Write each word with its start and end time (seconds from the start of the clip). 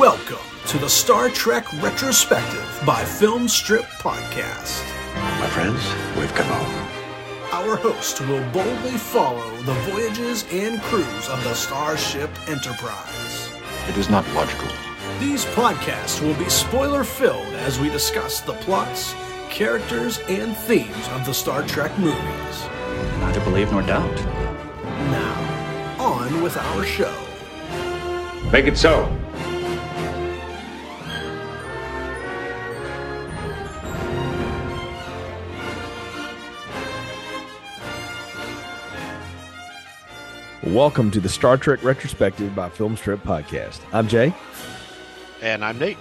Welcome 0.00 0.38
to 0.68 0.78
the 0.78 0.88
Star 0.88 1.28
Trek 1.28 1.70
Retrospective 1.82 2.82
by 2.86 3.04
Film 3.04 3.46
Strip 3.46 3.84
Podcast. 3.98 4.82
My 5.14 5.46
friends, 5.48 5.86
we've 6.16 6.32
come 6.32 6.46
home. 6.46 6.88
Our 7.52 7.76
host 7.76 8.22
will 8.22 8.42
boldly 8.50 8.96
follow 8.96 9.54
the 9.64 9.74
voyages 9.90 10.46
and 10.50 10.80
crews 10.80 11.28
of 11.28 11.44
the 11.44 11.52
Starship 11.52 12.30
Enterprise. 12.48 13.52
It 13.90 13.98
is 13.98 14.08
not 14.08 14.26
logical. 14.32 14.68
These 15.18 15.44
podcasts 15.44 16.22
will 16.26 16.34
be 16.42 16.48
spoiler 16.48 17.04
filled 17.04 17.52
as 17.56 17.78
we 17.78 17.90
discuss 17.90 18.40
the 18.40 18.54
plots, 18.54 19.14
characters, 19.50 20.18
and 20.30 20.56
themes 20.56 21.08
of 21.08 21.26
the 21.26 21.34
Star 21.34 21.62
Trek 21.64 21.96
movies. 21.98 22.66
Neither 23.18 23.40
believe 23.40 23.70
nor 23.70 23.82
doubt. 23.82 24.16
Now, 25.10 25.96
on 25.98 26.42
with 26.42 26.56
our 26.56 26.84
show. 26.86 27.14
Make 28.50 28.64
it 28.64 28.78
so. 28.78 29.14
Welcome 40.70 41.10
to 41.10 41.20
the 41.20 41.28
Star 41.28 41.56
Trek 41.56 41.82
Retrospective 41.82 42.54
by 42.54 42.68
Filmstrip 42.68 43.22
Podcast. 43.22 43.80
I'm 43.92 44.06
Jay. 44.06 44.32
And 45.42 45.64
I'm 45.64 45.76
Nate. 45.80 45.98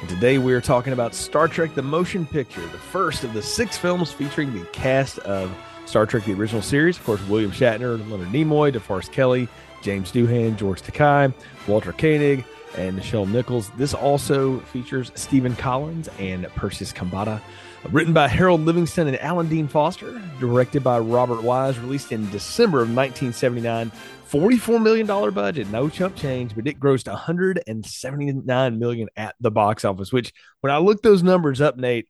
And 0.00 0.08
today 0.08 0.38
we 0.38 0.54
are 0.54 0.60
talking 0.62 0.94
about 0.94 1.14
Star 1.14 1.48
Trek 1.48 1.74
the 1.74 1.82
Motion 1.82 2.24
Picture, 2.24 2.62
the 2.62 2.78
first 2.78 3.24
of 3.24 3.34
the 3.34 3.42
six 3.42 3.76
films 3.76 4.12
featuring 4.12 4.58
the 4.58 4.64
cast 4.68 5.18
of 5.18 5.54
Star 5.84 6.06
Trek 6.06 6.24
the 6.24 6.32
original 6.32 6.62
series. 6.62 6.96
Of 6.96 7.04
course, 7.04 7.20
William 7.28 7.50
Shatner, 7.50 7.98
Leonard 8.10 8.28
Nimoy, 8.28 8.72
DeForest 8.72 9.12
Kelley, 9.12 9.48
James 9.82 10.10
Doohan, 10.10 10.56
George 10.56 10.80
Takei, 10.80 11.34
Walter 11.68 11.92
Koenig, 11.92 12.42
and 12.78 12.98
Nichelle 12.98 13.30
Nichols. 13.30 13.68
This 13.76 13.92
also 13.92 14.60
features 14.60 15.12
Stephen 15.14 15.54
Collins 15.56 16.08
and 16.18 16.46
Persis 16.54 16.90
Khambatta. 16.90 17.42
Written 17.90 18.12
by 18.12 18.26
Harold 18.26 18.62
Livingston 18.62 19.06
and 19.06 19.20
Alan 19.20 19.48
Dean 19.48 19.68
Foster, 19.68 20.20
directed 20.40 20.82
by 20.82 20.98
Robert 20.98 21.42
Wise, 21.42 21.78
released 21.78 22.10
in 22.10 22.28
December 22.30 22.78
of 22.78 22.88
1979. 22.88 23.92
$44 24.30 24.82
million 24.82 25.06
budget, 25.06 25.68
no 25.68 25.88
chump 25.88 26.16
change, 26.16 26.54
but 26.56 26.66
it 26.66 26.80
grossed 26.80 27.06
179 27.06 28.78
million 28.78 29.08
at 29.16 29.36
the 29.38 29.52
box 29.52 29.84
office. 29.84 30.12
Which, 30.12 30.32
when 30.60 30.72
I 30.72 30.78
looked 30.78 31.04
those 31.04 31.22
numbers 31.22 31.60
up, 31.60 31.76
Nate, 31.76 32.08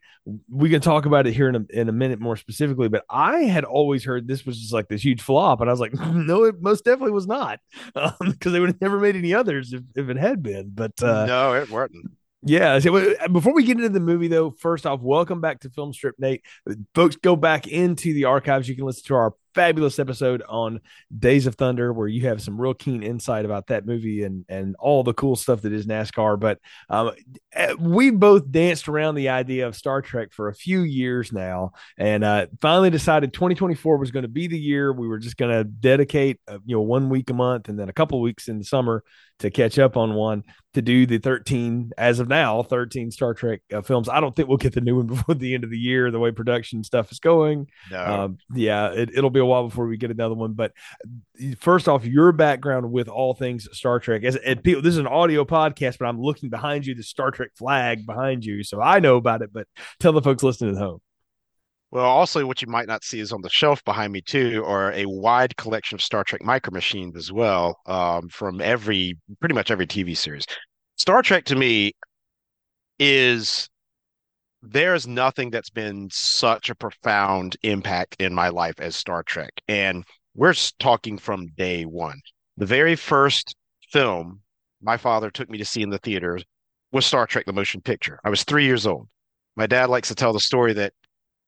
we 0.49 0.71
can 0.71 0.81
talk 0.81 1.05
about 1.05 1.27
it 1.27 1.35
here 1.35 1.49
in 1.49 1.57
a, 1.57 1.67
in 1.71 1.89
a 1.91 1.93
minute 1.93 2.19
more 2.19 2.37
specifically. 2.37 2.89
But 2.89 3.05
I 3.11 3.41
had 3.41 3.65
always 3.65 4.03
heard 4.03 4.27
this 4.27 4.47
was 4.47 4.59
just 4.59 4.73
like 4.73 4.89
this 4.89 5.05
huge 5.05 5.21
flop, 5.21 5.61
and 5.61 5.69
I 5.69 5.73
was 5.73 5.81
like, 5.81 5.93
no, 6.13 6.45
it 6.45 6.63
most 6.63 6.85
definitely 6.85 7.13
was 7.13 7.27
not, 7.27 7.61
because 7.95 8.15
um, 8.21 8.53
they 8.53 8.61
would 8.61 8.71
have 8.71 8.81
never 8.81 8.99
made 8.99 9.17
any 9.17 9.35
others 9.35 9.75
if, 9.75 9.83
if 9.95 10.09
it 10.09 10.17
had 10.17 10.43
been. 10.43 10.71
But 10.75 11.01
uh, 11.03 11.27
no, 11.27 11.55
it 11.55 11.71
wasn't. 11.71 12.13
Yeah. 12.47 12.79
So 12.79 12.97
uh, 12.97 13.29
before 13.29 13.53
we 13.53 13.65
get 13.65 13.77
into 13.77 13.89
the 13.89 14.01
movie, 14.01 14.29
though, 14.29 14.51
first 14.51 14.87
off, 14.87 15.01
welcome 15.01 15.41
back 15.41 15.61
to 15.61 15.71
Film 15.71 15.93
Strip, 15.93 16.15
Nate. 16.19 16.43
Folks, 16.95 17.17
go 17.17 17.35
back 17.35 17.67
into 17.67 18.15
the 18.15 18.25
archives. 18.25 18.69
You 18.69 18.77
can 18.77 18.85
listen 18.85 19.05
to 19.07 19.15
our 19.15 19.35
fabulous 19.57 19.99
episode 19.99 20.43
on 20.49 20.81
Days 21.19 21.47
of 21.47 21.55
Thunder, 21.55 21.93
where 21.93 22.07
you 22.07 22.29
have 22.29 22.43
some 22.43 22.61
real 22.61 22.75
keen 22.75 23.03
insight 23.03 23.47
about 23.47 23.69
that 23.69 23.87
movie 23.87 24.23
and 24.23 24.45
and 24.49 24.77
all 24.79 25.03
the 25.03 25.15
cool 25.15 25.35
stuff 25.35 25.63
that 25.63 25.73
is 25.73 25.87
NASCAR. 25.87 26.39
But 26.39 26.59
um, 26.91 27.13
eh, 27.55 27.73
we 27.81 28.11
both 28.11 28.51
danced 28.51 28.87
around 28.87 29.15
the 29.15 29.31
idea 29.31 29.67
of 29.67 29.75
Star 29.75 30.03
Trek 30.03 30.33
for 30.33 30.49
a 30.49 30.55
few 30.55 30.83
years 30.83 31.33
now, 31.33 31.73
and 31.97 32.23
uh, 32.23 32.47
finally 32.61 32.91
decided 32.91 33.33
2024 33.33 33.97
was 33.97 34.11
going 34.11 34.25
to 34.25 34.29
be 34.29 34.47
the 34.47 34.59
year 34.59 34.93
we 34.93 35.09
were 35.09 35.19
just 35.19 35.39
going 35.39 35.51
to 35.51 35.65
dedicate, 35.65 36.39
uh, 36.47 36.59
you 36.65 36.77
know, 36.77 36.83
one 36.83 37.09
week 37.09 37.31
a 37.31 37.35
month 37.35 37.69
and 37.69 37.79
then 37.79 37.89
a 37.89 37.95
couple 37.95 38.21
weeks 38.21 38.49
in 38.49 38.59
the 38.59 38.65
summer 38.65 39.03
to 39.39 39.51
catch 39.51 39.79
up 39.79 39.97
on 39.97 40.15
one 40.15 40.45
to 40.75 40.83
do 40.83 41.07
the 41.07 41.19
13 41.19 41.91
as 41.97 42.21
of 42.21 42.29
now 42.29 42.63
13 42.63 43.11
star 43.11 43.35
trek 43.35 43.61
uh, 43.73 43.81
films 43.83 44.09
i 44.09 44.21
don't 44.21 44.35
think 44.37 44.49
we'll 44.49 44.57
get 44.57 44.75
the 44.75 44.81
new 44.81 44.97
one 44.97 45.07
before 45.15 45.35
the 45.35 45.55
end 45.55 45.65
of 45.65 45.71
the 45.71 45.79
year 45.79 46.11
the 46.11 46.19
way 46.19 46.31
production 46.31 46.85
stuff 46.85 47.11
is 47.13 47.19
going 47.19 47.67
no. 47.91 48.05
Um, 48.05 48.39
yeah 48.55 48.93
it, 48.93 49.23
will 49.23 49.31
be 49.31 49.41
a 49.41 49.46
while 49.47 49.69
before 49.69 49.87
we 49.87 49.97
get 49.97 50.11
another 50.11 50.35
one 50.35 50.53
but 50.53 50.73
first 51.59 51.89
off 51.89 52.05
your 52.05 52.33
background 52.33 52.91
with 52.91 53.09
all 53.09 53.35
things 53.35 53.69
star 53.73 53.99
trek 53.99 54.25
as, 54.25 54.37
as 54.37 54.59
people 54.63 54.83
this 54.83 54.93
is 54.93 54.99
an 54.99 55.07
audio 55.07 55.45
podcast 55.45 55.99
but 55.99 56.07
i'm 56.07 56.21
looking 56.21 56.51
behind 56.51 56.87
you 56.87 56.95
the 56.95 57.03
star 57.03 57.31
trek 57.31 57.51
flag 57.57 58.07
behind 58.07 58.45
you 58.45 58.63
so 58.63 58.81
i 58.81 58.99
know 58.99 59.17
about 59.17 59.43
it 59.43 59.53
but 59.53 59.67
tell 60.01 60.13
the 60.13 60.23
folks 60.23 60.43
listening 60.43 60.75
at 60.75 60.81
home 60.81 61.01
well, 61.93 62.05
also 62.05 62.45
what 62.47 62.61
you 62.61 62.69
might 62.69 62.89
not 62.89 63.05
see 63.05 63.21
is 63.21 63.33
on 63.33 63.43
the 63.43 63.49
shelf 63.49 63.85
behind 63.85 64.13
me 64.13 64.21
too, 64.21 64.63
are 64.67 64.93
a 64.93 65.07
wide 65.07 65.57
collection 65.57 65.95
of 65.95 66.03
Star 66.03 66.25
Trek 66.25 66.43
micro 66.43 66.73
machines 66.73 67.17
as 67.17 67.31
well, 67.31 67.79
um, 67.87 68.29
from 68.29 68.61
every 68.61 69.17
pretty 69.41 69.55
much 69.55 69.71
every 69.71 69.87
TV 69.87 70.17
series. 70.17 70.45
Star 70.97 71.23
Trek 71.23 71.45
to 71.45 71.57
me 71.57 71.93
is 72.99 73.69
there's 74.71 75.07
nothing 75.07 75.51
that's 75.51 75.71
been 75.71 76.09
such 76.11 76.71
a 76.71 76.75
profound 76.75 77.57
impact 77.63 78.17
in 78.19 78.35
my 78.35 78.49
life 78.49 78.81
as 78.81 78.97
Star 78.97 79.23
Trek, 79.23 79.53
and 79.69 80.05
we're 80.35 80.55
talking 80.79 81.19
from 81.19 81.47
day 81.57 81.85
one. 81.85 82.21
The 82.57 82.67
very 82.67 82.97
first 82.97 83.55
film 83.91 84.41
my 84.83 84.97
father 84.97 85.31
took 85.31 85.49
me 85.49 85.59
to 85.59 85.65
see 85.65 85.83
in 85.83 85.91
the 85.91 85.99
theaters 85.99 86.45
was 86.93 87.07
Star 87.07 87.27
Trek: 87.27 87.47
The 87.47 87.53
Motion 87.53 87.81
Picture. 87.81 88.19
I 88.25 88.31
was 88.31 88.45
three 88.45 88.65
years 88.65 88.87
old. 88.87 89.09
My 89.57 89.67
dad 89.67 89.89
likes 89.89 90.09
to 90.09 90.15
tell 90.15 90.33
the 90.33 90.41
story 90.41 90.73
that 90.75 90.93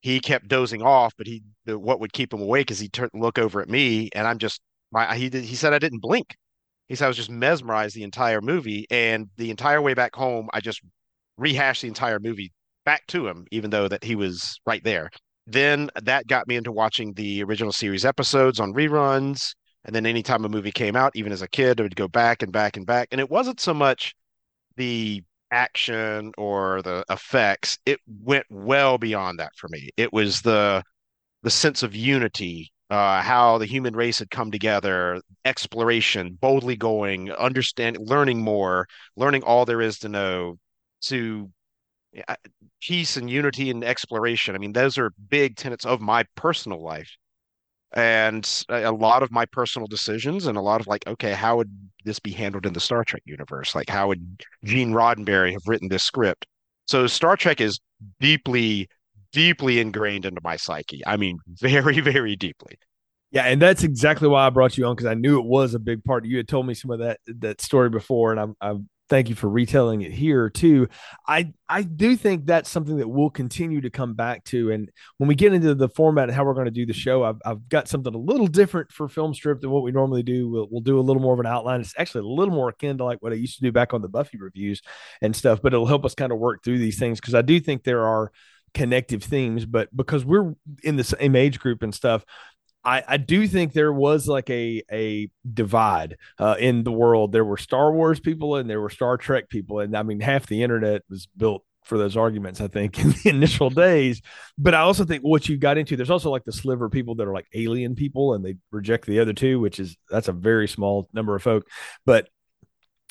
he 0.01 0.21
kept 0.21 0.49
dozing 0.49 0.83
off, 0.83 1.13
but 1.19 1.27
he 1.27 1.43
what 1.67 2.01
would 2.01 2.13
keep 2.13 2.33
him 2.33 2.41
awake 2.41 2.71
is 2.71 2.79
he'd 2.79 2.93
turn 2.93 3.11
look 3.15 3.39
over 3.39 3.61
at 3.61 3.69
me, 3.69 4.11
and 4.15 4.27
I'm 4.27 4.39
just 4.39 4.61
my 4.93 5.17
he 5.17 5.29
did 5.29 5.45
he 5.45 5.57
said 5.57 5.73
I 5.73 5.79
didn't 5.79 6.01
blink. 6.01 6.37
He 6.89 6.95
said 6.95 7.07
I 7.07 7.09
was 7.09 7.17
just 7.17 7.31
mesmerized 7.31 7.95
the 7.95 8.05
entire 8.05 8.41
movie, 8.41 8.87
and 8.91 9.29
the 9.37 9.51
entire 9.51 9.83
way 9.83 9.95
back 9.95 10.15
home, 10.15 10.49
I 10.53 10.61
just 10.61 10.81
rehashed 11.37 11.83
the 11.83 11.89
entire 11.89 12.19
movie 12.19 12.53
back 12.89 13.07
to 13.09 13.29
him, 13.29 13.47
even 13.51 13.69
though 13.69 13.87
that 13.87 14.03
he 14.03 14.17
was 14.17 14.59
right 14.65 14.83
there. 14.83 15.11
Then 15.47 15.91
that 16.03 16.27
got 16.27 16.49
me 16.49 16.57
into 16.57 16.73
watching 16.73 17.13
the 17.13 17.43
original 17.43 17.71
series 17.71 18.07
episodes 18.07 18.61
on 18.61 18.73
reruns. 18.73 19.55
And 19.85 19.95
then 19.95 20.07
anytime 20.07 20.43
a 20.47 20.49
movie 20.49 20.73
came 20.73 20.97
out, 20.97 21.13
even 21.15 21.31
as 21.31 21.43
a 21.43 21.49
kid, 21.49 21.81
I 21.81 21.83
would 21.83 21.97
go 21.97 22.09
back 22.09 22.43
and 22.43 22.51
back 22.51 22.79
and 22.79 22.87
back. 22.87 23.09
And 23.13 23.21
it 23.21 23.29
wasn't 23.29 23.61
so 23.61 23.75
much 23.75 24.15
the 24.77 25.23
action 25.51 26.33
or 26.39 26.81
the 26.81 27.05
effects, 27.11 27.79
it 27.85 28.01
went 28.07 28.47
well 28.49 28.97
beyond 28.97 29.39
that 29.39 29.53
for 29.55 29.69
me. 29.69 29.91
It 29.99 30.11
was 30.11 30.41
the 30.41 30.83
the 31.43 31.51
sense 31.51 31.83
of 31.83 31.95
unity, 31.95 32.73
uh, 32.89 33.21
how 33.21 33.59
the 33.59 33.67
human 33.67 33.95
race 33.95 34.19
had 34.19 34.31
come 34.31 34.51
together, 34.51 35.21
exploration, 35.45 36.39
boldly 36.41 36.77
going, 36.77 37.31
understanding, 37.33 38.03
learning 38.07 38.41
more, 38.41 38.87
learning 39.15 39.43
all 39.43 39.67
there 39.67 39.83
is 39.83 39.99
to 39.99 40.09
know, 40.09 40.57
to 41.03 41.51
peace 42.81 43.17
and 43.17 43.29
unity 43.31 43.71
and 43.71 43.85
exploration. 43.85 44.55
I 44.55 44.59
mean, 44.59 44.73
those 44.73 44.99
are 44.99 45.13
big 45.29 45.57
tenets 45.57 45.85
of 45.85 46.01
my 46.01 46.25
personal 46.35 46.83
life. 46.83 47.11
And 47.95 48.65
a 48.69 48.93
lot 48.93 49.23
of 49.23 49.31
my 49.31 49.47
personal 49.47 49.89
decisions 49.89 50.47
and 50.47 50.59
a 50.59 50.61
lot 50.61 50.83
of 50.83 50.87
like 50.87 51.07
okay 51.07 51.33
how 51.33 51.57
would 51.57 51.71
this 52.05 52.19
be 52.19 52.33
handled 52.33 52.67
in 52.67 52.75
the 52.75 52.81
star 52.81 53.03
trek 53.03 53.23
universe? 53.25 53.75
Like 53.75 53.89
how 53.89 54.09
would 54.09 54.45
gene 54.63 54.93
roddenberry 54.93 55.53
have 55.53 55.63
written 55.67 55.89
this 55.89 56.03
script? 56.03 56.47
So 56.87 57.07
star 57.07 57.35
trek 57.37 57.63
is 57.63 57.81
deeply 58.21 58.89
deeply 59.33 59.81
ingrained 59.81 60.27
into 60.27 60.43
my 60.45 60.57
psyche. 60.57 61.01
I 61.07 61.17
mean 61.17 61.39
very 61.49 62.01
very 62.01 62.37
deeply. 62.37 62.79
Yeah, 63.31 63.45
and 63.45 63.61
that's 63.61 63.85
exactly 63.85 64.29
why 64.29 64.47
I 64.47 64.51
brought 64.51 64.79
you 64.79 64.87
on 64.87 64.95
because 64.95 65.11
I 65.11 65.15
knew 65.15 65.39
it 65.39 65.45
was 65.45 65.75
a 65.75 65.79
big 65.79 66.03
part. 66.05 66.25
You 66.25 66.39
had 66.39 66.49
told 66.49 66.67
me 66.67 66.75
some 66.75 66.91
of 66.91 66.99
that 67.01 67.21
that 67.27 67.61
story 67.61 67.91
before, 67.91 68.33
and 68.33 68.41
I'm 68.41 68.55
I'm 68.61 68.89
thank 69.09 69.29
you 69.29 69.35
for 69.35 69.49
retelling 69.49 70.03
it 70.03 70.13
here 70.13 70.51
too. 70.51 70.89
I 71.27 71.53
I 71.69 71.83
do 71.83 72.17
think 72.17 72.47
that's 72.47 72.69
something 72.69 72.99
that 72.99 73.09
we'll 73.09 73.31
continue 73.31 73.81
to 73.81 73.91
come 73.91 74.15
back 74.15 74.45
to. 74.45 74.71
And 74.71 74.91
when 75.19 75.29
we 75.29 75.35
get 75.35 75.53
into 75.53 75.75
the 75.75 75.89
format 75.89 76.29
and 76.29 76.37
how 76.37 76.45
we're 76.45 76.55
going 76.55 76.67
to 76.67 76.71
do 76.71 76.87
the 76.87 76.93
show, 76.93 77.25
I've, 77.25 77.39
I've 77.45 77.69
got 77.69 77.89
something 77.89 78.15
a 78.15 78.19
little 78.19 78.47
different 78.47 78.93
for 78.93 79.09
film 79.09 79.35
strip 79.35 79.61
than 79.61 79.71
what 79.71 79.83
we 79.83 79.93
normally 79.93 80.23
do. 80.23 80.49
We'll, 80.49 80.69
we'll 80.71 80.81
do 80.81 80.99
a 80.99 81.03
little 81.03 81.23
more 81.23 81.35
of 81.35 81.41
an 81.41 81.47
outline. 81.47 81.81
It's 81.81 81.95
actually 81.99 82.23
a 82.23 82.33
little 82.33 82.55
more 82.55 82.69
akin 82.69 82.99
to 82.99 83.05
like 83.05 83.23
what 83.23 83.33
I 83.33 83.37
used 83.37 83.57
to 83.57 83.63
do 83.63 83.73
back 83.73 83.95
on 83.95 84.03
the 84.03 84.09
Buffy 84.09 84.39
reviews 84.39 84.83
and 85.21 85.35
stuff, 85.35 85.61
but 85.63 85.73
it'll 85.73 85.87
help 85.87 86.05
us 86.05 86.15
kind 86.15 86.33
of 86.33 86.39
work 86.39 86.63
through 86.63 86.79
these 86.79 86.99
things 86.99 87.21
because 87.21 87.35
I 87.35 87.43
do 87.43 87.61
think 87.61 87.85
there 87.85 88.07
are 88.07 88.33
connective 88.75 89.23
themes, 89.23 89.65
but 89.65 89.95
because 89.97 90.25
we're 90.25 90.55
in 90.83 90.97
the 90.97 91.05
same 91.05 91.35
age 91.37 91.59
group 91.59 91.83
and 91.83 91.95
stuff, 91.95 92.25
I, 92.85 93.03
I 93.07 93.17
do 93.17 93.47
think 93.47 93.73
there 93.73 93.93
was 93.93 94.29
like 94.29 94.49
a 94.51 94.83
a 94.91 95.29
divide 95.53 96.17
uh, 96.39 96.57
in 96.59 96.85
the 96.85 96.93
world. 96.93 97.33
There 97.33 97.45
were 97.45 97.57
Star 97.57 97.93
Wars 97.93 98.21
people 98.21 98.57
and 98.57 98.69
there 98.69 98.81
were 98.81 98.91
Star 98.91 99.17
Trek 99.17 99.49
people, 99.49 99.81
and 99.81 99.97
I 99.97 100.03
mean 100.03 100.21
half 100.21 100.47
the 100.47 100.63
internet 100.63 101.03
was 101.11 101.27
built 101.37 101.65
for 101.85 101.99
those 101.99 102.17
arguments. 102.17 102.61
I 102.61 102.69
think 102.69 102.99
in 103.05 103.11
the 103.11 103.29
initial 103.31 103.71
days, 103.71 104.23
but 104.57 104.75
I 104.75 104.81
also 104.81 105.05
think 105.05 105.23
what 105.23 105.49
you 105.49 105.57
got 105.57 105.79
into 105.79 105.97
there's 105.97 106.11
also 106.11 106.31
like 106.31 106.45
the 106.45 106.53
sliver 106.53 106.87
of 106.87 106.93
people 106.93 107.17
that 107.17 107.27
are 107.27 107.35
like 107.35 107.49
alien 107.55 107.95
people 107.95 108.35
and 108.35 108.45
they 108.45 108.57
reject 108.71 109.07
the 109.07 109.21
other 109.21 109.33
two, 109.33 109.61
which 109.61 109.81
is 109.81 109.97
that's 110.09 110.29
a 110.29 110.33
very 110.33 110.69
small 110.69 111.09
number 111.13 111.35
of 111.35 111.43
folk. 111.43 111.67
But 112.07 112.29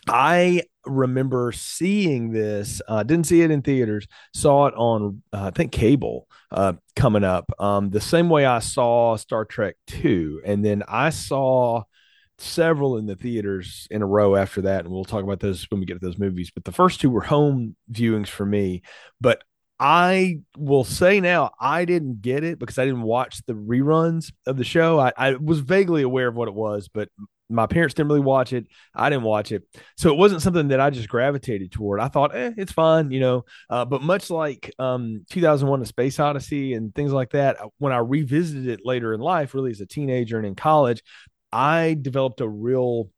I 0.09 0.63
remember 0.85 1.51
seeing 1.51 2.31
this. 2.31 2.81
Uh, 2.87 3.03
didn't 3.03 3.25
see 3.27 3.41
it 3.41 3.51
in 3.51 3.61
theaters. 3.61 4.07
Saw 4.33 4.67
it 4.67 4.73
on 4.75 5.21
uh, 5.33 5.45
I 5.45 5.51
think 5.51 5.71
cable 5.71 6.27
uh, 6.51 6.73
coming 6.95 7.23
up. 7.23 7.51
Um, 7.59 7.89
the 7.89 8.01
same 8.01 8.29
way 8.29 8.45
I 8.45 8.59
saw 8.59 9.15
Star 9.17 9.45
Trek 9.45 9.75
two, 9.85 10.41
and 10.45 10.63
then 10.63 10.83
I 10.87 11.09
saw 11.09 11.83
several 12.39 12.97
in 12.97 13.07
the 13.07 13.15
theaters 13.15 13.87
in 13.89 14.01
a 14.01 14.05
row 14.05 14.35
after 14.35 14.61
that, 14.61 14.85
and 14.85 14.93
we'll 14.93 15.05
talk 15.05 15.23
about 15.23 15.39
those 15.39 15.65
when 15.69 15.79
we 15.79 15.85
get 15.85 15.99
to 15.99 16.05
those 16.05 16.19
movies. 16.19 16.51
But 16.53 16.65
the 16.65 16.71
first 16.71 17.01
two 17.01 17.09
were 17.09 17.21
home 17.21 17.75
viewings 17.91 18.27
for 18.27 18.45
me. 18.45 18.83
But 19.19 19.43
I 19.79 20.39
will 20.57 20.83
say 20.83 21.19
now, 21.19 21.51
I 21.59 21.85
didn't 21.85 22.21
get 22.21 22.43
it 22.43 22.59
because 22.59 22.77
I 22.77 22.85
didn't 22.85 23.03
watch 23.03 23.41
the 23.45 23.53
reruns 23.53 24.31
of 24.45 24.57
the 24.57 24.63
show. 24.63 24.99
I, 24.99 25.13
I 25.17 25.35
was 25.35 25.59
vaguely 25.59 26.01
aware 26.01 26.27
of 26.27 26.35
what 26.35 26.47
it 26.47 26.53
was, 26.53 26.89
but 26.91 27.09
my 27.49 27.65
parents 27.65 27.93
didn't 27.93 28.09
really 28.09 28.21
watch 28.21 28.53
it. 28.53 28.67
I 28.93 29.09
didn't 29.09 29.23
watch 29.23 29.51
it. 29.51 29.63
So 29.95 30.11
it 30.11 30.17
wasn't 30.17 30.41
something 30.41 30.69
that 30.69 30.79
I 30.79 30.89
just 30.89 31.07
gravitated 31.07 31.71
toward. 31.71 31.99
I 31.99 32.07
thought, 32.07 32.35
eh, 32.35 32.51
it's 32.57 32.71
fine, 32.71 33.11
you 33.11 33.19
know. 33.19 33.45
Uh, 33.69 33.85
but 33.85 34.01
much 34.01 34.29
like 34.29 34.73
um, 34.79 35.25
2001 35.29 35.81
A 35.81 35.85
Space 35.85 36.19
Odyssey 36.19 36.73
and 36.73 36.93
things 36.93 37.11
like 37.11 37.31
that, 37.31 37.61
uh, 37.61 37.69
when 37.77 37.93
I 37.93 37.97
revisited 37.97 38.67
it 38.67 38.81
later 38.83 39.13
in 39.13 39.21
life, 39.21 39.53
really 39.53 39.71
as 39.71 39.81
a 39.81 39.85
teenager 39.85 40.37
and 40.37 40.45
in 40.45 40.55
college, 40.55 41.01
I 41.51 41.97
developed 42.01 42.41
a 42.41 42.47
real 42.47 43.09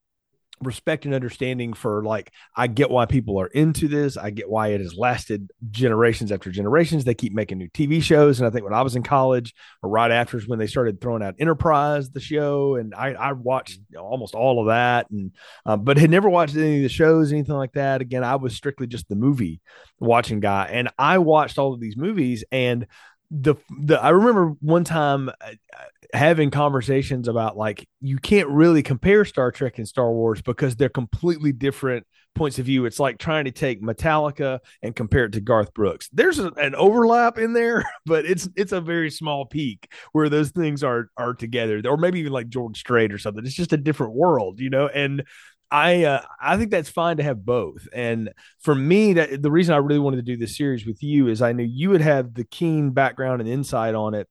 respect 0.62 1.06
and 1.06 1.14
understanding 1.14 1.74
for 1.74 2.04
like 2.04 2.32
I 2.56 2.68
get 2.68 2.90
why 2.90 3.06
people 3.06 3.40
are 3.40 3.48
into 3.48 3.88
this. 3.88 4.18
I 4.18 4.30
get 4.30 4.50
why 4.50 4.70
it 4.70 4.82
has 4.82 4.96
lasted 4.96 5.52
generations 5.72 6.32
after 6.32 6.52
generations. 6.52 7.04
They 7.04 7.14
keep 7.14 7.34
making 7.34 7.58
new 7.58 7.70
TV 7.70 8.02
shows, 8.02 8.40
and 8.40 8.48
I 8.48 8.50
think 8.50 8.64
when 8.64 8.74
I 8.74 8.82
was 8.82 8.96
in 8.96 9.04
college 9.04 9.54
or 9.82 9.90
right 9.90 10.12
after 10.12 10.38
is 10.38 10.48
when 10.48 10.60
they 10.60 10.68
started 10.68 11.00
throwing 11.02 11.24
out 11.24 11.36
Enterprise, 11.40 12.10
the 12.12 12.20
show, 12.20 12.76
and 12.76 12.94
I, 12.94 13.14
I 13.14 13.32
watched 13.34 13.80
you 13.90 13.98
know, 13.98 14.04
almost 14.04 14.36
all 14.36 14.60
of 14.62 14.68
that, 14.68 15.10
and 15.10 15.32
um, 15.66 15.84
but 15.84 15.98
had 15.98 16.10
never 16.10 16.30
watched 16.30 16.56
any 16.56 16.78
of 16.78 16.84
the 16.84 16.90
shows, 16.90 17.32
anything 17.32 17.56
like 17.56 17.74
that. 17.74 18.02
Again, 18.02 18.24
I 18.24 18.36
was 18.36 18.56
strictly 18.56 18.88
just 18.88 19.08
the 19.10 19.16
movie 19.16 19.62
watching 20.00 20.40
guy, 20.40 20.70
and 20.72 20.90
I 20.98 21.20
watched 21.20 21.58
all 21.58 21.74
of 21.74 21.80
these 21.80 21.98
movies 21.98 22.44
and 22.52 22.88
the 23.31 23.56
the 23.80 24.02
I 24.02 24.10
remember 24.10 24.56
one 24.60 24.84
time 24.84 25.30
uh, 25.30 25.52
having 26.14 26.50
conversations 26.50 27.28
about 27.28 27.58
like 27.58 27.88
you 28.02 28.18
can't 28.18 28.50
really 28.50 28.81
compare 28.81 29.24
Star 29.26 29.52
Trek 29.52 29.78
and 29.78 29.88
Star 29.88 30.12
Wars 30.12 30.42
because 30.42 30.76
they're 30.76 30.90
completely 30.90 31.52
different 31.52 32.08
points 32.34 32.58
of 32.58 32.66
view. 32.66 32.86
It's 32.86 33.00
like 33.00 33.20
trying 33.20 33.46
to 33.46 33.52
take 33.52 33.84
Metallica 33.84 34.60
and 34.81 34.96
compare 34.96 35.26
it 35.26 35.34
to 35.34 35.42
Garth 35.42 35.74
Brooks. 35.74 36.10
There's 36.12 36.40
a, 36.40 36.48
an 36.54 36.74
overlap 36.74 37.38
in 37.38 37.54
there, 37.54 37.84
but 38.06 38.26
it's 38.26 38.50
it's 38.56 38.72
a 38.72 38.81
very 38.81 39.12
small 39.12 39.46
peak 39.46 39.92
where 40.12 40.30
those 40.30 40.50
things 40.50 40.84
are 40.84 41.10
are 41.16 41.36
together, 41.36 41.81
or 41.86 41.98
maybe 41.98 42.20
even 42.20 42.34
like 42.34 42.50
George 42.50 42.80
Strait 42.80 43.14
or 43.14 43.20
something. 43.20 43.46
It's 43.46 43.54
just 43.54 43.74
a 43.74 43.78
different 43.78 44.14
world, 44.14 44.60
you 44.60 44.72
know. 44.72 44.88
And 44.88 45.24
I 45.71 46.04
uh, 46.04 46.21
I 46.42 46.57
think 46.57 46.71
that's 46.71 46.89
fine 46.89 47.18
to 47.18 47.24
have 47.24 47.45
both. 47.45 47.88
And 47.94 48.31
for 48.60 48.74
me, 48.74 49.13
that 49.13 49.42
the 49.42 49.51
reason 49.51 49.75
I 49.75 49.77
really 49.77 50.00
wanted 50.00 50.18
to 50.18 50.21
do 50.24 50.36
this 50.38 50.57
series 50.57 50.86
with 50.86 51.04
you 51.04 51.27
is 51.27 51.42
I 51.42 51.51
knew 51.54 51.63
you 51.63 51.92
would 51.92 52.01
have 52.01 52.33
the 52.33 52.44
keen 52.44 52.92
background 52.92 53.42
and 53.42 53.50
insight 53.50 53.94
on 53.94 54.16
it 54.16 54.27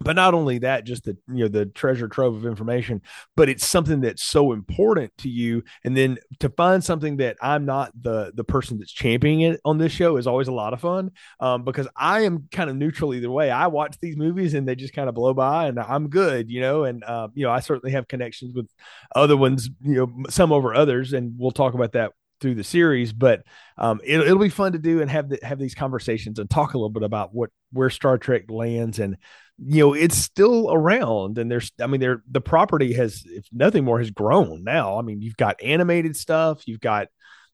but 0.00 0.16
not 0.16 0.34
only 0.34 0.58
that 0.58 0.84
just 0.84 1.04
the 1.04 1.16
you 1.28 1.44
know 1.44 1.48
the 1.48 1.66
treasure 1.66 2.08
trove 2.08 2.36
of 2.36 2.46
information 2.46 3.00
but 3.36 3.48
it's 3.48 3.66
something 3.66 4.00
that's 4.00 4.22
so 4.22 4.52
important 4.52 5.12
to 5.18 5.28
you. 5.28 5.62
And 5.84 5.96
then 5.96 6.18
to 6.40 6.48
find 6.50 6.82
something 6.82 7.16
that 7.18 7.36
i'm 7.40 7.64
not 7.64 7.92
the 8.00 8.32
the 8.34 8.44
person 8.44 8.78
that's 8.78 8.92
championing 8.92 9.40
it 9.42 9.60
on 9.64 9.78
this 9.78 9.92
show 9.92 10.16
is 10.16 10.26
always 10.26 10.48
a 10.48 10.52
lot 10.52 10.72
of 10.72 10.80
fun 10.80 11.10
um, 11.40 11.64
because 11.64 11.88
i 11.96 12.22
am 12.22 12.48
kind 12.50 12.70
of 12.70 12.76
neutral 12.76 13.14
either 13.14 13.30
way. 13.30 13.50
I 13.50 13.66
watch 13.66 13.96
these 14.00 14.16
movies 14.16 14.54
and 14.54 14.66
they 14.66 14.74
just 14.74 14.94
kind 14.94 15.08
of 15.08 15.14
blow 15.14 15.34
by 15.34 15.66
and 15.66 15.78
i'm 15.78 16.08
good 16.08 16.50
you 16.50 16.60
know 16.60 16.84
and 16.84 17.02
uh, 17.04 17.28
you 17.34 17.44
know 17.44 17.50
i 17.50 17.60
certainly 17.60 17.92
have 17.92 18.08
connections 18.08 18.54
with 18.54 18.68
other 19.14 19.36
ones 19.36 19.68
you 19.82 19.94
know 19.94 20.30
some 20.30 20.52
over 20.52 20.74
others 20.74 21.12
and 21.12 21.34
we'll 21.38 21.50
talk 21.50 21.74
about 21.74 21.92
that 21.92 22.12
through 22.40 22.54
the 22.54 22.64
series, 22.64 23.12
but 23.12 23.42
um, 23.76 24.00
it, 24.04 24.18
will 24.18 24.38
be 24.38 24.48
fun 24.48 24.72
to 24.72 24.78
do 24.78 25.00
and 25.00 25.10
have 25.10 25.28
the, 25.28 25.38
have 25.42 25.58
these 25.58 25.74
conversations 25.74 26.38
and 26.38 26.48
talk 26.48 26.74
a 26.74 26.78
little 26.78 26.90
bit 26.90 27.02
about 27.02 27.34
what 27.34 27.50
where 27.72 27.90
Star 27.90 28.18
Trek 28.18 28.50
lands 28.50 28.98
and 28.98 29.16
you 29.58 29.80
know 29.80 29.94
it's 29.94 30.16
still 30.16 30.72
around 30.72 31.36
and 31.36 31.50
there's 31.50 31.72
i 31.80 31.86
mean 31.88 32.00
there 32.00 32.22
the 32.30 32.40
property 32.40 32.92
has 32.92 33.24
if 33.26 33.44
nothing 33.52 33.84
more 33.84 33.98
has 33.98 34.10
grown 34.10 34.62
now. 34.62 34.98
I 34.98 35.02
mean 35.02 35.20
you've 35.20 35.36
got 35.36 35.62
animated 35.62 36.16
stuff 36.16 36.62
you've 36.66 36.80
got 36.80 37.08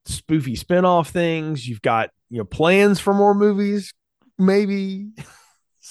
spoofy 0.06 0.56
spin-off 0.56 1.10
things 1.10 1.66
you've 1.66 1.82
got 1.82 2.10
you 2.28 2.38
know 2.38 2.44
plans 2.44 3.00
for 3.00 3.14
more 3.14 3.34
movies 3.34 3.92
maybe. 4.38 5.10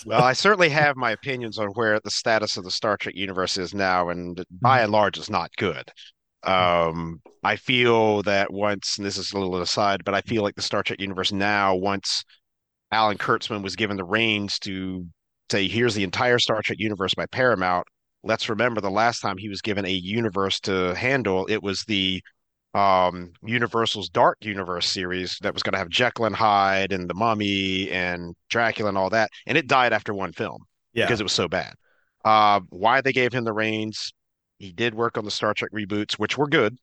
Well 0.07 0.23
i 0.23 0.33
certainly 0.33 0.69
have 0.69 0.97
my 0.97 1.11
opinions 1.11 1.59
on 1.59 1.67
where 1.69 1.99
the 1.99 2.09
status 2.09 2.57
of 2.57 2.63
the 2.63 2.71
star 2.71 2.97
trek 2.97 3.15
universe 3.15 3.59
is 3.59 3.75
now 3.75 4.09
and 4.09 4.43
by 4.49 4.81
and 4.81 4.91
large 4.91 5.19
is 5.19 5.29
not 5.29 5.51
good 5.55 5.91
um 6.45 7.21
i 7.43 7.55
feel 7.55 8.21
that 8.23 8.51
once 8.51 8.97
and 8.97 9.05
this 9.05 9.17
is 9.17 9.31
a 9.31 9.37
little 9.37 9.61
aside 9.61 10.03
but 10.03 10.13
i 10.13 10.21
feel 10.21 10.43
like 10.43 10.55
the 10.55 10.61
star 10.61 10.83
trek 10.83 10.99
universe 10.99 11.31
now 11.31 11.75
once 11.75 12.23
alan 12.91 13.17
kurtzman 13.17 13.63
was 13.63 13.75
given 13.75 13.97
the 13.97 14.03
reins 14.03 14.59
to 14.59 15.05
say, 15.53 15.67
here's 15.67 15.93
the 15.93 16.03
entire 16.03 16.39
Star 16.39 16.61
Trek 16.61 16.79
universe 16.79 17.13
by 17.13 17.25
Paramount. 17.27 17.85
Let's 18.23 18.49
remember 18.49 18.81
the 18.81 18.89
last 18.89 19.19
time 19.19 19.37
he 19.37 19.49
was 19.49 19.61
given 19.61 19.85
a 19.85 19.91
universe 19.91 20.59
to 20.61 20.95
handle, 20.95 21.45
it 21.45 21.61
was 21.61 21.83
the 21.83 22.21
um, 22.73 23.33
Universal's 23.43 24.09
Dark 24.09 24.37
Universe 24.41 24.89
series 24.89 25.37
that 25.41 25.53
was 25.53 25.61
going 25.61 25.73
to 25.73 25.77
have 25.77 25.89
Jekyll 25.89 26.25
and 26.25 26.35
Hyde 26.35 26.91
and 26.91 27.07
the 27.07 27.13
Mummy 27.13 27.91
and 27.91 28.33
Dracula 28.49 28.89
and 28.89 28.97
all 28.97 29.11
that, 29.11 29.29
and 29.45 29.57
it 29.57 29.67
died 29.67 29.93
after 29.93 30.13
one 30.13 30.33
film 30.33 30.63
yeah. 30.93 31.05
because 31.05 31.19
it 31.19 31.23
was 31.23 31.33
so 31.33 31.47
bad. 31.47 31.75
Uh, 32.25 32.61
why 32.69 33.01
they 33.01 33.13
gave 33.13 33.31
him 33.31 33.43
the 33.43 33.53
reins? 33.53 34.11
He 34.63 34.71
did 34.71 34.95
work 34.95 35.17
on 35.17 35.25
the 35.25 35.31
Star 35.31 35.53
Trek 35.53 35.71
reboots, 35.73 36.13
which 36.13 36.37
were 36.37 36.47
good, 36.47 36.77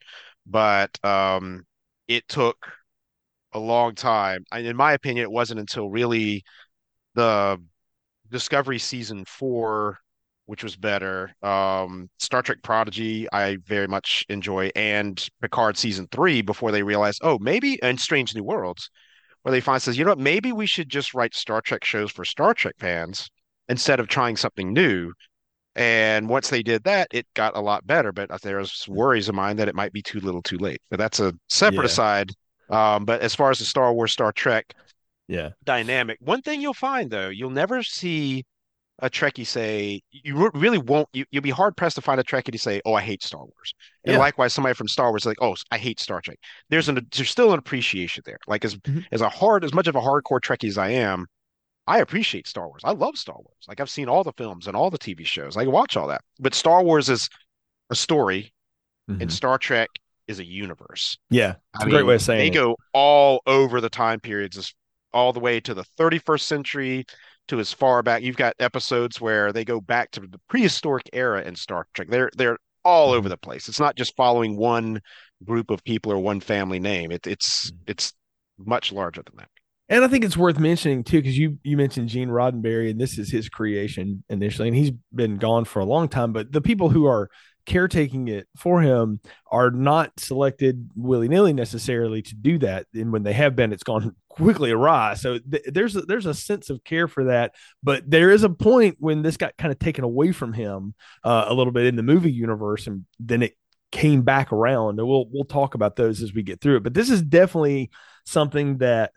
but 0.46 1.02
um, 1.04 1.64
it 2.08 2.28
took 2.28 2.56
a 3.52 3.58
long 3.58 3.94
time. 3.94 4.44
And 4.52 4.66
in 4.66 4.76
my 4.76 4.92
opinion, 4.92 5.24
it 5.24 5.30
wasn't 5.30 5.60
until 5.60 5.88
really 5.88 6.44
the 7.14 7.58
Discovery 8.30 8.78
season 8.78 9.24
four, 9.26 9.98
which 10.46 10.62
was 10.62 10.76
better. 10.76 11.34
Um, 11.42 12.10
Star 12.18 12.42
Trek 12.42 12.58
Prodigy, 12.62 13.26
I 13.32 13.56
very 13.66 13.88
much 13.88 14.24
enjoy, 14.28 14.70
and 14.76 15.26
Picard 15.40 15.76
season 15.76 16.06
three 16.12 16.42
before 16.42 16.70
they 16.72 16.82
realize, 16.82 17.18
oh, 17.22 17.38
maybe 17.40 17.82
and 17.82 17.98
Strange 17.98 18.34
New 18.34 18.44
Worlds, 18.44 18.90
where 19.42 19.52
they 19.52 19.60
find 19.60 19.80
says, 19.80 19.96
you 19.96 20.04
know 20.04 20.10
what, 20.10 20.18
maybe 20.18 20.52
we 20.52 20.66
should 20.66 20.88
just 20.88 21.14
write 21.14 21.34
Star 21.34 21.60
Trek 21.60 21.84
shows 21.84 22.12
for 22.12 22.24
Star 22.24 22.52
Trek 22.52 22.74
fans 22.78 23.30
instead 23.68 24.00
of 24.00 24.08
trying 24.08 24.36
something 24.36 24.72
new. 24.72 25.12
And 25.80 26.28
once 26.28 26.50
they 26.50 26.62
did 26.62 26.84
that, 26.84 27.08
it 27.10 27.26
got 27.32 27.56
a 27.56 27.60
lot 27.60 27.86
better. 27.86 28.12
But 28.12 28.30
there's 28.42 28.84
worries 28.86 29.30
of 29.30 29.34
mine 29.34 29.56
that 29.56 29.66
it 29.66 29.74
might 29.74 29.94
be 29.94 30.02
too 30.02 30.20
little, 30.20 30.42
too 30.42 30.58
late. 30.58 30.82
But 30.90 30.98
that's 30.98 31.20
a 31.20 31.32
separate 31.48 31.84
yeah. 31.84 31.86
aside. 31.86 32.30
Um, 32.68 33.06
but 33.06 33.22
as 33.22 33.34
far 33.34 33.50
as 33.50 33.60
the 33.60 33.64
Star 33.64 33.92
Wars, 33.94 34.12
Star 34.12 34.30
Trek, 34.30 34.74
yeah 35.26 35.50
dynamic. 35.64 36.18
One 36.20 36.42
thing 36.42 36.60
you'll 36.60 36.74
find 36.74 37.10
though, 37.10 37.30
you'll 37.30 37.50
never 37.50 37.82
see 37.82 38.44
a 38.98 39.08
Trekkie 39.08 39.46
say 39.46 40.02
you 40.10 40.50
really 40.52 40.76
won't. 40.76 41.08
You, 41.14 41.24
will 41.32 41.40
be 41.40 41.50
hard 41.50 41.76
pressed 41.78 41.96
to 41.96 42.02
find 42.02 42.20
a 42.20 42.24
Trekkie 42.24 42.52
to 42.52 42.58
say, 42.58 42.82
"Oh, 42.84 42.92
I 42.92 43.00
hate 43.00 43.22
Star 43.22 43.40
Wars." 43.40 43.74
And 44.04 44.14
yeah. 44.14 44.18
likewise, 44.18 44.52
somebody 44.52 44.74
from 44.74 44.88
Star 44.88 45.08
Wars 45.10 45.22
is 45.22 45.26
like, 45.26 45.40
"Oh, 45.40 45.56
I 45.70 45.78
hate 45.78 45.98
Star 45.98 46.20
Trek." 46.20 46.38
There's 46.68 46.90
an 46.90 47.06
there's 47.16 47.30
still 47.30 47.54
an 47.54 47.58
appreciation 47.58 48.22
there. 48.26 48.38
Like 48.46 48.66
as 48.66 48.76
mm-hmm. 48.76 49.00
as 49.12 49.22
a 49.22 49.30
hard 49.30 49.64
as 49.64 49.72
much 49.72 49.86
of 49.86 49.96
a 49.96 50.00
hardcore 50.00 50.40
Trekkie 50.40 50.68
as 50.68 50.76
I 50.76 50.90
am, 50.90 51.26
I 51.90 51.98
appreciate 51.98 52.46
Star 52.46 52.68
Wars. 52.68 52.82
I 52.84 52.92
love 52.92 53.16
Star 53.16 53.34
Wars. 53.34 53.64
Like 53.66 53.80
I've 53.80 53.90
seen 53.90 54.08
all 54.08 54.22
the 54.22 54.32
films 54.32 54.68
and 54.68 54.76
all 54.76 54.90
the 54.90 54.98
TV 54.98 55.26
shows. 55.26 55.56
I 55.56 55.66
watch 55.66 55.96
all 55.96 56.06
that. 56.06 56.22
But 56.38 56.54
Star 56.54 56.84
Wars 56.84 57.08
is 57.08 57.28
a 57.90 57.96
story, 57.96 58.52
mm-hmm. 59.10 59.22
and 59.22 59.32
Star 59.32 59.58
Trek 59.58 59.88
is 60.28 60.38
a 60.38 60.44
universe. 60.44 61.18
Yeah, 61.30 61.56
it's 61.74 61.80
I 61.80 61.82
a 61.82 61.86
mean, 61.86 61.94
great 61.96 62.06
way 62.06 62.14
of 62.14 62.22
saying 62.22 62.38
it. 62.38 62.42
they 62.42 62.58
it. 62.58 62.62
go 62.62 62.76
all 62.94 63.42
over 63.44 63.80
the 63.80 63.90
time 63.90 64.20
periods 64.20 64.72
all 65.12 65.32
the 65.32 65.40
way 65.40 65.58
to 65.58 65.74
the 65.74 65.84
31st 65.98 66.42
century 66.42 67.04
to 67.48 67.58
as 67.58 67.72
far 67.72 68.04
back. 68.04 68.22
You've 68.22 68.36
got 68.36 68.54
episodes 68.60 69.20
where 69.20 69.52
they 69.52 69.64
go 69.64 69.80
back 69.80 70.12
to 70.12 70.20
the 70.20 70.40
prehistoric 70.48 71.10
era 71.12 71.42
in 71.42 71.56
Star 71.56 71.88
Trek. 71.92 72.06
They're 72.08 72.30
they're 72.36 72.58
all 72.84 73.10
over 73.10 73.22
mm-hmm. 73.22 73.30
the 73.30 73.36
place. 73.36 73.68
It's 73.68 73.80
not 73.80 73.96
just 73.96 74.14
following 74.14 74.56
one 74.56 75.00
group 75.44 75.70
of 75.70 75.82
people 75.82 76.12
or 76.12 76.18
one 76.18 76.38
family 76.38 76.78
name. 76.78 77.10
It, 77.10 77.26
it's 77.26 77.72
mm-hmm. 77.72 77.82
it's 77.88 78.12
much 78.58 78.92
larger 78.92 79.22
than 79.22 79.38
that. 79.38 79.48
And 79.90 80.04
I 80.04 80.08
think 80.08 80.24
it's 80.24 80.36
worth 80.36 80.60
mentioning 80.60 81.02
too, 81.02 81.18
because 81.18 81.36
you 81.36 81.58
you 81.64 81.76
mentioned 81.76 82.08
Gene 82.08 82.28
Roddenberry, 82.28 82.90
and 82.90 83.00
this 83.00 83.18
is 83.18 83.28
his 83.30 83.48
creation 83.48 84.22
initially, 84.30 84.68
and 84.68 84.76
he's 84.76 84.92
been 85.12 85.36
gone 85.36 85.64
for 85.64 85.80
a 85.80 85.84
long 85.84 86.08
time. 86.08 86.32
But 86.32 86.52
the 86.52 86.60
people 86.60 86.90
who 86.90 87.06
are 87.06 87.28
caretaking 87.66 88.28
it 88.28 88.46
for 88.56 88.80
him 88.80 89.20
are 89.50 89.70
not 89.70 90.18
selected 90.18 90.90
willy 90.94 91.28
nilly 91.28 91.52
necessarily 91.52 92.22
to 92.22 92.34
do 92.36 92.58
that. 92.58 92.86
And 92.94 93.12
when 93.12 93.24
they 93.24 93.32
have 93.32 93.56
been, 93.56 93.72
it's 93.72 93.82
gone 93.82 94.14
quickly 94.28 94.70
awry. 94.70 95.14
So 95.14 95.38
th- 95.38 95.64
there's 95.66 95.96
a, 95.96 96.02
there's 96.02 96.26
a 96.26 96.34
sense 96.34 96.70
of 96.70 96.84
care 96.84 97.08
for 97.08 97.24
that. 97.24 97.54
But 97.82 98.08
there 98.08 98.30
is 98.30 98.44
a 98.44 98.48
point 98.48 98.96
when 99.00 99.22
this 99.22 99.36
got 99.36 99.56
kind 99.56 99.72
of 99.72 99.80
taken 99.80 100.04
away 100.04 100.30
from 100.30 100.52
him 100.52 100.94
uh, 101.24 101.46
a 101.48 101.54
little 101.54 101.72
bit 101.72 101.86
in 101.86 101.96
the 101.96 102.04
movie 102.04 102.32
universe, 102.32 102.86
and 102.86 103.06
then 103.18 103.42
it 103.42 103.56
came 103.90 104.22
back 104.22 104.52
around. 104.52 105.00
And 105.00 105.08
we'll 105.08 105.26
we'll 105.32 105.44
talk 105.44 105.74
about 105.74 105.96
those 105.96 106.22
as 106.22 106.32
we 106.32 106.44
get 106.44 106.60
through 106.60 106.76
it. 106.76 106.84
But 106.84 106.94
this 106.94 107.10
is 107.10 107.22
definitely 107.22 107.90
something 108.24 108.78
that 108.78 109.12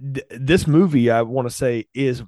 th- 0.00 0.26
this 0.30 0.66
movie 0.66 1.10
I 1.10 1.22
want 1.22 1.48
to 1.48 1.54
say 1.54 1.86
is 1.94 2.22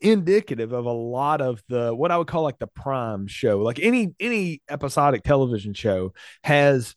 indicative 0.00 0.72
of 0.72 0.84
a 0.84 0.92
lot 0.92 1.40
of 1.40 1.62
the 1.68 1.94
what 1.94 2.10
I 2.10 2.18
would 2.18 2.26
call 2.26 2.42
like 2.42 2.58
the 2.58 2.66
prime 2.66 3.26
show. 3.26 3.58
Like 3.60 3.78
any 3.80 4.14
any 4.20 4.62
episodic 4.68 5.22
television 5.22 5.74
show 5.74 6.12
has 6.42 6.94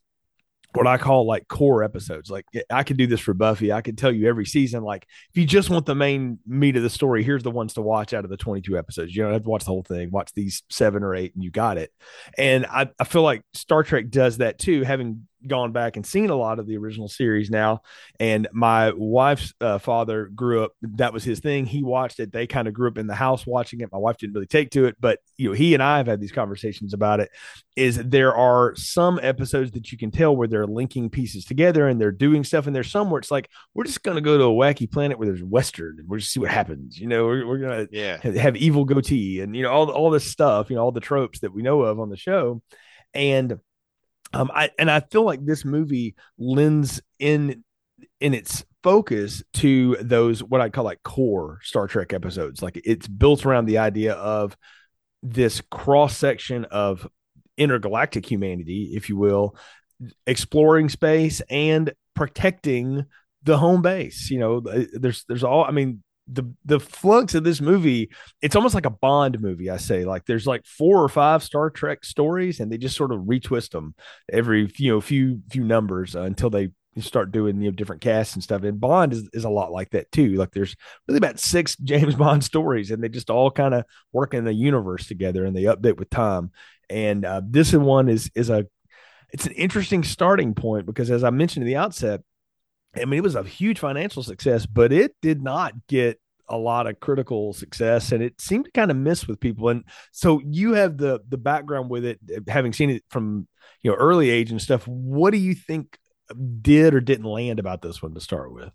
what 0.73 0.87
I 0.87 0.97
call 0.97 1.25
like 1.25 1.47
core 1.47 1.83
episodes. 1.83 2.29
Like 2.29 2.45
I 2.69 2.83
could 2.83 2.97
do 2.97 3.07
this 3.07 3.19
for 3.19 3.33
Buffy. 3.33 3.71
I 3.71 3.81
could 3.81 3.97
tell 3.97 4.11
you 4.11 4.27
every 4.27 4.45
season, 4.45 4.83
like 4.83 5.07
if 5.29 5.37
you 5.37 5.45
just 5.45 5.69
want 5.69 5.85
the 5.85 5.95
main 5.95 6.39
meat 6.45 6.75
of 6.75 6.83
the 6.83 6.89
story, 6.89 7.23
here's 7.23 7.43
the 7.43 7.51
ones 7.51 7.73
to 7.75 7.81
watch 7.81 8.13
out 8.13 8.25
of 8.25 8.29
the 8.29 8.37
22 8.37 8.77
episodes. 8.77 9.15
You 9.15 9.23
don't 9.23 9.33
have 9.33 9.43
to 9.43 9.49
watch 9.49 9.63
the 9.63 9.71
whole 9.71 9.83
thing, 9.83 10.11
watch 10.11 10.31
these 10.33 10.63
seven 10.69 11.03
or 11.03 11.15
eight 11.15 11.33
and 11.33 11.43
you 11.43 11.49
got 11.49 11.77
it. 11.77 11.91
And 12.37 12.65
I, 12.65 12.89
I 12.99 13.05
feel 13.05 13.23
like 13.23 13.43
Star 13.53 13.83
Trek 13.83 14.09
does 14.09 14.37
that 14.37 14.59
too, 14.59 14.83
having 14.83 15.27
gone 15.45 15.71
back 15.71 15.95
and 15.97 16.05
seen 16.05 16.29
a 16.29 16.35
lot 16.35 16.59
of 16.59 16.67
the 16.67 16.77
original 16.77 17.07
series 17.07 17.49
now. 17.49 17.81
And 18.19 18.47
my 18.51 18.91
wife's 18.95 19.53
uh, 19.61 19.77
father 19.77 20.25
grew 20.33 20.63
up, 20.63 20.71
that 20.81 21.13
was 21.13 21.23
his 21.23 21.39
thing. 21.39 21.65
He 21.65 21.83
watched 21.83 22.19
it. 22.19 22.31
They 22.31 22.47
kind 22.47 22.67
of 22.67 22.73
grew 22.73 22.87
up 22.87 22.97
in 22.97 23.07
the 23.07 23.15
house 23.15 23.45
watching 23.45 23.81
it. 23.81 23.91
My 23.91 23.97
wife 23.97 24.17
didn't 24.17 24.33
really 24.33 24.47
take 24.47 24.71
to 24.71 24.85
it, 24.85 24.95
but 24.99 25.19
you 25.37 25.49
know, 25.49 25.53
he 25.53 25.73
and 25.73 25.83
I 25.83 25.97
have 25.97 26.07
had 26.07 26.19
these 26.19 26.31
conversations 26.31 26.93
about 26.93 27.19
it. 27.19 27.29
Is 27.75 27.97
there 27.97 28.35
are 28.35 28.75
some 28.75 29.19
episodes 29.21 29.71
that 29.73 29.91
you 29.91 29.97
can 29.97 30.09
tell 30.09 30.35
where 30.35 30.47
they're 30.47 30.65
linking 30.65 31.09
pieces 31.11 31.45
together 31.45 31.87
and 31.87 32.01
they're 32.01 32.11
doing 32.11 32.43
stuff, 32.43 32.65
and 32.65 32.75
there's 32.75 32.89
some 32.89 33.11
where 33.11 33.19
it's 33.19 33.29
like, 33.29 33.49
we're 33.75 33.83
just 33.83 34.01
going 34.01 34.15
to 34.15 34.21
go 34.21 34.37
to 34.37 34.45
a 34.45 34.47
wacky 34.47 34.89
planet 34.91 35.19
where 35.19 35.27
there's 35.27 35.43
Western 35.43 35.97
and 35.99 36.07
we're 36.07 36.17
just 36.17 36.31
see 36.31 36.39
what 36.39 36.49
happens. 36.49 36.97
You 36.97 37.07
know, 37.07 37.25
we're, 37.25 37.45
we're 37.45 37.59
going 37.59 37.87
to 37.87 37.95
Yeah. 37.95 38.17
have, 38.21 38.35
have 38.35 38.55
evil 38.57 38.85
goatee 38.85 39.41
and, 39.41 39.55
you 39.55 39.61
know, 39.61 39.71
all, 39.71 39.91
all 39.91 40.09
this 40.09 40.29
stuff, 40.29 40.69
you 40.69 40.75
know, 40.75 40.81
all 40.81 40.91
the 40.91 40.99
tropes 40.99 41.39
that 41.39 41.53
we 41.53 41.61
know 41.61 41.81
of 41.81 41.99
on 41.99 42.09
the 42.09 42.17
show. 42.17 42.61
And 43.13 43.59
um, 44.33 44.51
I 44.53 44.69
and 44.77 44.89
I 44.91 44.99
feel 44.99 45.23
like 45.23 45.45
this 45.45 45.63
movie 45.63 46.15
lends 46.37 47.01
in 47.19 47.63
in 48.19 48.33
its 48.33 48.65
focus 48.83 49.43
to 49.53 49.97
those 50.01 50.43
what 50.43 50.61
I 50.61 50.69
call 50.69 50.83
like 50.83 51.03
core 51.03 51.59
Star 51.63 51.87
Trek 51.87 52.13
episodes. 52.13 52.61
Like 52.61 52.79
it's 52.83 53.07
built 53.07 53.45
around 53.45 53.65
the 53.65 53.79
idea 53.79 54.13
of 54.13 54.57
this 55.23 55.61
cross 55.71 56.15
section 56.17 56.65
of 56.65 57.07
intergalactic 57.57 58.29
humanity, 58.29 58.91
if 58.93 59.09
you 59.09 59.17
will, 59.17 59.55
exploring 60.25 60.89
space 60.89 61.41
and 61.49 61.93
protecting 62.15 63.05
the 63.43 63.57
home 63.57 63.81
base. 63.81 64.29
You 64.29 64.39
know, 64.39 64.59
there's 64.93 65.23
there's 65.27 65.43
all 65.43 65.63
I 65.63 65.71
mean 65.71 66.03
the 66.27 66.43
the 66.65 66.79
flux 66.79 67.33
of 67.35 67.43
this 67.43 67.61
movie 67.61 68.09
it's 68.41 68.55
almost 68.55 68.75
like 68.75 68.85
a 68.85 68.89
bond 68.89 69.39
movie 69.39 69.69
i 69.69 69.77
say. 69.77 70.05
Like 70.05 70.25
there's 70.25 70.47
like 70.47 70.65
four 70.65 71.03
or 71.03 71.09
five 71.09 71.43
star 71.43 71.69
trek 71.69 72.03
stories 72.03 72.59
and 72.59 72.71
they 72.71 72.77
just 72.77 72.95
sort 72.95 73.11
of 73.11 73.21
retwist 73.21 73.71
them 73.71 73.95
every 74.31 74.71
you 74.77 74.91
know 74.91 75.01
few 75.01 75.41
few 75.49 75.63
numbers 75.63 76.15
uh, 76.15 76.21
until 76.21 76.49
they 76.49 76.71
start 76.99 77.31
doing 77.31 77.61
you 77.61 77.69
know 77.69 77.75
different 77.75 78.01
casts 78.01 78.33
and 78.33 78.43
stuff. 78.43 78.63
And 78.63 78.79
bond 78.79 79.13
is, 79.13 79.29
is 79.33 79.43
a 79.43 79.49
lot 79.49 79.71
like 79.71 79.91
that 79.91 80.11
too. 80.11 80.35
Like 80.35 80.51
there's 80.51 80.75
really 81.07 81.17
about 81.17 81.39
six 81.39 81.75
james 81.83 82.15
bond 82.15 82.43
stories 82.43 82.91
and 82.91 83.03
they 83.03 83.09
just 83.09 83.29
all 83.29 83.51
kind 83.51 83.73
of 83.73 83.85
work 84.11 84.33
in 84.33 84.43
the 84.43 84.53
universe 84.53 85.07
together 85.07 85.45
and 85.45 85.55
they 85.55 85.63
update 85.63 85.97
with 85.97 86.09
time. 86.09 86.51
And 86.89 87.25
uh, 87.25 87.41
this 87.45 87.73
one 87.73 88.09
is 88.09 88.31
is 88.35 88.49
a 88.49 88.67
it's 89.33 89.45
an 89.45 89.53
interesting 89.53 90.03
starting 90.03 90.53
point 90.53 90.85
because 90.85 91.11
as 91.11 91.23
i 91.23 91.29
mentioned 91.29 91.63
at 91.63 91.67
the 91.67 91.75
outset 91.75 92.21
I 92.95 93.05
mean, 93.05 93.19
it 93.19 93.23
was 93.23 93.35
a 93.35 93.43
huge 93.43 93.79
financial 93.79 94.23
success, 94.23 94.65
but 94.65 94.91
it 94.91 95.15
did 95.21 95.41
not 95.41 95.73
get 95.87 96.19
a 96.49 96.57
lot 96.57 96.87
of 96.87 96.99
critical 96.99 97.51
success 97.53 98.11
and 98.11 98.23
it 98.23 98.39
seemed 98.39 98.65
to 98.65 98.71
kind 98.71 98.89
of 98.89 98.97
miss 98.97 99.27
with 99.27 99.39
people. 99.39 99.69
And 99.69 99.83
so 100.11 100.41
you 100.45 100.73
have 100.73 100.97
the 100.97 101.19
the 101.27 101.37
background 101.37 101.89
with 101.89 102.05
it, 102.05 102.19
eh, 102.33 102.39
having 102.47 102.73
seen 102.73 102.89
it 102.89 103.03
from 103.09 103.47
you 103.81 103.91
know 103.91 103.97
early 103.97 104.29
age 104.29 104.51
and 104.51 104.61
stuff. 104.61 104.87
What 104.87 105.31
do 105.31 105.37
you 105.37 105.53
think 105.53 105.97
did 106.61 106.93
or 106.93 107.01
didn't 107.01 107.25
land 107.25 107.59
about 107.59 107.81
this 107.81 108.01
one 108.01 108.13
to 108.13 108.21
start 108.21 108.53
with? 108.53 108.69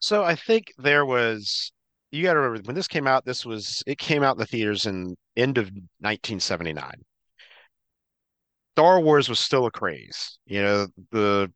So 0.00 0.24
I 0.24 0.34
think 0.34 0.72
there 0.78 1.06
was 1.06 1.72
you 2.10 2.22
got 2.22 2.34
to 2.34 2.40
remember 2.40 2.66
when 2.66 2.76
this 2.76 2.88
came 2.88 3.06
out, 3.06 3.24
this 3.24 3.44
was 3.44 3.82
it 3.86 3.98
came 3.98 4.22
out 4.22 4.36
in 4.36 4.38
the 4.38 4.46
theaters 4.46 4.86
in 4.86 5.16
end 5.36 5.58
of 5.58 5.66
1979. 5.66 6.92
Star 8.76 9.00
Wars 9.00 9.28
was 9.28 9.38
still 9.38 9.66
a 9.66 9.70
craze. 9.70 10.38
You 10.46 10.62
know, 10.62 10.86
the 11.12 11.52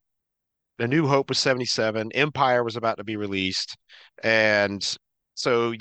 the 0.78 0.88
New 0.88 1.06
Hope 1.06 1.28
was 1.28 1.38
77, 1.38 2.12
Empire 2.12 2.64
was 2.64 2.76
about 2.76 2.98
to 2.98 3.04
be 3.04 3.16
released, 3.16 3.76
and 4.22 4.96
so 5.34 5.74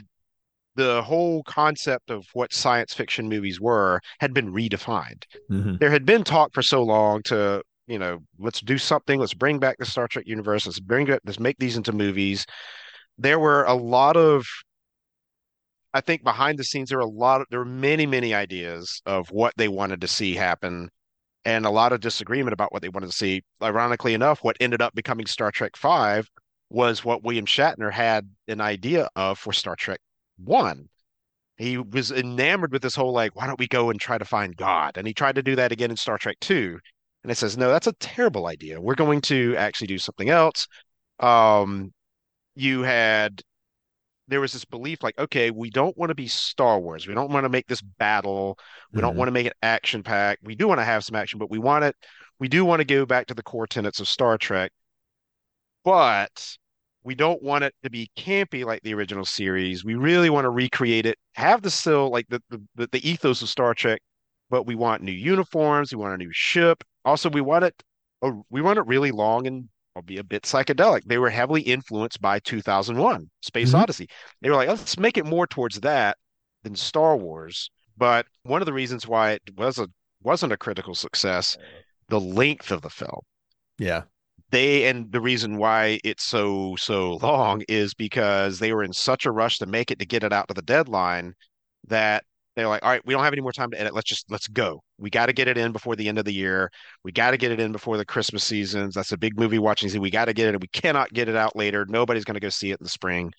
the 0.76 1.02
whole 1.02 1.44
concept 1.44 2.12
of 2.12 2.26
what 2.34 2.54
science 2.54 2.94
fiction 2.94 3.28
movies 3.28 3.60
were 3.60 4.00
had 4.20 4.34
been 4.34 4.54
redefined. 4.54 5.24
Mm-hmm. 5.50 5.78
There 5.78 5.90
had 5.90 6.06
been 6.06 6.24
talk 6.24 6.54
for 6.54 6.62
so 6.62 6.84
long 6.84 7.24
to, 7.24 7.64
you 7.88 7.98
know, 7.98 8.20
let's 8.38 8.62
do 8.62 8.78
something, 8.78 9.20
let's 9.20 9.34
bring 9.34 9.58
back 9.58 9.78
the 9.80 9.86
Star 9.86 10.08
Trek 10.08 10.26
universe, 10.28 10.68
let's 10.68 10.80
bring 10.80 11.08
it, 11.08 11.22
let's 11.26 11.40
make 11.40 11.58
these 11.58 11.78
into 11.78 11.92
movies. 11.92 12.46
There 13.18 13.40
were 13.40 13.64
a 13.64 13.74
lot 13.74 14.16
of 14.16 14.46
I 15.94 16.02
think 16.02 16.24
behind 16.24 16.60
the 16.60 16.64
scenes 16.64 16.90
there 16.90 17.00
were 17.00 17.06
a 17.06 17.08
lot 17.08 17.42
of 17.42 17.48
there 17.50 17.60
were 17.60 17.66
many, 17.66 18.06
many 18.06 18.34
ideas 18.36 19.02
of 19.08 19.30
what 19.32 19.54
they 19.58 19.68
wanted 19.68 20.02
to 20.02 20.08
see 20.08 20.36
happen 20.36 20.90
and 21.48 21.66
a 21.66 21.70
lot 21.70 21.94
of 21.94 22.02
disagreement 22.02 22.52
about 22.52 22.74
what 22.74 22.82
they 22.82 22.90
wanted 22.90 23.08
to 23.08 23.16
see. 23.16 23.42
Ironically 23.64 24.14
enough, 24.14 24.44
what 24.44 24.58
ended 24.60 24.82
up 24.82 24.94
becoming 24.94 25.26
Star 25.26 25.50
Trek 25.50 25.78
Five 25.78 26.30
was 26.70 27.06
what 27.06 27.24
William 27.24 27.46
Shatner 27.46 27.90
had 27.90 28.30
an 28.50 28.60
idea 28.60 29.08
of 29.16 29.40
for 29.40 29.54
Star 29.54 29.78
Trek 29.78 30.02
One. 30.38 30.90
He 31.56 31.78
was 31.78 32.12
enamored 32.12 32.74
with 32.74 32.82
this 32.82 32.96
whole 32.96 33.14
like, 33.14 33.34
why 33.34 33.48
don't 33.48 33.58
we 33.58 33.68
go 33.70 33.90
and 33.90 33.98
try 33.98 34.18
to 34.18 34.26
find 34.26 34.58
God? 34.58 34.98
And 34.98 35.08
he 35.08 35.14
tried 35.14 35.36
to 35.36 35.42
do 35.42 35.56
that 35.56 35.72
again 35.72 35.90
in 35.90 35.96
Star 35.96 36.18
Trek 36.18 36.36
Two. 36.42 36.80
And 37.24 37.32
it 37.32 37.36
says, 37.36 37.58
no, 37.58 37.70
that's 37.70 37.88
a 37.88 37.94
terrible 37.94 38.48
idea. 38.48 38.82
We're 38.82 38.96
going 38.96 39.22
to 39.22 39.56
actually 39.56 39.88
do 39.88 40.00
something 40.00 40.30
else. 40.30 40.68
Um, 41.22 41.94
you 42.56 42.82
had 42.82 43.42
there 44.28 44.42
was 44.42 44.54
this 44.54 44.66
belief 44.66 45.04
like, 45.04 45.18
okay, 45.20 45.52
we 45.52 45.70
don't 45.70 45.98
want 45.98 46.10
to 46.10 46.16
be 46.16 46.28
Star 46.28 46.80
Wars. 46.80 47.08
We 47.08 47.14
don't 47.14 47.32
want 47.32 47.46
to 47.46 47.50
make 47.50 47.68
this 47.68 47.82
battle. 47.82 48.58
We 48.94 49.02
don't 49.02 49.16
Mhm. 49.16 49.18
want 49.18 49.28
to 49.30 49.32
make 49.34 49.48
it 49.48 49.58
action 49.62 50.04
packed. 50.04 50.44
We 50.44 50.56
do 50.56 50.68
want 50.68 50.80
to 50.80 50.86
have 50.86 51.04
some 51.06 51.16
action, 51.16 51.40
but 51.40 51.50
we 51.52 51.60
want 51.60 51.86
it. 51.86 51.96
We 52.40 52.48
do 52.48 52.66
want 52.66 52.82
to 52.82 52.86
go 52.86 53.06
back 53.06 53.28
to 53.28 53.34
the 53.34 53.44
core 53.44 53.68
tenets 53.68 54.00
of 54.00 54.08
Star 54.08 54.38
Trek, 54.38 54.72
but 55.84 56.58
we 57.04 57.16
don't 57.16 57.42
want 57.42 57.64
it 57.64 57.74
to 57.84 57.90
be 57.90 58.10
campy 58.18 58.66
like 58.66 58.82
the 58.84 58.94
original 58.94 59.26
series. 59.26 59.86
We 59.86 59.96
really 59.96 60.30
want 60.30 60.46
to 60.46 60.50
recreate 60.50 61.06
it, 61.06 61.18
have 61.36 61.62
the 61.62 61.72
still 61.72 62.10
like 62.12 62.28
the 62.30 62.42
the, 62.76 62.88
the 62.92 63.10
ethos 63.10 63.42
of 63.42 63.50
Star 63.50 63.74
Trek, 63.74 64.02
but 64.50 64.64
we 64.66 64.76
want 64.76 65.04
new 65.04 65.12
uniforms. 65.12 65.94
We 65.94 66.02
want 66.02 66.14
a 66.16 66.18
new 66.18 66.32
ship. 66.34 66.84
Also, 67.06 67.30
we 67.30 67.42
want 67.42 67.66
it. 67.66 67.82
Oh, 68.22 68.46
we 68.50 68.62
want 68.62 68.80
it 68.80 68.86
really 68.88 69.12
long 69.12 69.48
and 69.48 69.70
be 70.02 70.18
a 70.18 70.24
bit 70.24 70.44
psychedelic. 70.44 71.04
They 71.06 71.18
were 71.18 71.30
heavily 71.30 71.62
influenced 71.62 72.22
by 72.22 72.40
2001 72.40 73.30
Space 73.42 73.72
Mhm. 73.72 73.80
Odyssey. 73.82 74.08
They 74.42 74.50
were 74.50 74.56
like, 74.56 74.70
let's 74.70 74.98
make 74.98 75.18
it 75.18 75.26
more 75.26 75.48
towards 75.48 75.80
that 75.82 76.18
than 76.64 76.76
Star 76.76 77.16
Wars. 77.18 77.70
But 77.98 78.28
one 78.44 78.62
of 78.62 78.66
the 78.66 78.74
reasons 78.74 79.08
why 79.08 79.32
it 79.32 79.42
was 79.56 79.80
a 79.80 79.88
wasn't 80.22 80.54
a 80.54 80.58
critical 80.58 80.96
success, 80.96 81.58
the 82.10 82.20
length 82.20 82.72
of 82.72 82.82
the 82.82 82.90
film. 82.90 83.22
Yeah. 83.78 84.04
They 84.50 84.86
and 84.88 85.12
the 85.12 85.22
reason 85.22 85.58
why 85.58 86.00
it's 86.04 86.24
so 86.24 86.76
so 86.78 87.16
long 87.18 87.64
is 87.68 87.94
because 87.94 88.60
they 88.60 88.74
were 88.74 88.84
in 88.84 88.94
such 88.94 89.26
a 89.26 89.32
rush 89.32 89.58
to 89.60 89.66
make 89.66 89.92
it 89.92 90.00
to 90.00 90.06
get 90.06 90.24
it 90.24 90.34
out 90.34 90.48
to 90.48 90.54
the 90.54 90.62
deadline 90.62 91.34
that 91.88 92.24
they're 92.58 92.68
like, 92.68 92.84
all 92.84 92.90
right, 92.90 93.06
we 93.06 93.14
don't 93.14 93.24
have 93.24 93.34
any 93.34 93.42
more 93.42 93.52
time 93.52 93.72
to 93.72 93.80
edit. 93.80 93.94
Let's 93.94 94.10
just 94.10 94.30
let's 94.30 94.48
go. 94.48 94.82
We 94.98 95.10
got 95.10 95.28
to 95.28 95.34
get 95.34 95.48
it 95.48 95.58
in 95.58 95.72
before 95.72 95.96
the 95.96 96.08
end 96.08 96.18
of 96.18 96.26
the 96.26 96.34
year. 96.34 96.72
We 97.04 97.12
got 97.12 97.32
to 97.32 97.38
get 97.38 97.52
it 97.52 97.60
in 97.60 97.72
before 97.72 97.98
the 97.98 98.06
Christmas 98.06 98.44
seasons. 98.44 98.96
That's 98.96 99.12
a 99.12 99.18
big 99.18 99.40
movie 99.40 99.60
watching 99.60 99.90
season. 99.90 100.02
We 100.02 100.12
got 100.12 100.26
to 100.26 100.34
get 100.34 100.54
it. 100.54 100.62
We 100.62 100.68
cannot 100.68 101.14
get 101.14 101.30
it 101.30 101.36
out 101.36 101.56
later. 101.56 101.86
Nobody's 101.88 102.26
going 102.26 102.36
to 102.36 102.40
go 102.40 102.50
see 102.50 102.72
it 102.72 102.80
in 102.80 102.84
the 102.84 102.90
spring. 102.90 103.32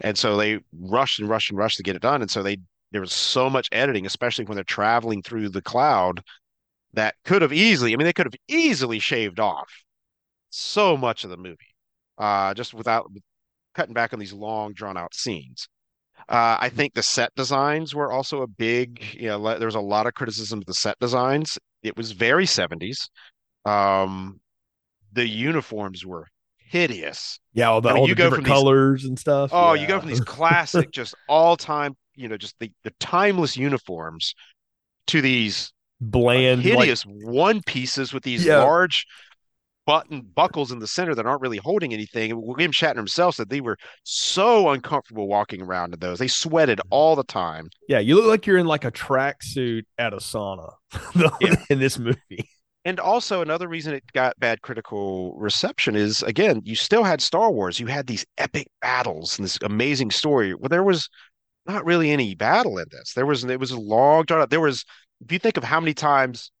And 0.00 0.18
so 0.18 0.36
they 0.36 0.60
rushed 0.78 1.20
and 1.20 1.28
rushed 1.28 1.50
and 1.50 1.58
rushed 1.58 1.78
to 1.78 1.82
get 1.82 1.96
it 1.96 2.02
done. 2.02 2.20
And 2.22 2.30
so 2.30 2.42
they 2.42 2.58
there 2.92 3.00
was 3.00 3.12
so 3.12 3.50
much 3.50 3.68
editing, 3.72 4.06
especially 4.06 4.44
when 4.44 4.54
they're 4.54 4.64
traveling 4.64 5.22
through 5.22 5.48
the 5.48 5.62
cloud, 5.62 6.22
that 6.94 7.14
could 7.24 7.42
have 7.42 7.52
easily, 7.52 7.92
I 7.92 7.96
mean, 7.96 8.06
they 8.06 8.12
could 8.12 8.26
have 8.26 8.40
easily 8.48 8.98
shaved 8.98 9.38
off 9.38 9.70
so 10.50 10.96
much 10.96 11.24
of 11.24 11.30
the 11.30 11.36
movie, 11.36 11.74
uh, 12.18 12.54
just 12.54 12.74
without 12.74 13.10
cutting 13.74 13.94
back 13.94 14.12
on 14.12 14.18
these 14.18 14.32
long, 14.32 14.72
drawn 14.72 14.96
out 14.96 15.14
scenes. 15.14 15.68
Uh, 16.28 16.56
I 16.60 16.68
think 16.70 16.94
the 16.94 17.02
set 17.04 17.30
designs 17.36 17.94
were 17.94 18.10
also 18.10 18.42
a 18.42 18.46
big, 18.48 19.02
you 19.14 19.28
know, 19.28 19.58
there 19.58 19.66
was 19.68 19.76
a 19.76 19.80
lot 19.80 20.06
of 20.06 20.14
criticism 20.14 20.58
of 20.58 20.64
the 20.66 20.74
set 20.74 20.98
designs. 21.00 21.56
It 21.84 21.96
was 21.96 22.12
very 22.12 22.46
70s. 22.46 23.08
Um, 23.64 24.40
the 25.12 25.26
uniforms 25.26 26.04
were 26.04 26.26
hideous. 26.58 27.38
Yeah. 27.52 27.70
All 27.70 27.80
the, 27.80 27.90
I 27.90 27.92
mean, 27.92 28.00
all 28.02 28.08
you 28.08 28.14
the 28.14 28.18
go 28.18 28.24
different 28.24 28.46
from 28.46 28.54
these- 28.54 28.62
colors 28.62 29.04
and 29.04 29.18
stuff. 29.18 29.50
Oh, 29.52 29.74
yeah. 29.74 29.82
you 29.82 29.86
go 29.88 30.00
from 30.00 30.08
these 30.08 30.20
classic, 30.20 30.90
just 30.90 31.14
all 31.28 31.56
time, 31.56 31.94
you 32.16 32.28
know, 32.28 32.36
just 32.36 32.56
the, 32.58 32.72
the 32.82 32.92
timeless 32.98 33.56
uniforms 33.56 34.34
to 35.08 35.20
these 35.20 35.72
bland, 36.00 36.64
like- 36.64 36.78
hideous 36.80 37.02
one 37.02 37.60
pieces 37.66 38.12
with 38.12 38.24
these 38.24 38.44
Yeah. 38.44 38.58
large 38.64 39.06
button 39.86 40.22
buckles 40.34 40.72
in 40.72 40.80
the 40.80 40.86
center 40.86 41.14
that 41.14 41.26
aren't 41.26 41.40
really 41.40 41.58
holding 41.58 41.94
anything. 41.94 42.32
And 42.32 42.42
William 42.42 42.72
Shatner 42.72 42.96
himself 42.96 43.36
said 43.36 43.48
they 43.48 43.60
were 43.60 43.78
so 44.02 44.68
uncomfortable 44.70 45.28
walking 45.28 45.62
around 45.62 45.94
in 45.94 46.00
those. 46.00 46.18
They 46.18 46.28
sweated 46.28 46.78
mm-hmm. 46.78 46.88
all 46.90 47.16
the 47.16 47.24
time. 47.24 47.70
yeah. 47.88 48.00
You 48.00 48.16
look 48.16 48.26
like 48.26 48.46
you're 48.46 48.58
in 48.58 48.66
like 48.66 48.84
a 48.84 48.90
tracksuit 48.90 49.84
at 49.98 50.12
a 50.12 50.16
sauna 50.16 50.72
Yeah. 51.40 51.54
in 51.70 51.78
this 51.78 51.98
movie. 51.98 52.48
And 52.84 53.00
also 53.00 53.42
another 53.42 53.66
reason 53.66 53.94
it 53.94 54.04
got 54.12 54.38
bad 54.38 54.62
critical 54.62 55.34
reception 55.38 55.96
is 55.96 56.22
again, 56.22 56.62
you 56.64 56.76
still 56.76 57.02
had 57.02 57.20
Star 57.20 57.50
Wars. 57.50 57.80
You 57.80 57.86
had 57.86 58.06
these 58.06 58.24
epic 58.38 58.68
battles 58.80 59.38
and 59.38 59.44
this 59.44 59.58
amazing 59.62 60.10
story. 60.12 60.54
Well, 60.54 60.68
there 60.68 60.84
was 60.84 61.08
not 61.66 61.84
really 61.84 62.10
any 62.10 62.34
battle 62.36 62.78
in 62.78 62.86
this. 62.92 63.12
There 63.14 63.26
was 63.26 63.44
it 63.44 63.58
was 63.58 63.72
a 63.72 63.80
long 63.80 64.24
drawn 64.24 64.40
out. 64.40 64.50
There 64.50 64.60
was 64.60 64.84
if 65.24 65.32
you 65.32 65.38
think 65.40 65.56
of 65.56 65.64
how 65.64 65.80
many 65.80 65.94
times 65.94 66.52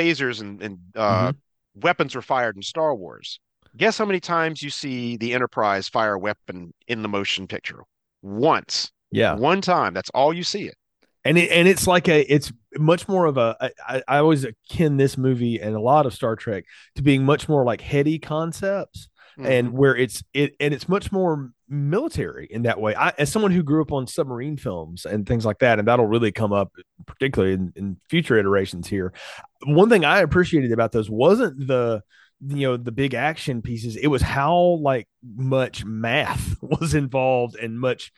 phasers 0.00 0.40
and, 0.40 0.62
and 0.62 0.78
uh 0.94 1.32
weapons 1.74 2.14
were 2.14 2.22
fired 2.22 2.56
in 2.56 2.62
Star 2.62 2.94
Wars. 2.94 3.40
Guess 3.76 3.98
how 3.98 4.04
many 4.04 4.20
times 4.20 4.62
you 4.62 4.70
see 4.70 5.16
the 5.16 5.32
Enterprise 5.32 5.88
fire 5.88 6.14
a 6.14 6.18
weapon 6.18 6.72
in 6.88 7.02
the 7.02 7.08
motion 7.08 7.46
picture? 7.46 7.82
Once. 8.22 8.90
Yeah. 9.12 9.34
One 9.34 9.60
time. 9.60 9.94
That's 9.94 10.10
all 10.10 10.32
you 10.32 10.42
see 10.42 10.64
it. 10.66 10.74
And 11.24 11.36
it, 11.36 11.50
and 11.50 11.68
it's 11.68 11.86
like 11.86 12.08
a 12.08 12.20
it's 12.32 12.50
much 12.76 13.06
more 13.06 13.26
of 13.26 13.36
a 13.36 13.54
I, 13.86 14.02
I 14.08 14.18
always 14.18 14.44
akin 14.44 14.96
this 14.96 15.18
movie 15.18 15.60
and 15.60 15.76
a 15.76 15.80
lot 15.80 16.06
of 16.06 16.14
Star 16.14 16.34
Trek 16.34 16.64
to 16.94 17.02
being 17.02 17.24
much 17.24 17.46
more 17.46 17.62
like 17.62 17.82
heady 17.82 18.18
concepts 18.18 19.09
and 19.38 19.68
Mhm. 19.68 19.72
where 19.72 19.96
it's 19.96 20.22
it 20.34 20.54
and 20.60 20.74
it's 20.74 20.88
much 20.88 21.12
more 21.12 21.50
military 21.68 22.46
in 22.50 22.62
that 22.62 22.80
way. 22.80 22.94
I, 22.94 23.10
as 23.18 23.30
someone 23.30 23.52
who 23.52 23.62
grew 23.62 23.82
up 23.82 23.92
on 23.92 24.06
submarine 24.06 24.56
films 24.56 25.06
and 25.06 25.26
things 25.26 25.44
like 25.46 25.58
that, 25.60 25.78
and 25.78 25.86
that'll 25.88 26.06
really 26.06 26.32
come 26.32 26.52
up 26.52 26.72
particularly 27.06 27.54
in, 27.54 27.72
in 27.76 27.96
future 28.08 28.38
iterations 28.38 28.88
here. 28.88 29.12
One 29.64 29.88
thing 29.88 30.04
I 30.04 30.20
appreciated 30.20 30.72
about 30.72 30.92
those 30.92 31.08
wasn't 31.10 31.66
the 31.66 32.02
you 32.46 32.66
know 32.68 32.76
the 32.76 32.92
big 32.92 33.14
action 33.14 33.60
pieces; 33.62 33.96
it 33.96 34.06
was 34.08 34.22
how 34.22 34.56
like 34.80 35.06
much 35.36 35.84
math 35.84 36.56
was 36.62 36.94
involved 36.94 37.56
and 37.56 37.78
much 37.78 38.12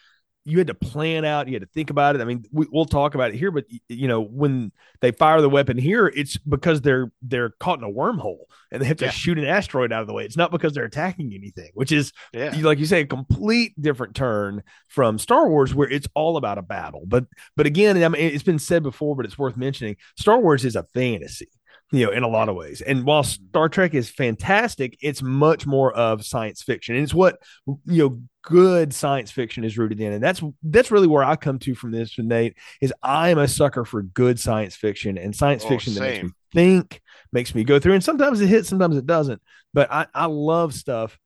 you 0.44 0.58
had 0.58 0.66
to 0.66 0.74
plan 0.74 1.24
out 1.24 1.46
you 1.46 1.54
had 1.54 1.62
to 1.62 1.68
think 1.68 1.90
about 1.90 2.14
it 2.16 2.20
i 2.20 2.24
mean 2.24 2.44
we, 2.50 2.66
we'll 2.72 2.84
talk 2.84 3.14
about 3.14 3.30
it 3.30 3.36
here 3.36 3.50
but 3.50 3.64
you 3.88 4.08
know 4.08 4.20
when 4.20 4.72
they 5.00 5.12
fire 5.12 5.40
the 5.40 5.48
weapon 5.48 5.78
here 5.78 6.06
it's 6.16 6.36
because 6.38 6.80
they're 6.80 7.12
they're 7.22 7.50
caught 7.60 7.78
in 7.78 7.84
a 7.84 7.88
wormhole 7.92 8.44
and 8.70 8.82
they 8.82 8.86
have 8.86 8.96
to 8.96 9.04
Yeah. 9.04 9.10
shoot 9.12 9.38
an 9.38 9.44
asteroid 9.44 9.92
out 9.92 10.00
of 10.00 10.06
the 10.08 10.12
way 10.14 10.24
it's 10.24 10.36
not 10.36 10.50
because 10.50 10.72
they're 10.72 10.84
attacking 10.84 11.32
anything 11.34 11.70
which 11.74 11.92
is 11.92 12.12
Yeah. 12.32 12.54
like 12.62 12.78
you 12.78 12.86
say 12.86 13.02
a 13.02 13.06
complete 13.06 13.80
different 13.80 14.14
turn 14.16 14.62
from 14.88 15.18
star 15.18 15.48
wars 15.48 15.74
where 15.74 15.88
it's 15.88 16.08
all 16.14 16.36
about 16.36 16.58
a 16.58 16.62
battle 16.62 17.02
but 17.06 17.24
but 17.56 17.66
again 17.66 18.02
I 18.02 18.08
mean, 18.08 18.20
it's 18.22 18.42
been 18.42 18.58
said 18.58 18.82
before 18.82 19.14
but 19.14 19.24
it's 19.26 19.38
worth 19.38 19.56
mentioning 19.56 19.96
star 20.16 20.40
wars 20.40 20.64
is 20.64 20.74
a 20.76 20.82
fantasy 20.94 21.48
you 21.92 22.06
know 22.06 22.10
in 22.10 22.22
a 22.22 22.28
lot 22.28 22.48
of 22.48 22.56
ways. 22.56 22.80
And 22.80 23.04
while 23.04 23.22
mm-hmm. 23.22 23.48
star 23.48 23.68
trek 23.68 23.94
is 23.94 24.10
fantastic 24.10 24.98
it's 25.00 25.22
much 25.22 25.66
more 25.66 25.92
of 25.92 26.24
science 26.24 26.62
fiction. 26.62 26.96
And 26.96 27.04
it's 27.04 27.14
what 27.14 27.38
you 27.66 28.08
know 28.08 28.20
good 28.42 28.92
science 28.92 29.30
fiction 29.30 29.62
is 29.62 29.78
rooted 29.78 30.00
in. 30.00 30.12
And 30.12 30.22
that's 30.22 30.42
that's 30.62 30.90
really 30.90 31.06
where 31.06 31.22
i 31.22 31.36
come 31.36 31.58
to 31.60 31.74
from 31.74 31.92
this 31.92 32.16
with 32.16 32.26
nate 32.26 32.56
is 32.80 32.92
i'm 33.02 33.38
a 33.38 33.46
sucker 33.46 33.84
for 33.84 34.02
good 34.02 34.40
science 34.40 34.74
fiction. 34.74 35.18
And 35.18 35.36
science 35.36 35.64
Oh, 35.64 35.68
fiction 35.68 35.94
that 35.94 36.00
makes 36.00 36.22
me 36.24 36.30
think 36.52 37.02
makes 37.32 37.54
me 37.54 37.62
go 37.62 37.78
through. 37.78 37.94
And 37.94 38.04
sometimes 38.04 38.40
it 38.40 38.48
hits 38.48 38.68
sometimes 38.68 38.96
it 38.96 39.06
doesn't. 39.06 39.42
But 39.74 39.92
i 39.92 40.06
i 40.14 40.26
love 40.26 40.74
stuff 40.74 41.18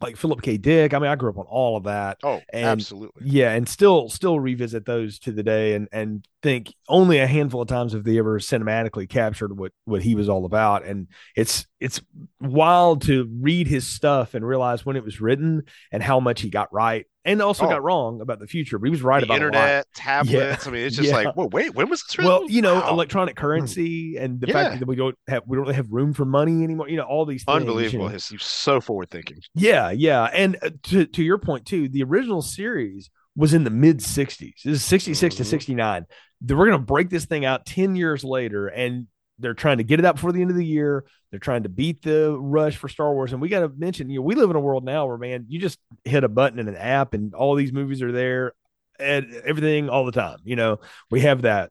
like 0.00 0.16
philip 0.16 0.42
k. 0.42 0.56
Dick. 0.58 0.92
I 0.94 0.98
mean 0.98 1.10
i 1.10 1.14
grew 1.16 1.30
up 1.30 1.38
on 1.38 1.46
all 1.48 1.76
of 1.76 1.84
that. 1.84 2.18
Oh, 2.22 2.40
And- 2.52 2.64
absolutely. 2.64 3.22
yeah 3.30 3.52
and 3.52 3.68
still 3.68 4.08
still 4.08 4.38
revisit 4.38 4.84
those 4.86 5.18
to 5.20 5.32
the 5.32 5.42
day 5.42 5.74
and 5.74 5.88
and 5.92 6.26
think 6.42 6.72
only 6.88 7.18
a 7.18 7.26
handful 7.26 7.62
of 7.62 7.68
times 7.68 7.92
have 7.92 8.04
they 8.04 8.18
ever 8.18 8.38
cinematically 8.38 9.08
captured 9.08 9.58
what 9.58 9.72
what 9.84 10.02
he 10.02 10.14
was 10.14 10.28
all 10.28 10.44
about. 10.44 10.84
And 10.84 11.08
it's 11.34 11.66
it's 11.80 12.00
wild 12.40 13.02
to 13.02 13.28
read 13.40 13.66
his 13.66 13.86
stuff 13.86 14.34
and 14.34 14.46
realize 14.46 14.84
when 14.86 14.96
it 14.96 15.04
was 15.04 15.20
written 15.20 15.62
and 15.92 16.02
how 16.02 16.20
much 16.20 16.40
he 16.42 16.50
got 16.50 16.72
right 16.72 17.06
and 17.26 17.42
also 17.42 17.66
Oh. 17.66 17.68
got 17.68 17.82
wrong 17.82 18.20
about 18.22 18.38
the 18.38 18.46
future 18.46 18.78
but 18.78 18.86
he 18.86 18.90
was 18.90 19.02
right 19.02 19.20
the 19.20 19.26
about 19.26 19.34
internet, 19.36 19.86
tablets. 19.94 20.66
I 20.66 20.70
mean, 20.70 20.86
it's 20.86 20.96
just 21.02 21.08
Yeah. 21.10 21.16
like, 21.16 21.36
whoa, 21.36 21.46
wait, 21.46 21.74
when 21.74 21.90
was 21.90 22.02
this 22.02 22.16
written? 22.16 22.32
well 22.32 22.50
you 22.50 22.62
know 22.62 22.76
Wow. 22.76 22.90
electronic 22.90 23.36
currency 23.36 24.16
and 24.16 24.40
the 24.40 24.46
Yeah. 24.46 24.52
fact 24.54 24.78
that 24.80 24.86
we 24.88 24.96
don't 24.96 25.16
have 25.28 25.42
we 25.46 25.56
don't 25.56 25.64
really 25.64 25.74
have 25.76 25.90
room 25.90 26.14
for 26.14 26.24
money 26.24 26.62
anymore 26.64 26.88
you 26.88 26.96
know 26.96 27.02
all 27.04 27.26
these 27.26 27.44
things 27.44 27.54
you 27.54 27.60
unbelievable. 27.68 28.06
know. 28.06 28.12
He's, 28.12 28.32
so 28.42 28.80
forward 28.80 29.10
thinking. 29.10 29.38
Yeah, 29.54 29.90
yeah. 29.90 30.24
And 30.32 30.56
uh, 30.62 30.70
to 30.84 31.06
to 31.06 31.22
your 31.22 31.38
point 31.38 31.66
too, 31.66 31.88
the 31.88 32.02
original 32.04 32.40
series 32.42 33.10
was 33.34 33.52
in 33.52 33.64
the 33.64 33.70
mid 33.70 33.98
60s. 33.98 34.62
This 34.64 34.74
is 34.76 34.84
66 34.84 35.34
to 35.36 35.42
Mhm. 35.42 35.46
69. 35.46 36.06
We're 36.48 36.56
going 36.66 36.70
to 36.72 36.78
break 36.78 37.10
this 37.10 37.24
thing 37.26 37.44
out 37.44 37.66
10 37.66 37.96
years 37.96 38.22
later 38.24 38.66
and 38.68 39.06
they're 39.38 39.54
trying 39.54 39.78
to 39.78 39.84
get 39.84 39.98
it 39.98 40.06
out 40.06 40.16
before 40.16 40.32
the 40.32 40.40
end 40.40 40.50
of 40.50 40.56
the 40.56 40.64
year. 40.64 41.04
They're 41.30 41.40
trying 41.40 41.64
to 41.64 41.68
beat 41.68 42.02
the 42.02 42.36
rush 42.38 42.76
for 42.76 42.88
Star 42.88 43.12
Wars. 43.12 43.32
And 43.32 43.40
we 43.42 43.48
got 43.48 43.60
to 43.60 43.68
mention, 43.68 44.08
you 44.08 44.20
know, 44.20 44.22
we 44.22 44.34
live 44.34 44.50
in 44.50 44.56
a 44.56 44.60
world 44.60 44.84
now 44.84 45.06
where, 45.06 45.18
man, 45.18 45.46
you 45.48 45.58
just 45.58 45.78
hit 46.04 46.24
a 46.24 46.28
button 46.28 46.58
in 46.58 46.68
an 46.68 46.76
app 46.76 47.14
and 47.14 47.34
all 47.34 47.54
these 47.54 47.72
movies 47.72 48.00
are 48.02 48.12
there 48.12 48.52
and 48.98 49.32
everything 49.44 49.88
all 49.90 50.06
the 50.06 50.12
time. 50.12 50.38
You 50.44 50.56
know, 50.56 50.80
we 51.10 51.20
have 51.20 51.42
that. 51.42 51.70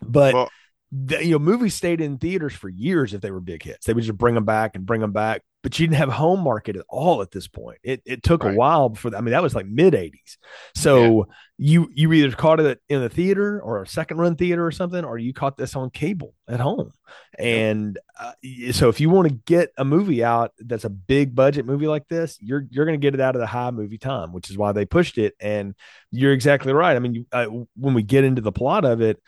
But 0.00 0.34
Well- 0.34 0.50
the, 0.94 1.24
you 1.24 1.32
know, 1.32 1.38
movies 1.38 1.74
stayed 1.74 2.02
in 2.02 2.18
theaters 2.18 2.52
for 2.52 2.68
years 2.68 3.14
if 3.14 3.22
they 3.22 3.30
were 3.30 3.40
big 3.40 3.62
hits. 3.62 3.86
They 3.86 3.94
would 3.94 4.04
just 4.04 4.18
bring 4.18 4.34
them 4.34 4.44
back 4.44 4.76
and 4.76 4.84
bring 4.84 5.00
them 5.00 5.12
back, 5.12 5.42
but 5.62 5.78
you 5.78 5.86
didn't 5.86 5.96
have 5.96 6.10
home 6.10 6.40
market 6.40 6.76
at 6.76 6.84
all 6.86 7.22
at 7.22 7.30
this 7.30 7.48
point. 7.48 7.78
It 7.82 8.02
it 8.04 8.22
took 8.22 8.44
a 8.44 8.52
while 8.52 8.90
before. 8.90 9.16
I 9.16 9.22
mean, 9.22 9.32
that 9.32 9.42
was 9.42 9.54
like 9.54 9.64
mid 9.64 9.94
'80s. 9.94 10.36
So 10.74 11.28
you 11.56 11.88
you 11.94 12.12
either 12.12 12.36
caught 12.36 12.60
it 12.60 12.80
in 12.90 13.00
the 13.00 13.08
theater 13.08 13.58
or 13.62 13.80
a 13.80 13.86
second 13.86 14.18
run 14.18 14.36
theater 14.36 14.66
or 14.66 14.70
something, 14.70 15.02
or 15.02 15.16
you 15.16 15.32
caught 15.32 15.56
this 15.56 15.74
on 15.76 15.88
cable 15.88 16.34
at 16.46 16.60
home. 16.60 16.92
And 17.38 17.98
uh, 18.20 18.32
so 18.72 18.90
if 18.90 19.00
you 19.00 19.08
want 19.08 19.28
to 19.28 19.34
get 19.46 19.70
a 19.78 19.86
movie 19.86 20.22
out 20.22 20.52
that's 20.58 20.84
a 20.84 20.90
big 20.90 21.34
budget 21.34 21.64
movie 21.64 21.86
like 21.86 22.06
this, 22.08 22.36
you're 22.40 22.66
you're 22.70 22.84
going 22.84 23.00
to 23.00 23.04
get 23.04 23.14
it 23.14 23.20
out 23.20 23.34
of 23.34 23.40
the 23.40 23.46
high 23.46 23.70
movie 23.70 23.98
time, 23.98 24.34
which 24.34 24.50
is 24.50 24.58
why 24.58 24.72
they 24.72 24.84
pushed 24.84 25.16
it. 25.16 25.34
And 25.40 25.74
you're 26.10 26.34
exactly 26.34 26.74
right. 26.74 26.96
I 26.96 26.98
mean, 26.98 27.14
you, 27.14 27.26
uh, 27.32 27.46
when 27.76 27.94
we 27.94 28.02
get 28.02 28.24
into 28.24 28.42
the 28.42 28.52
plot 28.52 28.84
of 28.84 29.00
it. 29.00 29.22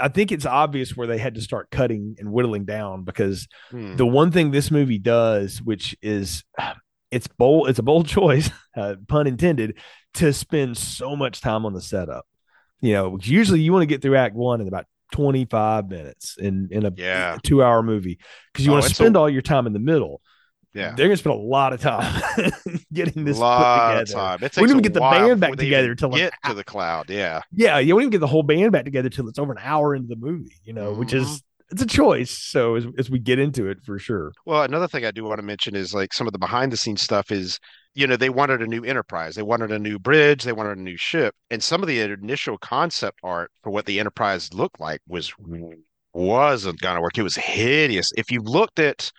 I 0.00 0.08
think 0.08 0.32
it's 0.32 0.46
obvious 0.46 0.96
where 0.96 1.06
they 1.06 1.18
had 1.18 1.34
to 1.36 1.40
start 1.40 1.70
cutting 1.70 2.16
and 2.18 2.32
whittling 2.32 2.64
down 2.64 3.04
because 3.04 3.46
Hmm. 3.70 3.96
the 3.96 4.06
one 4.06 4.30
thing 4.32 4.50
this 4.50 4.70
movie 4.70 4.98
does, 4.98 5.62
which 5.62 5.96
is 6.02 6.42
it's 7.10 7.28
bold, 7.28 7.68
it's 7.68 7.78
a 7.78 7.82
bold 7.82 8.06
choice, 8.18 8.50
uh, 8.76 8.96
pun 9.08 9.26
intended, 9.26 9.78
to 10.14 10.32
spend 10.32 10.76
so 10.76 11.14
much 11.14 11.40
time 11.40 11.64
on 11.64 11.72
the 11.74 11.80
setup. 11.80 12.26
You 12.80 12.92
know, 12.94 13.18
usually 13.22 13.60
you 13.60 13.72
want 13.72 13.82
to 13.82 13.86
get 13.86 14.02
through 14.02 14.16
Act 14.16 14.34
One 14.34 14.60
in 14.60 14.68
about 14.68 14.86
25 15.12 15.88
minutes 15.88 16.36
in 16.38 16.68
in 16.70 16.84
a 16.84 16.92
Yeah. 16.96 17.38
two 17.44 17.62
hour 17.62 17.82
movie 17.82 18.18
because 18.52 18.66
you 18.66 18.72
Oh, 18.72 18.74
want 18.74 18.86
to 18.88 18.94
spend 18.94 19.16
a- 19.16 19.20
all 19.20 19.30
your 19.30 19.42
time 19.42 19.66
in 19.66 19.72
the 19.72 19.78
middle. 19.78 20.20
Yeah. 20.74 20.92
They're 20.96 21.06
gonna 21.06 21.16
spend 21.16 21.36
a 21.36 21.42
lot 21.42 21.72
of 21.72 21.80
time 21.80 22.22
getting 22.92 23.24
this 23.24 23.38
lot 23.38 23.94
put 23.94 24.02
of 24.02 24.10
time. 24.10 24.34
It 24.34 24.42
We 24.42 24.48
takes 24.48 24.54
didn't 24.56 24.70
even 24.70 24.82
get 24.82 24.94
the 24.94 25.00
band 25.00 25.40
back 25.40 25.52
together 25.52 25.84
even 25.84 25.96
till 25.96 26.10
like 26.10 26.18
get 26.18 26.34
to 26.46 26.54
the 26.54 26.64
cloud. 26.64 27.08
Yeah. 27.08 27.42
yeah, 27.52 27.78
you 27.78 27.94
don't 27.94 28.02
even 28.02 28.10
get 28.10 28.20
the 28.20 28.26
whole 28.26 28.42
band 28.42 28.72
back 28.72 28.84
together 28.84 29.08
till 29.08 29.28
it's 29.28 29.38
over 29.38 29.52
an 29.52 29.58
hour 29.62 29.94
into 29.94 30.08
the 30.08 30.16
movie, 30.16 30.56
you 30.64 30.72
know, 30.72 30.92
which 30.92 31.12
is 31.12 31.26
mm-hmm. 31.26 31.66
it's 31.70 31.82
a 31.82 31.86
choice. 31.86 32.32
So 32.32 32.74
as, 32.74 32.86
as 32.98 33.08
we 33.08 33.20
get 33.20 33.38
into 33.38 33.68
it 33.68 33.82
for 33.84 34.00
sure. 34.00 34.32
Well, 34.46 34.62
another 34.64 34.88
thing 34.88 35.04
I 35.04 35.12
do 35.12 35.22
want 35.22 35.38
to 35.38 35.46
mention 35.46 35.76
is 35.76 35.94
like 35.94 36.12
some 36.12 36.26
of 36.26 36.32
the 36.32 36.40
behind 36.40 36.72
the 36.72 36.76
scenes 36.76 37.02
stuff 37.02 37.30
is, 37.30 37.60
you 37.94 38.08
know, 38.08 38.16
they 38.16 38.30
wanted 38.30 38.60
a 38.60 38.66
new 38.66 38.82
Enterprise, 38.82 39.36
they 39.36 39.42
wanted 39.42 39.70
a 39.70 39.78
new 39.78 40.00
bridge, 40.00 40.42
they 40.42 40.52
wanted 40.52 40.76
a 40.78 40.82
new 40.82 40.96
ship, 40.96 41.36
and 41.50 41.62
some 41.62 41.82
of 41.82 41.86
the 41.86 42.00
initial 42.00 42.58
concept 42.58 43.20
art 43.22 43.52
for 43.62 43.70
what 43.70 43.86
the 43.86 44.00
Enterprise 44.00 44.52
looked 44.52 44.80
like 44.80 45.00
was 45.06 45.32
wasn't 46.12 46.80
gonna 46.80 47.00
work. 47.00 47.16
It 47.16 47.22
was 47.22 47.36
hideous. 47.36 48.10
If 48.16 48.32
you 48.32 48.40
looked 48.40 48.80
at 48.80 49.12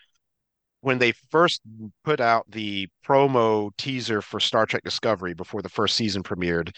when 0.85 0.99
they 0.99 1.13
first 1.31 1.61
put 2.03 2.21
out 2.21 2.45
the 2.51 2.87
promo 3.03 3.71
teaser 3.75 4.21
for 4.21 4.39
Star 4.39 4.67
Trek 4.67 4.83
Discovery 4.83 5.33
before 5.33 5.63
the 5.63 5.69
first 5.69 5.95
season 5.95 6.21
premiered, 6.21 6.69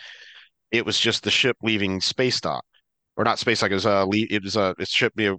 it 0.72 0.86
was 0.86 0.98
just 0.98 1.24
the 1.24 1.30
ship 1.30 1.58
leaving 1.62 2.00
space 2.00 2.39
dock, 2.39 2.63
or 3.17 3.26
not 3.26 3.38
space 3.38 3.60
dock. 3.60 3.72
It 3.72 3.74
was 3.74 3.86
uh, 3.86 4.06
a 4.10 4.17
it 4.34 4.43
was 4.43 4.56
a 4.56 4.74
it's 4.80 4.91
ship 4.91 5.12
you 5.17 5.38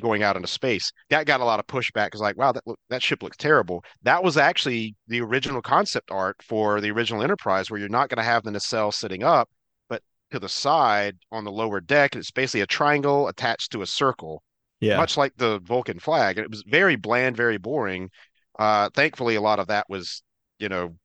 going 0.00 0.22
out 0.22 0.36
into 0.36 0.46
space. 0.46 0.92
That 1.10 1.26
got 1.26 1.40
a 1.40 1.44
lot 1.44 1.58
of 1.58 1.66
pushback. 1.66 2.06
Because 2.06 2.20
like, 2.20 2.36
wow, 2.36 2.52
that 2.52 2.62
look, 2.66 2.78
that 2.88 3.02
ship 3.02 3.20
looks 3.20 3.36
terrible. 3.36 3.84
That 4.04 4.22
was 4.22 4.36
actually 4.36 4.94
the 5.08 5.20
original 5.20 5.60
concept 5.60 6.12
art 6.12 6.36
for 6.40 6.80
the 6.80 6.92
original 6.92 7.20
Enterprise, 7.20 7.68
where 7.68 7.80
you're 7.80 7.88
not 7.88 8.10
going 8.10 8.18
to 8.18 8.30
have 8.30 8.44
the 8.44 8.52
nacelle 8.52 8.92
sitting 8.92 9.24
up, 9.24 9.48
but 9.88 10.02
to 10.30 10.38
the 10.38 10.48
side 10.48 11.16
on 11.32 11.42
the 11.42 11.50
lower 11.50 11.80
deck, 11.80 12.14
it's 12.14 12.30
basically 12.30 12.60
a 12.60 12.66
triangle 12.68 13.26
attached 13.26 13.72
to 13.72 13.82
a 13.82 13.86
circle 13.88 14.40
Yeah. 14.80 14.98
much 14.98 15.16
like 15.16 15.32
the 15.36 15.60
Vulcan 15.60 15.98
flag. 15.98 16.38
And 16.38 16.44
it 16.44 16.50
was 16.50 16.64
very 16.66 16.96
bland, 16.96 17.36
very 17.36 17.58
boring. 17.58 18.10
Uh, 18.58 18.90
thankfully, 18.94 19.34
a 19.36 19.40
lot 19.40 19.58
of 19.58 19.68
that 19.68 19.86
was, 19.88 20.22
you 20.58 20.68
know, 20.68 20.96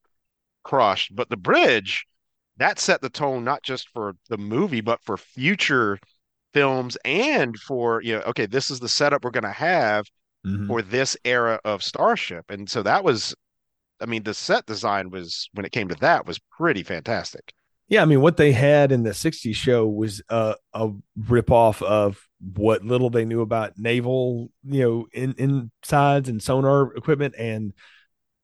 crushed. 0.62 1.14
But 1.14 1.30
the 1.30 1.36
bridge, 1.36 2.06
that 2.58 2.78
set 2.78 3.00
the 3.00 3.10
tone 3.10 3.44
not 3.44 3.62
just 3.62 3.88
for 3.90 4.14
the 4.28 4.38
movie, 4.38 4.80
but 4.82 5.02
for 5.02 5.16
future 5.16 5.98
films 6.52 6.96
and 7.04 7.56
for, 7.58 8.02
you 8.02 8.14
know, 8.14 8.22
okay, 8.22 8.46
this 8.46 8.70
is 8.70 8.80
the 8.80 8.88
setup 8.88 9.24
we're 9.24 9.30
going 9.30 9.44
to 9.44 9.50
have 9.50 10.06
Mhm. 10.46 10.66
for 10.66 10.82
this 10.82 11.16
era 11.24 11.60
of 11.64 11.82
Starship. 11.82 12.50
And 12.50 12.68
so 12.70 12.82
that 12.82 13.04
was, 13.04 13.34
I 14.00 14.06
mean, 14.06 14.22
the 14.24 14.34
set 14.34 14.66
design 14.66 15.10
was, 15.10 15.48
when 15.54 15.66
it 15.66 15.72
came 15.72 15.88
to 15.88 15.94
that, 15.96 16.26
was 16.26 16.38
pretty 16.56 16.82
fantastic. 16.82 17.52
Yeah, 17.90 18.02
I 18.02 18.04
mean, 18.04 18.20
what 18.20 18.36
they 18.36 18.52
had 18.52 18.92
in 18.92 19.02
the 19.02 19.12
'60s 19.12 19.56
show 19.56 19.86
was 19.86 20.22
uh, 20.28 20.54
a 20.72 20.90
ripoff 21.18 21.82
of 21.82 22.24
what 22.54 22.84
little 22.84 23.10
they 23.10 23.24
knew 23.24 23.40
about 23.40 23.72
naval, 23.76 24.52
you 24.64 24.80
know, 24.80 25.06
in 25.12 25.34
insides 25.36 26.28
and 26.28 26.40
sonar 26.40 26.94
equipment 26.94 27.34
and 27.36 27.72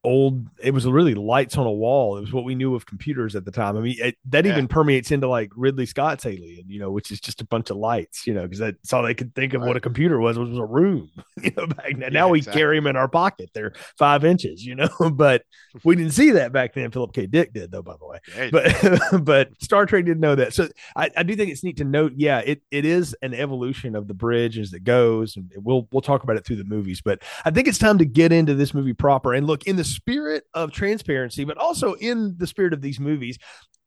old 0.07 0.47
it 0.63 0.71
was 0.73 0.87
really 0.87 1.15
lights 1.15 1.59
on 1.59 1.67
a 1.67 1.71
wall 1.73 2.17
it 2.17 2.21
was 2.21 2.33
what 2.33 2.45
we 2.45 2.55
knew 2.55 2.75
of 2.77 2.87
computers 2.87 3.35
at 3.35 3.45
the 3.45 3.51
time 3.51 3.77
i 3.77 3.81
mean 3.81 3.97
it, 3.99 4.17
that 4.27 4.45
Yeah. 4.47 4.53
even 4.53 4.69
permeates 4.69 5.11
into 5.11 5.29
like 5.29 5.51
ridley 5.57 5.85
scott's 5.85 6.25
alien 6.25 6.65
you 6.69 6.79
know 6.79 6.91
which 6.93 7.11
is 7.11 7.21
just 7.21 7.41
a 7.41 7.45
bunch 7.45 7.71
of 7.71 7.77
lights 7.77 8.27
you 8.27 8.33
know 8.33 8.43
because 8.43 8.61
that's 8.61 8.93
all 8.93 9.03
they 9.03 9.15
could 9.15 9.35
think 9.35 9.53
of 9.53 9.63
what 9.63 9.77
a 9.77 9.81
computer 9.81 10.21
was 10.21 10.39
was 10.39 10.57
a 10.57 10.65
room 10.65 11.11
you 11.43 11.51
know 11.57 11.67
back 11.67 11.91
then 11.99 12.01
Yeah, 12.01 12.09
now 12.11 12.29
we 12.29 12.39
exactly. 12.39 12.61
carry 12.61 12.79
them 12.79 12.87
in 12.87 12.97
our 12.97 13.09
pocket 13.09 13.51
they're 13.53 13.73
five 13.99 14.25
inches 14.25 14.65
you 14.65 14.77
know 14.77 14.89
but 15.13 15.43
we 15.85 15.97
didn't 15.97 16.13
see 16.13 16.31
that 16.31 16.53
back 16.53 16.73
then 16.73 16.91
philip 16.93 17.13
k 17.13 17.27
dick 17.27 17.53
did 17.53 17.73
though 17.73 17.83
by 17.83 17.97
the 17.99 18.07
way 18.07 18.19
Yeah, 18.37 18.51
but 18.53 19.25
but 19.25 19.51
Star 19.61 19.87
Trek 19.87 20.05
didn't 20.05 20.21
know 20.21 20.37
that. 20.37 20.55
So 20.55 20.69
I, 20.95 21.11
I 21.17 21.23
do 21.25 21.35
think 21.35 21.51
it's 21.51 21.65
neat 21.65 21.79
to 21.79 21.85
note. 21.85 22.13
Yeah, 22.17 22.39
it 22.39 22.63
it 22.71 22.85
is 22.85 23.15
an 23.23 23.35
evolution 23.35 23.97
of 23.97 24.07
the 24.07 24.15
bridge 24.15 24.59
as 24.59 24.73
it 24.73 24.85
goes, 24.85 25.37
and 25.37 25.51
we'll 25.57 25.89
we'll 25.91 26.03
talk 26.03 26.23
about 26.23 26.37
it 26.37 26.45
through 26.47 26.57
the 26.57 26.65
movies. 26.65 27.01
But 27.01 27.23
I 27.45 27.51
think 27.51 27.67
it's 27.69 27.79
time 27.79 27.99
to 27.99 28.05
get 28.05 28.33
into 28.33 28.55
this 28.55 28.73
movie 28.75 28.93
proper 28.93 29.35
and 29.35 29.47
look 29.47 29.67
in 29.67 29.77
the 29.77 29.85
spirit 29.97 30.45
of 30.55 30.73
transparency, 30.73 31.45
but 31.45 31.57
also 31.59 31.95
in 31.95 32.37
the 32.39 32.47
spirit 32.47 32.73
of 32.73 32.81
these 32.83 33.01
movies. 33.01 33.39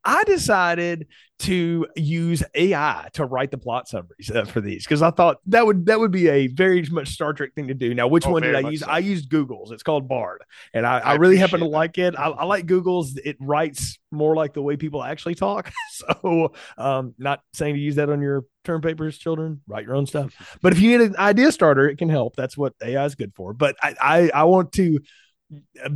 I 0.06 0.24
decided 0.24 1.08
to 1.40 1.86
use 1.98 2.42
AI 2.56 3.10
to 3.14 3.26
write 3.26 3.52
the 3.52 3.58
plot 3.58 3.90
summaries 3.90 4.32
uh, 4.34 4.46
for 4.46 4.62
these 4.62 4.86
because 4.86 5.02
I 5.02 5.12
thought 5.12 5.38
that 5.48 5.66
would 5.66 5.88
that 5.88 6.00
would 6.00 6.10
be 6.10 6.30
a 6.30 6.48
very 6.48 6.82
much 6.90 7.10
Star 7.10 7.34
Trek 7.34 7.54
thing 7.54 7.68
to 7.68 7.74
do. 7.74 7.94
Now, 7.94 8.08
which 8.08 8.26
Oh, 8.26 8.32
one 8.32 8.42
did 8.42 8.56
I 8.56 8.62
use? 8.70 8.80
so. 8.80 8.88
I 8.88 9.00
used 9.00 9.30
Google's. 9.30 9.72
It's 9.72 9.84
called 9.84 10.08
Bard, 10.08 10.42
and 10.74 10.88
I, 10.88 11.00
I, 11.00 11.12
I 11.12 11.16
really 11.16 11.36
happen 11.36 11.60
to 11.60 11.66
that. 11.66 11.72
like 11.72 11.98
it. 11.98 12.16
I, 12.18 12.30
I 12.30 12.46
like 12.46 12.66
Google's. 12.66 13.18
It 13.18 13.36
writes 13.42 14.00
more 14.10 14.38
like 14.38 14.54
the 14.54 14.62
way 14.62 14.78
people 14.78 15.04
actually 15.04 15.36
talk. 15.36 15.70
So, 15.92 16.54
um, 16.78 17.14
not 17.18 17.42
saying 17.54 17.76
to 17.76 17.82
use 17.82 17.96
that 17.96 18.10
on 18.10 18.22
your 18.22 18.46
term 18.64 18.82
papers, 18.82 19.18
children. 19.18 19.60
Write 19.68 19.84
your 19.84 19.96
own 19.96 20.06
stuff. 20.06 20.34
But 20.62 20.72
if 20.72 20.80
you 20.80 20.98
need 20.98 21.10
an 21.10 21.18
idea 21.18 21.52
starter, 21.52 21.90
it 21.90 21.98
can 21.98 22.08
help. 22.08 22.38
That's 22.38 22.58
what 22.58 22.74
AI 22.82 23.04
is 23.04 23.16
good 23.16 23.34
for. 23.36 23.54
But 23.54 23.76
I, 23.84 23.96
I, 24.02 24.32
I 24.34 24.44
want 24.46 24.72
to 24.74 25.00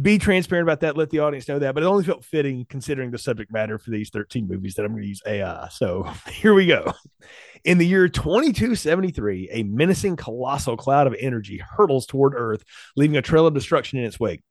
be 0.01 0.17
transparent 0.17 0.67
about 0.67 0.79
that. 0.79 0.97
Let 0.97 1.09
the 1.09 1.19
audience 1.19 1.47
know 1.47 1.59
that. 1.59 1.73
But 1.73 1.83
it 1.83 1.87
only 1.87 2.03
felt 2.03 2.25
fitting 2.25 2.65
considering 2.69 3.11
the 3.11 3.17
subject 3.17 3.51
matter 3.51 3.77
for 3.77 3.91
these 3.91 4.09
13 4.09 4.47
movies 4.47 4.75
that 4.75 4.85
I'm 4.85 4.91
going 4.91 5.03
to 5.03 5.07
use 5.07 5.21
AI. 5.25 5.67
So 5.69 6.03
here 6.29 6.53
we 6.53 6.65
go. 6.65 6.93
In 7.63 7.77
the 7.77 7.87
year 7.87 8.09
2273, 8.09 9.49
a 9.51 9.63
menacing 9.63 10.15
colossal 10.15 10.75
cloud 10.75 11.07
of 11.07 11.15
energy 11.19 11.57
hurtles 11.57 12.05
toward 12.05 12.33
Earth, 12.35 12.63
leaving 12.95 13.17
a 13.17 13.21
trail 13.21 13.47
of 13.47 13.53
destruction 13.53 13.99
in 13.99 14.05
its 14.05 14.19
wake. 14.19 14.41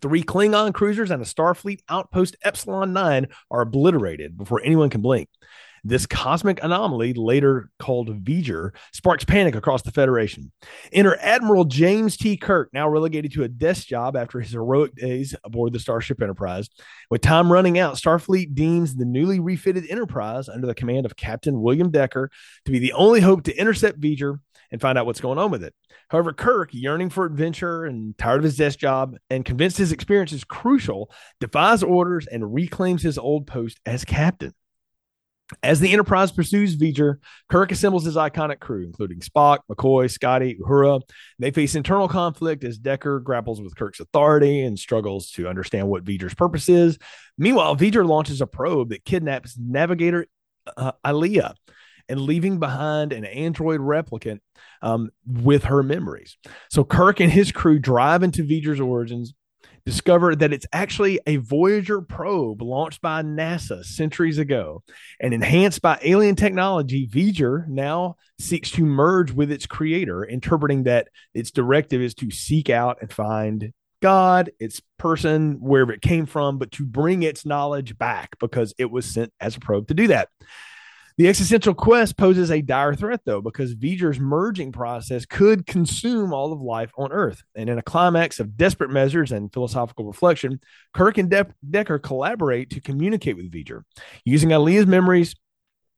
Three 0.00 0.24
Klingon 0.24 0.74
cruisers 0.74 1.10
and 1.10 1.22
a 1.22 1.24
Starfleet 1.24 1.80
outpost 1.88 2.36
Epsilon 2.42 2.92
9 2.92 3.28
are 3.50 3.60
obliterated 3.60 4.36
before 4.36 4.60
anyone 4.62 4.90
can 4.90 5.00
blink. 5.00 5.28
This 5.86 6.06
cosmic 6.06 6.64
anomaly, 6.64 7.12
later 7.12 7.68
called 7.78 8.24
V'ger, 8.24 8.70
sparks 8.94 9.24
panic 9.24 9.54
across 9.54 9.82
the 9.82 9.90
Federation. 9.90 10.50
Enter 10.92 11.18
Admiral 11.20 11.66
James 11.66 12.16
T. 12.16 12.38
Kirk, 12.38 12.70
now 12.72 12.88
relegated 12.88 13.32
to 13.32 13.42
a 13.42 13.48
desk 13.48 13.86
job 13.86 14.16
after 14.16 14.40
his 14.40 14.52
heroic 14.52 14.94
days 14.94 15.34
aboard 15.44 15.74
the 15.74 15.78
Starship 15.78 16.22
Enterprise. 16.22 16.70
With 17.10 17.20
time 17.20 17.52
running 17.52 17.78
out, 17.78 17.96
Starfleet 17.96 18.54
deems 18.54 18.96
the 18.96 19.04
newly 19.04 19.40
refitted 19.40 19.84
Enterprise, 19.90 20.48
under 20.48 20.66
the 20.66 20.74
command 20.74 21.04
of 21.04 21.16
Captain 21.16 21.60
William 21.60 21.90
Decker, 21.90 22.30
to 22.64 22.72
be 22.72 22.78
the 22.78 22.94
only 22.94 23.20
hope 23.20 23.42
to 23.44 23.54
intercept 23.54 24.00
V'ger 24.00 24.38
and 24.70 24.80
find 24.80 24.96
out 24.96 25.04
what's 25.04 25.20
going 25.20 25.38
on 25.38 25.50
with 25.50 25.62
it. 25.62 25.74
However, 26.08 26.32
Kirk, 26.32 26.70
yearning 26.72 27.10
for 27.10 27.26
adventure 27.26 27.84
and 27.84 28.16
tired 28.16 28.38
of 28.38 28.44
his 28.44 28.56
desk 28.56 28.78
job 28.78 29.16
and 29.28 29.44
convinced 29.44 29.76
his 29.76 29.92
experience 29.92 30.32
is 30.32 30.44
crucial, 30.44 31.10
defies 31.40 31.82
orders 31.82 32.26
and 32.26 32.54
reclaims 32.54 33.02
his 33.02 33.18
old 33.18 33.46
post 33.46 33.78
as 33.84 34.04
captain. 34.06 34.54
As 35.62 35.78
the 35.78 35.92
Enterprise 35.92 36.32
pursues 36.32 36.76
V'ger, 36.76 37.16
Kirk 37.50 37.70
assembles 37.70 38.04
his 38.04 38.16
iconic 38.16 38.60
crew, 38.60 38.82
including 38.84 39.20
Spock, 39.20 39.58
McCoy, 39.70 40.10
Scotty, 40.10 40.56
Uhura. 40.56 41.02
They 41.38 41.50
face 41.50 41.74
internal 41.74 42.08
conflict 42.08 42.64
as 42.64 42.78
Decker 42.78 43.20
grapples 43.20 43.60
with 43.60 43.76
Kirk's 43.76 44.00
authority 44.00 44.62
and 44.62 44.78
struggles 44.78 45.30
to 45.32 45.46
understand 45.46 45.88
what 45.88 46.04
V'ger's 46.04 46.34
purpose 46.34 46.68
is. 46.68 46.98
Meanwhile, 47.36 47.76
V'ger 47.76 48.06
launches 48.06 48.40
a 48.40 48.46
probe 48.46 48.88
that 48.88 49.04
kidnaps 49.04 49.58
navigator 49.58 50.26
uh, 50.76 50.92
Ilia 51.06 51.54
and 52.08 52.20
leaving 52.20 52.58
behind 52.58 53.12
an 53.12 53.24
android 53.24 53.80
replicant 53.80 54.40
um, 54.82 55.10
with 55.26 55.64
her 55.64 55.82
memories. 55.82 56.36
So 56.70 56.84
Kirk 56.84 57.20
and 57.20 57.32
his 57.32 57.52
crew 57.52 57.78
drive 57.78 58.22
into 58.22 58.44
V'ger's 58.44 58.80
origins, 58.80 59.34
discover 59.86 60.34
that 60.34 60.52
it's 60.52 60.66
actually 60.72 61.20
a 61.26 61.36
Voyager 61.36 62.00
probe 62.00 62.62
launched 62.62 63.02
by 63.02 63.22
NASA 63.22 63.84
centuries 63.84 64.38
ago 64.38 64.82
and 65.20 65.34
enhanced 65.34 65.82
by 65.82 65.98
alien 66.02 66.36
technology. 66.36 67.06
V'ger 67.06 67.68
now 67.68 68.16
seeks 68.38 68.70
to 68.72 68.84
merge 68.84 69.30
with 69.32 69.50
its 69.50 69.66
creator, 69.66 70.24
interpreting 70.24 70.84
that 70.84 71.08
its 71.34 71.50
directive 71.50 72.00
is 72.00 72.14
to 72.14 72.30
seek 72.30 72.70
out 72.70 72.98
and 73.00 73.12
find 73.12 73.72
God, 74.00 74.50
its 74.60 74.82
person, 74.98 75.58
wherever 75.60 75.92
it 75.92 76.02
came 76.02 76.26
from, 76.26 76.58
but 76.58 76.72
to 76.72 76.84
bring 76.84 77.22
its 77.22 77.46
knowledge 77.46 77.96
back 77.96 78.38
because 78.38 78.74
it 78.78 78.90
was 78.90 79.06
sent 79.06 79.32
as 79.40 79.56
a 79.56 79.60
probe 79.60 79.88
to 79.88 79.94
do 79.94 80.08
that. 80.08 80.28
The 81.16 81.28
existential 81.28 81.74
quest 81.74 82.16
poses 82.16 82.50
a 82.50 82.60
dire 82.60 82.96
threat, 82.96 83.20
though, 83.24 83.40
because 83.40 83.76
V'ger's 83.76 84.18
merging 84.18 84.72
process 84.72 85.24
could 85.24 85.64
consume 85.64 86.32
all 86.32 86.52
of 86.52 86.60
life 86.60 86.90
on 86.98 87.12
Earth. 87.12 87.44
And 87.54 87.68
in 87.70 87.78
a 87.78 87.82
climax 87.82 88.40
of 88.40 88.56
desperate 88.56 88.90
measures 88.90 89.30
and 89.30 89.52
philosophical 89.52 90.06
reflection, 90.06 90.58
Kirk 90.92 91.16
and 91.18 91.30
De- 91.30 91.46
Decker 91.70 92.00
collaborate 92.00 92.70
to 92.70 92.80
communicate 92.80 93.36
with 93.36 93.52
V'ger. 93.52 93.82
Using 94.24 94.50
Ilia's 94.50 94.86
memories 94.86 95.36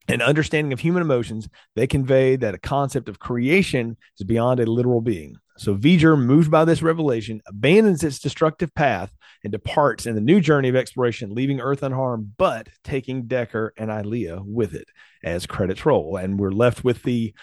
and 0.07 0.21
understanding 0.21 0.73
of 0.73 0.79
human 0.79 1.01
emotions, 1.01 1.49
they 1.75 1.87
convey 1.87 2.35
that 2.37 2.53
a 2.53 2.59
concept 2.59 3.09
of 3.09 3.19
creation 3.19 3.97
is 4.19 4.25
beyond 4.25 4.59
a 4.59 4.65
literal 4.65 5.01
being. 5.01 5.37
So 5.57 5.75
V'ger, 5.75 6.17
moved 6.17 6.51
by 6.51 6.65
this 6.65 6.81
revelation, 6.81 7.41
abandons 7.47 8.03
its 8.03 8.19
destructive 8.19 8.73
path 8.75 9.11
and 9.43 9.51
departs 9.51 10.05
in 10.05 10.15
the 10.15 10.21
new 10.21 10.39
journey 10.39 10.69
of 10.69 10.75
exploration, 10.75 11.33
leaving 11.33 11.59
Earth 11.59 11.83
unharmed, 11.83 12.33
but 12.37 12.69
taking 12.83 13.23
Decker 13.23 13.73
and 13.77 13.89
Ilia 13.89 14.39
with 14.43 14.75
it 14.75 14.87
as 15.23 15.47
credits 15.47 15.85
roll. 15.85 16.15
And 16.17 16.39
we're 16.39 16.51
left 16.51 16.83
with 16.83 17.03
the 17.03 17.33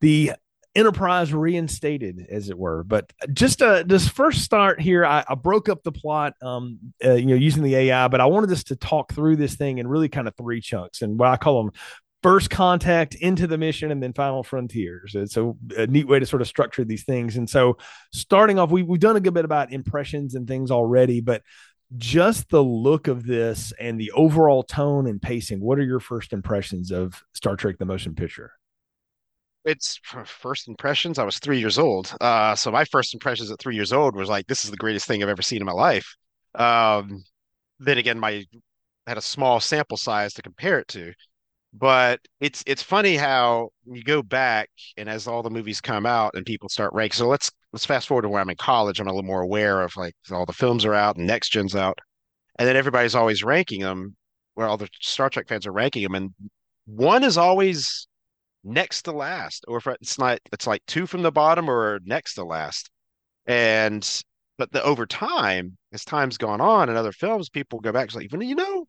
the 0.00 0.32
Enterprise 0.76 1.34
reinstated, 1.34 2.28
as 2.30 2.48
it 2.48 2.56
were. 2.56 2.84
But 2.84 3.12
just 3.32 3.60
uh, 3.60 3.82
this 3.84 4.06
first 4.06 4.42
start 4.42 4.80
here, 4.80 5.04
I, 5.04 5.24
I 5.28 5.34
broke 5.34 5.68
up 5.68 5.82
the 5.82 5.90
plot, 5.90 6.34
um, 6.40 6.78
uh, 7.04 7.14
you 7.14 7.26
know, 7.26 7.34
using 7.34 7.64
the 7.64 7.74
AI. 7.74 8.06
But 8.06 8.20
I 8.20 8.26
wanted 8.26 8.52
us 8.52 8.62
to 8.64 8.76
talk 8.76 9.12
through 9.12 9.34
this 9.34 9.56
thing 9.56 9.78
in 9.78 9.88
really 9.88 10.08
kind 10.08 10.28
of 10.28 10.36
three 10.36 10.60
chunks, 10.60 11.02
and 11.02 11.18
what 11.18 11.28
I 11.28 11.36
call 11.38 11.64
them 11.64 11.72
first 12.22 12.50
contact 12.50 13.14
into 13.14 13.46
the 13.46 13.56
mission 13.56 13.90
and 13.90 14.02
then 14.02 14.12
final 14.12 14.42
frontiers. 14.42 15.14
It's 15.14 15.36
a, 15.36 15.52
a, 15.76 15.86
neat 15.86 16.06
way 16.06 16.18
to 16.18 16.26
sort 16.26 16.42
of 16.42 16.48
structure 16.48 16.84
these 16.84 17.04
things. 17.04 17.36
And 17.36 17.48
so 17.48 17.78
starting 18.12 18.58
off 18.58 18.70
we, 18.70 18.82
we've 18.82 19.00
done 19.00 19.16
a 19.16 19.20
good 19.20 19.34
bit 19.34 19.44
about 19.44 19.72
impressions 19.72 20.34
and 20.34 20.46
things 20.46 20.70
already 20.70 21.20
but 21.20 21.42
just 21.96 22.48
the 22.50 22.62
look 22.62 23.08
of 23.08 23.26
this 23.26 23.72
and 23.80 24.00
the 24.00 24.12
overall 24.12 24.62
tone 24.62 25.08
and 25.08 25.20
pacing 25.20 25.60
what 25.60 25.78
are 25.78 25.84
your 25.84 25.98
first 25.98 26.32
impressions 26.32 26.92
of 26.92 27.20
star 27.34 27.56
trek 27.56 27.78
the 27.78 27.84
motion 27.84 28.14
picture? 28.14 28.52
It's 29.64 30.00
first 30.24 30.68
impressions 30.68 31.18
i 31.18 31.24
was 31.24 31.38
three 31.38 31.58
years 31.58 31.78
old. 31.78 32.14
Uh, 32.20 32.54
so 32.54 32.70
my 32.70 32.84
first 32.84 33.12
impressions 33.12 33.50
at 33.50 33.58
three 33.58 33.74
years 33.74 33.92
old 33.92 34.14
was 34.14 34.28
like 34.28 34.46
this 34.46 34.64
is 34.64 34.70
the 34.70 34.76
greatest 34.76 35.06
thing 35.06 35.22
i've 35.22 35.28
ever 35.28 35.42
seen 35.42 35.60
in 35.60 35.66
my 35.66 35.72
life. 35.72 36.16
Um, 36.54 37.24
then 37.78 37.98
again 37.98 38.18
my 38.18 38.44
I 39.06 39.10
had 39.10 39.18
a 39.18 39.22
small 39.22 39.58
sample 39.60 39.96
size 39.96 40.34
to 40.34 40.42
compare 40.42 40.78
it 40.78 40.88
to 40.88 41.12
but 41.72 42.20
it's 42.40 42.64
it's 42.66 42.82
funny 42.82 43.16
how 43.16 43.70
you 43.86 44.02
go 44.02 44.22
back 44.22 44.68
and 44.96 45.08
as 45.08 45.26
all 45.26 45.42
the 45.42 45.50
movies 45.50 45.80
come 45.80 46.06
out 46.06 46.34
and 46.34 46.44
people 46.44 46.68
start 46.68 46.92
ranking. 46.92 47.16
So 47.18 47.28
let's 47.28 47.50
let's 47.72 47.86
fast 47.86 48.08
forward 48.08 48.22
to 48.22 48.28
where 48.28 48.40
I'm 48.40 48.50
in 48.50 48.56
college. 48.56 49.00
I'm 49.00 49.06
a 49.06 49.10
little 49.10 49.22
more 49.22 49.42
aware 49.42 49.82
of 49.82 49.96
like 49.96 50.14
all 50.30 50.46
the 50.46 50.52
films 50.52 50.84
are 50.84 50.94
out 50.94 51.16
and 51.16 51.26
next 51.26 51.50
gen's 51.50 51.76
out, 51.76 51.98
and 52.58 52.68
then 52.68 52.76
everybody's 52.76 53.14
always 53.14 53.44
ranking 53.44 53.80
them. 53.80 54.16
Where 54.54 54.66
all 54.66 54.76
the 54.76 54.88
Star 55.00 55.30
Trek 55.30 55.48
fans 55.48 55.66
are 55.66 55.72
ranking 55.72 56.02
them, 56.02 56.14
and 56.14 56.34
one 56.86 57.24
is 57.24 57.38
always 57.38 58.08
next 58.64 59.02
to 59.02 59.12
last, 59.12 59.64
or 59.68 59.78
if 59.78 59.86
it's 59.86 60.18
not, 60.18 60.38
it's 60.52 60.66
like 60.66 60.82
two 60.86 61.06
from 61.06 61.22
the 61.22 61.32
bottom 61.32 61.68
or 61.70 62.00
next 62.04 62.34
to 62.34 62.44
last. 62.44 62.90
And 63.46 64.06
but 64.58 64.72
the 64.72 64.82
over 64.82 65.06
time, 65.06 65.76
as 65.92 66.04
time's 66.04 66.36
gone 66.36 66.60
on 66.60 66.88
and 66.88 66.98
other 66.98 67.12
films, 67.12 67.48
people 67.48 67.80
go 67.80 67.92
back 67.92 68.12
and 68.12 68.32
like, 68.32 68.46
you 68.46 68.54
know, 68.54 68.86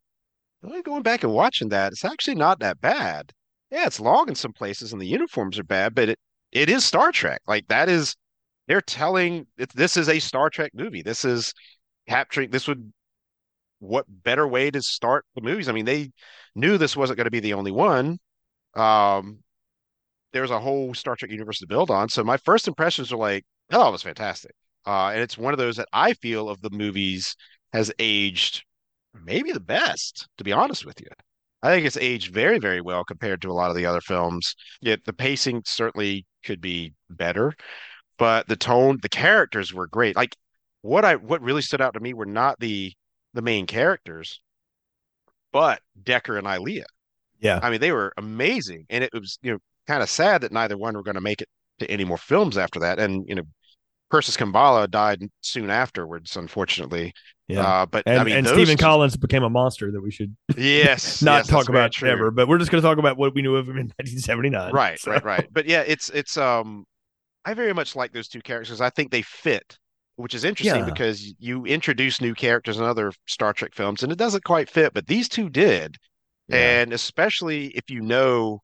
going 0.84 1.04
back 1.04 1.24
and 1.24 1.34
watching 1.34 1.70
that, 1.70 1.92
it's 1.92 2.06
actually 2.06 2.36
not 2.36 2.60
that 2.60 2.82
bad. 2.82 3.32
Yeah, 3.70 3.88
it's 3.88 4.00
long 4.00 4.28
in 4.28 4.36
some 4.36 4.54
places 4.54 4.92
and 4.92 5.02
the 5.02 5.08
uniforms 5.08 5.58
are 5.60 5.64
bad, 5.64 5.96
but 5.96 6.10
it 6.10 6.20
it 6.52 6.70
is 6.70 6.86
Star 6.86 7.12
Trek. 7.12 7.42
Like 7.48 7.68
that 7.68 7.90
is 7.90 8.16
they're 8.68 8.82
telling 8.82 9.48
this 9.76 9.98
is 9.98 10.10
a 10.10 10.20
Star 10.20 10.50
Trek 10.50 10.72
movie. 10.74 11.02
This 11.02 11.26
is 11.26 11.54
capturing 12.08 12.50
this 12.52 12.68
would 12.68 12.92
what 13.80 14.06
better 14.10 14.48
way 14.48 14.72
to 14.72 14.82
start 14.82 15.26
the 15.36 15.42
movies? 15.42 15.70
I 15.70 15.72
mean, 15.72 15.86
they 15.86 16.12
knew 16.56 16.78
this 16.78 16.98
wasn't 16.98 17.18
going 17.18 17.26
to 17.26 17.32
be 17.32 17.40
the 17.40 17.54
only 17.54 17.72
one. 17.72 18.20
Um 18.76 19.40
there's 20.34 20.52
a 20.52 20.60
whole 20.60 20.94
Star 20.94 21.16
Trek 21.16 21.32
universe 21.32 21.60
to 21.60 21.68
build 21.68 21.92
on. 21.92 22.10
So 22.10 22.24
my 22.24 22.38
first 22.38 22.68
impressions 22.68 23.12
are 23.12 23.18
like, 23.18 23.44
oh, 23.72 23.90
it 23.90 23.92
was 23.92 24.04
fantastic. 24.04 24.54
Uh, 24.86 25.10
and 25.10 25.22
it's 25.22 25.38
one 25.38 25.54
of 25.54 25.60
those 25.60 25.78
that 25.78 25.90
I 25.94 26.14
feel 26.14 26.50
of 26.50 26.62
the 26.62 26.70
movies 26.72 27.36
has 27.74 27.92
aged 28.00 28.64
maybe 29.14 29.52
the 29.52 29.60
best, 29.60 30.28
to 30.38 30.44
be 30.44 30.52
honest 30.52 30.86
with 30.86 31.00
you. 31.02 31.08
I 31.64 31.70
think 31.70 31.86
it's 31.86 31.98
aged 31.98 32.34
very, 32.34 32.60
very 32.60 32.82
well 32.82 33.04
compared 33.04 33.42
to 33.44 33.52
a 33.52 33.54
lot 33.54 33.70
of 33.70 33.76
the 33.76 33.86
other 33.86 34.02
films. 34.02 34.56
Yet 34.82 35.06
the 35.06 35.14
pacing 35.14 35.64
certainly 35.66 36.26
could 36.44 36.60
be 36.62 36.94
better, 37.10 37.54
but 38.18 38.48
the 38.48 38.56
tone, 38.56 39.00
the 39.02 39.10
characters 39.10 39.74
were 39.74 39.88
great. 39.88 40.16
Like 40.16 40.36
what 40.82 41.06
I 41.06 41.16
what 41.16 41.42
really 41.42 41.62
stood 41.62 41.82
out 41.82 41.94
to 41.94 42.00
me 42.00 42.14
were 42.14 42.26
not 42.26 42.60
the 42.60 42.94
the 43.34 43.42
main 43.42 43.68
characters, 43.68 44.42
but 45.52 45.82
Decker 46.02 46.38
and 46.38 46.48
Ilia. 46.48 46.86
Yeah. 47.40 47.60
I 47.62 47.70
mean, 47.70 47.82
they 47.82 47.92
were 47.92 48.14
amazing, 48.18 48.86
and 48.90 49.04
it 49.04 49.14
was 49.14 49.38
you 49.42 49.52
know 49.52 49.60
kind 49.88 50.04
of 50.04 50.10
sad 50.10 50.42
that 50.42 50.52
neither 50.52 50.78
one 50.78 50.96
were 50.96 51.04
going 51.04 51.16
to 51.16 51.22
make 51.22 51.42
it 51.42 51.50
to 51.80 51.90
any 51.90 52.04
more 52.06 52.18
films 52.18 52.58
after 52.58 52.80
that. 52.80 53.00
And 53.00 53.28
you 53.28 53.36
know, 53.36 53.44
Persis 54.10 54.38
Khambatta 54.38 54.90
died 54.90 55.24
soon 55.42 55.70
afterwards, 55.70 56.36
unfortunately. 56.36 57.14
Yeah. 57.52 57.62
Uh, 57.66 57.86
but 57.86 58.04
and, 58.06 58.20
I 58.20 58.24
mean, 58.24 58.36
and 58.38 58.46
those 58.46 58.54
Stephen 58.54 58.78
two- 58.78 58.84
Collins 58.84 59.18
became 59.18 59.44
a 59.44 59.50
monster 59.50 59.92
that 59.92 60.02
we 60.02 60.12
should 60.12 60.36
yes, 60.58 61.22
not 61.24 61.40
yes, 61.40 61.48
talk 61.48 61.70
about 61.70 62.02
ever. 62.04 62.32
But 62.32 62.48
we're 62.48 62.58
just 62.58 62.72
going 62.72 62.82
to 62.82 62.88
talk 62.88 62.98
about 62.98 63.18
what 63.18 63.34
we 63.36 63.42
knew 63.42 63.56
of 63.56 63.66
him 63.68 63.78
in 63.78 63.86
1979. 63.98 64.72
Right, 64.74 65.00
So- 65.00 65.12
right, 65.12 65.24
right. 65.24 65.48
But 65.52 65.66
yeah, 65.66 65.82
it's 65.82 66.10
it's 66.10 66.38
um, 66.38 66.86
I 67.46 67.54
very 67.54 67.74
much 67.74 67.96
like 67.96 68.14
those 68.14 68.28
two 68.28 68.42
characters. 68.42 68.82
I 68.82 68.90
think 68.90 69.12
they 69.12 69.22
fit, 69.24 69.78
which 70.16 70.34
is 70.36 70.44
interesting 70.44 70.82
Yeah. 70.84 70.90
because 70.90 71.34
you 71.40 71.66
introduce 71.66 72.22
new 72.22 72.34
characters 72.34 72.78
in 72.78 72.84
other 72.84 73.12
Star 73.28 73.54
Trek 73.54 73.74
films, 73.76 74.04
and 74.04 74.12
it 74.12 74.18
doesn't 74.18 74.44
quite 74.44 74.70
fit, 74.70 74.94
but 74.94 75.08
these 75.08 75.28
two 75.30 75.50
did. 75.50 75.98
Yeah. 76.48 76.82
And 76.82 76.94
especially 76.94 77.68
if 77.68 77.90
you 77.90 78.02
know 78.02 78.62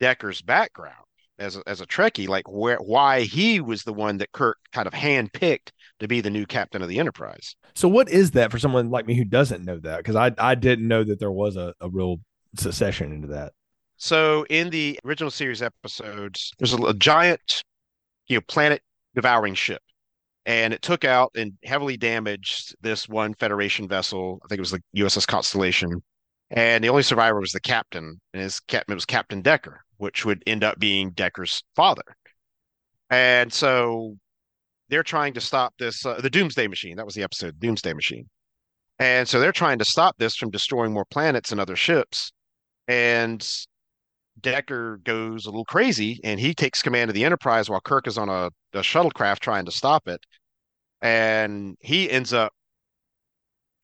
Decker's 0.00 0.40
background 0.42 0.94
as 1.38 1.56
a, 1.56 1.62
as 1.66 1.80
a 1.80 1.86
Trekkie, 1.86 2.28
like 2.28 2.48
where 2.48 2.76
why 2.78 3.22
he 3.22 3.60
was 3.60 3.82
the 3.82 3.92
one 3.92 4.18
that 4.18 4.32
Kirk 4.32 4.58
kind 4.72 4.86
of 4.86 4.92
handpicked 4.92 5.70
to 6.00 6.08
be 6.08 6.20
the 6.20 6.30
new 6.30 6.46
captain 6.46 6.82
of 6.82 6.88
the 6.88 6.98
Enterprise. 6.98 7.56
So 7.74 7.88
what 7.88 8.08
is 8.08 8.32
that 8.32 8.50
for 8.50 8.58
someone 8.58 8.90
like 8.90 9.06
me 9.06 9.14
who 9.14 9.24
doesn't 9.24 9.64
know 9.64 9.78
that? 9.80 9.98
Because 9.98 10.16
I 10.16 10.32
I 10.38 10.54
didn't 10.54 10.88
know 10.88 11.04
that 11.04 11.18
there 11.18 11.30
was 11.30 11.56
a, 11.56 11.74
a 11.80 11.88
real 11.88 12.20
secession 12.56 13.12
into 13.12 13.28
that. 13.28 13.52
So 13.96 14.46
in 14.48 14.70
the 14.70 14.98
original 15.04 15.30
series 15.30 15.60
episodes, 15.60 16.52
there's 16.58 16.72
a, 16.72 16.82
a 16.82 16.94
giant, 16.94 17.64
you 18.28 18.36
know, 18.36 18.42
planet 18.46 18.80
devouring 19.14 19.54
ship, 19.54 19.82
and 20.46 20.72
it 20.72 20.82
took 20.82 21.04
out 21.04 21.32
and 21.36 21.54
heavily 21.64 21.96
damaged 21.96 22.76
this 22.80 23.08
one 23.08 23.34
Federation 23.34 23.88
vessel. 23.88 24.40
I 24.44 24.48
think 24.48 24.58
it 24.58 24.60
was 24.60 24.70
the 24.70 24.82
USS 24.96 25.26
Constellation, 25.26 26.02
and 26.50 26.82
the 26.82 26.88
only 26.88 27.02
survivor 27.02 27.40
was 27.40 27.52
the 27.52 27.60
captain, 27.60 28.20
and 28.32 28.42
his 28.42 28.60
captain 28.60 28.92
it 28.92 28.96
was 28.96 29.04
Captain 29.04 29.42
Decker, 29.42 29.80
which 29.96 30.24
would 30.24 30.42
end 30.46 30.62
up 30.62 30.78
being 30.78 31.10
Decker's 31.10 31.62
father. 31.74 32.04
And 33.10 33.52
so 33.52 34.16
they're 34.88 35.02
trying 35.02 35.34
to 35.34 35.40
stop 35.40 35.74
this, 35.78 36.04
uh, 36.04 36.20
the 36.20 36.30
Doomsday 36.30 36.66
Machine. 36.66 36.96
That 36.96 37.06
was 37.06 37.14
the 37.14 37.22
episode, 37.22 37.58
Doomsday 37.60 37.92
Machine. 37.92 38.28
And 38.98 39.28
so 39.28 39.38
they're 39.38 39.52
trying 39.52 39.78
to 39.78 39.84
stop 39.84 40.16
this 40.18 40.34
from 40.34 40.50
destroying 40.50 40.92
more 40.92 41.04
planets 41.04 41.52
and 41.52 41.60
other 41.60 41.76
ships. 41.76 42.32
And 42.88 43.46
Decker 44.40 45.00
goes 45.04 45.46
a 45.46 45.50
little 45.50 45.64
crazy 45.64 46.20
and 46.24 46.40
he 46.40 46.54
takes 46.54 46.82
command 46.82 47.10
of 47.10 47.14
the 47.14 47.24
Enterprise 47.24 47.70
while 47.70 47.80
Kirk 47.80 48.06
is 48.06 48.18
on 48.18 48.28
a, 48.28 48.50
a 48.72 48.80
shuttlecraft 48.80 49.38
trying 49.40 49.66
to 49.66 49.72
stop 49.72 50.08
it. 50.08 50.20
And 51.00 51.76
he 51.80 52.10
ends 52.10 52.32
up, 52.32 52.52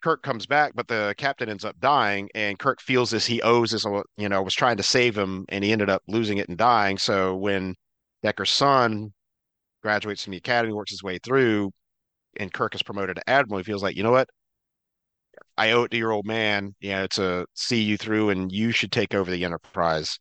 Kirk 0.02 0.22
comes 0.22 0.46
back, 0.46 0.72
but 0.74 0.88
the 0.88 1.14
captain 1.16 1.48
ends 1.48 1.64
up 1.64 1.78
dying. 1.80 2.28
And 2.34 2.58
Kirk 2.58 2.80
feels 2.80 3.14
as 3.14 3.24
he 3.24 3.40
owes 3.42 3.72
as, 3.72 3.86
you 4.16 4.28
know, 4.28 4.42
was 4.42 4.54
trying 4.54 4.76
to 4.78 4.82
save 4.82 5.16
him 5.16 5.44
and 5.48 5.62
he 5.62 5.72
ended 5.72 5.90
up 5.90 6.02
losing 6.08 6.38
it 6.38 6.48
and 6.48 6.58
dying. 6.58 6.98
So 6.98 7.36
when 7.36 7.74
Decker's 8.22 8.50
son 8.50 9.12
graduates 9.84 10.24
from 10.24 10.30
the 10.30 10.38
academy, 10.38 10.72
works 10.72 10.90
his 10.90 11.02
way 11.02 11.18
through, 11.18 11.70
and 12.40 12.52
Kirk 12.52 12.74
is 12.74 12.82
promoted 12.82 13.16
to 13.16 13.30
admiral, 13.30 13.58
he 13.58 13.64
feels 13.64 13.82
like, 13.82 13.96
you 13.96 14.02
know 14.02 14.10
what? 14.10 14.28
I 15.58 15.72
owe 15.72 15.84
it 15.84 15.90
to 15.90 15.96
your 15.98 16.10
old 16.10 16.26
man, 16.26 16.74
you 16.80 16.92
know, 16.92 17.06
to 17.08 17.44
see 17.54 17.82
you 17.82 17.98
through, 17.98 18.30
and 18.30 18.50
you 18.50 18.72
should 18.72 18.90
take 18.90 19.14
over 19.14 19.30
the 19.30 19.44
Enterprise. 19.44 20.18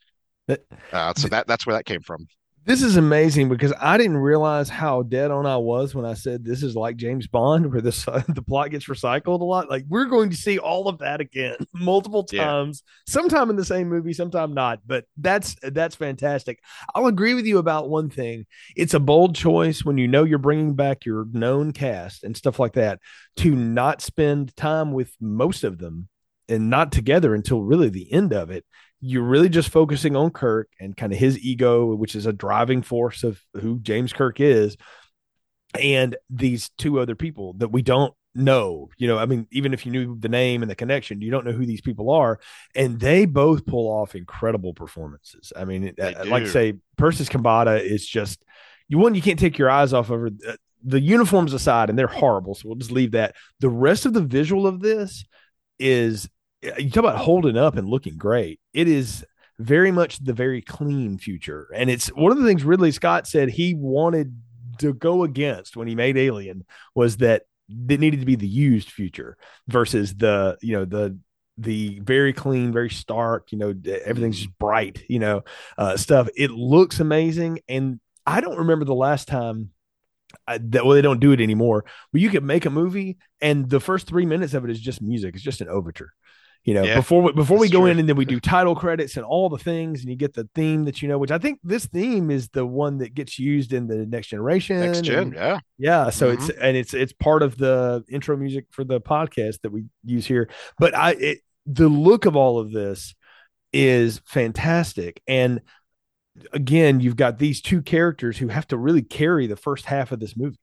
Uh, 0.91 1.13
so 1.15 1.29
that 1.29 1.47
that's 1.47 1.65
where 1.65 1.75
that 1.75 1.85
came 1.85 2.01
from. 2.01 2.27
This 2.65 2.81
is 2.81 2.95
amazing 2.95 3.49
because 3.49 3.73
I 3.77 3.97
didn't 3.97 4.15
realize 4.17 4.69
how 4.69 5.03
dead 5.03 5.31
on 5.31 5.45
I 5.45 5.57
was 5.57 5.93
when 5.93 6.05
I 6.05 6.13
said 6.13 6.45
this 6.45 6.63
is 6.63 6.77
like 6.77 6.95
James 6.95 7.27
Bond, 7.27 7.69
where 7.69 7.81
this 7.81 8.05
the 8.27 8.43
plot 8.47 8.71
gets 8.71 8.85
recycled 8.85 9.41
a 9.41 9.43
lot. 9.43 9.69
Like 9.69 9.83
we're 9.89 10.05
going 10.05 10.29
to 10.29 10.37
see 10.37 10.59
all 10.59 10.87
of 10.87 10.99
that 10.99 11.19
again 11.19 11.57
multiple 11.73 12.25
Yeah. 12.31 12.45
times, 12.45 12.83
sometime 13.05 13.49
in 13.49 13.57
the 13.57 13.65
same 13.65 13.89
movie, 13.89 14.13
sometime 14.13 14.53
not. 14.53 14.79
But 14.85 15.03
that's 15.17 15.57
that's 15.61 15.95
fantastic. 15.95 16.59
I'll 16.95 17.07
agree 17.07 17.33
with 17.33 17.45
you 17.45 17.57
about 17.57 17.89
one 17.89 18.09
thing. 18.09 18.45
It's 18.77 18.93
a 18.93 18.99
bold 18.99 19.35
choice 19.35 19.83
when 19.83 19.97
you 19.97 20.07
know 20.07 20.23
you're 20.23 20.37
bringing 20.37 20.73
back 20.73 21.05
your 21.05 21.25
known 21.33 21.73
cast 21.73 22.23
and 22.23 22.37
stuff 22.37 22.59
like 22.59 22.73
that 22.73 22.99
to 23.37 23.53
not 23.53 24.01
spend 24.01 24.55
time 24.55 24.93
with 24.93 25.11
most 25.19 25.65
of 25.65 25.79
them 25.79 26.07
and 26.47 26.69
not 26.69 26.93
together 26.93 27.35
until 27.35 27.61
really 27.61 27.89
the 27.89 28.11
end 28.13 28.31
of 28.31 28.51
it 28.51 28.63
you're 29.05 29.21
really 29.21 29.49
just 29.49 29.67
focusing 29.67 30.15
on 30.15 30.31
Kirk 30.31 30.69
and 30.79 30.95
kind 30.95 31.11
of 31.11 31.19
his 31.19 31.37
ego, 31.39 31.93
which 31.93 32.15
is 32.15 32.25
a 32.25 32.31
driving 32.31 32.81
force 32.81 33.25
of 33.25 33.41
who 33.53 33.79
James 33.81 34.13
Kirk 34.13 34.39
is, 34.39 34.77
and 35.77 36.15
these 36.29 36.69
two 36.77 37.01
other 37.01 37.13
people 37.13 37.51
that 37.57 37.67
we 37.67 37.81
don't 37.81 38.13
know. 38.33 38.87
You 38.97 39.09
know, 39.09 39.17
I 39.17 39.25
mean, 39.25 39.45
even 39.51 39.73
if 39.73 39.85
you 39.85 39.91
knew 39.91 40.17
the 40.17 40.29
name 40.29 40.61
and 40.61 40.71
the 40.71 40.75
connection, 40.75 41.19
you 41.19 41.31
don't 41.31 41.43
know 41.43 41.51
who 41.51 41.65
these 41.65 41.81
people 41.81 42.11
are, 42.11 42.39
and 42.77 42.97
they 42.97 43.25
both 43.25 43.65
pull 43.65 43.89
off 43.89 44.15
incredible 44.15 44.73
performances. 44.73 45.51
I 45.53 45.65
mean, 45.65 45.93
like 45.97 46.17
I 46.17 46.39
do. 46.39 46.47
say, 46.47 46.73
Persis 46.95 47.27
Khambatta 47.27 47.81
is 47.81 48.07
just 48.07 48.41
you 48.87 48.99
one 48.99 49.15
you 49.15 49.21
can't 49.21 49.39
take 49.39 49.57
your 49.57 49.69
eyes 49.69 49.91
off 49.91 50.11
of 50.11 50.21
her. 50.21 50.29
The 50.85 51.01
uniforms 51.01 51.53
aside, 51.53 51.89
and 51.89 51.99
they're 51.99 52.07
horrible, 52.07 52.55
so 52.55 52.69
we'll 52.69 52.77
just 52.77 52.91
leave 52.91 53.11
that. 53.11 53.35
The 53.59 53.69
rest 53.69 54.05
of 54.05 54.13
the 54.13 54.21
visual 54.21 54.65
of 54.65 54.79
this 54.79 55.25
is 55.77 56.29
you 56.77 56.89
talk 56.89 57.03
about 57.03 57.17
holding 57.17 57.57
up 57.57 57.75
and 57.75 57.87
looking 57.87 58.17
great. 58.17 58.59
It 58.73 58.87
is 58.87 59.25
very 59.59 59.91
much 59.91 60.19
the 60.19 60.33
very 60.33 60.61
clean 60.61 61.17
future. 61.17 61.69
And 61.73 61.89
it's 61.89 62.07
one 62.07 62.31
of 62.31 62.37
the 62.37 62.45
things 62.45 62.63
Ridley 62.63 62.91
Scott 62.91 63.27
said 63.27 63.49
he 63.49 63.73
wanted 63.73 64.35
to 64.79 64.93
go 64.93 65.23
against 65.23 65.75
when 65.75 65.87
he 65.87 65.95
made 65.95 66.17
Alien 66.17 66.65
was 66.95 67.17
that 67.17 67.43
it 67.69 67.99
needed 67.99 68.19
to 68.19 68.25
be 68.25 68.35
the 68.35 68.47
used 68.47 68.91
future 68.91 69.37
versus 69.67 70.15
the, 70.15 70.57
you 70.61 70.73
know, 70.73 70.85
the 70.85 71.17
the 71.59 71.99
very 71.99 72.33
clean, 72.33 72.73
very 72.73 72.89
stark, 72.89 73.51
you 73.51 73.59
know, 73.59 73.75
everything's 74.03 74.39
just 74.39 74.57
bright, 74.57 75.03
you 75.07 75.19
know, 75.19 75.43
uh, 75.77 75.95
stuff. 75.95 76.27
It 76.35 76.49
looks 76.49 76.99
amazing. 76.99 77.59
And 77.69 77.99
I 78.25 78.41
don't 78.41 78.57
remember 78.57 78.85
the 78.85 78.95
last 78.95 79.27
time 79.27 79.69
I, 80.47 80.57
that 80.57 80.83
well, 80.83 80.95
they 80.95 81.01
don't 81.01 81.19
do 81.19 81.31
it 81.31 81.41
anymore. 81.41 81.85
But 82.11 82.21
you 82.21 82.29
could 82.29 82.43
make 82.43 82.65
a 82.65 82.71
movie, 82.71 83.17
and 83.39 83.69
the 83.69 83.79
first 83.79 84.07
three 84.07 84.25
minutes 84.25 84.53
of 84.53 84.63
it 84.63 84.71
is 84.71 84.79
just 84.79 85.01
music. 85.01 85.35
It's 85.35 85.43
just 85.43 85.61
an 85.61 85.69
overture. 85.69 86.11
You 86.65 86.73
know, 86.75 86.83
Yeah, 86.83 86.95
before 86.95 87.21
we, 87.21 87.31
before 87.33 87.57
we 87.59 87.67
go 87.69 87.79
true. 87.81 87.87
in, 87.87 87.99
and 87.99 88.07
then 88.07 88.15
we 88.15 88.23
do 88.25 88.39
title 88.55 88.73
credits 88.75 89.17
and 89.17 89.25
all 89.25 89.49
the 89.49 89.57
things, 89.57 89.99
and 90.01 90.09
you 90.09 90.15
get 90.15 90.33
the 90.33 90.47
theme 90.55 90.85
that 90.85 91.01
you 91.01 91.09
know. 91.09 91.17
Which 91.17 91.31
I 91.31 91.37
think 91.37 91.59
this 91.63 91.85
theme 91.85 92.31
is 92.31 92.47
the 92.49 92.65
one 92.65 92.99
that 92.99 93.13
gets 93.13 93.37
used 93.37 93.73
in 93.73 93.87
the 93.87 94.05
next 94.05 94.27
generation. 94.27 94.79
Next 94.79 95.01
gen, 95.01 95.17
and- 95.23 95.33
yeah. 95.33 95.59
yeah, 95.77 96.09
so 96.09 96.31
Mm-hmm. 96.31 96.41
it's 96.43 96.49
and 96.57 96.77
it's 96.77 96.93
it's 96.93 97.11
part 97.13 97.43
of 97.43 97.57
the 97.57 98.03
intro 98.09 98.37
music 98.37 98.65
for 98.71 98.83
the 98.85 99.01
podcast 99.01 99.61
that 99.63 99.71
we 99.71 99.85
use 100.05 100.25
here. 100.25 100.49
But 100.79 100.95
I 100.95 101.11
it, 101.11 101.39
the 101.65 101.89
look 101.89 102.25
of 102.25 102.35
all 102.37 102.59
of 102.59 102.71
this 102.71 103.13
is 103.73 104.21
fantastic 104.25 105.21
and 105.27 105.59
again, 106.51 106.99
you've 106.99 107.15
got 107.15 107.37
these 107.37 107.61
two 107.61 107.81
characters 107.81 108.37
who 108.37 108.47
have 108.47 108.67
to 108.67 108.77
really 108.77 109.01
carry 109.03 109.47
the 109.47 109.55
first 109.55 109.85
half 109.85 110.11
of 110.11 110.19
this 110.19 110.35
movie. 110.35 110.57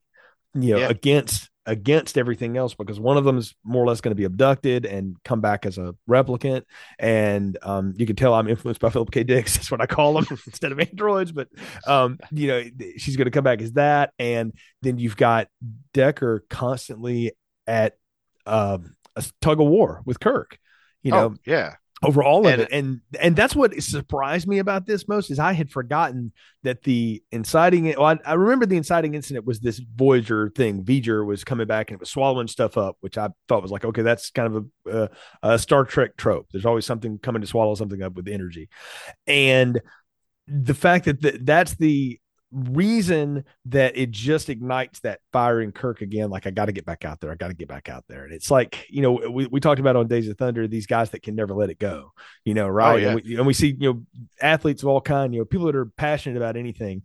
You 0.55 0.75
know, 0.75 0.79
Yeah. 0.81 0.89
against 0.89 1.49
against 1.71 2.19
everything 2.19 2.57
else 2.57 2.75
because 2.75 2.99
one 2.99 3.17
of 3.17 3.23
them 3.23 3.39
is 3.39 3.55
more 3.63 3.85
or 3.85 3.87
less 3.87 4.01
going 4.01 4.11
to 4.11 4.17
be 4.17 4.25
abducted 4.25 4.85
and 4.85 5.17
come 5.25 5.41
back 5.41 5.65
as 5.65 5.79
a 5.79 5.95
replicant. 6.09 6.65
And 6.99 7.57
um, 7.63 7.95
you 7.97 8.07
can 8.07 8.17
tell 8.17 8.35
i'm 8.35 8.49
influenced 8.49 8.81
by 8.81 8.91
philip 8.91 9.13
k. 9.13 9.23
Dick's 9.23 9.55
that's 9.57 9.71
what 9.71 9.81
i 9.81 9.87
call 9.87 10.15
them 10.15 10.27
instead 10.47 10.73
of 10.73 10.81
androids 10.81 11.31
but 11.31 11.49
um, 11.87 12.19
you 12.33 12.49
know 12.49 12.65
she's 12.97 13.17
going 13.17 13.27
to 13.27 13.31
come 13.31 13.45
back 13.45 13.63
as 13.63 13.73
that. 13.75 14.13
And 14.19 14.53
then 14.83 14.99
you've 14.99 15.17
got 15.17 15.47
decker 15.95 16.45
constantly 16.51 17.33
at 17.69 17.97
um, 18.47 18.97
a 19.15 19.25
tug 19.41 19.61
of 19.61 19.69
war 19.69 20.03
with 20.05 20.19
kirk 20.19 20.59
you 21.03 21.13
know? 21.13 21.33
oh, 21.33 21.35
yeah. 21.47 21.75
Over 22.03 22.23
all 22.23 22.47
of 22.47 22.53
And- 22.53 22.63
it. 22.63 22.69
And 22.73 23.01
and 23.21 23.37
that's 23.37 23.55
what 23.55 23.75
surprised 23.83 24.49
me 24.49 24.59
about 24.59 24.87
this 24.87 25.07
most 25.07 25.31
is 25.31 25.39
i 25.39 25.53
had 25.53 25.71
forgotten 25.71 26.33
that 26.63 26.83
the 26.83 27.23
inciting 27.31 27.85
well, 27.85 28.05
I, 28.07 28.19
I 28.25 28.35
remember 28.35 28.67
the 28.67 28.77
inciting 28.77 29.15
incident 29.15 29.47
was 29.47 29.61
this 29.61 29.79
voyager 29.79 30.51
thing. 30.57 30.83
V'ger 30.85 31.27
was 31.27 31.45
coming 31.45 31.67
back 31.67 31.91
and 31.91 31.97
it 31.97 32.01
was 32.01 32.11
swallowing 32.11 32.49
stuff 32.49 32.77
up 32.79 32.97
which 33.01 33.19
i 33.19 33.29
thought 33.49 33.63
was 33.63 33.71
like 33.71 33.85
okay 33.85 34.03
that's 34.03 34.31
kind 34.31 34.55
of 34.55 34.67
a, 34.87 34.91
a, 34.91 35.09
a 35.55 35.59
star 35.59 35.85
trek 35.85 36.17
trope. 36.17 36.47
There's 36.53 36.67
always 36.67 36.87
something 36.87 37.19
coming 37.19 37.43
to 37.43 37.47
swallow 37.49 37.75
something 37.75 38.03
up 38.03 38.15
with 38.15 38.29
energy. 38.29 38.69
And 39.27 39.81
the 40.49 40.75
fact 40.75 41.05
that 41.05 41.21
th- 41.23 41.41
that's 41.43 41.75
the 41.75 42.19
reason 42.53 43.45
that 43.67 43.97
it 43.97 44.11
just 44.11 44.49
ignites 44.49 45.01
that 45.01 45.21
fire 45.33 45.61
in 45.61 45.73
Kirk 45.73 46.01
again. 46.03 46.31
Like, 46.31 46.47
I 46.47 46.51
got 46.51 46.67
to 46.67 46.73
get 46.73 46.85
back 46.85 47.05
out 47.05 47.21
there. 47.21 47.31
I 47.31 47.35
got 47.37 47.49
to 47.49 47.55
get 47.55 47.69
back 47.69 47.89
out 47.89 48.05
there. 48.09 48.25
And 48.25 48.33
it's 48.33 48.51
like, 48.51 48.87
you 48.89 49.03
know, 49.03 49.13
we, 49.31 49.47
we 49.47 49.61
talked 49.61 49.81
about 49.81 49.97
on 49.97 50.09
Days 50.09 50.29
of 50.29 50.37
Thunder, 50.37 50.67
these 50.67 50.87
guys 50.87 51.11
that 51.11 51.23
can 51.23 51.35
never 51.35 51.55
let 51.55 51.71
it 51.71 51.79
go, 51.79 52.13
you 52.45 52.55
know, 52.55 52.69
right? 52.69 53.03
yeah. 53.03 53.09
and, 53.13 53.23
we, 53.23 53.37
and 53.37 53.47
we 53.47 53.53
see, 53.55 53.77
you 53.79 53.93
know, 53.93 54.03
athletes 54.41 54.83
of 54.83 54.89
all 54.89 55.01
kind, 55.01 55.33
you 55.33 55.41
know, 55.41 55.45
people 55.45 55.67
that 55.67 55.77
are 55.77 55.87
passionate 55.87 56.37
about 56.37 56.57
anything. 56.57 57.03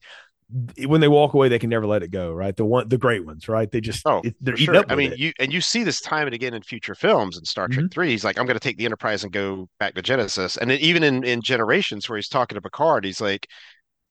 When 0.85 1.01
they 1.01 1.07
walk 1.07 1.33
away, 1.33 1.49
they 1.49 1.57
can 1.57 1.71
never 1.71 1.87
let 1.87 2.03
it 2.03 2.11
go, 2.11 2.31
right? 2.31 2.55
The 2.55 2.65
one, 2.65 2.87
the 2.87 2.99
great 2.99 3.25
ones, 3.25 3.49
right? 3.49 3.69
They 3.69 3.81
just, 3.81 4.05
Oh, 4.05 4.21
it, 4.23 4.35
they're 4.39 4.55
sure. 4.55 4.85
I 4.89 4.93
mean, 4.95 5.13
it. 5.13 5.17
you 5.17 5.33
and 5.39 5.51
you 5.51 5.59
see 5.59 5.83
this 5.83 5.99
time 5.99 6.27
and 6.27 6.35
again 6.35 6.53
in 6.53 6.61
future 6.61 6.93
films 6.93 7.39
in 7.39 7.45
Star 7.45 7.67
Trek 7.67 7.85
Mhm. 7.87 7.91
Three. 7.91 8.11
He's 8.11 8.23
like, 8.23 8.37
I'm 8.37 8.45
going 8.45 8.55
to 8.55 8.59
take 8.59 8.77
the 8.77 8.85
Enterprise 8.85 9.23
and 9.23 9.33
go 9.33 9.67
back 9.79 9.95
to 9.95 10.03
Genesis, 10.03 10.55
and 10.55 10.69
then 10.69 10.77
even 10.81 11.01
in 11.01 11.23
in 11.23 11.41
Generations, 11.41 12.07
where 12.07 12.17
he's 12.17 12.29
talking 12.29 12.55
to 12.55 12.61
Picard, 12.61 13.05
he's 13.05 13.19
like, 13.19 13.49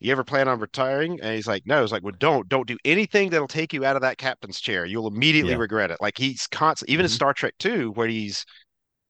you 0.05 0.13
ever 0.13 0.25
plan 0.25 0.49
on 0.49 0.61
retiring? 0.61 1.19
And 1.23 1.35
he's 1.35 1.47
like, 1.47 1.65
no. 1.67 1.83
It's 1.83 1.93
like, 1.93 2.03
well, 2.03 2.15
don't, 2.19 2.49
don't 2.49 2.67
do 2.69 2.79
anything 2.85 3.31
that'll 3.31 3.49
take 3.49 3.73
you 3.73 3.85
out 3.85 3.97
of 3.97 4.03
that 4.03 4.19
captain's 4.19 4.61
chair. 4.61 4.85
You'll 4.85 5.07
immediately 5.09 5.53
Yeah. 5.53 5.59
regret 5.59 5.91
it. 5.91 5.99
Like 6.01 6.19
he's 6.19 6.47
constant, 6.49 6.91
even 6.91 7.05
in 7.07 7.11
Mhm. 7.11 7.15
Star 7.15 7.33
Trek 7.35 7.55
2, 7.59 7.93
where 7.93 8.09
he's, 8.09 8.45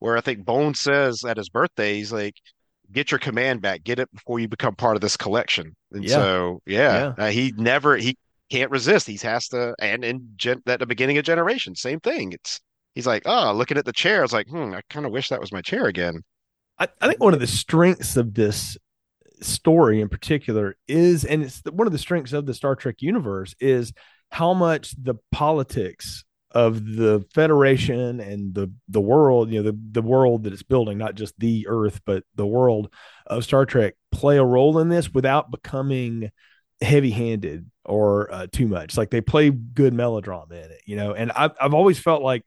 where 0.00 0.16
I 0.16 0.20
think 0.20 0.44
Bones 0.44 0.80
says 0.80 1.24
at 1.24 1.36
his 1.36 1.48
birthday, 1.48 1.94
he's 1.96 2.12
like, 2.12 2.34
get 2.92 3.10
your 3.10 3.18
command 3.18 3.62
back, 3.62 3.82
get 3.84 3.98
it 3.98 4.12
before 4.12 4.38
you 4.40 4.48
become 4.48 4.76
part 4.76 4.96
of 4.96 5.00
this 5.00 5.16
collection. 5.16 5.74
And 5.92 6.08
Yeah. 6.08 6.16
so, 6.16 6.60
yeah, 6.66 7.12
uh, 7.18 7.30
he 7.30 7.52
never, 7.56 7.96
he 7.96 8.16
can't 8.50 8.70
resist. 8.70 9.06
He 9.06 9.16
has 9.18 9.48
to, 9.48 9.74
and 9.80 10.04
in 10.04 10.34
gen, 10.36 10.62
at 10.66 10.80
the 10.80 10.86
beginning 10.86 11.18
of 11.18 11.24
Generation, 11.24 11.74
same 11.74 12.00
thing. 12.00 12.32
It's, 12.32 12.60
he's 12.94 13.06
like, 13.06 13.22
oh, 13.26 13.52
looking 13.54 13.78
at 13.78 13.84
the 13.86 13.92
chair, 13.92 14.22
it's 14.24 14.32
like, 14.32 14.48
hmm, 14.48 14.74
I 14.74 14.82
kind 14.90 15.06
of 15.06 15.12
wish 15.12 15.28
that 15.30 15.40
was 15.40 15.52
my 15.52 15.62
chair 15.62 15.86
again. 15.86 16.22
I, 16.78 16.88
I 17.00 17.08
think 17.08 17.20
one 17.22 17.34
of 17.34 17.40
the 17.40 17.46
strengths 17.46 18.16
of 18.16 18.34
this 18.34 18.76
story 19.40 20.00
in 20.00 20.08
particular 20.08 20.76
is, 20.88 21.24
and 21.24 21.42
it's 21.42 21.62
one 21.70 21.86
of 21.86 21.92
the 21.92 21.98
strengths 21.98 22.32
of 22.32 22.46
the 22.46 22.54
Star 22.54 22.76
Trek 22.76 22.96
universe 23.00 23.54
is 23.60 23.92
how 24.30 24.54
much 24.54 24.94
the 25.02 25.14
politics 25.32 26.24
of 26.50 26.84
the 26.84 27.24
Federation 27.34 28.20
and 28.20 28.54
the 28.54 28.72
the 28.88 29.00
world, 29.00 29.50
you 29.50 29.62
know, 29.62 29.70
the 29.70 29.78
the 29.92 30.02
world 30.02 30.44
that 30.44 30.52
it's 30.52 30.62
building, 30.62 30.98
not 30.98 31.16
just 31.16 31.34
the 31.38 31.66
Earth, 31.68 32.00
but 32.06 32.24
the 32.36 32.46
world 32.46 32.92
of 33.26 33.44
Star 33.44 33.66
Trek, 33.66 33.94
play 34.12 34.38
a 34.38 34.44
role 34.44 34.78
in 34.78 34.88
this 34.88 35.12
without 35.12 35.50
becoming 35.50 36.30
heavy-handed 36.80 37.70
or 37.84 38.32
uh, 38.32 38.46
too 38.50 38.68
much. 38.68 38.96
Like 38.96 39.10
they 39.10 39.20
play 39.20 39.50
good 39.50 39.94
melodrama 39.94 40.54
in 40.54 40.70
it, 40.70 40.80
you 40.86 40.96
know. 40.96 41.12
And 41.12 41.32
I've 41.32 41.52
I've 41.60 41.74
always 41.74 41.98
felt 41.98 42.22
like 42.22 42.44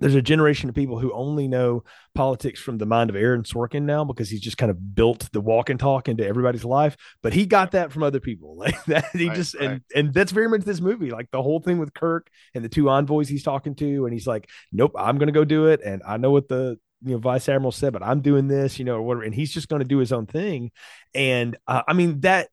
there's 0.00 0.14
a 0.14 0.22
generation 0.22 0.68
of 0.68 0.74
people 0.74 0.98
who 0.98 1.12
only 1.12 1.46
know 1.46 1.84
politics 2.14 2.60
from 2.60 2.78
the 2.78 2.86
mind 2.86 3.10
of 3.10 3.16
Aaron 3.16 3.42
Sorkin 3.42 3.82
now 3.82 4.04
because 4.04 4.28
he's 4.28 4.40
just 4.40 4.58
kind 4.58 4.70
of 4.70 4.94
built 4.94 5.28
the 5.32 5.40
walk 5.40 5.70
and 5.70 5.78
talk 5.78 6.08
into 6.08 6.26
everybody's 6.26 6.64
life. 6.64 6.96
But 7.22 7.32
he 7.32 7.46
got 7.46 7.72
that 7.72 7.92
from 7.92 8.02
other 8.02 8.20
people, 8.20 8.56
like 8.58 8.82
that. 8.86 9.06
He 9.12 9.28
Right, 9.28 9.36
just 9.36 9.54
right. 9.54 9.70
and 9.70 9.82
and 9.94 10.14
that's 10.14 10.32
very 10.32 10.48
much 10.48 10.62
this 10.62 10.80
movie, 10.80 11.10
like 11.10 11.30
the 11.30 11.42
whole 11.42 11.60
thing 11.60 11.78
with 11.78 11.94
Kirk 11.94 12.28
and 12.54 12.64
the 12.64 12.68
two 12.68 12.88
envoys 12.90 13.28
he's 13.28 13.44
talking 13.44 13.74
to, 13.76 14.06
and 14.06 14.12
he's 14.12 14.26
like, 14.26 14.48
"Nope, 14.72 14.92
I'm 14.98 15.18
going 15.18 15.28
to 15.28 15.32
go 15.32 15.44
do 15.44 15.66
it," 15.66 15.80
and 15.84 16.02
I 16.06 16.16
know 16.16 16.30
what 16.30 16.48
the 16.48 16.78
you 17.02 17.12
know 17.12 17.18
vice 17.18 17.48
admiral 17.48 17.72
said, 17.72 17.92
but 17.92 18.02
I'm 18.02 18.20
doing 18.20 18.48
this, 18.48 18.78
you 18.78 18.84
know, 18.84 18.96
or 18.96 19.02
whatever, 19.02 19.24
and 19.24 19.34
he's 19.34 19.52
just 19.52 19.68
going 19.68 19.80
to 19.80 19.88
do 19.88 19.98
his 19.98 20.12
own 20.12 20.26
thing. 20.26 20.70
And 21.14 21.56
uh, 21.66 21.82
I 21.86 21.92
mean 21.92 22.20
that 22.20 22.48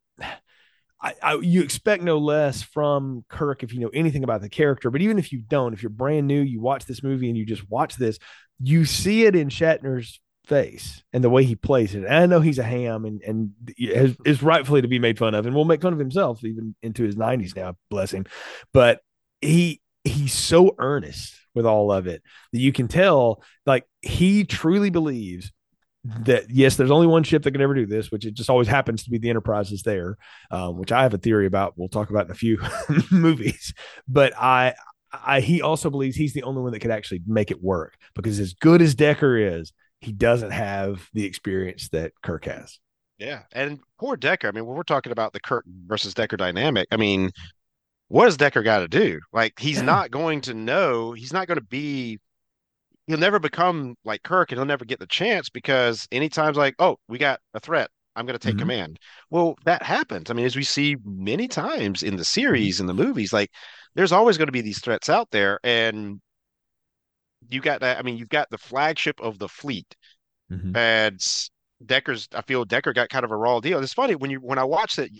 I, 1.02 1.14
I, 1.22 1.36
you 1.36 1.62
expect 1.62 2.04
no 2.04 2.18
less 2.18 2.64
from 2.64 3.24
Kirk 3.30 3.64
if 3.64 3.74
you 3.74 3.80
know 3.80 3.90
anything 3.94 4.24
about 4.24 4.42
the 4.42 4.50
character. 4.50 4.90
But 4.90 5.02
even 5.02 5.20
if 5.20 5.32
you 5.32 5.40
don't, 5.40 5.74
if 5.74 5.84
you're 5.84 5.90
brand 5.90 6.28
new, 6.28 6.42
you 6.42 6.60
watch 6.60 6.86
this 6.86 7.04
movie 7.04 7.30
and 7.30 7.38
you 7.38 7.46
just 7.46 7.70
watch 7.70 7.96
this, 7.98 8.18
you 8.60 8.86
see 8.86 9.26
it 9.26 9.36
in 9.36 9.50
Shatner's 9.50 10.20
face 10.46 11.04
and 11.14 11.24
the 11.24 11.30
way 11.30 11.44
he 11.44 11.56
plays 11.56 11.94
it. 11.94 12.04
And 12.04 12.14
I 12.14 12.26
know 12.26 12.40
he's 12.40 12.60
a 12.60 12.64
ham 12.64 13.06
and 13.06 13.22
and 13.22 13.52
is, 13.78 14.16
is 14.26 14.42
rightfully 14.42 14.82
to 14.82 14.88
be 14.88 15.00
made 15.00 15.20
fun 15.20 15.36
of, 15.36 15.46
and 15.46 15.54
will 15.54 15.66
make 15.66 15.82
fun 15.82 15.94
of 15.94 16.00
himself 16.00 16.44
even 16.44 16.76
into 16.82 17.04
his 17.04 17.16
90s 17.16 17.56
now, 17.56 17.76
bless 17.90 18.12
him. 18.12 18.26
But 18.74 19.02
he 19.42 19.82
he's 20.04 20.34
so 20.34 20.74
earnest 20.80 21.36
with 21.54 21.66
all 21.66 21.92
of 21.92 22.08
it 22.08 22.24
that 22.54 22.60
you 22.60 22.72
can 22.72 22.88
tell 22.88 23.44
like 23.66 23.84
he 24.02 24.46
truly 24.46 24.90
believes 24.90 25.52
that 26.24 26.50
yes, 26.50 26.76
there's 26.76 26.92
only 26.92 27.08
one 27.08 27.24
ship 27.24 27.44
that 27.44 27.52
can 27.52 27.62
ever 27.62 27.74
do 27.74 27.86
this, 27.86 28.12
which 28.12 28.26
it 28.26 28.34
just 28.34 28.50
always 28.50 28.68
happens 28.68 29.04
to 29.04 29.10
be 29.10 29.18
the 29.18 29.30
Enterprise 29.30 29.72
is 29.72 29.84
there, 29.84 30.18
um, 30.52 30.78
which 30.78 30.92
I 30.92 31.04
have 31.04 31.14
a 31.14 31.18
theory 31.18 31.46
about. 31.46 31.74
We'll 31.76 31.90
talk 31.90 32.10
about 32.10 32.26
in 32.26 32.32
a 32.32 32.36
few 32.36 32.60
movies. 33.12 33.74
But 34.08 34.34
I, 34.38 34.76
I, 35.12 35.42
he 35.42 35.62
also 35.62 35.90
believes 35.90 36.16
he's 36.16 36.34
the 36.34 36.44
only 36.44 36.62
one 36.62 36.72
that 36.72 36.80
could 36.80 36.92
actually 36.92 37.22
make 37.26 37.52
it 37.52 37.62
work 37.62 37.96
because 38.16 38.40
as 38.40 38.54
good 38.54 38.82
as 38.82 38.96
Decker 38.96 39.38
is, 39.38 39.74
he 40.02 40.12
doesn't 40.12 40.52
have 40.52 41.08
the 41.14 41.26
experience 41.26 41.90
that 41.90 42.14
Kirk 42.22 42.46
has. 42.46 42.80
Yeah, 43.18 43.42
and 43.52 43.80
poor 44.00 44.16
Decker. 44.16 44.48
I 44.48 44.52
mean, 44.52 44.66
when 44.66 44.78
we're 44.78 44.84
talking 44.84 45.12
about 45.12 45.34
the 45.34 45.40
Kirk 45.40 45.66
versus 45.88 46.14
Decker 46.14 46.38
dynamic, 46.38 46.88
I 46.92 46.98
mean, 46.98 47.32
what 48.10 48.26
does 48.26 48.38
Decker 48.38 48.64
got 48.64 48.80
to 48.80 48.88
do? 48.88 49.20
Like, 49.34 49.60
he's 49.60 49.82
not 49.82 50.12
going 50.12 50.42
to 50.42 50.54
know. 50.54 51.14
He's 51.14 51.34
not 51.34 51.48
going 51.48 51.58
to 51.58 51.66
be. 51.66 52.20
He'll 53.08 53.18
never 53.18 53.40
become 53.40 53.96
like 54.04 54.24
Kirk, 54.24 54.52
and 54.52 54.60
he'll 54.60 54.66
never 54.66 54.86
get 54.86 55.00
the 55.00 55.08
chance 55.08 55.50
because 55.50 56.08
anytime's 56.12 56.58
like, 56.58 56.76
oh, 56.80 56.98
we 57.08 57.18
got 57.18 57.40
a 57.54 57.60
threat. 57.60 57.90
I'm 58.16 58.26
going 58.26 58.38
to 58.38 58.46
take 58.46 58.56
Mhm. 58.56 58.60
command. 58.60 59.00
Well, 59.30 59.58
that 59.66 59.84
happens. 59.84 60.30
I 60.30 60.34
mean, 60.34 60.46
as 60.46 60.56
we 60.56 60.64
see 60.64 60.98
many 61.06 61.48
times 61.48 62.04
in 62.04 62.18
the 62.18 62.26
series, 62.26 62.80
in 62.80 62.88
the 62.88 62.94
movies, 62.94 63.32
like 63.32 63.52
there's 63.96 64.12
always 64.12 64.38
going 64.38 64.48
to 64.48 64.52
be 64.52 64.62
these 64.62 64.80
threats 64.80 65.10
out 65.10 65.30
there, 65.32 65.60
and 65.64 66.20
you 67.50 67.62
got 67.62 67.82
that. 67.82 67.98
I 67.98 68.02
mean, 68.02 68.18
you've 68.18 68.30
got 68.30 68.50
the 68.50 68.58
flagship 68.58 69.20
of 69.22 69.40
the 69.40 69.48
fleet. 69.48 69.96
And 70.76 71.22
Decker's, 71.86 72.28
I 72.34 72.42
feel 72.44 72.66
Decker 72.66 72.94
got 72.94 73.10
kind 73.10 73.26
of 73.26 73.32
a 73.32 73.38
raw 73.38 73.60
deal. 73.60 73.82
It's 73.84 73.94
funny 73.94 74.16
when 74.16 74.32
you 74.32 74.40
when 74.40 74.60
I 74.60 74.64
watched 74.64 75.00
it 75.00 75.12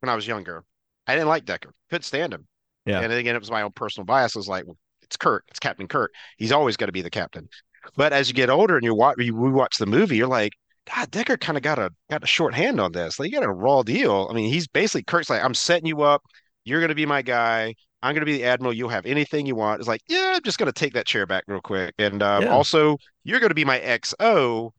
when 0.00 0.10
I 0.10 0.14
was 0.16 0.26
younger, 0.26 0.64
I 1.06 1.14
didn't 1.14 1.28
like 1.28 1.44
Decker, 1.44 1.72
couldn't 1.90 2.04
stand 2.04 2.34
him. 2.34 2.46
Yeah. 2.86 3.00
And 3.00 3.12
again, 3.12 3.36
it 3.36 3.40
was 3.40 3.50
my 3.50 3.62
own 3.62 3.72
personal 3.72 4.06
bias. 4.06 4.36
I 4.36 4.38
was 4.40 4.48
like, 4.48 4.66
well, 4.66 4.78
it's 5.06 5.16
Kirk, 5.16 5.44
it's 5.48 5.58
Captain 5.58 5.88
Kirk. 5.88 6.12
He's 6.36 6.52
always 6.52 6.76
got 6.76 6.86
to 6.86 6.92
be 6.92 7.02
the 7.02 7.10
captain. 7.10 7.48
But 7.96 8.12
as 8.12 8.28
you 8.28 8.34
get 8.34 8.50
older 8.50 8.76
and 8.76 8.84
you 8.84 8.94
watch, 8.94 9.16
you 9.18 9.32
rewatch 9.34 9.78
the 9.78 9.86
movie, 9.86 10.16
you're 10.16 10.26
like, 10.26 10.52
God, 10.94 11.10
Decker 11.10 11.36
kind 11.36 11.56
of 11.56 11.62
got 11.62 11.78
a 11.78 11.90
got 12.10 12.22
a 12.22 12.26
short 12.26 12.54
hand 12.54 12.80
on 12.80 12.92
this. 12.92 13.18
Like, 13.18 13.30
you 13.30 13.38
got 13.40 13.46
a 13.48 13.52
raw 13.52 13.82
deal. 13.82 14.28
I 14.30 14.34
mean, 14.34 14.52
he's 14.52 14.68
basically 14.68 15.02
Kirk's 15.04 15.30
like, 15.30 15.42
I'm 15.42 15.54
setting 15.54 15.86
you 15.86 16.02
up. 16.02 16.22
You're 16.64 16.80
going 16.80 16.90
to 16.90 16.94
be 16.94 17.06
my 17.06 17.22
guy. 17.22 17.74
I'm 18.02 18.14
going 18.14 18.20
to 18.20 18.26
be 18.26 18.36
the 18.38 18.44
admiral. 18.44 18.72
You'll 18.72 18.88
have 18.90 19.06
anything 19.06 19.46
you 19.46 19.54
want. 19.56 19.80
It's 19.80 19.88
like, 19.88 20.00
yeah, 20.08 20.34
I'm 20.36 20.42
just 20.42 20.58
going 20.58 20.66
to 20.66 20.72
take 20.72 20.92
that 20.94 21.06
chair 21.06 21.26
back 21.26 21.44
real 21.48 21.60
quick. 21.60 21.94
And 21.98 22.22
um, 22.22 22.44
Yeah. 22.44 22.48
also, 22.54 22.98
you're 23.24 23.40
going 23.40 23.50
to 23.50 23.54
be 23.54 23.64
my 23.64 23.78
XO, 23.80 24.70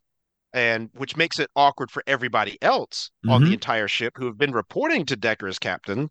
and 0.54 0.90
which 0.94 1.18
makes 1.18 1.40
it 1.40 1.50
awkward 1.56 1.92
for 1.92 2.04
everybody 2.08 2.58
else 2.62 3.12
on 3.28 3.42
the 3.44 3.50
Mhm. 3.50 3.54
entire 3.54 3.88
ship 3.88 4.14
who 4.18 4.26
have 4.28 4.38
been 4.38 4.52
reporting 4.54 5.06
to 5.08 5.16
Decker 5.16 5.48
as 5.48 5.60
captain 5.60 6.10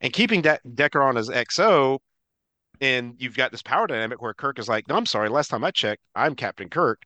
and 0.00 0.12
keeping 0.12 0.40
De- 0.40 0.60
Decker 0.74 1.02
on 1.02 1.16
as 1.18 1.28
XO. 1.28 1.98
And 2.80 3.14
you've 3.18 3.36
got 3.36 3.52
this 3.52 3.62
power 3.62 3.86
dynamic 3.86 4.22
where 4.22 4.34
Kirk 4.34 4.58
is 4.58 4.68
like, 4.68 4.88
no, 4.88 4.96
I'm 4.96 5.06
sorry. 5.06 5.28
Last 5.28 5.48
time 5.48 5.64
I 5.64 5.70
checked, 5.70 6.02
I'm 6.14 6.34
Captain 6.34 6.68
Kirk. 6.68 7.02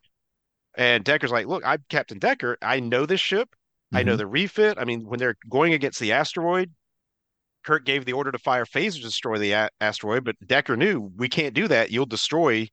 And 0.76 1.04
Decker's 1.04 1.32
like, 1.32 1.46
look, 1.46 1.62
I'm 1.64 1.84
Captain 1.88 2.18
Decker. 2.18 2.58
I 2.62 2.80
know 2.80 3.06
this 3.06 3.20
ship. 3.20 3.48
I 3.92 4.02
know 4.02 4.14
Mhm. 4.14 4.18
the 4.18 4.26
refit. 4.26 4.78
I 4.78 4.84
mean, 4.84 5.06
when 5.06 5.18
they're 5.18 5.37
going 5.48 5.72
against 5.74 6.00
the 6.00 6.12
asteroid, 6.12 6.72
Kirk 7.64 7.84
gave 7.84 8.04
the 8.04 8.12
order 8.12 8.30
to 8.32 8.38
fire 8.38 8.66
phasers 8.66 8.96
to 8.96 9.02
destroy 9.02 9.38
the 9.38 9.52
a- 9.52 9.70
asteroid, 9.80 10.24
but 10.24 10.37
Decker 10.46 10.76
knew 10.76 11.12
we 11.16 11.28
can't 11.28 11.54
do 11.54 11.68
that. 11.68 11.90
You'll 11.90 12.06
destroy 12.06 12.62
the 12.64 12.70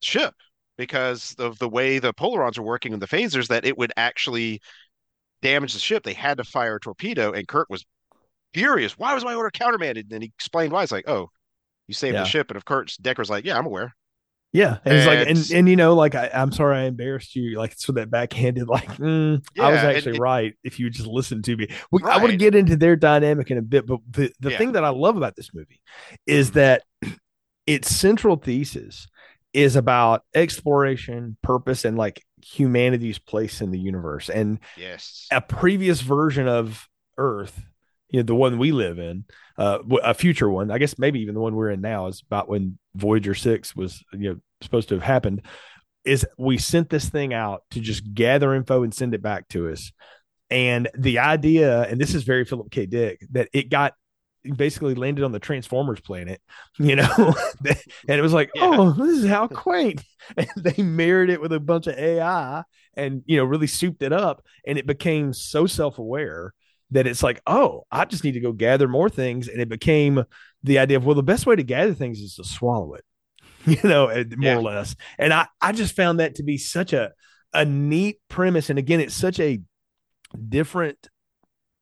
ship 0.00 0.34
because 0.78 1.34
of 1.38 1.58
the 1.58 1.68
way 1.68 1.98
the 1.98 2.14
polarons 2.14 2.58
are 2.58 2.62
working 2.62 2.92
and 2.92 3.02
the 3.02 3.08
phasers 3.08 3.48
that 3.48 3.64
it 3.64 3.78
would 3.78 3.92
actually 3.96 4.60
damage 5.42 5.72
the 5.74 5.78
ship. 5.80 6.04
They 6.04 6.14
had 6.14 6.38
to 6.38 6.44
fire 6.44 6.76
a 6.76 6.80
torpedo, 6.80 7.32
and 7.32 7.48
Kirk 7.48 7.68
was 7.70 7.84
furious. 8.54 8.98
Why 8.98 9.14
was 9.14 9.24
my 9.24 9.34
order 9.34 9.50
countermanded? 9.50 10.06
And 10.06 10.10
then 10.12 10.22
he 10.22 10.32
explained 10.36 10.72
why. 10.72 10.82
It's 10.82 10.92
like, 10.92 11.08
oh, 11.08 11.30
you 11.88 11.94
saved 11.94 12.14
Yeah. 12.14 12.22
the 12.22 12.24
ship. 12.24 12.50
And 12.50 12.56
of 12.56 12.64
course, 12.64 12.96
Decker's 12.96 13.30
like, 13.30 13.44
yeah, 13.44 13.58
I'm 13.58 13.66
aware. 13.66 13.94
Yeah, 14.52 14.78
and 14.86 14.96
it's 14.96 15.06
like, 15.06 15.20
and 15.20 15.50
and 15.50 15.68
you 15.68 15.76
know, 15.76 15.94
like 15.94 16.14
I, 16.14 16.30
I'm 16.32 16.50
sorry 16.50 16.78
I 16.78 16.84
embarrassed 16.84 17.36
you, 17.36 17.58
like 17.58 17.74
so 17.76 17.92
that 17.92 18.10
backhanded, 18.10 18.68
like 18.68 18.88
mm, 18.96 19.44
I 19.58 19.68
was 19.68 19.82
Yeah, 19.82 19.88
and 19.88 19.96
actually 19.96 20.12
right 20.12 20.54
if 20.64 20.78
you 20.80 20.88
just 20.88 21.06
listened 21.06 21.44
to 21.44 21.56
me. 21.56 21.68
We, 21.90 22.00
I 22.04 22.16
want 22.18 22.30
to 22.30 22.38
get 22.38 22.54
into 22.54 22.76
their 22.76 22.96
dynamic 22.96 23.50
in 23.50 23.58
a 23.58 23.62
bit, 23.62 23.86
but 23.86 24.00
the 24.10 24.32
the 24.40 24.50
Yeah. 24.50 24.58
thing 24.58 24.72
that 24.72 24.84
I 24.84 24.88
love 24.90 25.16
about 25.18 25.36
this 25.36 25.52
movie 25.52 25.80
is 26.26 26.52
that 26.52 26.84
its 27.66 27.94
central 27.94 28.36
thesis 28.36 29.08
is 29.52 29.76
about 29.76 30.22
exploration, 30.34 31.36
purpose, 31.42 31.84
and 31.84 31.98
like 31.98 32.22
humanity's 32.44 33.18
place 33.18 33.60
in 33.60 33.72
the 33.72 33.78
universe. 33.78 34.30
And 34.30 34.60
Yes. 34.76 35.26
a 35.30 35.40
previous 35.40 36.00
version 36.00 36.48
of 36.48 36.88
Earth, 37.18 37.60
you 38.10 38.20
know, 38.20 38.24
the 38.24 38.34
one 38.34 38.58
we 38.58 38.72
live 38.72 38.98
in, 38.98 39.24
uh, 39.58 39.78
a 40.02 40.14
future 40.14 40.48
one, 40.48 40.70
I 40.70 40.78
guess 40.78 40.98
maybe 40.98 41.20
even 41.20 41.34
the 41.34 41.40
one 41.40 41.54
we're 41.54 41.70
in 41.70 41.80
now 41.80 42.06
is 42.06 42.22
about 42.26 42.48
when 42.48 42.78
Voyager 42.94 43.34
six 43.34 43.74
was, 43.74 44.02
you 44.12 44.30
know, 44.30 44.36
supposed 44.60 44.88
to 44.90 44.94
have 44.94 45.02
happened. 45.02 45.42
Is 46.04 46.24
we 46.38 46.56
sent 46.56 46.88
this 46.88 47.08
thing 47.08 47.34
out 47.34 47.62
to 47.72 47.80
just 47.80 48.14
gather 48.14 48.54
info 48.54 48.84
and 48.84 48.94
send 48.94 49.12
it 49.12 49.22
back 49.22 49.48
to 49.48 49.70
us. 49.70 49.90
And 50.50 50.88
the 50.96 51.18
idea, 51.18 51.82
and 51.82 52.00
this 52.00 52.14
is 52.14 52.22
very 52.22 52.44
Philip 52.44 52.70
K. 52.70 52.86
Dick, 52.86 53.26
that 53.32 53.48
it 53.52 53.70
got 53.70 53.94
basically 54.56 54.94
landed 54.94 55.24
on 55.24 55.32
the 55.32 55.40
Transformers 55.40 56.00
planet, 56.00 56.40
you 56.78 56.94
know, 56.94 57.08
and 57.66 58.18
it 58.18 58.22
was 58.22 58.32
like, 58.32 58.50
Yeah. 58.54 58.70
oh, 58.72 58.92
this 58.92 59.18
is 59.18 59.26
how 59.28 59.48
quaint. 59.48 60.02
And 60.36 60.48
they 60.56 60.82
mirrored 60.82 61.30
it 61.30 61.40
with 61.40 61.52
a 61.52 61.60
bunch 61.60 61.86
of 61.86 61.96
AI 61.96 62.64
and, 62.96 63.22
you 63.26 63.36
know, 63.36 63.44
really 63.44 63.68
souped 63.68 64.02
it 64.02 64.12
up. 64.12 64.42
And 64.66 64.76
it 64.76 64.84
became 64.84 65.32
so 65.32 65.66
self 65.66 65.98
aware 65.98 66.52
that 66.92 67.06
it's 67.06 67.22
like, 67.22 67.40
oh, 67.46 67.84
I 67.90 68.04
just 68.04 68.22
need 68.24 68.32
to 68.32 68.40
go 68.40 68.52
gather 68.52 68.86
more 68.88 69.08
things. 69.08 69.48
And 69.48 69.60
it 69.60 69.68
became 69.68 70.24
the 70.62 70.78
idea 70.78 70.96
of, 70.96 71.04
well, 71.04 71.14
the 71.16 71.22
best 71.22 71.46
way 71.46 71.56
to 71.56 71.62
gather 71.62 71.94
things 71.94 72.20
is 72.20 72.34
to 72.36 72.44
swallow 72.44 72.94
it, 72.94 73.04
you 73.66 73.88
know, 73.88 74.06
eh, 74.08 74.24
more 74.36 74.44
Yeah. 74.52 74.56
or 74.58 74.62
less. 74.62 74.94
And 75.18 75.32
I, 75.32 75.46
I 75.60 75.72
just 75.72 75.96
found 75.96 76.20
that 76.20 76.36
to 76.36 76.42
be 76.42 76.58
such 76.58 76.92
a, 76.92 77.12
a 77.52 77.64
neat 77.64 78.18
premise. 78.28 78.70
And 78.70 78.78
again, 78.78 79.00
it's 79.00 79.14
such 79.14 79.40
a 79.40 79.60
different 80.48 81.08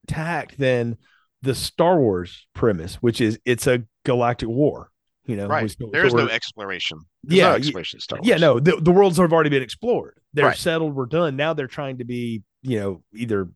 tact 0.07 0.59
than 0.59 0.97
the 1.43 1.55
Star 1.55 1.99
Wars 1.99 2.47
premise, 2.55 2.97
which 2.97 3.21
is 3.21 3.39
it's 3.45 3.67
a 3.67 3.85
galactic 4.05 4.49
war. 4.49 4.91
You 5.27 5.37
know, 5.37 5.47
Right. 5.47 5.63
We- 5.63 5.69
so 5.71 5.89
There's 5.91 6.13
no 6.15 6.29
exploration. 6.29 6.99
There's 7.23 7.39
Yeah, 7.39 7.49
no 7.51 7.55
exploration 7.55 8.01
Star 8.01 8.19
yeah, 8.23 8.37
no, 8.37 8.61
the, 8.61 8.77
the 8.77 8.91
worlds 8.91 9.17
have 9.17 9.33
already 9.33 9.49
been 9.51 9.63
explored. 9.63 10.19
They're 10.35 10.47
Right. 10.47 10.57
settled. 10.57 10.95
We're 10.95 11.07
done. 11.07 11.37
Now 11.37 11.55
they're 11.55 11.67
trying 11.67 11.99
to 11.99 12.05
be, 12.05 12.43
you 12.63 12.79
know, 12.81 13.03
either 13.15 13.49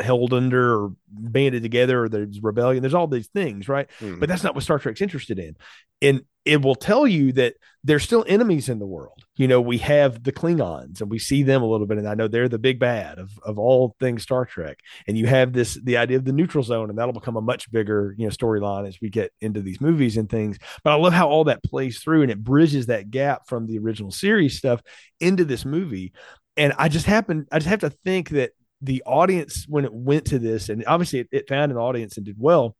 held 0.00 0.34
under 0.34 0.74
or 0.74 0.92
banded 1.08 1.62
together 1.62 2.04
or 2.04 2.08
there's 2.08 2.42
rebellion. 2.42 2.82
There's 2.82 2.94
all 2.94 3.06
these 3.06 3.28
things, 3.28 3.68
right? 3.68 3.88
Mhm. 4.00 4.20
But 4.20 4.28
that's 4.28 4.42
not 4.44 4.54
what 4.54 4.64
Star 4.64 4.78
Trek's 4.78 5.00
interested 5.00 5.38
in. 5.38 5.56
And 6.02 6.22
it 6.44 6.62
will 6.62 6.74
tell 6.74 7.06
you 7.06 7.32
that 7.32 7.54
there's 7.82 8.04
still 8.04 8.24
enemies 8.28 8.68
in 8.68 8.78
the 8.78 8.86
world. 8.86 9.24
You 9.36 9.48
know, 9.48 9.60
we 9.60 9.78
have 9.78 10.22
the 10.22 10.32
Klingons 10.32 11.00
and 11.00 11.10
we 11.10 11.18
see 11.18 11.42
them 11.42 11.62
a 11.62 11.66
little 11.66 11.86
bit. 11.86 11.98
And 11.98 12.08
I 12.08 12.14
know 12.14 12.28
they're 12.28 12.48
the 12.48 12.58
big 12.58 12.78
bad 12.78 13.18
of, 13.18 13.30
of 13.42 13.58
all 13.58 13.96
things 13.98 14.22
Star 14.22 14.44
Trek. 14.44 14.78
And 15.08 15.16
you 15.16 15.26
have 15.26 15.54
this 15.54 15.78
the 15.82 15.96
idea 15.96 16.18
of 16.18 16.24
the 16.24 16.32
neutral 16.32 16.62
zone, 16.62 16.90
and 16.90 16.98
that'll 16.98 17.14
become 17.14 17.36
a 17.36 17.40
much 17.40 17.70
bigger, 17.72 18.14
you 18.18 18.26
know, 18.26 18.30
storyline 18.30 18.86
as 18.86 18.98
we 19.00 19.08
get 19.08 19.32
into 19.40 19.62
these 19.62 19.80
movies 19.80 20.16
and 20.18 20.28
things. 20.28 20.58
But 20.84 20.92
I 20.92 20.96
love 20.96 21.14
how 21.14 21.28
all 21.28 21.44
that 21.44 21.64
plays 21.64 21.98
through 22.00 22.22
and 22.22 22.30
it 22.30 22.44
bridges 22.44 22.86
that 22.86 23.10
gap 23.10 23.48
from 23.48 23.66
the 23.66 23.78
original 23.78 24.10
series 24.10 24.58
stuff 24.58 24.82
into 25.18 25.44
this 25.44 25.64
movie. 25.64 26.12
And 26.58 26.74
I 26.78 26.88
just 26.88 27.06
happen 27.06 27.46
I 27.50 27.58
just 27.58 27.68
have 27.68 27.80
to 27.80 27.90
think 27.90 28.30
that 28.30 28.52
the 28.82 29.02
audience 29.06 29.66
when 29.68 29.84
it 29.84 29.92
went 29.92 30.26
to 30.26 30.38
this, 30.38 30.68
and 30.68 30.84
obviously 30.86 31.20
it, 31.20 31.28
it 31.32 31.48
found 31.48 31.72
an 31.72 31.78
audience 31.78 32.16
and 32.16 32.26
did 32.26 32.36
well 32.38 32.76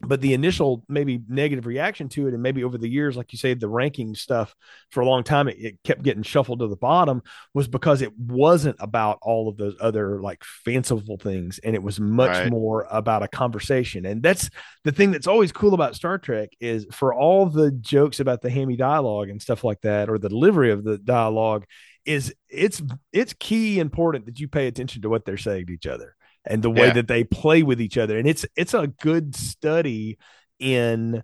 but 0.00 0.20
the 0.20 0.32
initial 0.32 0.84
maybe 0.88 1.20
negative 1.28 1.66
reaction 1.66 2.08
to 2.08 2.28
it 2.28 2.34
and 2.34 2.42
maybe 2.42 2.62
over 2.62 2.78
the 2.78 2.88
years 2.88 3.16
like 3.16 3.32
you 3.32 3.38
say 3.38 3.54
the 3.54 3.68
ranking 3.68 4.14
stuff 4.14 4.54
for 4.90 5.00
a 5.00 5.06
long 5.06 5.24
time 5.24 5.48
it, 5.48 5.56
it, 5.58 5.78
kept 5.82 6.02
getting 6.02 6.22
shuffled 6.22 6.60
to 6.60 6.68
the 6.68 6.76
bottom 6.76 7.22
was 7.52 7.66
because 7.66 8.00
it 8.00 8.16
wasn't 8.16 8.76
about 8.78 9.18
all 9.22 9.48
of 9.48 9.56
those 9.56 9.74
other 9.80 10.20
like 10.20 10.42
fanciful 10.44 11.18
things 11.18 11.58
and 11.64 11.74
it 11.74 11.82
was 11.82 11.98
much 11.98 12.28
Right. 12.28 12.50
more 12.50 12.86
about 12.90 13.22
a 13.22 13.28
conversation 13.28 14.06
and 14.06 14.22
that's 14.22 14.50
the 14.84 14.92
thing 14.92 15.10
that's 15.10 15.26
always 15.26 15.50
cool 15.50 15.74
about 15.74 15.96
star 15.96 16.18
trek 16.18 16.50
is 16.60 16.86
for 16.92 17.12
all 17.12 17.46
the 17.46 17.72
jokes 17.72 18.20
about 18.20 18.40
the 18.40 18.50
hammy 18.50 18.76
dialogue 18.76 19.30
and 19.30 19.42
stuff 19.42 19.64
like 19.64 19.80
that 19.80 20.08
or 20.08 20.18
the 20.18 20.28
delivery 20.28 20.70
of 20.70 20.84
the 20.84 20.98
dialogue 20.98 21.64
is 22.08 22.34
it's 22.48 22.82
it's 23.12 23.34
key 23.38 23.78
important 23.78 24.26
that 24.26 24.40
you 24.40 24.48
pay 24.48 24.66
attention 24.66 25.02
to 25.02 25.08
what 25.10 25.24
they're 25.26 25.36
saying 25.36 25.66
to 25.66 25.72
each 25.72 25.86
other 25.86 26.16
and 26.46 26.62
the 26.62 26.70
way 26.70 26.86
Yeah. 26.88 26.94
that 26.94 27.08
they 27.08 27.22
play 27.24 27.62
with 27.62 27.80
each 27.80 27.98
other. 27.98 28.18
And 28.18 28.26
it's 28.26 28.46
it's 28.56 28.74
a 28.74 28.86
good 28.86 29.36
study 29.36 30.18
in 30.58 31.22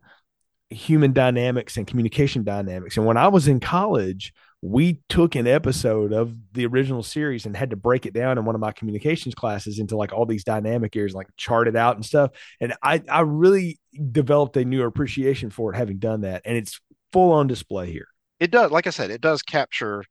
human 0.70 1.12
dynamics 1.12 1.76
and 1.76 1.87
communication 1.87 2.45
dynamics. 2.45 2.97
And 2.97 3.07
when 3.07 3.16
i 3.16 3.28
was 3.28 3.49
in 3.49 3.61
college 3.61 4.32
we 4.66 4.99
took 5.11 5.35
an 5.35 5.47
episode 5.47 6.11
of 6.14 6.35
the 6.53 6.64
original 6.64 7.03
series 7.03 7.45
and 7.45 7.55
had 7.55 7.68
to 7.68 7.76
break 7.76 8.07
it 8.07 8.14
down 8.14 8.39
in 8.39 8.47
one 8.47 8.55
of 8.55 8.62
my 8.62 8.72
communications 8.72 9.35
classes 9.35 9.78
into 9.78 9.95
like 9.95 10.11
all 10.12 10.24
these 10.24 10.43
dynamic 10.43 10.97
areas 10.97 11.12
like 11.14 11.26
chart 11.37 11.68
it 11.68 11.76
out 11.76 11.97
and 11.97 12.05
stuff. 12.05 12.30
And 12.61 12.74
i 12.82 13.03
i 13.09 13.20
really 13.20 13.78
developed 14.11 14.57
a 14.57 14.64
new 14.64 14.82
appreciation 14.85 15.51
for 15.51 15.72
it 15.72 15.76
having 15.76 15.99
done 15.99 16.22
that. 16.22 16.43
And 16.47 16.57
it's 16.57 16.80
full 17.12 17.32
on 17.32 17.47
display 17.47 17.93
here. 17.93 18.09
It 18.41 18.51
does, 18.51 18.70
like 18.70 18.87
I 18.87 18.91
said, 18.91 19.11
it 19.11 19.20
does 19.20 19.43
capture 19.43 20.03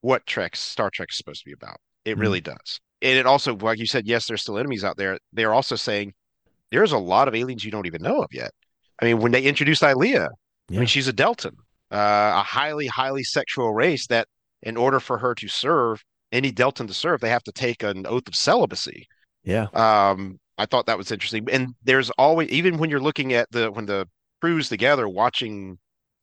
what 0.00 0.26
Trek 0.26 0.56
Star 0.56 0.90
Trek 0.90 1.08
is 1.10 1.16
supposed 1.16 1.40
to 1.40 1.46
be 1.46 1.52
about. 1.52 1.76
It 2.04 2.16
Mhm. 2.16 2.20
really 2.20 2.40
does. 2.40 2.80
And 3.02 3.18
it 3.18 3.26
also, 3.26 3.56
like 3.56 3.78
you 3.78 3.86
said, 3.86 4.06
yes, 4.06 4.26
there's 4.26 4.42
still 4.42 4.58
enemies 4.58 4.84
out 4.84 4.96
there. 4.96 5.18
They're 5.32 5.54
also 5.54 5.76
saying 5.76 6.12
there's 6.70 6.92
a 6.92 6.98
lot 6.98 7.28
of 7.28 7.34
aliens 7.34 7.64
you 7.64 7.70
don't 7.70 7.86
even 7.86 8.02
know 8.02 8.22
of 8.22 8.28
yet. 8.32 8.52
I 9.00 9.06
mean, 9.06 9.20
when 9.20 9.32
they 9.32 9.42
introduced 9.42 9.82
Ilia, 9.82 10.28
I 10.70 10.74
mean, 10.74 10.86
she's 10.86 11.08
a 11.08 11.12
Deltan, 11.12 11.54
uh, 11.90 12.32
a 12.36 12.42
highly, 12.42 12.86
highly 12.86 13.24
sexual 13.24 13.72
race 13.72 14.06
that, 14.08 14.28
in 14.62 14.76
order 14.76 15.00
for 15.00 15.18
her 15.18 15.34
to 15.36 15.48
serve, 15.48 16.04
any 16.32 16.52
Deltan 16.52 16.86
to 16.86 16.94
serve, 16.94 17.20
they 17.20 17.30
have 17.30 17.42
to 17.44 17.52
take 17.52 17.82
an 17.82 18.06
oath 18.06 18.28
of 18.28 18.36
celibacy. 18.36 19.06
yeah 19.42 19.68
Um, 19.72 20.38
I 20.58 20.66
thought 20.66 20.86
that 20.86 20.98
was 20.98 21.10
interesting. 21.10 21.48
And 21.50 21.74
there's 21.82 22.10
always, 22.10 22.50
even 22.50 22.76
when 22.78 22.90
you're 22.90 23.00
looking 23.00 23.32
at 23.32 23.50
the 23.50 23.72
when 23.72 23.86
the 23.86 24.06
crew's 24.40 24.68
together 24.68 25.08
watching 25.08 25.78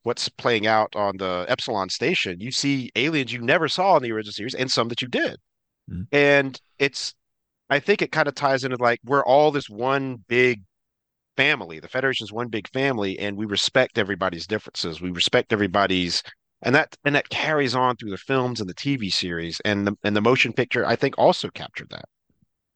what's 0.08 0.30
playing 0.30 0.66
out 0.66 0.96
on 0.96 1.18
the 1.18 1.46
Epsilon 1.50 1.90
station, 1.90 2.40
you 2.40 2.50
see 2.50 2.90
aliens 2.96 3.34
you 3.34 3.42
never 3.42 3.68
saw 3.68 3.98
in 3.98 4.04
the 4.04 4.12
original 4.14 4.32
series 4.32 4.56
and 4.56 4.72
some 4.72 4.88
that 4.88 5.02
you 5.02 5.08
did. 5.10 5.36
Mhm. 5.92 6.08
And 6.14 6.62
it's, 6.80 7.14
I 7.70 7.80
think 7.80 8.02
it 8.02 8.14
kind 8.14 8.30
of 8.30 8.34
ties 8.34 8.64
into 8.64 8.78
like 8.78 9.02
we're 9.04 9.26
all 9.26 9.52
this 9.52 9.70
one 9.70 10.24
big 10.30 10.64
family. 11.36 11.82
The 11.82 11.90
Federation's 11.90 12.32
one 12.32 12.48
big 12.48 12.70
family, 12.70 13.20
and 13.20 13.36
we 13.36 13.46
respect 13.46 13.98
everybody's 13.98 14.48
differences. 14.48 15.02
We 15.02 15.12
respect 15.12 15.52
everybody's, 15.52 16.24
and 16.62 16.74
that 16.74 16.96
and 17.04 17.14
that 17.14 17.28
carries 17.28 17.76
on 17.76 17.98
through 17.98 18.12
the 18.12 18.18
films 18.18 18.62
and 18.62 18.70
the 18.70 18.74
TV 18.74 19.12
series 19.12 19.60
and 19.66 19.86
the 19.86 19.98
and 20.04 20.16
the 20.16 20.22
motion 20.22 20.54
picture. 20.54 20.86
I 20.86 20.96
think 20.96 21.16
also 21.18 21.50
captured 21.50 21.90
that. 21.90 22.06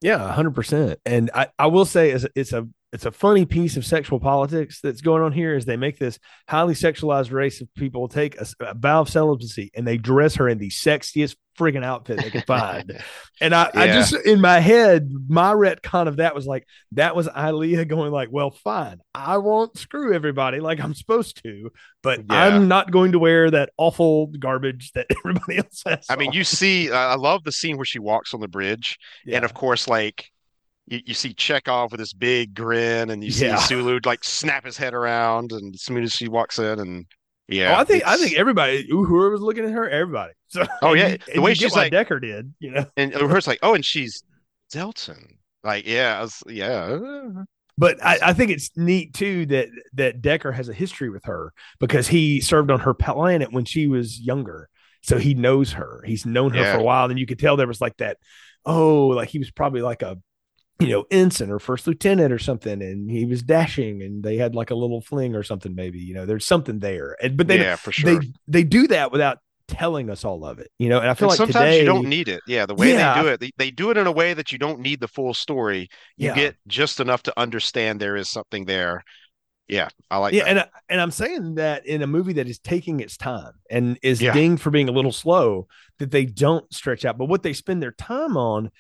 Yeah, 0.02 0.34
hundred 0.34 0.54
percent. 0.56 1.00
And 1.06 1.32
I, 1.34 1.48
I 1.58 1.68
will 1.68 1.86
say 1.86 2.12
it's 2.12 2.26
a, 2.26 2.30
it's 2.36 2.52
a 2.52 2.68
it's 2.94 3.06
a 3.06 3.12
funny 3.12 3.46
piece 3.46 3.78
of 3.78 3.86
sexual 3.86 4.20
politics 4.20 4.80
that's 4.82 5.02
going 5.02 5.24
on 5.24 5.32
here 5.32 5.56
is 5.56 5.66
they 5.66 5.78
make 5.78 5.98
this 5.98 6.20
highly 6.50 6.74
sexualized 6.74 7.32
race 7.32 7.62
of 7.62 7.74
people 7.76 8.08
take 8.08 8.40
a, 8.40 8.46
a 8.60 8.74
vow 8.74 9.02
of 9.02 9.10
celibacy 9.10 9.72
and 9.76 9.88
they 9.88 9.98
dress 9.98 10.36
her 10.36 10.50
in 10.50 10.58
the 10.58 10.70
sexiest 10.70 11.36
friggin' 11.60 11.84
outfit 11.84 12.18
they 12.18 12.30
can 12.30 12.42
find. 12.42 12.98
and 13.42 13.54
I, 13.54 13.70
I 13.74 13.88
just 13.88 14.14
in 14.26 14.42
my 14.42 14.60
head, 14.60 15.10
my 15.30 15.54
retcon 15.54 16.08
of 16.08 16.18
that 16.18 16.34
was 16.34 16.46
like 16.48 16.66
that 16.94 17.16
was 17.16 17.30
Ilia 17.38 17.86
going 17.86 18.12
like, 18.12 18.30
well, 18.32 18.52
fine, 18.52 19.00
I 19.14 19.38
won't 19.38 19.78
screw 19.78 20.14
everybody 20.14 20.60
like 20.60 20.80
I'm 20.80 20.94
supposed 20.94 21.42
to, 21.44 21.70
but 22.02 22.20
Yeah. 22.30 22.46
I'm 22.46 22.68
not 22.68 22.92
going 22.92 23.12
to 23.14 23.20
wear 23.20 23.52
that 23.52 23.70
awful 23.78 24.28
garbage 24.28 24.92
that 24.94 25.08
everybody 25.18 25.58
else 25.60 25.84
has. 25.86 26.06
I 26.10 26.16
mean, 26.16 26.32
you 26.34 26.44
see, 26.44 26.92
I 26.92 27.16
love 27.16 27.44
the 27.44 27.52
scene 27.52 27.78
where 27.78 27.86
she 27.86 28.00
walks 28.00 28.34
on 28.34 28.40
the 28.40 28.48
bridge, 28.48 28.98
Yeah. 29.26 29.38
and 29.38 29.46
of 29.46 29.54
course, 29.54 29.88
like 29.88 30.31
you, 30.92 31.00
you 31.08 31.14
see 31.14 31.34
Chekov 31.34 31.92
with 31.92 32.00
this 32.00 32.14
big 32.14 32.54
grin, 32.54 33.10
and 33.10 33.24
you 33.24 33.32
see 33.32 33.46
Yeah. 33.46 33.56
Sulu 33.58 34.00
like 34.06 34.24
snap 34.24 34.66
his 34.66 34.78
head 34.78 34.94
around, 34.94 35.52
and 35.52 35.74
as 35.74 35.82
soon 35.84 36.04
as 36.04 36.12
she 36.12 36.28
walks 36.28 36.60
in, 36.60 36.80
and 36.80 37.06
yeah, 37.48 37.76
oh, 37.76 37.82
I 37.82 37.84
think 37.84 38.06
I 38.06 38.18
think 38.18 38.34
everybody, 38.38 38.86
whoever 38.90 39.32
was 39.32 39.42
looking 39.42 39.66
at 39.66 39.72
her, 39.72 39.90
everybody. 39.90 40.34
So, 40.52 40.66
Oh, 40.82 40.94
yeah. 40.94 41.16
The 41.16 41.36
and 41.36 41.44
way 41.44 41.54
she's 41.54 41.74
like- 41.74 41.94
Decker 41.94 42.20
did, 42.20 42.54
you 42.60 42.72
know. 42.72 42.86
and 42.98 43.14
her's 43.14 43.48
like, 43.48 43.60
oh, 43.64 43.74
and 43.74 43.86
she's 43.86 44.22
Deltan, 44.74 45.36
like 45.64 45.88
yeah, 45.88 46.20
I 46.20 46.22
was, 46.24 46.44
yeah, 46.48 46.98
But 47.78 48.04
I, 48.04 48.20
I 48.22 48.34
think 48.34 48.52
it's 48.52 48.70
neat 48.76 49.14
too 49.14 49.46
that 49.48 49.70
that 49.94 50.22
Decker 50.22 50.52
has 50.52 50.68
a 50.70 50.74
history 50.74 51.10
with 51.10 51.24
her 51.26 51.54
because 51.80 52.08
he 52.10 52.42
served 52.42 52.70
on 52.70 52.82
her 52.82 52.94
planet 52.94 53.52
when 53.54 53.64
she 53.66 53.88
was 53.88 54.20
younger, 54.20 54.68
so 55.04 55.18
he 55.18 55.34
knows 55.34 55.72
her. 55.72 56.04
He's 56.06 56.26
known 56.26 56.52
her 56.52 56.60
Yeah. 56.62 56.74
for 56.74 56.80
a 56.80 56.84
while, 56.84 57.10
and 57.10 57.18
you 57.18 57.26
could 57.26 57.40
tell 57.40 57.56
there 57.56 57.66
was 57.68 57.80
like 57.82 57.96
that. 57.98 58.18
Oh, 58.66 59.08
like 59.08 59.30
he 59.30 59.40
was 59.40 59.52
probably 59.52 59.82
like 59.82 60.02
a 60.02 60.18
you 60.80 60.88
know 60.88 61.06
ensign 61.12 61.50
or 61.52 61.60
first 61.60 61.88
lieutenant 61.88 62.32
or 62.34 62.40
something, 62.40 62.82
and 62.82 63.10
he 63.10 63.26
was 63.26 63.44
dashing, 63.44 64.02
and 64.02 64.24
they 64.24 64.38
had 64.38 64.56
like 64.56 64.72
a 64.72 64.76
little 64.76 65.02
fling 65.02 65.36
or 65.36 65.44
something. 65.44 65.76
Maybe 65.76 66.00
you 66.00 66.14
know 66.14 66.26
there's 66.26 66.46
something 66.46 66.80
there, 66.80 67.16
and 67.22 67.38
but 67.38 67.48
they 67.48 67.60
yeah, 67.60 67.76
for 67.76 67.92
sure. 67.92 68.20
they 68.20 68.28
they 68.48 68.64
do 68.64 68.88
that 68.88 69.12
without 69.12 69.40
telling 69.68 70.10
us 70.10 70.26
all 70.26 70.44
of 70.44 70.60
it, 70.60 70.70
you 70.80 70.90
know. 70.90 71.00
And 71.00 71.10
I 71.10 71.14
feel 71.14 71.30
And 71.30 71.30
like 71.30 71.38
sometimes 71.38 71.54
today 71.66 71.80
you 71.80 71.86
don't 71.86 72.10
need 72.10 72.28
it. 72.28 72.42
Yeah, 72.48 72.66
the 72.66 72.76
way 72.76 72.92
Yeah. 72.92 73.14
they 73.16 73.22
do 73.22 73.28
it, 73.30 73.40
they, 73.40 73.52
they 73.58 73.72
do 73.72 73.90
it 73.90 73.98
in 73.98 74.06
a 74.06 74.12
way 74.12 74.34
that 74.34 74.52
you 74.52 74.58
don't 74.58 74.80
need 74.80 75.00
the 75.00 75.08
full 75.08 75.34
story. 75.34 75.88
You 76.18 76.30
Yeah. 76.30 76.36
get 76.36 76.56
just 76.68 77.00
enough 77.00 77.24
to 77.24 77.40
understand 77.40 78.00
there 78.02 78.18
is 78.18 78.30
something 78.30 78.66
there. 78.66 79.04
Yeah, 79.70 79.88
I 80.10 80.18
like 80.18 80.34
yeah, 80.34 80.44
that. 80.44 80.50
and 80.50 80.60
I- 80.60 80.68
and 80.90 81.00
I'm 81.00 81.12
saying 81.12 81.56
that 81.56 81.86
in 81.86 82.02
a 82.02 82.08
movie 82.08 82.34
that 82.34 82.50
is 82.50 82.60
taking 82.60 83.00
its 83.00 83.16
time 83.16 83.54
and 83.70 83.98
is 84.04 84.22
Yeah. 84.22 84.34
dinged 84.34 84.62
for 84.62 84.72
being 84.72 84.90
a 84.90 84.92
little 84.92 85.14
slow, 85.14 85.68
that 86.00 86.12
they 86.12 86.26
don't 86.26 86.66
stretch 86.74 87.06
out. 87.06 87.18
But 87.18 87.30
what 87.30 87.42
they 87.44 87.54
spend 87.54 87.82
their 87.82 87.94
time 87.94 88.36
on 88.36 88.72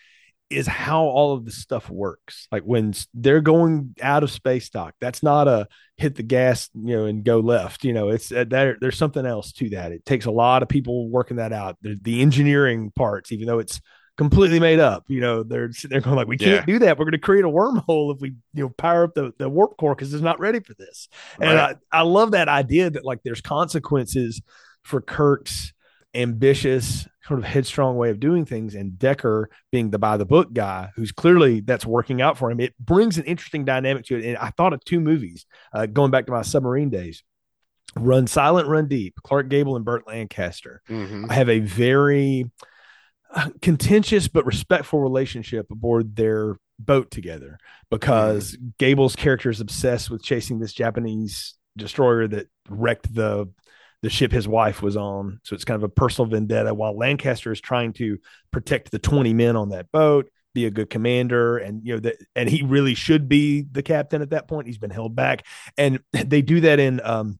is 0.51 0.67
how 0.67 1.03
all 1.03 1.33
of 1.33 1.45
this 1.45 1.57
stuff 1.57 1.89
works. 1.89 2.47
Like 2.51 2.63
when 2.63 2.93
they're 3.13 3.41
going 3.41 3.95
out 4.01 4.23
of 4.23 4.31
space 4.31 4.69
dock, 4.69 4.95
that's 4.99 5.23
not 5.23 5.47
a 5.47 5.67
hit 5.97 6.15
the 6.15 6.23
gas, 6.23 6.69
you 6.73 6.95
know, 6.95 7.05
and 7.05 7.23
go 7.23 7.39
left. 7.39 7.83
You 7.83 7.93
know, 7.93 8.09
it's 8.09 8.31
uh, 8.31 8.45
there. 8.47 8.77
There's 8.79 8.97
something 8.97 9.25
else 9.25 9.51
to 9.53 9.69
that. 9.71 9.91
It 9.91 10.05
takes 10.05 10.25
a 10.25 10.31
lot 10.31 10.63
of 10.63 10.69
people 10.69 11.09
working 11.09 11.37
that 11.37 11.53
out. 11.53 11.77
The, 11.81 11.97
the 12.01 12.21
engineering 12.21 12.91
parts, 12.95 13.31
even 13.31 13.47
though 13.47 13.59
it's 13.59 13.81
completely 14.17 14.59
made 14.59 14.79
up. 14.79 15.05
You 15.07 15.21
know, 15.21 15.43
they're 15.43 15.71
there 15.83 16.01
going 16.01 16.15
like, 16.15 16.27
we 16.27 16.37
can't 16.37 16.65
do 16.67 16.79
that. 16.79 16.99
We're 16.99 17.05
going 17.05 17.13
to 17.13 17.17
create 17.17 17.45
a 17.45 17.49
wormhole 17.49 18.13
if 18.13 18.21
we, 18.21 18.35
you 18.53 18.63
know, 18.63 18.69
power 18.69 19.05
up 19.05 19.15
the, 19.15 19.33
the 19.39 19.49
warp 19.49 19.77
core 19.77 19.95
because 19.95 20.13
it's 20.13 20.21
not 20.21 20.39
ready 20.39 20.59
for 20.59 20.73
this. 20.75 21.09
And 21.39 21.57
I, 21.57 21.75
I 21.91 22.01
love 22.03 22.31
that 22.31 22.47
idea 22.47 22.89
that 22.89 23.05
like 23.05 23.23
there's 23.23 23.41
consequences 23.41 24.41
for 24.83 25.01
Kirk's 25.01 25.73
ambitious, 26.13 27.07
sort 27.23 27.39
of 27.39 27.45
headstrong 27.45 27.95
way 27.97 28.09
of 28.09 28.19
doing 28.19 28.45
things, 28.45 28.75
and 28.75 28.97
Decker 28.97 29.49
being 29.71 29.91
the 29.91 29.99
by 29.99 30.17
the 30.17 30.25
book 30.25 30.53
guy 30.53 30.89
who's 30.95 31.11
clearly 31.11 31.61
that's 31.61 31.85
working 31.85 32.21
out 32.21 32.37
for 32.37 32.51
him. 32.51 32.59
It 32.59 32.77
brings 32.79 33.17
an 33.17 33.23
interesting 33.25 33.65
dynamic 33.65 34.05
to 34.05 34.17
it. 34.17 34.25
And 34.25 34.37
I 34.37 34.49
thought 34.49 34.73
of 34.73 34.83
two 34.83 34.99
movies 34.99 35.45
uh, 35.73 35.85
going 35.85 36.11
back 36.11 36.25
to 36.25 36.31
my 36.31 36.41
submarine 36.41 36.89
days. 36.89 37.23
Run 37.95 38.25
Silent, 38.27 38.67
Run 38.67 38.87
Deep, 38.87 39.15
Clark 39.23 39.49
Gable 39.49 39.75
and 39.75 39.83
Burt 39.83 40.07
Lancaster. 40.07 40.81
Mhm. 40.89 41.29
I 41.29 41.33
have 41.33 41.49
a 41.49 41.59
very 41.59 42.49
uh, 43.33 43.49
contentious 43.61 44.27
but 44.27 44.45
respectful 44.45 44.99
relationship 44.99 45.69
aboard 45.71 46.15
their 46.15 46.55
boat 46.79 47.11
together 47.11 47.57
because 47.89 48.57
Gable's 48.77 49.15
character 49.15 49.49
is 49.49 49.61
obsessed 49.61 50.09
with 50.09 50.23
chasing 50.23 50.59
this 50.59 50.73
Japanese 50.73 51.55
destroyer 51.77 52.27
that 52.27 52.47
wrecked 52.69 53.13
the 53.13 53.47
the 54.01 54.09
ship 54.09 54.31
his 54.31 54.47
wife 54.47 54.81
was 54.81 54.97
on. 54.97 55.39
So 55.43 55.53
it's 55.55 55.65
kind 55.65 55.75
of 55.75 55.83
a 55.83 55.89
personal 55.89 56.29
vendetta 56.29 56.73
while 56.73 56.97
Lancaster 56.97 57.51
is 57.51 57.61
trying 57.61 57.93
to 57.93 58.17
protect 58.51 58.91
the 58.91 58.99
20 58.99 59.33
men 59.33 59.55
on 59.55 59.69
that 59.69 59.91
boat, 59.91 60.29
be 60.53 60.65
a 60.65 60.71
good 60.71 60.89
commander 60.89 61.57
and 61.57 61.85
you 61.85 61.93
know 61.93 61.99
that 62.01 62.17
and 62.35 62.49
he 62.49 62.61
really 62.63 62.93
should 62.93 63.29
be 63.29 63.61
the 63.71 63.81
captain 63.83 64.21
at 64.21 64.31
that 64.31 64.47
point. 64.47 64.67
He's 64.67 64.77
been 64.77 64.89
held 64.89 65.15
back 65.15 65.45
and 65.77 65.99
they 66.11 66.41
do 66.41 66.61
that 66.61 66.79
in 66.79 66.99
um 67.03 67.39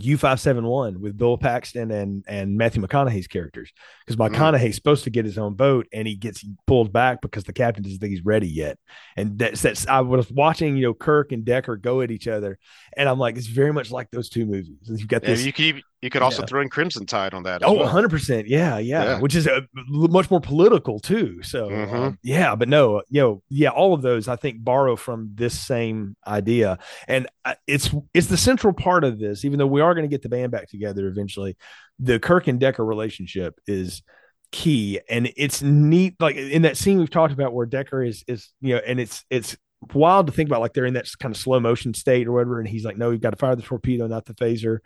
U571 0.00 0.98
with 0.98 1.16
Bill 1.16 1.38
Paxton 1.38 1.90
and 1.90 2.24
and 2.28 2.56
Matthew 2.56 2.82
McConaughey's 2.82 3.26
characters 3.26 3.72
because 4.06 4.16
Mm. 4.16 4.30
McConaughey's 4.34 4.74
supposed 4.76 5.04
to 5.04 5.10
get 5.10 5.24
his 5.24 5.38
own 5.38 5.54
boat 5.54 5.86
and 5.92 6.06
he 6.06 6.14
gets 6.16 6.44
pulled 6.66 6.92
back 6.92 7.20
because 7.20 7.44
the 7.44 7.52
captain 7.52 7.82
doesn't 7.82 7.98
think 7.98 8.10
he's 8.10 8.24
ready 8.24 8.48
yet. 8.48 8.78
And 9.16 9.38
that's 9.38 9.62
that's 9.62 9.86
I 9.86 10.00
was 10.00 10.30
watching 10.30 10.76
you 10.76 10.82
know 10.84 10.94
Kirk 10.94 11.32
and 11.32 11.44
Decker 11.44 11.76
go 11.76 12.00
at 12.00 12.10
each 12.10 12.28
other 12.28 12.58
and 12.96 13.08
I'm 13.08 13.18
like 13.18 13.36
it's 13.36 13.46
very 13.46 13.72
much 13.72 13.90
like 13.90 14.10
those 14.10 14.28
two 14.28 14.46
movies. 14.46 14.70
You've 14.82 15.08
got 15.08 15.22
Yeah, 15.22 15.30
this 15.30 15.44
you 15.44 15.52
could 15.52 15.64
even- 15.64 15.82
you 16.02 16.10
could 16.10 16.22
also 16.22 16.42
Yeah. 16.42 16.46
throw 16.46 16.60
in 16.60 16.68
Crimson 16.68 17.06
Tide 17.06 17.34
on 17.34 17.42
that. 17.42 17.62
As 17.62 17.68
Oh, 17.68 17.74
well. 17.74 17.86
100%. 17.86 18.46
Yeah, 18.48 18.78
yeah, 18.78 19.04
Yeah. 19.04 19.20
Which 19.20 19.34
is 19.34 19.46
a, 19.46 19.66
much 19.88 20.30
more 20.30 20.40
political 20.40 21.00
too. 21.00 21.42
So, 21.42 21.68
Mhm. 21.68 21.92
um, 21.94 22.18
yeah, 22.22 22.54
but 22.54 22.68
no, 22.68 23.02
you 23.08 23.20
know, 23.20 23.42
yeah, 23.48 23.70
all 23.70 23.94
of 23.94 24.02
those 24.02 24.28
I 24.28 24.36
think 24.36 24.62
borrow 24.62 24.94
from 24.96 25.30
this 25.34 25.58
same 25.58 26.14
idea. 26.26 26.78
And 27.08 27.26
uh, 27.44 27.54
it's 27.66 27.90
it's 28.14 28.28
the 28.28 28.36
central 28.36 28.72
part 28.72 29.02
of 29.04 29.18
this 29.18 29.44
even 29.44 29.58
though 29.58 29.66
we 29.66 29.80
are 29.80 29.94
going 29.94 30.04
to 30.08 30.12
get 30.14 30.22
the 30.22 30.28
band 30.28 30.52
back 30.52 30.68
together 30.68 31.08
eventually. 31.08 31.56
The 31.98 32.20
Kirk 32.20 32.46
and 32.46 32.60
Decker 32.60 32.84
relationship 32.84 33.58
is 33.66 34.02
key 34.50 34.98
and 35.10 35.30
it's 35.36 35.62
neat 35.62 36.14
like 36.20 36.34
in 36.36 36.62
that 36.62 36.76
scene 36.76 36.98
we've 36.98 37.10
talked 37.10 37.34
about 37.34 37.52
where 37.52 37.66
Decker 37.66 38.02
is 38.02 38.24
is 38.26 38.50
you 38.62 38.74
know 38.74 38.80
and 38.86 38.98
it's 38.98 39.22
it's 39.28 39.56
wild 39.92 40.26
to 40.26 40.32
think 40.32 40.48
about 40.48 40.60
like 40.62 40.72
they're 40.72 40.86
in 40.86 40.94
that 40.94 41.06
kind 41.20 41.34
of 41.34 41.38
slow 41.40 41.60
motion 41.60 41.92
state 41.92 42.26
or 42.26 42.32
whatever 42.32 42.58
and 42.58 42.66
he's 42.66 42.82
like 42.84 42.96
no 42.96 43.10
you've 43.10 43.20
got 43.20 43.30
to 43.30 43.36
fire 43.36 43.54
the 43.54 43.62
torpedo 43.62 44.06
not 44.06 44.24
the 44.24 44.32
phaser 44.34 44.78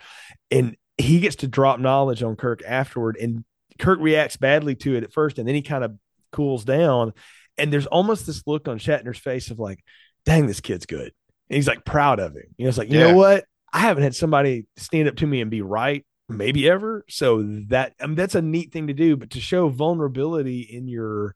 and 0.50 0.76
he 0.98 1.20
gets 1.20 1.36
to 1.36 1.48
drop 1.48 1.80
knowledge 1.80 2.22
on 2.22 2.36
Kirk 2.36 2.62
afterward, 2.66 3.16
and 3.20 3.44
Kirk 3.78 3.98
reacts 4.00 4.36
badly 4.36 4.74
to 4.76 4.96
it 4.96 5.04
at 5.04 5.12
first, 5.12 5.38
and 5.38 5.46
then 5.48 5.54
he 5.54 5.62
kind 5.62 5.84
of 5.84 5.96
cools 6.30 6.64
down. 6.64 7.12
And 7.58 7.72
there's 7.72 7.86
almost 7.86 8.26
this 8.26 8.42
look 8.46 8.68
on 8.68 8.78
Shatner's 8.78 9.18
face 9.18 9.50
of 9.50 9.58
like, 9.58 9.82
dang, 10.24 10.46
this 10.46 10.60
kid's 10.60 10.86
good. 10.86 11.12
And 11.48 11.56
he's 11.56 11.68
like 11.68 11.84
proud 11.84 12.18
of 12.18 12.34
him. 12.34 12.44
You 12.56 12.64
know, 12.64 12.68
it's 12.68 12.78
like, 12.78 12.90
you 12.90 12.98
Yeah. 12.98 13.08
know 13.12 13.16
what? 13.16 13.44
I 13.72 13.80
haven't 13.80 14.04
had 14.04 14.14
somebody 14.14 14.66
stand 14.76 15.08
up 15.08 15.16
to 15.16 15.26
me 15.26 15.40
and 15.40 15.50
be 15.50 15.62
right, 15.62 16.04
maybe 16.28 16.68
ever. 16.68 17.04
So 17.08 17.42
that 17.68 17.94
I 18.00 18.06
mean, 18.06 18.16
that's 18.16 18.34
a 18.34 18.42
neat 18.42 18.72
thing 18.72 18.86
to 18.86 18.94
do. 18.94 19.16
But 19.16 19.30
to 19.30 19.40
show 19.40 19.68
vulnerability 19.68 20.60
in 20.60 20.88
your 20.88 21.34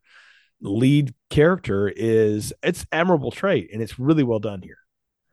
lead 0.60 1.14
character 1.30 1.88
is 1.88 2.52
it's 2.62 2.86
admirable 2.92 3.30
trait, 3.30 3.70
and 3.72 3.82
it's 3.82 3.98
really 3.98 4.22
well 4.22 4.38
done 4.38 4.62
here. 4.62 4.78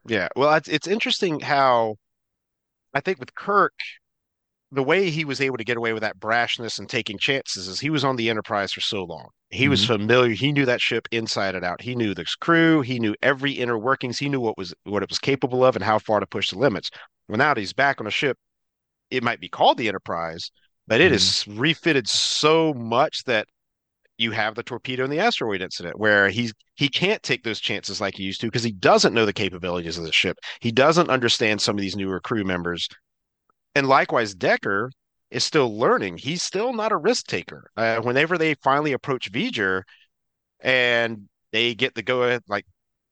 Yeah, 0.06 0.28
well, 0.36 0.54
it's 0.54 0.68
it's 0.68 0.86
interesting 0.86 1.40
how 1.40 1.96
I 2.92 3.00
think 3.00 3.18
with 3.20 3.34
Kirk, 3.34 3.72
the 4.74 4.82
way 4.82 5.10
he 5.10 5.24
was 5.24 5.40
able 5.40 5.56
to 5.56 5.64
get 5.64 5.76
away 5.76 5.92
with 5.92 6.02
that 6.02 6.18
brashness 6.18 6.78
and 6.78 6.88
taking 6.88 7.18
chances 7.18 7.68
is 7.68 7.80
he 7.80 7.90
was 7.90 8.04
on 8.04 8.16
the 8.16 8.28
Enterprise 8.28 8.72
for 8.72 8.80
so 8.80 9.04
long. 9.04 9.28
He 9.50 9.68
was 9.68 9.82
mm-hmm. 9.82 9.92
familiar. 9.92 10.34
He 10.34 10.52
knew 10.52 10.66
that 10.66 10.80
ship 10.80 11.06
inside 11.10 11.54
and 11.54 11.64
out. 11.64 11.80
He 11.80 11.94
knew 11.94 12.14
the 12.14 12.26
crew. 12.40 12.80
He 12.80 12.98
knew 12.98 13.14
every 13.22 13.52
inner 13.52 13.78
workings. 13.78 14.18
He 14.18 14.28
knew 14.28 14.40
what 14.40 14.58
was 14.58 14.74
what 14.84 15.02
it 15.02 15.08
was 15.08 15.18
capable 15.18 15.64
of 15.64 15.76
and 15.76 15.84
how 15.84 15.98
far 15.98 16.20
to 16.20 16.26
push 16.26 16.50
the 16.50 16.58
limits. 16.58 16.90
Well, 17.28 17.38
now 17.38 17.54
that 17.54 17.60
he's 17.60 17.72
back 17.72 18.00
on 18.00 18.06
a 18.06 18.10
ship, 18.10 18.36
it 19.10 19.22
might 19.22 19.40
be 19.40 19.48
called 19.48 19.78
the 19.78 19.88
Enterprise, 19.88 20.50
but 20.86 21.00
it 21.00 21.06
mm-hmm. 21.06 21.14
is 21.14 21.46
refitted 21.48 22.08
so 22.08 22.74
much 22.74 23.24
that 23.24 23.46
you 24.18 24.30
have 24.30 24.54
the 24.54 24.62
torpedo 24.62 25.04
and 25.04 25.12
the 25.12 25.18
asteroid 25.18 25.60
incident 25.60 25.98
where 25.98 26.28
he's 26.28 26.52
he 26.76 26.88
can't 26.88 27.22
take 27.22 27.42
those 27.42 27.60
chances 27.60 28.00
like 28.00 28.16
he 28.16 28.22
used 28.22 28.40
to 28.40 28.46
because 28.46 28.62
he 28.62 28.72
doesn't 28.72 29.14
know 29.14 29.26
the 29.26 29.32
capabilities 29.32 29.98
of 29.98 30.04
the 30.04 30.12
ship. 30.12 30.36
He 30.60 30.72
doesn't 30.72 31.10
understand 31.10 31.60
some 31.60 31.76
of 31.76 31.80
these 31.80 31.96
newer 31.96 32.20
crew 32.20 32.44
members. 32.44 32.88
And 33.74 33.88
likewise, 33.88 34.34
Decker 34.34 34.90
is 35.30 35.44
still 35.44 35.76
learning. 35.76 36.18
He's 36.18 36.42
still 36.42 36.72
not 36.72 36.92
a 36.92 36.96
risk 36.96 37.26
taker. 37.26 37.70
Uh, 37.76 38.00
whenever 38.00 38.38
they 38.38 38.54
finally 38.62 38.92
approach 38.92 39.32
V'ger 39.32 39.82
and 40.60 41.28
they 41.52 41.74
get 41.74 41.94
the 41.94 42.02
go 42.02 42.22
ahead, 42.22 42.42
like 42.48 42.66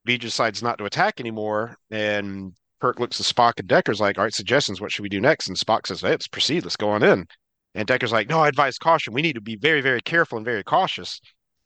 V'ger 0.06 0.20
decides 0.20 0.62
not 0.62 0.78
to 0.78 0.84
attack 0.84 1.20
anymore, 1.20 1.76
and 1.90 2.54
Kirk 2.80 3.00
looks 3.00 3.20
at 3.20 3.26
Spock 3.26 3.58
and 3.58 3.68
Decker's 3.68 4.00
like, 4.00 4.18
"All 4.18 4.24
right, 4.24 4.34
suggestions. 4.34 4.80
What 4.80 4.92
should 4.92 5.02
we 5.02 5.08
do 5.08 5.20
next?" 5.20 5.48
And 5.48 5.56
Spock 5.56 5.86
says, 5.86 6.00
"Hey, 6.00 6.10
let's 6.10 6.28
proceed. 6.28 6.64
Let's 6.64 6.76
go 6.76 6.90
on 6.90 7.02
in." 7.02 7.26
And 7.74 7.86
Decker's 7.86 8.12
like, 8.12 8.28
"No, 8.28 8.40
I 8.40 8.48
advise 8.48 8.78
caution. 8.78 9.14
We 9.14 9.22
need 9.22 9.34
to 9.34 9.40
be 9.40 9.56
very, 9.56 9.80
very 9.80 10.00
careful 10.00 10.36
and 10.38 10.44
very 10.44 10.64
cautious." 10.64 11.20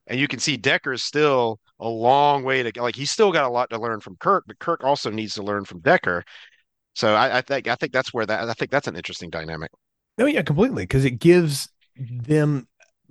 And 0.06 0.20
you 0.20 0.28
can 0.28 0.38
see 0.38 0.56
Decker 0.56 0.92
is 0.92 1.02
still 1.04 1.58
a 1.80 1.88
long 1.88 2.44
way 2.44 2.62
to. 2.62 2.82
Like 2.82 2.96
he's 2.96 3.10
still 3.10 3.32
got 3.32 3.44
a 3.44 3.48
lot 3.50 3.70
to 3.70 3.78
learn 3.80 4.00
from 4.00 4.16
Kirk, 4.16 4.44
but 4.46 4.58
Kirk 4.58 4.84
also 4.84 5.10
needs 5.10 5.34
to 5.34 5.42
learn 5.42 5.64
from 5.64 5.80
Decker. 5.80 6.24
So 6.96 7.14
I, 7.14 7.38
I 7.38 7.40
think 7.42 7.68
I 7.68 7.74
think 7.74 7.92
that's 7.92 8.12
where 8.14 8.24
that 8.26 8.48
I 8.48 8.52
think 8.54 8.70
that's 8.70 8.88
an 8.88 8.96
interesting 8.96 9.28
dynamic. 9.30 9.70
No, 10.16 10.24
yeah, 10.24 10.42
completely. 10.42 10.84
Because 10.84 11.04
it 11.04 11.18
gives 11.18 11.68
them 11.94 12.66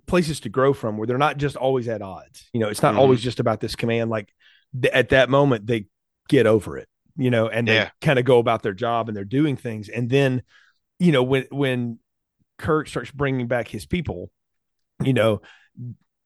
places 0.07 0.39
to 0.41 0.49
grow 0.49 0.73
from 0.73 0.97
where 0.97 1.05
they're 1.07 1.17
not 1.19 1.37
just 1.37 1.55
always 1.55 1.87
at 1.87 2.01
odds. 2.01 2.49
You 2.51 2.59
know, 2.59 2.67
it's 2.69 2.81
not 2.81 2.95
Mhm. 2.95 2.97
always 2.99 3.21
just 3.21 3.39
about 3.39 3.59
this 3.59 3.75
command. 3.75 4.09
Like 4.09 4.33
th- 4.79 4.93
at 4.93 5.09
that 5.09 5.29
moment, 5.29 5.67
they 5.67 5.85
get 6.29 6.47
over 6.47 6.77
it, 6.77 6.87
you 7.15 7.29
know, 7.29 7.47
and 7.47 7.67
they 7.67 7.75
Yeah. 7.75 7.89
kind 8.01 8.17
of 8.17 8.25
go 8.25 8.39
about 8.39 8.63
their 8.63 8.73
job 8.73 9.07
and 9.07 9.15
they're 9.15 9.23
doing 9.23 9.55
things. 9.55 9.87
And 9.87 10.09
then, 10.09 10.41
you 10.99 11.11
know, 11.11 11.21
when, 11.23 11.45
when 11.51 11.99
Kirk 12.57 12.87
starts 12.87 13.11
bringing 13.11 13.47
back 13.47 13.67
his 13.67 13.85
people, 13.85 14.31
you 15.03 15.13
know, 15.13 15.41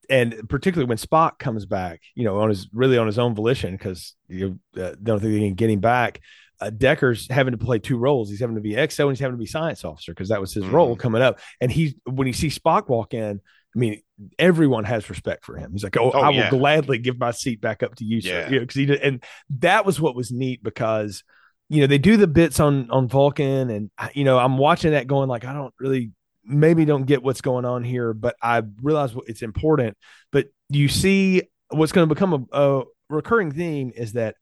and 0.08 0.48
particularly 0.48 0.88
when 0.88 0.98
Spock 0.98 1.38
comes 1.38 1.66
back, 1.66 2.00
you 2.14 2.24
know, 2.24 2.38
on 2.40 2.48
his 2.48 2.68
really 2.72 2.96
on 2.98 3.06
his 3.06 3.18
own 3.18 3.34
volition, 3.34 3.72
because 3.76 4.14
you 4.28 4.60
uh, 4.76 4.94
don't 5.02 5.20
think 5.20 5.32
they 5.34 5.40
can 5.40 5.54
get 5.54 5.70
him 5.70 5.80
back. 5.80 6.20
Uh, 6.60 6.70
Decker's 6.70 7.26
having 7.30 7.52
to 7.52 7.58
play 7.58 7.78
two 7.78 7.96
roles. 7.96 8.28
He's 8.28 8.40
having 8.40 8.56
to 8.56 8.60
be 8.60 8.72
XO 8.74 9.04
and 9.04 9.10
he's 9.12 9.20
having 9.20 9.36
to 9.36 9.38
be 9.40 9.46
science 9.46 9.84
officer 9.84 10.12
because 10.12 10.28
that 10.28 10.40
was 10.40 10.52
his 10.52 10.64
Mhm. 10.64 10.72
role 10.72 10.94
coming 10.96 11.22
up. 11.22 11.38
And 11.60 11.72
he, 11.72 11.96
when 12.04 12.26
he 12.26 12.32
sees 12.34 12.58
Spock 12.58 12.88
walk 12.88 13.14
in, 13.14 13.40
I 13.74 13.78
mean, 13.78 14.02
everyone 14.38 14.84
has 14.84 15.08
respect 15.08 15.44
for 15.44 15.56
him. 15.56 15.72
He's 15.72 15.84
like, 15.84 15.96
"Oh, 15.96 16.10
Oh, 16.12 16.20
I 16.20 16.28
will 16.30 16.50
gladly 16.50 16.98
give 16.98 17.18
my 17.18 17.30
seat 17.30 17.60
back 17.60 17.82
up 17.82 17.94
to 17.96 18.04
you, 18.04 18.20
sir." 18.20 18.28
Yeah. 18.40 18.48
You 18.50 18.54
know, 18.56 18.60
because 18.60 18.74
he 18.76 18.86
did, 18.86 19.00
and 19.00 19.24
that 19.60 19.86
was 19.86 20.00
what 20.00 20.14
was 20.16 20.30
neat 20.32 20.62
because 20.62 21.22
you 21.68 21.80
know 21.80 21.86
they 21.86 21.98
do 21.98 22.16
the 22.16 22.26
bits 22.26 22.58
on 22.58 22.90
on 22.90 23.06
Vulcan, 23.08 23.70
and 23.70 23.90
you 24.12 24.24
know 24.24 24.38
I'm 24.38 24.58
watching 24.58 24.90
that 24.90 25.06
going 25.06 25.28
like 25.28 25.44
I 25.44 25.52
don't 25.52 25.72
really 25.78 26.10
maybe 26.44 26.84
don't 26.84 27.04
get 27.06 27.22
what's 27.22 27.42
going 27.42 27.64
on 27.64 27.84
here, 27.84 28.12
but 28.12 28.34
I 28.42 28.62
realize 28.82 29.14
what- 29.14 29.28
it's 29.28 29.42
important. 29.42 29.96
But 30.32 30.46
you 30.68 30.88
see, 30.88 31.42
what's 31.68 31.92
going 31.92 32.08
to 32.08 32.12
become 32.14 32.48
a, 32.52 32.58
a 32.80 32.84
recurring 33.08 33.52
theme 33.52 33.92
is 33.94 34.14
that 34.14 34.34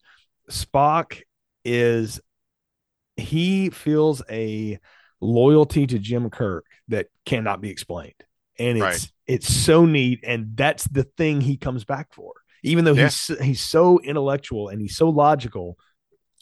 Spock 0.51 1.21
is 1.69 2.21
he 3.17 3.71
feels 3.71 4.23
a 4.31 4.79
loyalty 5.21 5.87
to 5.87 5.99
Jim 5.99 6.31
Kirk 6.31 6.65
that 6.89 7.09
cannot 7.27 7.61
be 7.61 7.71
explained, 7.71 8.15
and 8.59 8.79
it's 8.79 8.83
Right. 8.83 9.13
it's 9.27 9.53
so 9.53 9.85
neat, 9.85 10.21
and 10.25 10.57
that's 10.57 10.85
the 10.85 11.05
thing 11.05 11.41
he 11.41 11.57
comes 11.57 11.85
back 11.85 12.13
for. 12.13 12.33
Even 12.63 12.85
though 12.85 12.95
he's 12.95 13.27
he's 13.43 13.61
so 13.61 13.99
intellectual 14.01 14.69
and 14.69 14.81
he's 14.81 14.97
so 14.97 15.09
logical, 15.09 15.77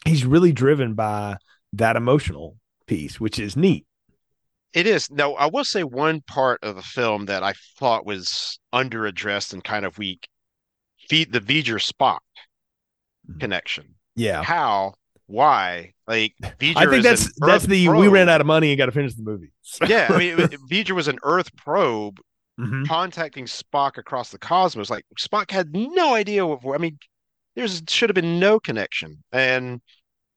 he's 0.05 0.25
really 0.25 0.53
driven 0.53 0.95
by 0.95 1.37
that 1.75 1.97
emotional 1.97 2.57
piece, 2.87 3.19
which 3.21 3.39
is 3.39 3.57
neat. 3.57 3.87
It 4.73 4.87
is. 4.87 5.11
Now, 5.11 5.33
I 5.35 5.47
will 5.47 5.65
say 5.65 5.85
one 5.85 6.21
part 6.21 6.63
of 6.63 6.77
the 6.77 6.83
film 6.83 7.27
that 7.27 7.43
I 7.43 7.55
thought 7.79 8.05
was 8.05 8.59
underaddressed 8.75 9.53
and 9.55 9.65
kind 9.65 9.87
of 9.87 9.97
weak. 9.99 10.29
Feed 11.09 11.33
the 11.33 11.41
V'ger 11.41 11.81
Spock 11.81 12.19
Mhm. 13.29 13.41
connection. 13.41 13.95
Yeah, 14.15 14.43
How? 14.43 14.95
Why? 15.27 15.93
Like 16.07 16.35
V'ger 16.61 16.77
I 16.77 16.87
think 16.87 17.03
that's 17.03 17.33
that's 17.41 17.67
the 17.67 17.89
we 17.89 18.09
ran 18.09 18.29
out 18.29 18.41
of 18.41 18.47
money 18.47 18.71
and 18.71 18.79
got 18.79 18.87
to 18.87 18.93
finish 18.93 19.15
the 19.15 19.23
movie. 19.23 19.53
Yeah, 19.89 20.07
I 20.11 20.19
mean, 20.19 20.37
V'ger 20.71 20.93
was 20.93 21.09
an 21.09 21.19
Earth 21.23 21.55
probe 21.57 22.19
Mhm. 22.59 22.89
contacting 22.89 23.45
Spock 23.45 23.99
across 23.99 24.31
the 24.31 24.39
cosmos. 24.39 24.89
Like 24.89 25.05
Spock 25.21 25.51
had 25.51 25.75
no 25.75 26.15
idea 26.15 26.47
what. 26.47 26.75
I 26.75 26.79
mean, 26.79 26.99
there's 27.55 27.83
should 27.89 28.09
have 28.09 28.15
been 28.15 28.39
no 28.41 28.59
connection. 28.61 29.23
And 29.33 29.81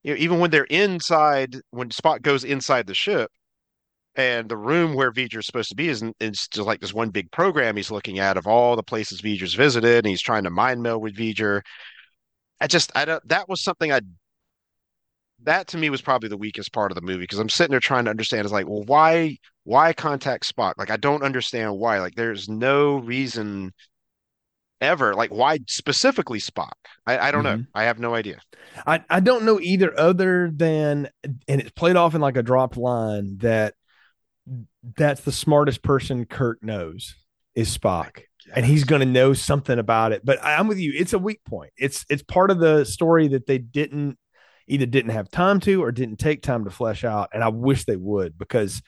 you 0.03 0.13
know, 0.13 0.19
even 0.19 0.39
when 0.39 0.51
they're 0.51 0.65
inside, 0.65 1.55
when 1.71 1.89
Spock 1.89 2.21
goes 2.21 2.43
inside 2.43 2.87
the 2.87 2.93
ship, 2.93 3.31
and 4.15 4.49
the 4.49 4.57
room 4.57 4.95
where 4.95 5.11
V'ger's 5.13 5.45
supposed 5.45 5.69
to 5.69 5.75
be 5.75 5.87
is 5.87 6.03
is 6.19 6.47
just 6.49 6.67
like 6.67 6.81
this 6.81 6.93
one 6.93 7.09
big 7.09 7.31
program 7.31 7.77
he's 7.77 7.91
looking 7.91 8.19
at 8.19 8.35
of 8.37 8.47
all 8.47 8.75
the 8.75 8.83
places 8.83 9.21
V'ger's 9.21 9.53
visited, 9.53 9.99
and 9.99 10.07
he's 10.07 10.21
trying 10.21 10.43
to 10.43 10.49
mind 10.49 10.81
meld 10.83 11.01
with 11.01 11.15
V'ger. 11.15 11.61
I 12.59 12.67
just, 12.67 12.91
I 12.95 13.05
don't. 13.05 13.25
That 13.29 13.47
was 13.47 13.61
something 13.63 13.91
I. 13.93 14.01
That 15.43 15.67
to 15.69 15.77
me 15.77 15.89
was 15.89 16.01
probably 16.01 16.29
the 16.29 16.37
weakest 16.37 16.73
part 16.73 16.91
of 16.91 16.95
the 16.95 17.01
movie 17.01 17.21
because 17.21 17.39
I'm 17.39 17.49
sitting 17.49 17.71
there 17.71 17.79
trying 17.79 18.05
to 18.05 18.11
understand. 18.11 18.45
Is 18.45 18.51
like, 18.51 18.67
well, 18.67 18.83
why, 18.83 19.37
why 19.63 19.93
contact 19.93 20.53
Spock? 20.53 20.73
Like, 20.77 20.89
I 20.89 20.97
don't 20.97 21.23
understand 21.23 21.77
why. 21.77 21.99
Like, 21.99 22.15
there's 22.15 22.49
no 22.49 22.97
reason 22.97 23.73
ever. 24.81 25.13
Like, 25.13 25.31
why 25.31 25.59
specifically 25.67 26.39
Spock? 26.39 26.73
I, 27.05 27.17
I 27.17 27.31
don't 27.31 27.43
know. 27.43 27.57
Mhm. 27.57 27.67
I 27.73 27.83
have 27.83 27.99
no 27.99 28.15
idea. 28.15 28.39
I, 28.85 29.03
I 29.09 29.19
don't 29.19 29.43
know 29.45 29.59
either, 29.59 29.97
other 29.97 30.51
than, 30.53 31.09
and 31.23 31.61
it's 31.61 31.71
played 31.71 31.95
off 31.95 32.15
in 32.15 32.21
like 32.21 32.37
a 32.37 32.43
dropped 32.43 32.77
line 32.77 33.37
that 33.39 33.75
that's 34.97 35.21
the 35.21 35.31
smartest 35.31 35.83
person 35.83 36.25
Kirk 36.25 36.63
knows 36.63 37.15
is 37.55 37.75
Spock. 37.77 38.21
And 38.55 38.65
he's 38.65 38.83
going 38.83 39.01
to 39.01 39.05
know 39.05 39.33
something 39.33 39.77
about 39.77 40.11
it. 40.11 40.25
But 40.25 40.43
I'm 40.43 40.67
with 40.67 40.79
you. 40.79 40.91
It's 40.95 41.13
a 41.13 41.19
weak 41.19 41.43
point. 41.45 41.71
It's 41.77 42.03
it's 42.09 42.23
part 42.23 42.49
of 42.49 42.59
the 42.59 42.83
story 42.83 43.27
that 43.27 43.45
they 43.45 43.59
didn't 43.59 44.17
either 44.69 44.85
didn't 44.85 45.11
have 45.11 45.29
time 45.29 45.59
to 45.61 45.83
or 45.83 45.91
didn't 45.91 46.17
take 46.17 46.41
time 46.41 46.63
to 46.65 46.69
flesh 46.69 47.03
out. 47.03 47.29
And 47.33 47.43
I 47.43 47.49
wish 47.49 47.85
they 47.85 47.95
would 47.97 48.37
because 48.37 48.81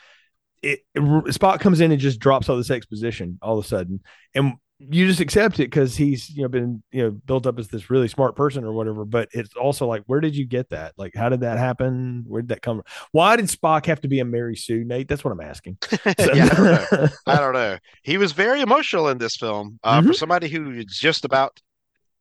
it, 0.62 0.80
it 0.96 1.00
Spock 1.00 1.60
comes 1.60 1.82
in 1.82 1.92
and 1.92 2.00
just 2.00 2.20
drops 2.20 2.48
all 2.48 2.58
this 2.58 2.72
exposition 2.72 3.40
all 3.42 3.58
of 3.60 3.66
a 3.66 3.68
sudden. 3.68 4.02
And 4.36 4.54
you 4.80 5.06
just 5.06 5.20
accept 5.20 5.56
it 5.60 5.66
because 5.70 5.96
he's 5.96 6.28
you 6.32 6.42
know 6.42 6.48
been 6.48 6.82
you 6.92 7.04
know 7.04 7.12
built 7.12 7.46
up 7.46 7.60
as 7.60 7.68
this 7.68 7.92
really 7.92 8.08
smart 8.08 8.36
person 8.36 8.64
or 8.64 8.72
whatever. 8.74 9.06
But 9.06 9.30
it's 9.32 9.54
also 9.56 9.86
like, 9.88 10.02
where 10.08 10.20
did 10.22 10.36
you 10.36 10.46
get 10.46 10.70
that? 10.70 10.94
Like, 10.98 11.14
how 11.16 11.30
did 11.30 11.42
that 11.42 11.60
happen? 11.60 12.24
Where 12.28 12.42
did 12.42 12.50
that 12.50 12.62
come? 12.64 12.78
from? 12.78 12.86
Why 13.12 13.36
did 13.36 13.46
Spock 13.46 13.86
have 13.86 14.02
to 14.02 14.08
be 14.08 14.20
a 14.22 14.26
Mary 14.26 14.56
Sue, 14.56 14.84
Nate? 14.84 15.08
That's 15.08 15.24
what 15.24 15.32
I'm 15.32 15.42
asking. 15.42 15.78
So- 15.84 16.34
yeah, 16.34 16.50
I 16.52 16.56
don't 16.56 16.92
know. 17.02 17.08
I 17.28 17.36
don't 17.38 17.54
know. 17.54 17.78
He 18.04 18.18
was 18.18 18.32
very 18.32 18.62
emotional 18.62 19.08
in 19.10 19.18
this 19.20 19.36
film. 19.36 19.80
Uh, 19.84 20.00
Mm-hmm. 20.00 20.08
for 20.08 20.14
somebody 20.14 20.48
who 20.50 20.64
was 20.64 20.86
just 20.88 21.26
about 21.26 21.60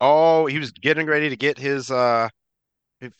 oh, 0.03 0.47
he 0.47 0.59
was 0.59 0.71
getting 0.73 1.07
ready 1.07 1.29
to 1.31 1.37
get 1.37 1.59
his 1.59 1.91
uh 1.91 2.29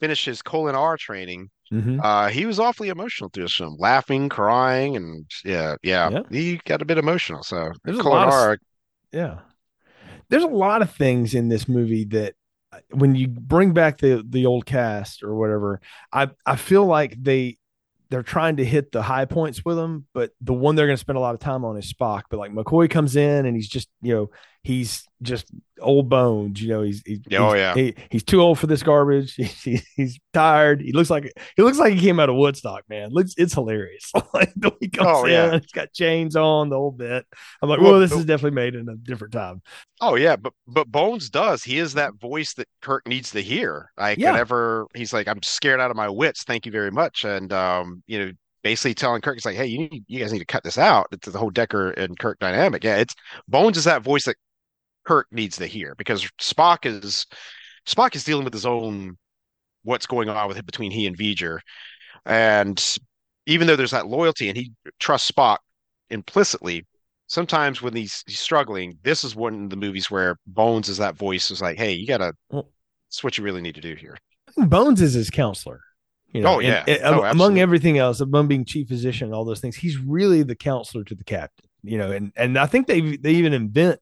finish 0.01 0.25
his 0.25 0.43
Kolinahr 0.43 0.99
training. 0.99 1.51
Mhm. 1.73 2.01
Uh, 2.03 2.29
he 2.29 2.47
was 2.47 2.59
awfully 2.59 2.89
emotional 2.89 3.31
through 3.31 3.45
this 3.45 3.55
film, 3.55 3.77
laughing, 3.79 4.29
crying, 4.29 4.97
and 4.97 5.25
yeah, 5.45 5.77
yeah, 5.83 6.11
Yeah. 6.11 6.23
he 6.31 6.61
got 6.65 6.83
a 6.83 6.85
bit 6.85 6.99
emotional. 6.99 7.43
So 7.43 7.73
There's 7.85 7.99
a 7.99 8.03
colon 8.03 8.29
lot 8.29 8.53
of- 8.53 8.59
Yeah. 9.13 9.39
There's 10.29 10.43
a 10.45 10.49
lot 10.49 10.83
of 10.83 10.91
things 10.93 11.35
in 11.35 11.49
this 11.49 11.69
movie 11.69 12.05
that 12.07 12.35
uh, 12.73 12.79
when 12.93 13.15
you 13.17 13.27
bring 13.29 13.73
back 13.73 13.99
the 13.99 14.25
the 14.29 14.47
old 14.47 14.65
cast 14.67 15.23
or 15.25 15.35
whatever, 15.35 15.81
I 16.13 16.31
I 16.47 16.57
feel 16.57 16.85
like 16.87 17.17
they 17.21 17.57
they're 18.11 18.23
trying 18.25 18.57
to 18.57 18.65
hit 18.65 18.91
the 18.91 19.03
high 19.03 19.25
points 19.25 19.65
with 19.65 19.77
them, 19.77 20.07
but 20.13 20.33
the 20.41 20.53
one 20.53 20.75
they're 20.75 20.87
going 20.87 20.97
to 20.97 21.01
spend 21.01 21.17
a 21.17 21.21
lot 21.21 21.35
of 21.35 21.41
time 21.41 21.65
on 21.65 21.77
is 21.77 21.93
Spock. 21.93 22.23
But 22.31 22.39
like 22.39 22.51
McCoy 22.53 22.91
comes 22.91 23.15
in 23.15 23.47
and 23.47 23.55
he's 23.57 23.69
just, 23.69 23.89
you 24.03 24.13
know, 24.13 24.31
he's 24.63 25.07
just 25.23 25.47
old 25.81 26.09
bones. 26.09 26.61
You 26.61 26.69
know, 26.69 26.83
he's, 26.83 27.03
he's 27.07 27.21
Oh, 27.33 27.53
he's- 27.53 27.57
yeah. 27.57 27.75
he, 27.75 27.95
he's 28.11 28.23
too 28.23 28.41
old 28.43 28.59
for 28.59 28.67
this 28.67 28.83
garbage. 28.83 29.35
He, 29.63 29.81
he's 29.97 30.19
tired. 30.33 30.81
He 30.81 30.93
looks 30.93 31.11
like 31.11 31.33
he 31.57 31.63
looks 31.63 31.79
like 31.79 31.95
he 31.95 32.01
came 32.01 32.19
out 32.21 32.29
of 32.31 32.37
Woodstock, 32.37 32.85
man. 32.89 33.11
Looks 33.11 33.35
it's 33.37 33.55
hilarious. 33.55 34.11
like 34.35 34.53
the 34.57 34.71
way 34.71 34.77
he 34.81 34.89
comes 34.89 35.09
Oh, 35.09 35.27
yeah. 35.27 35.55
in, 35.55 35.61
he's 35.61 35.73
got 35.73 35.93
chains 35.93 36.37
on 36.37 36.69
the 36.69 36.77
whole 36.77 36.91
bit. 36.93 37.27
I'm 37.63 37.69
like, 37.69 37.81
Well, 37.81 37.93
well, 37.93 38.01
this 38.01 38.13
is 38.13 38.25
definitely 38.25 38.55
made 38.57 38.75
in 38.75 38.89
a 38.89 38.97
different 38.97 39.33
time. 39.33 39.63
Oh 40.01 40.15
yeah, 40.17 40.37
but 40.37 40.53
but 40.67 40.89
Bones 40.91 41.29
does. 41.31 41.63
He 41.63 41.79
is 41.79 41.95
that 41.95 42.15
voice 42.15 42.55
that 42.55 42.69
Kirk 42.83 43.07
needs 43.07 43.31
to 43.33 43.41
hear. 43.41 43.91
Like 43.99 44.19
Yeah. 44.19 44.33
whenever 44.33 44.87
he's 44.95 45.13
like, 45.13 45.29
"I'm 45.29 45.43
scared 45.43 45.81
out 45.81 45.91
of 45.91 45.97
my 45.97 46.09
wits. 46.09 46.43
Thank 46.45 46.65
you 46.67 46.73
very 46.73 46.91
much," 46.91 47.25
and 47.25 47.53
um, 47.53 48.03
you 48.07 48.19
know, 48.19 48.33
basically 48.63 48.95
telling 48.95 49.21
Kirk, 49.21 49.37
"He's 49.37 49.45
like, 49.47 49.57
hey, 49.57 49.67
you 49.67 49.79
need, 49.79 50.05
you 50.09 50.21
guys 50.21 50.33
need 50.33 50.39
to 50.39 50.45
cut 50.47 50.65
this 50.65 50.79
out." 50.79 51.07
It's 51.13 51.29
the 51.31 51.39
whole 51.39 51.51
Decker 51.51 51.91
and 51.91 52.19
Kirk 52.19 52.39
dynamic. 52.39 52.83
Yeah, 52.85 52.97
it's 52.97 53.15
Bones 53.49 53.77
is 53.77 53.85
that 53.85 54.03
voice 54.03 54.25
that 54.25 54.37
Kirk 55.11 55.27
needs 55.33 55.57
to 55.57 55.67
hear 55.67 55.97
because 55.99 56.23
Spock 56.41 56.87
is 56.87 57.27
Spock 57.85 58.15
is 58.15 58.23
dealing 58.23 58.45
with 58.45 58.53
his 58.55 58.65
own 58.65 59.19
what's 59.83 60.07
going 60.07 60.29
on 60.29 60.47
with 60.47 60.57
it 60.57 60.65
between 60.67 60.93
he 60.93 61.05
and 61.09 61.19
V'ger, 61.19 61.59
and 62.25 62.99
even 63.47 63.67
though 63.67 63.75
there's 63.75 63.91
that 63.91 64.07
loyalty 64.07 64.49
and 64.49 64.57
he 64.57 64.71
trusts 65.01 65.29
Spock 65.29 65.57
implicitly, 66.11 66.87
sometimes 67.27 67.83
when 67.83 67.97
he's, 67.97 68.23
he's 68.29 68.39
struggling, 68.39 68.99
this 69.03 69.25
is 69.25 69.35
one 69.35 69.65
of 69.65 69.71
the 69.71 69.77
movies 69.77 70.13
where 70.13 70.37
Bones 70.47 70.89
is 70.89 70.99
that 70.99 71.17
voice 71.17 71.51
is 71.51 71.61
like, 71.61 71.77
hey, 71.77 71.93
you 71.93 72.07
gotta 72.07 72.33
that's 72.53 73.25
what 73.25 73.37
you 73.37 73.43
really 73.43 73.63
need 73.63 73.75
to 73.75 73.81
do 73.81 73.97
here. 73.97 74.17
Bones 74.57 75.03
is 75.03 75.15
his 75.15 75.29
counselor. 75.29 75.81
You 76.33 76.43
know, 76.43 76.55
Oh, 76.55 76.59
yeah. 76.61 76.85
and- 76.87 77.03
and 77.03 77.15
Oh, 77.17 77.25
among 77.25 77.59
everything 77.59 77.99
else, 77.99 78.21
among 78.21 78.47
being 78.47 78.65
chief 78.65 78.87
physician 78.87 79.25
and 79.27 79.35
all 79.35 79.45
those 79.45 79.59
things, 79.59 79.75
he's 79.75 79.99
really 79.99 80.45
the 80.45 80.55
counselor 80.55 81.03
to 81.03 81.17
the 81.17 81.25
captain. 81.25 81.69
You 81.83 81.99
know, 81.99 82.13
and 82.13 82.31
and 82.37 82.57
I 82.57 82.67
think 82.67 82.87
they 82.87 83.17
they 83.17 83.33
even 83.33 83.53
invent 83.55 83.99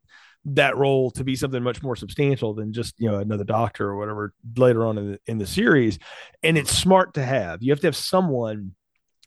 that 0.55 0.77
role 0.77 1.11
to 1.13 1.25
be 1.25 1.37
something 1.37 1.63
much 1.63 1.83
more 1.83 1.97
substantial 1.97 2.55
than 2.55 2.73
just 2.73 2.95
you 2.99 3.11
know 3.11 3.19
another 3.19 3.45
doctor 3.45 3.89
or 3.89 3.97
whatever 3.97 4.33
later 4.57 4.87
on 4.87 4.99
in 4.99 5.13
the 5.13 5.21
in 5.27 5.39
the 5.39 5.47
series. 5.47 5.99
And 6.43 6.57
it's 6.59 6.73
smart 6.73 7.15
to 7.15 7.25
have. 7.25 7.63
You 7.63 7.73
have 7.73 7.81
to 7.81 7.87
have 7.87 7.97
someone 7.97 8.73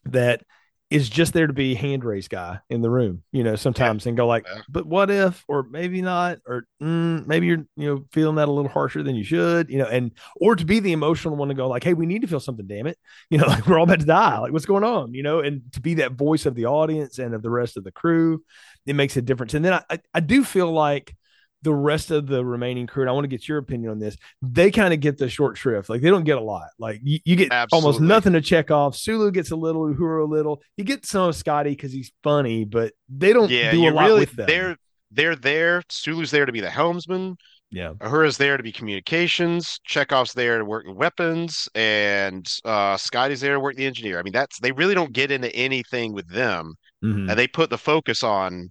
that 0.05 0.43
is 0.91 1.09
just 1.09 1.33
there 1.33 1.47
to 1.47 1.53
be 1.53 1.73
hand 1.73 2.03
raised 2.03 2.29
guy 2.29 2.59
in 2.69 2.81
the 2.81 2.89
room, 2.89 3.23
you 3.31 3.43
know, 3.43 3.55
sometimes 3.55 4.05
and 4.05 4.17
go 4.17 4.27
like, 4.27 4.45
Yeah. 4.45 4.61
but 4.69 4.85
what 4.85 5.09
if, 5.09 5.43
or 5.47 5.63
maybe 5.63 6.01
not, 6.01 6.39
or 6.45 6.67
mm, 6.81 7.25
maybe 7.25 7.47
you're, 7.47 7.65
you 7.77 7.87
know, 7.87 8.05
feeling 8.11 8.35
that 8.35 8.49
a 8.49 8.51
little 8.51 8.69
harsher 8.69 9.01
than 9.01 9.15
you 9.15 9.23
should, 9.23 9.69
you 9.69 9.77
know, 9.77 9.85
and, 9.85 10.11
or 10.35 10.55
to 10.55 10.65
be 10.65 10.81
the 10.81 10.91
emotional 10.91 11.37
one 11.37 11.47
to 11.47 11.53
go 11.53 11.69
like, 11.69 11.83
Hey, 11.83 11.93
we 11.93 12.05
need 12.05 12.21
to 12.23 12.27
feel 12.27 12.41
something, 12.41 12.67
damn 12.67 12.87
it. 12.87 12.97
You 13.29 13.37
know, 13.37 13.47
like 13.47 13.65
we're 13.65 13.77
all 13.79 13.85
about 13.85 14.01
to 14.01 14.05
die. 14.05 14.39
Like 14.39 14.51
what's 14.51 14.65
going 14.65 14.83
on, 14.83 15.13
you 15.13 15.23
know, 15.23 15.39
and 15.39 15.61
to 15.71 15.81
be 15.81 15.93
that 15.95 16.11
voice 16.11 16.45
of 16.45 16.53
the 16.53 16.65
audience 16.65 17.17
and 17.17 17.33
of 17.33 17.41
the 17.41 17.49
rest 17.49 17.77
of 17.77 17.85
the 17.85 17.91
crew, 17.91 18.43
it 18.85 18.93
makes 18.93 19.15
a 19.15 19.21
difference. 19.21 19.53
And 19.53 19.63
then 19.63 19.73
I, 19.73 19.83
I, 19.89 19.99
I 20.15 20.19
do 20.19 20.43
feel 20.43 20.69
like 20.71 21.15
the 21.63 21.73
rest 21.73 22.09
of 22.11 22.27
the 22.27 22.43
remaining 22.43 22.87
crew, 22.87 23.03
and 23.03 23.09
I 23.09 23.13
want 23.13 23.23
to 23.25 23.27
get 23.29 23.47
your 23.47 23.57
opinion 23.59 23.91
on 23.91 23.99
this, 23.99 24.17
they 24.41 24.71
kind 24.71 24.93
of 24.93 24.99
get 24.99 25.17
the 25.17 25.29
short 25.29 25.57
shrift. 25.57 25.89
Like 25.89 26.01
they 26.01 26.09
don't 26.09 26.23
get 26.23 26.37
a 26.37 26.41
lot. 26.41 26.67
Like 26.79 26.99
you, 27.03 27.19
you 27.23 27.35
get 27.35 27.51
almost 27.71 28.01
nothing 28.01 28.33
to 28.33 28.41
Chekov. 28.41 28.95
Sulu 28.95 29.31
gets 29.31 29.51
a 29.51 29.55
little, 29.55 29.83
Uhura 29.93 30.23
a 30.23 30.25
little. 30.29 30.61
You 30.77 30.83
get 30.83 31.05
some 31.05 31.29
of 31.29 31.35
Scotty 31.35 31.71
because 31.71 31.91
he's 31.91 32.11
funny, 32.23 32.65
but 32.65 32.93
they 33.09 33.31
don't 33.33 33.49
Yeah, 33.51 33.71
do 33.71 33.87
a 33.87 33.91
lot 33.91 34.05
really 34.05 34.19
with 34.21 34.31
them. 34.35 34.47
they're 34.47 34.75
they're 35.11 35.35
there. 35.35 35.83
Sulu's 35.89 36.31
there 36.31 36.45
to 36.45 36.51
be 36.51 36.61
the 36.61 36.69
helmsman. 36.69 37.35
yeah. 37.69 37.93
Uhura's 37.99 38.37
there 38.37 38.55
to 38.57 38.63
be 38.63 38.71
communications. 38.71 39.79
Chekov's 39.87 40.33
there 40.33 40.57
to 40.57 40.65
work 40.65 40.85
weapons, 40.87 41.67
and 41.75 42.47
uh, 42.65 42.95
Scotty's 42.97 43.41
there 43.41 43.53
to 43.55 43.59
work 43.59 43.75
the 43.75 43.85
engineer. 43.85 44.19
I 44.19 44.23
mean, 44.23 44.33
that's 44.33 44.59
they 44.59 44.71
really 44.71 44.95
don't 44.95 45.11
get 45.13 45.31
into 45.31 45.53
anything 45.55 46.13
with 46.13 46.27
them, 46.29 46.75
Mhm. 47.03 47.29
and 47.29 47.37
they 47.37 47.47
put 47.47 47.69
the 47.69 47.77
focus 47.77 48.23
on 48.23 48.69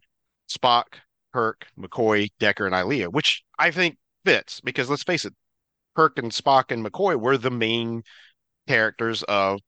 Spock, 0.50 0.84
Kirk, 1.32 1.66
McCoy, 1.78 2.28
Decker, 2.38 2.66
and 2.66 2.74
Ilia, 2.74 3.10
which 3.10 3.42
I 3.58 3.70
think 3.70 3.98
fits 4.24 4.60
because 4.60 4.90
let's 4.90 5.02
face 5.02 5.24
it, 5.24 5.34
Kirk 5.96 6.18
and 6.18 6.30
Spock 6.32 6.70
and 6.70 6.84
McCoy 6.84 7.20
were 7.20 7.38
the 7.38 7.50
main 7.50 8.02
characters 8.68 9.22
of 9.24 9.60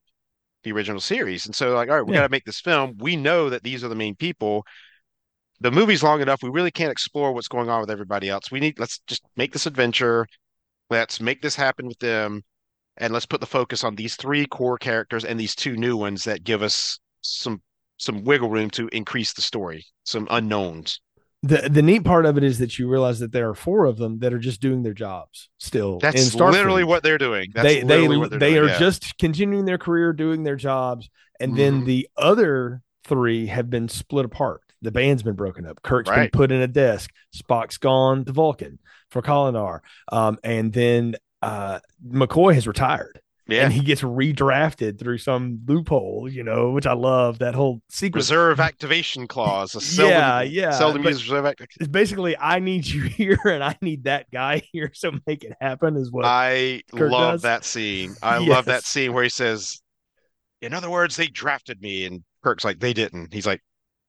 the 0.64 0.72
original 0.72 1.00
series, 1.00 1.46
and 1.46 1.54
so 1.54 1.74
like, 1.74 1.88
all 1.88 1.96
right, 1.96 2.06
we 2.06 2.12
Yeah. 2.12 2.20
got 2.20 2.26
to 2.28 2.30
make 2.30 2.44
this 2.44 2.60
film. 2.60 2.96
We 2.98 3.16
know 3.16 3.50
that 3.50 3.62
these 3.64 3.82
are 3.84 3.88
the 3.88 3.94
main 3.96 4.14
people. 4.14 4.64
The 5.60 5.70
movie's 5.70 6.02
long 6.02 6.20
enough. 6.20 6.42
We 6.42 6.50
really 6.50 6.70
can't 6.70 6.92
explore 6.92 7.32
what's 7.32 7.48
going 7.48 7.68
on 7.70 7.80
with 7.80 7.90
everybody 7.90 8.28
else. 8.28 8.50
We 8.50 8.60
need 8.60 8.78
let's 8.78 9.00
just 9.06 9.22
make 9.36 9.52
this 9.52 9.66
adventure. 9.66 10.26
Let's 10.90 11.20
make 11.20 11.42
this 11.42 11.56
happen 11.56 11.86
with 11.86 11.98
them, 12.00 12.42
and 12.96 13.12
let's 13.12 13.26
put 13.26 13.40
the 13.40 13.46
focus 13.46 13.84
on 13.84 13.96
these 13.96 14.16
three 14.16 14.46
core 14.46 14.78
characters 14.78 15.24
and 15.24 15.38
these 15.40 15.54
two 15.54 15.76
new 15.76 15.96
ones 15.96 16.24
that 16.24 16.44
give 16.44 16.62
us 16.62 16.98
some 17.22 17.62
some 17.98 18.24
wiggle 18.24 18.50
room 18.50 18.70
to 18.70 18.88
increase 18.88 19.32
the 19.32 19.42
story, 19.42 19.84
some 20.04 20.26
unknowns. 20.30 21.00
The 21.44 21.68
the 21.68 21.82
neat 21.82 22.04
part 22.04 22.24
of 22.24 22.36
it 22.38 22.44
is 22.44 22.58
that 22.60 22.78
you 22.78 22.88
realize 22.88 23.18
that 23.18 23.32
there 23.32 23.48
are 23.48 23.54
four 23.54 23.86
of 23.86 23.98
them 23.98 24.20
that 24.20 24.32
are 24.32 24.38
just 24.38 24.60
doing 24.60 24.82
their 24.84 24.94
jobs 24.94 25.48
still. 25.58 25.98
That's 25.98 26.34
literally 26.34 26.84
what 26.84 27.02
they're 27.02 27.18
doing. 27.18 27.50
That's 27.52 27.66
they 27.66 27.80
they 27.80 28.06
they 28.06 28.06
doing, 28.06 28.58
are 28.58 28.66
yeah. 28.68 28.78
just 28.78 29.18
continuing 29.18 29.64
their 29.64 29.78
career, 29.78 30.12
doing 30.12 30.44
their 30.44 30.54
jobs, 30.54 31.10
and 31.40 31.56
then 31.56 31.82
Mhm. 31.82 31.86
the 31.86 32.08
other 32.16 32.82
three 33.04 33.46
have 33.46 33.68
been 33.70 33.88
split 33.88 34.24
apart. 34.24 34.60
The 34.82 34.92
band's 34.92 35.24
been 35.24 35.34
broken 35.34 35.66
up. 35.66 35.82
Kirk's 35.82 36.10
been 36.10 36.30
put 36.30 36.52
in 36.52 36.60
a 36.60 36.68
desk. 36.68 37.10
Spock's 37.36 37.78
gone 37.78 38.24
to 38.24 38.32
Vulcan 38.32 38.78
for 39.10 39.20
Kolinahr, 39.20 39.80
um, 40.12 40.38
and 40.44 40.72
then 40.72 41.16
uh, 41.40 41.80
McCoy 42.08 42.54
has 42.54 42.68
retired. 42.68 43.20
Yeah. 43.52 43.64
And 43.64 43.72
he 43.72 43.80
gets 43.80 44.02
redrafted 44.02 44.98
through 44.98 45.18
some 45.18 45.60
loophole, 45.66 46.28
you 46.30 46.42
know, 46.42 46.70
which 46.70 46.86
I 46.86 46.92
love 46.94 47.38
that 47.40 47.54
whole 47.54 47.80
sequence. 47.88 48.26
reserve 48.26 48.60
activation 48.60 49.26
clause. 49.26 49.74
A 49.74 49.80
seldom, 49.82 50.12
Yeah, 50.12 50.42
yeah, 50.42 50.70
Seldom 50.72 51.04
used 51.04 51.22
reserve 51.28 51.46
act- 51.46 51.62
It's 51.78 51.88
basically 51.88 52.36
I 52.36 52.58
need 52.58 52.86
you 52.86 53.02
here 53.18 53.38
and 53.44 53.62
I 53.62 53.76
need 53.82 54.04
that 54.04 54.30
guy 54.30 54.62
here, 54.72 54.90
so 54.94 55.12
make 55.26 55.44
it 55.44 55.52
happen. 55.60 55.96
Is 55.96 56.10
what 56.10 56.24
I 56.24 56.82
Kirk 56.96 57.10
love 57.12 57.34
does? 57.34 57.42
that 57.42 57.64
scene. 57.64 58.14
I 58.22 58.38
love 58.38 58.64
that 58.66 58.84
scene 58.84 59.12
where 59.12 59.22
he 59.24 59.28
says, 59.30 59.80
"In 60.60 60.74
other 60.74 60.90
words, 60.90 61.16
they 61.16 61.26
drafted 61.26 61.80
me," 61.80 62.06
and 62.06 62.22
Kirk's 62.42 62.64
like, 62.64 62.80
"They 62.80 62.92
didn't." 62.92 63.32
He's 63.32 63.46
like, 63.46 63.60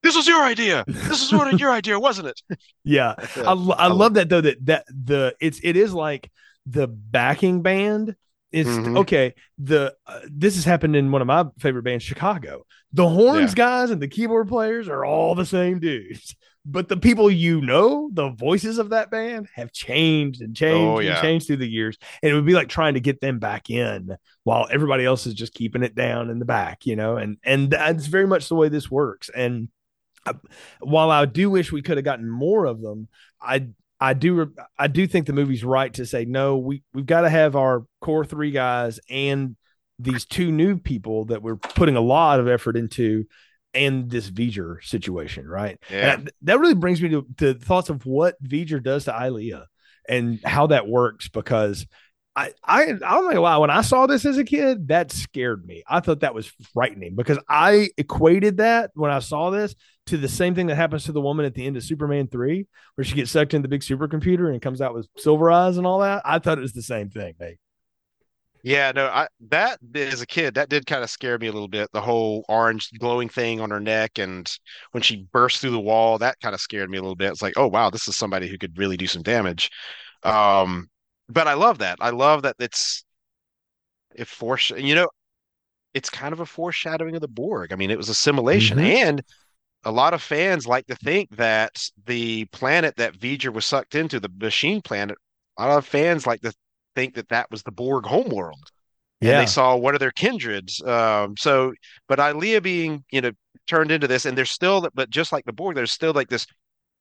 "This 0.03 0.15
was 0.15 0.27
your 0.27 0.43
idea. 0.43 0.83
This 0.87 1.21
is 1.23 1.31
one 1.33 1.57
your 1.57 1.71
idea, 1.71 1.99
wasn't 1.99 2.27
it?" 2.29 2.59
yeah. 2.83 3.15
I, 3.37 3.41
I 3.41 3.53
love 3.53 3.97
love 3.97 4.13
that 4.15 4.29
though 4.29 4.41
that 4.41 4.65
that 4.65 4.85
the 4.87 5.35
it's 5.39 5.59
it 5.63 5.75
is 5.75 5.93
like 5.93 6.29
the 6.65 6.87
backing 6.87 7.61
band 7.61 8.15
is 8.53 8.67
Mhm. 8.67 8.97
okay 8.99 9.33
the 9.57 9.93
uh, 10.07 10.19
this 10.31 10.55
has 10.55 10.63
happened 10.63 10.95
in 10.95 11.11
one 11.11 11.21
of 11.21 11.27
my 11.27 11.45
favorite 11.59 11.83
bands 11.83 12.03
chicago. 12.03 12.65
The 12.93 13.09
horns 13.09 13.55
guys 13.55 13.89
and 13.89 14.01
the 14.01 14.07
keyboard 14.07 14.47
players 14.47 14.87
are 14.87 15.03
all 15.03 15.33
the 15.35 15.45
same 15.45 15.79
dudes 15.79 16.35
but 16.65 16.87
the 16.87 16.95
people 16.95 17.29
you 17.29 17.59
know 17.59 18.09
the 18.13 18.29
voices 18.29 18.77
of 18.77 18.91
that 18.91 19.11
band 19.11 19.47
have 19.55 19.71
changed 19.73 20.41
and 20.41 20.55
changed 20.55 20.77
Oh, 20.77 20.99
and 20.99 21.07
changed 21.21 21.47
through 21.47 21.57
the 21.57 21.67
years 21.67 21.97
and 22.21 22.31
it 22.31 22.35
would 22.35 22.45
be 22.45 22.53
like 22.53 22.69
trying 22.69 22.93
to 22.93 23.01
get 23.01 23.19
them 23.19 23.39
back 23.39 23.69
in 23.69 24.15
while 24.43 24.67
everybody 24.71 25.03
else 25.03 25.25
is 25.27 25.33
just 25.33 25.53
keeping 25.53 25.83
it 25.83 25.95
down 25.95 26.29
in 26.29 26.39
the 26.39 26.45
back 26.45 26.85
you 26.85 26.95
know 26.95 27.17
and 27.17 27.37
and 27.43 27.71
that's 27.71 28.05
very 28.05 28.27
much 28.27 28.47
the 28.47 28.55
way 28.55 28.69
this 28.69 28.89
works 28.89 29.29
and 29.35 29.67
I, 30.25 30.35
while 30.79 31.11
I 31.11 31.25
do 31.25 31.49
wish 31.49 31.71
we 31.73 31.81
could 31.81 31.97
have 31.97 32.05
gotten 32.05 32.29
more 32.29 32.63
of 32.63 32.81
them, 32.81 33.09
I 33.41 33.67
I 34.03 34.13
do 34.13 34.53
I 34.77 34.87
do 34.87 35.07
think 35.07 35.27
the 35.27 35.33
movie's 35.33 35.63
right 35.63 35.93
to 35.93 36.05
say 36.05 36.25
no. 36.25 36.57
We 36.57 36.83
we've 36.93 37.05
got 37.05 37.21
to 37.21 37.29
have 37.29 37.55
our 37.55 37.85
core 38.01 38.25
three 38.25 38.51
guys 38.51 38.99
and 39.09 39.55
these 39.97 40.25
two 40.25 40.51
new 40.51 40.77
people 40.77 41.25
that 41.25 41.41
we're 41.41 41.55
putting 41.55 41.95
a 41.95 42.01
lot 42.01 42.41
of 42.41 42.49
effort 42.49 42.75
into, 42.75 43.23
and 43.73 44.09
this 44.09 44.29
V'ger 44.29 44.83
situation, 44.83 45.47
right? 45.47 45.79
Yeah. 45.89 46.15
And 46.15 46.27
I- 46.27 46.31
that 46.41 46.59
really 46.59 46.75
brings 46.75 47.01
me 47.01 47.09
to, 47.09 47.25
to 47.37 47.53
thoughts 47.53 47.89
of 47.89 48.05
what 48.05 48.35
V'ger 48.43 48.83
does 48.83 49.05
to 49.05 49.17
Ilia 49.25 49.67
and 50.09 50.41
how 50.43 50.67
that 50.67 50.85
works 50.85 51.29
because 51.29 51.87
I, 52.35 52.51
I 52.61 52.81
I 52.81 52.87
don't 52.95 53.33
know 53.33 53.41
why 53.43 53.55
when 53.57 53.69
I 53.69 53.81
saw 53.83 54.05
this 54.05 54.25
as 54.25 54.37
a 54.37 54.43
kid, 54.43 54.89
that 54.89 55.13
scared 55.13 55.65
me. 55.65 55.83
I 55.87 56.01
thought 56.01 56.21
that 56.21 56.35
was 56.35 56.51
frightening 56.73 57.15
because 57.15 57.39
I 57.47 57.89
equated 57.97 58.57
that 58.57 58.91
when 58.95 59.11
I 59.11 59.19
saw 59.19 59.49
this 59.49 59.75
to 60.07 60.17
the 60.17 60.27
same 60.27 60.55
thing 60.55 60.67
that 60.67 60.75
happens 60.75 61.05
to 61.05 61.11
the 61.11 61.21
woman 61.21 61.45
at 61.45 61.53
the 61.53 61.65
end 61.65 61.77
of 61.77 61.83
Superman 61.83 62.27
3, 62.27 62.67
where 62.95 63.05
she 63.05 63.15
gets 63.15 63.31
sucked 63.31 63.53
into 63.53 63.67
the 63.67 63.69
big 63.69 63.81
supercomputer 63.81 64.51
and 64.51 64.61
comes 64.61 64.81
out 64.81 64.93
with 64.93 65.07
silver 65.17 65.51
eyes 65.51 65.77
and 65.77 65.87
all 65.87 65.99
that. 65.99 66.21
I 66.25 66.39
thought 66.39 66.57
it 66.57 66.61
was 66.61 66.73
the 66.73 66.81
same 66.81 67.09
thing, 67.09 67.35
mate. 67.39 67.57
Yeah, 68.65 68.93
no, 68.93 69.07
I 69.07 69.27
that 69.49 69.79
as 69.93 70.21
a 70.21 70.25
kid, 70.25 70.53
that 70.53 70.69
did 70.69 70.85
kind 70.85 71.03
of 71.03 71.09
scare 71.09 71.37
me 71.37 71.47
a 71.47 71.51
little 71.51 71.67
bit. 71.67 71.89
The 71.91 71.99
whole 71.99 72.45
orange 72.47 72.89
glowing 72.97 73.27
thing 73.27 73.59
on 73.59 73.69
her 73.71 73.81
neck, 73.81 74.19
and 74.19 74.49
when 74.91 75.03
she 75.03 75.27
burst 75.33 75.59
through 75.59 75.71
the 75.71 75.79
wall, 75.81 76.17
that 76.19 76.39
kind 76.41 76.55
of 76.55 76.61
scared 76.61 76.89
me 76.89 76.97
a 76.97 77.01
little 77.01 77.15
bit. 77.15 77.31
It's 77.31 77.41
like, 77.41 77.55
oh 77.57 77.67
wow, 77.67 77.89
this 77.89 78.07
is 78.07 78.15
somebody 78.15 78.47
who 78.47 78.57
could 78.57 78.77
really 78.77 78.95
do 78.95 79.07
some 79.07 79.21
damage. 79.21 79.69
Um, 80.23 80.87
but 81.27 81.47
I 81.47 81.55
love 81.55 81.79
that. 81.79 81.97
I 82.01 82.11
love 82.11 82.43
that 82.43 82.55
it's 82.59 83.03
it 84.15 84.27
force 84.27 84.71
you 84.71 84.95
know, 84.95 85.07
it's 85.93 86.09
kind 86.09 86.33
of 86.33 86.39
a 86.41 86.45
foreshadowing 86.45 87.15
of 87.15 87.21
the 87.21 87.27
Borg. 87.27 87.73
I 87.73 87.77
mean, 87.77 87.91
it 87.91 87.97
was 87.97 88.09
assimilation, 88.09 88.79
Mhm. 88.79 88.79
and 88.79 89.23
a 89.85 89.91
lot 89.91 90.13
of 90.13 90.21
fans 90.21 90.67
like 90.67 90.87
to 90.87 90.95
think 90.95 91.29
that 91.37 91.89
the 92.05 92.45
planet 92.45 92.95
that 92.97 93.15
V'ger 93.17 93.53
was 93.53 93.65
sucked 93.65 93.95
into, 93.95 94.19
the 94.19 94.31
machine 94.39 94.81
planet, 94.81 95.17
a 95.57 95.65
lot 95.65 95.77
of 95.77 95.85
fans 95.85 96.25
like 96.27 96.41
to 96.41 96.53
think 96.95 97.15
that 97.15 97.29
that 97.29 97.49
was 97.51 97.63
the 97.63 97.71
Borg 97.71 98.05
homeworld 98.05 98.63
and 99.25 99.31
Yeah. 99.31 99.39
they 99.39 99.45
saw 99.45 99.75
what 99.75 99.95
are 99.95 99.99
their 99.99 100.11
kindreds. 100.11 100.81
Um, 100.81 101.35
so, 101.37 101.73
but 102.07 102.19
Ilia 102.19 102.61
being, 102.61 103.03
you 103.11 103.21
know, 103.21 103.31
turned 103.67 103.91
into 103.91 104.07
this, 104.07 104.25
and 104.25 104.37
there's 104.37 104.51
still, 104.51 104.89
but 104.93 105.09
just 105.09 105.31
like 105.31 105.45
the 105.45 105.53
Borg, 105.53 105.75
there's 105.75 105.91
still 105.91 106.13
like 106.13 106.29
this 106.29 106.45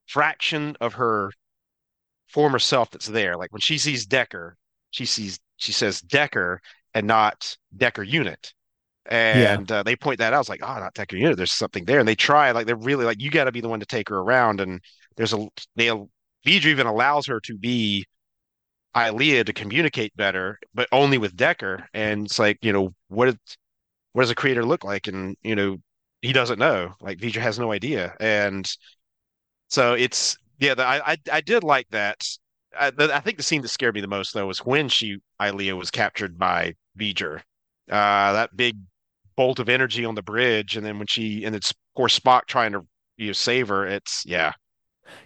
fraction 0.07 0.76
of 0.80 0.95
her 0.95 1.33
former 2.28 2.59
self 2.59 2.91
that's 2.91 3.07
there. 3.07 3.37
Like 3.37 3.53
when 3.53 3.61
she 3.61 3.78
sees 3.78 4.07
Decker, 4.07 4.57
she 4.91 5.05
sees, 5.05 5.39
she 5.57 5.72
says 5.72 6.01
Decker 6.01 6.61
and 6.95 7.07
not 7.07 7.57
Decker 7.76 8.03
unit. 8.03 8.53
And 9.07 9.71
uh, 9.71 9.83
they 9.83 9.97
point 9.97 10.19
that 10.19 10.33
out. 10.33 10.41
It's 10.41 10.49
like, 10.49 10.63
oh, 10.63 10.79
not 10.79 10.95
Decker 10.95 11.17
unit. 11.17 11.37
There's 11.37 11.53
something 11.53 11.85
there. 11.85 11.99
And 11.99 12.09
they 12.09 12.15
try, 12.15 12.53
like, 12.53 12.67
they're 12.67 12.77
really 12.77 13.05
like, 13.05 13.21
you 13.21 13.31
got 13.31 13.45
to 13.45 13.53
be 13.53 13.61
the 13.61 13.69
one 13.69 13.81
to 13.81 13.87
take 13.87 14.09
her 14.09 14.19
around. 14.19 14.61
And 14.61 14.81
there's 15.17 15.33
a, 15.33 15.49
they, 15.77 15.89
V'ger 16.47 16.67
even 16.67 16.87
allows 16.87 17.27
her 17.27 17.41
to 17.41 17.59
be 17.59 18.05
Ilia 18.97 19.45
to 19.45 19.53
communicate 19.53 20.17
better, 20.17 20.59
but 20.75 20.89
only 20.93 21.19
with 21.19 21.37
Decker. 21.37 21.87
And 21.95 22.27
it's 22.27 22.39
like, 22.39 22.59
you 22.63 22.73
know, 22.73 22.95
what 23.09 23.37
does 24.17 24.31
a 24.31 24.35
creator 24.35 24.65
look 24.65 24.85
like? 24.85 25.09
And, 25.09 25.37
you 25.43 25.57
know, 25.57 25.79
he 26.21 26.33
doesn't 26.33 26.59
know. 26.59 26.95
Like 27.01 27.19
V'ger 27.19 27.41
has 27.41 27.59
no 27.59 27.73
idea. 27.73 28.15
And 28.21 28.71
so 29.69 29.95
it's 29.95 30.37
yeah, 30.59 30.75
the, 30.75 30.85
I, 30.85 31.13
I 31.13 31.17
I 31.33 31.41
did 31.41 31.65
like 31.65 31.89
that. 31.91 32.25
I, 32.79 32.91
the, 32.91 33.15
I 33.15 33.21
think 33.21 33.37
the 33.37 33.43
scene 33.43 33.63
that 33.63 33.69
scared 33.69 33.95
me 33.95 34.01
the 34.01 34.07
most 34.07 34.33
though 34.33 34.47
was 34.47 34.61
when 34.61 34.89
she 34.89 35.17
Ilia 35.43 35.75
was 35.75 35.91
captured 35.91 36.39
by 36.39 36.75
V'ger. 36.97 37.41
Uh, 37.91 38.33
that 38.35 38.57
big 38.57 38.77
bolt 39.37 39.59
of 39.59 39.68
energy 39.68 40.05
on 40.05 40.14
the 40.14 40.22
bridge, 40.22 40.76
and 40.76 40.85
then 40.87 40.99
when 40.99 41.07
she 41.07 41.45
and 41.45 41.55
it's 41.55 41.72
poor 41.97 42.09
Spock 42.09 42.47
trying 42.47 42.72
to 42.72 42.87
you 43.16 43.28
know, 43.28 43.33
save 43.33 43.68
her. 43.68 43.87
It's 43.87 44.24
yeah, 44.26 44.53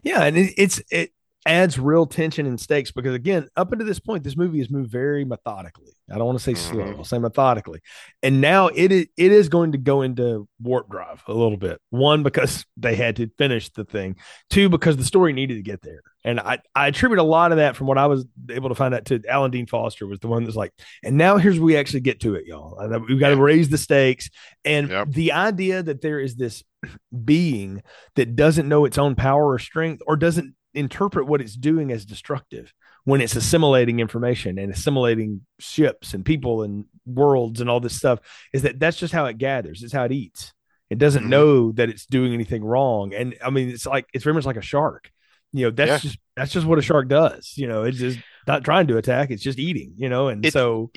Yeah, 0.02 0.24
and 0.24 0.36
it, 0.36 0.54
it's 0.56 0.82
it 0.90 1.10
adds 1.46 1.78
real 1.78 2.04
tension 2.06 2.44
and 2.46 2.60
stakes 2.60 2.90
because 2.90 3.14
again, 3.14 3.48
up 3.56 3.72
until 3.72 3.86
this 3.86 4.00
point, 4.00 4.24
this 4.24 4.36
movie 4.36 4.58
has 4.58 4.68
moved 4.70 4.90
very 4.90 5.24
methodically. 5.24 5.92
I 6.10 6.18
don't 6.18 6.26
want 6.26 6.38
to 6.38 6.44
say 6.44 6.54
slow; 6.54 6.84
Mhm. 6.84 6.98
I'll 6.98 7.04
say 7.04 7.18
methodically. 7.18 7.80
And 8.22 8.40
now 8.40 8.68
it 8.68 8.92
is 8.92 9.06
it 9.16 9.32
is 9.32 9.48
going 9.48 9.72
to 9.72 9.78
go 9.78 10.02
into 10.02 10.48
warp 10.60 10.88
drive 10.90 11.22
a 11.26 11.32
little 11.32 11.56
bit. 11.56 11.80
One 11.90 12.22
because 12.22 12.64
they 12.76 12.94
had 12.96 13.16
to 13.16 13.28
finish 13.38 13.70
the 13.70 13.84
thing. 13.84 14.16
Two 14.50 14.68
because 14.68 14.96
the 14.96 15.04
story 15.04 15.32
needed 15.32 15.54
to 15.54 15.62
get 15.62 15.82
there. 15.82 16.02
And 16.24 16.38
I 16.40 16.58
I 16.74 16.88
attribute 16.88 17.18
a 17.18 17.24
lot 17.24 17.52
of 17.52 17.58
that 17.58 17.76
from 17.76 17.86
what 17.86 17.98
I 17.98 18.06
was 18.06 18.24
able 18.50 18.68
to 18.68 18.74
find 18.74 18.94
out 18.94 19.04
to 19.06 19.20
Alan 19.28 19.50
Dean 19.50 19.66
Foster 19.66 20.06
was 20.06 20.18
the 20.20 20.28
one 20.28 20.44
that's 20.44 20.56
like, 20.56 20.72
and 21.04 21.16
now 21.16 21.36
here's 21.38 21.58
where 21.58 21.66
we 21.66 21.76
actually 21.76 22.00
get 22.00 22.20
to 22.20 22.34
it, 22.34 22.46
y'all. 22.46 22.76
We've 23.08 23.20
got 23.20 23.30
to 23.30 23.36
raise 23.36 23.68
the 23.68 23.78
stakes. 23.78 24.28
And 24.64 24.88
Yep. 24.88 25.10
the 25.12 25.32
idea 25.32 25.82
that 25.84 26.00
there 26.02 26.18
is 26.20 26.34
this 26.36 26.62
being 27.24 27.82
that 28.16 28.36
doesn't 28.36 28.68
know 28.68 28.84
its 28.84 28.98
own 28.98 29.14
power 29.14 29.52
or 29.52 29.58
strength 29.58 30.02
or 30.06 30.16
doesn't 30.16 30.54
interpret 30.76 31.26
what 31.26 31.40
it's 31.40 31.54
doing 31.56 31.90
as 31.90 32.04
destructive 32.04 32.72
when 33.04 33.20
it's 33.20 33.36
assimilating 33.36 34.00
information 34.00 34.58
and 34.58 34.72
assimilating 34.72 35.40
ships 35.58 36.12
and 36.14 36.24
people 36.24 36.62
and 36.62 36.84
worlds 37.06 37.60
and 37.60 37.70
all 37.70 37.80
this 37.80 37.96
stuff 37.96 38.18
is 38.52 38.62
that 38.62 38.78
that's 38.80 38.96
just 38.98 39.12
how 39.12 39.26
it 39.26 39.38
gathers. 39.38 39.82
It's 39.82 39.92
how 39.92 40.04
it 40.04 40.12
eats. 40.12 40.52
It 40.90 40.98
doesn't 40.98 41.24
Mhm. 41.24 41.28
know 41.28 41.72
that 41.72 41.88
it's 41.88 42.06
doing 42.06 42.32
anything 42.34 42.64
wrong. 42.64 43.14
And 43.14 43.36
i 43.42 43.50
mean 43.50 43.70
it's 43.70 43.86
like 43.86 44.06
it's 44.12 44.24
very 44.24 44.34
much 44.34 44.44
like 44.46 44.56
a 44.56 44.62
shark. 44.62 45.10
You 45.52 45.66
know 45.66 45.70
that's 45.70 45.88
Yeah. 46.04 46.10
just 46.10 46.18
that's 46.36 46.52
just 46.52 46.66
what 46.66 46.78
a 46.78 46.82
shark 46.82 47.08
does. 47.08 47.54
You 47.56 47.66
know 47.68 47.84
it's 47.84 47.98
just 47.98 48.18
not 48.46 48.64
trying 48.64 48.86
to 48.88 48.96
attack. 48.98 49.30
It's 49.30 49.42
just 49.42 49.58
eating 49.58 49.94
you 49.96 50.08
know? 50.08 50.28
And 50.28 50.44
It- 50.44 50.52
so 50.52 50.90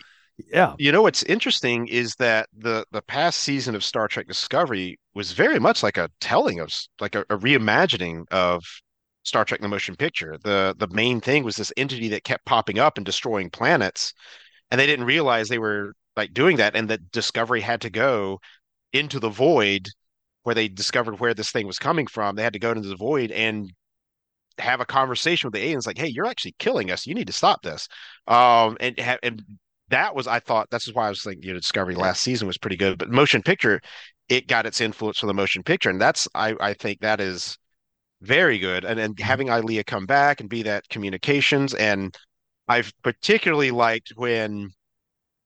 yeah. 0.54 0.74
You 0.80 0.92
know 0.92 1.02
what's 1.02 1.22
interesting 1.24 1.88
is 1.88 2.16
that 2.16 2.48
the 2.58 2.86
the 2.92 3.02
past 3.04 3.42
season 3.42 3.76
of 3.76 3.84
Star 3.84 4.08
Trek 4.08 4.28
Discovery 4.28 4.98
was 5.14 5.32
very 5.34 5.60
much 5.60 5.84
like 5.84 5.98
a 5.98 6.10
telling 6.22 6.60
of 6.60 6.70
like 7.00 7.14
a, 7.16 7.22
a 7.30 7.38
reimagining 7.38 8.26
of 8.32 8.64
Star 9.24 9.46
Trek 9.46 9.62
the 9.62 9.68
motion 9.68 9.96
picture. 9.96 10.38
The 10.44 10.76
the 10.78 10.88
main 10.90 11.22
thing 11.22 11.44
was 11.44 11.56
this 11.56 11.74
entity 11.78 12.10
that 12.10 12.24
kept 12.24 12.46
popping 12.46 12.80
up 12.80 12.98
and 12.98 13.06
destroying 13.06 13.50
planets, 13.50 14.14
and 14.72 14.80
they 14.80 14.88
didn't 14.88 15.06
realize 15.06 15.48
they 15.50 15.60
were 15.60 15.94
like 16.16 16.34
doing 16.34 16.58
that, 16.58 16.76
and 16.76 16.90
that 16.90 17.12
Discovery 17.12 17.62
had 17.62 17.82
to 17.82 17.90
go 17.90 18.40
into 18.94 19.20
the 19.20 19.30
void 19.30 19.88
where 20.44 20.56
they 20.56 20.68
discovered 20.68 21.20
where 21.20 21.34
this 21.34 21.52
thing 21.52 21.68
was 21.68 21.80
coming 21.80 22.08
from. 22.08 22.36
They 22.36 22.44
had 22.44 22.54
to 22.54 22.60
go 22.60 22.72
into 22.72 22.90
the 22.90 22.96
void 22.96 23.32
and 23.32 23.72
have 24.58 24.82
a 24.82 24.86
conversation 24.86 25.48
with 25.48 25.54
the 25.54 25.64
aliens, 25.64 25.88
like, 25.88 25.98
"Hey, 25.98 26.08
you're 26.08 26.26
actually 26.26 26.56
killing 26.60 26.92
us. 26.92 27.08
You 27.08 27.16
need 27.16 27.28
to 27.28 27.34
stop 27.34 27.62
this." 27.62 27.88
Um, 28.28 28.78
and 28.80 29.00
ha 29.00 29.18
and 29.24 29.44
that 29.90 30.16
was, 30.16 30.28
I 30.28 30.40
thought, 30.40 30.70
that's 30.70 30.94
why 30.94 31.08
I 31.08 31.10
was 31.10 31.24
thinking, 31.24 31.44
you 31.44 31.54
know, 31.54 31.60
Discovery 31.60 31.96
last 31.96 32.22
season 32.22 32.48
was 32.48 32.58
pretty 32.58 32.78
good, 32.78 32.98
but 33.00 33.10
motion 33.10 33.42
picture, 33.42 33.82
it 34.30 34.48
got 34.48 34.66
its 34.68 34.82
influence 34.82 35.20
from 35.20 35.28
the 35.28 35.34
motion 35.34 35.64
picture, 35.64 35.90
and 35.90 36.00
that's, 36.00 36.28
I, 36.36 36.56
I 36.60 36.74
think 36.74 37.00
that 37.02 37.20
is 37.20 37.58
very 38.22 38.60
good. 38.60 38.86
And 38.86 39.00
and 39.00 39.20
having 39.20 39.48
Ilia 39.50 39.84
come 39.84 40.06
back 40.06 40.40
and 40.40 40.50
be 40.50 40.64
that 40.64 40.90
communications, 40.90 41.74
and 41.74 42.16
I've 42.68 42.94
particularly 43.04 43.72
liked 43.72 44.14
when 44.16 44.70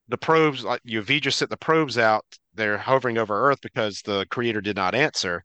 the 0.10 0.18
probes, 0.18 0.64
like 0.66 0.82
you, 0.86 1.02
V'ger 1.04 1.34
sent 1.34 1.52
the 1.52 1.58
probes 1.58 1.98
out, 1.98 2.26
they're 2.56 2.78
hovering 2.80 3.18
over 3.18 3.50
Earth 3.50 3.60
because 3.62 4.02
the 4.04 4.26
creator 4.32 4.62
did 4.62 4.76
not 4.78 4.96
answer, 4.96 5.44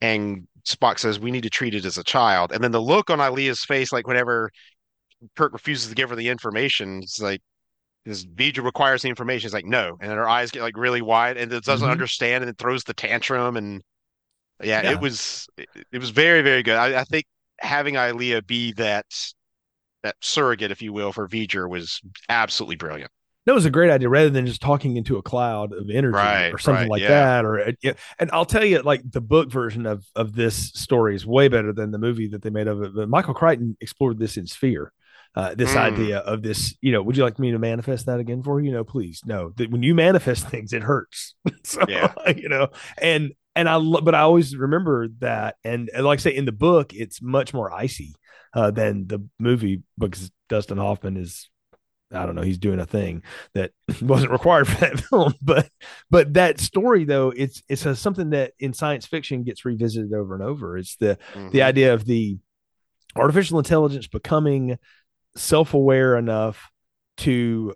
and 0.00 0.46
Spock 0.66 0.98
says, 1.00 1.20
"We 1.20 1.30
need 1.32 1.42
to 1.44 1.50
treat 1.50 1.74
it 1.74 1.84
as 1.86 1.98
a 1.98 2.04
child," 2.04 2.52
and 2.52 2.62
then 2.64 2.72
the 2.72 2.82
look 2.82 3.10
on 3.10 3.20
Ilia's 3.20 3.64
face, 3.64 3.92
like 3.92 4.06
whenever 4.08 4.50
Kirk 5.36 5.52
refuses 5.52 5.88
to 5.90 5.94
give 5.94 6.10
her 6.10 6.16
the 6.16 6.28
information, 6.28 7.00
it's 7.02 7.20
like 7.20 7.42
his 8.04 8.26
V'ger 8.26 8.64
requires 8.64 9.02
the 9.02 9.08
information. 9.10 9.46
It's 9.48 9.54
like 9.54 9.66
no, 9.66 9.96
and 10.00 10.10
then 10.10 10.16
her 10.18 10.28
eyes 10.28 10.50
get 10.52 10.62
like 10.62 10.76
really 10.76 11.02
wide, 11.02 11.36
and 11.38 11.52
it 11.52 11.64
doesn't 11.64 11.88
Mhm. 11.88 11.92
understand, 11.92 12.44
and 12.44 12.50
it 12.50 12.58
throws 12.58 12.84
the 12.84 12.94
tantrum, 12.94 13.56
and 13.56 13.82
yeah, 14.62 14.82
Yeah. 14.82 14.92
it 14.92 15.00
was 15.00 15.48
it, 15.56 15.98
was 15.98 16.10
very 16.10 16.42
very 16.42 16.62
good. 16.62 16.76
I, 16.76 17.00
I 17.00 17.04
think 17.04 17.26
having 17.60 17.94
Ilia 17.96 18.42
be 18.42 18.72
that 18.74 19.06
that 20.02 20.16
surrogate, 20.20 20.70
if 20.70 20.82
you 20.82 20.92
will, 20.92 21.12
for 21.12 21.26
V'ger 21.28 21.68
was 21.68 22.00
absolutely 22.28 22.76
brilliant. 22.76 23.10
that 23.46 23.54
was 23.54 23.64
a 23.64 23.70
great 23.70 23.90
idea 23.90 24.08
rather 24.08 24.30
than 24.30 24.46
just 24.46 24.60
talking 24.60 24.96
into 24.96 25.16
a 25.16 25.22
cloud 25.22 25.72
of 25.72 25.88
energy 25.90 26.14
Right, 26.16 26.52
or 26.52 26.58
something 26.58 26.82
right, 26.82 26.90
like 26.90 27.02
yeah. 27.02 27.08
that 27.08 27.44
or 27.44 27.60
uh, 27.60 27.72
yeah. 27.82 27.92
and 28.18 28.30
i'll 28.32 28.44
tell 28.44 28.64
you 28.64 28.82
like 28.82 29.02
the 29.10 29.20
book 29.20 29.50
version 29.50 29.86
of 29.86 30.04
of 30.14 30.34
this 30.34 30.68
story 30.74 31.14
is 31.16 31.24
way 31.26 31.48
better 31.48 31.72
than 31.72 31.90
the 31.92 31.98
movie 31.98 32.28
that 32.28 32.42
they 32.42 32.50
made 32.50 32.66
of 32.68 32.82
it 32.82 32.94
but 32.94 33.08
michael 33.08 33.34
crichton 33.34 33.76
explored 33.80 34.18
this 34.18 34.36
in 34.36 34.46
sphere 34.46 34.92
uh, 35.36 35.54
this 35.54 35.72
Mm. 35.74 35.76
idea 35.92 36.18
of 36.18 36.42
this 36.42 36.74
you 36.80 36.92
know 36.92 37.02
would 37.02 37.16
you 37.16 37.22
like 37.22 37.38
me 37.38 37.50
to 37.52 37.58
manifest 37.58 38.06
that 38.06 38.20
again 38.20 38.42
for 38.42 38.60
you 38.60 38.72
no 38.72 38.84
please 38.84 39.20
no 39.26 39.52
that 39.56 39.70
when 39.70 39.82
you 39.82 39.94
manifest 39.94 40.48
things 40.48 40.72
it 40.72 40.82
hurts 40.82 41.34
so 41.64 41.84
Yeah. 41.88 42.12
you 42.36 42.48
know 42.48 42.68
and 43.00 43.32
and 43.56 43.68
i 43.68 43.78
but 43.78 44.14
i 44.14 44.20
always 44.20 44.54
remember 44.56 45.08
that 45.18 45.56
and, 45.64 45.90
and 45.92 46.04
like 46.06 46.20
i 46.20 46.22
say 46.22 46.36
in 46.36 46.44
the 46.44 46.52
book 46.52 46.92
it's 46.94 47.20
much 47.20 47.52
more 47.52 47.72
icy 47.72 48.14
uh, 48.54 48.70
than 48.70 49.06
the 49.08 49.18
movie 49.38 49.82
because 49.98 50.30
dustin 50.48 50.78
hoffman 50.78 51.16
is 51.16 51.50
I 52.12 52.24
don't 52.24 52.36
know. 52.36 52.42
He's 52.42 52.58
doing 52.58 52.78
a 52.78 52.86
thing 52.86 53.24
that 53.54 53.72
wasn't 54.00 54.30
required 54.30 54.68
for 54.68 54.78
that 54.78 55.00
film, 55.10 55.34
but 55.42 55.68
but 56.08 56.34
that 56.34 56.60
story 56.60 57.04
though, 57.04 57.32
it's 57.36 57.64
it's 57.68 57.84
a, 57.84 57.96
something 57.96 58.30
that 58.30 58.52
in 58.60 58.72
science 58.74 59.06
fiction 59.06 59.42
gets 59.42 59.64
revisited 59.64 60.12
over 60.14 60.34
and 60.34 60.42
over. 60.44 60.78
It's 60.78 60.94
the 60.96 61.18
the 61.34 61.58
Mhm. 61.58 61.62
idea 61.64 61.94
of 61.94 62.04
the 62.04 62.38
artificial 63.16 63.58
intelligence 63.58 64.06
becoming 64.06 64.78
self 65.34 65.74
aware 65.74 66.16
enough 66.16 66.70
to 67.18 67.74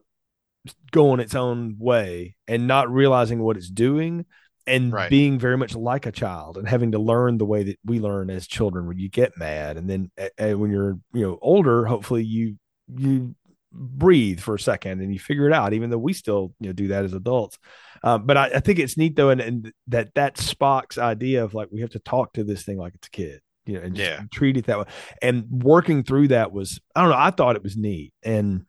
go 0.93 1.11
on 1.11 1.19
its 1.19 1.35
own 1.35 1.75
way 1.81 2.37
and 2.47 2.69
not 2.69 2.89
realizing 2.89 3.43
what 3.43 3.57
it's 3.57 3.69
doing 3.69 4.27
and 4.71 4.93
Right. 4.93 5.11
being 5.11 5.39
very 5.39 5.57
much 5.59 5.75
like 5.75 6.07
a 6.07 6.13
child 6.13 6.57
and 6.57 6.69
having 6.69 6.93
to 6.93 6.99
learn 6.99 7.39
the 7.39 7.45
way 7.45 7.63
that 7.65 7.79
we 7.85 8.01
learn 8.01 8.31
as 8.31 8.47
children 8.47 8.87
when 8.87 8.99
you 8.99 9.09
get 9.09 9.37
mad 9.37 9.77
and 9.77 9.89
then 9.91 10.11
uh, 10.19 10.57
when 10.57 10.71
you're 10.71 10.99
you 11.13 11.23
know 11.23 11.39
older 11.43 11.85
hopefully 11.87 12.25
you 12.25 12.57
you 12.89 13.35
breathe 13.73 14.41
for 14.41 14.55
a 14.57 14.59
second 14.61 15.01
and 15.01 15.13
you 15.13 15.19
figure 15.19 15.47
it 15.47 15.53
out 15.53 15.73
even 15.73 15.91
though 15.91 15.99
we 15.99 16.13
still 16.13 16.53
you 16.61 16.67
know 16.69 16.73
do 16.73 16.89
that 16.89 17.05
as 17.05 17.13
adults 17.13 17.59
um, 18.03 18.27
but 18.27 18.37
I, 18.37 18.47
I 18.57 18.61
think 18.61 18.79
it's 18.79 18.97
neat 18.97 19.15
though 19.17 19.31
and, 19.31 19.41
and 19.41 19.73
that 19.89 20.15
that 20.15 20.37
spock's 20.37 20.99
idea 20.99 21.45
of 21.45 21.55
like 21.55 21.69
we 21.71 21.81
have 21.81 21.91
to 21.91 21.99
talk 22.01 22.33
to 22.33 22.45
this 22.45 22.65
thing 22.65 22.79
like 22.79 22.95
it's 22.95 23.07
a 23.07 23.11
kid 23.11 23.41
you 23.67 23.75
know 23.75 23.81
and 23.85 23.95
just 23.95 24.09
Yeah. 24.11 24.23
treat 24.33 24.57
it 24.57 24.67
that 24.67 24.79
way 24.79 24.85
and 25.23 25.45
working 25.51 26.03
through 26.03 26.29
that 26.29 26.51
was 26.51 26.81
i 26.97 27.01
don't 27.01 27.11
know 27.11 27.17
i 27.17 27.31
thought 27.31 27.55
it 27.57 27.63
was 27.63 27.77
neat 27.77 28.13
and 28.25 28.65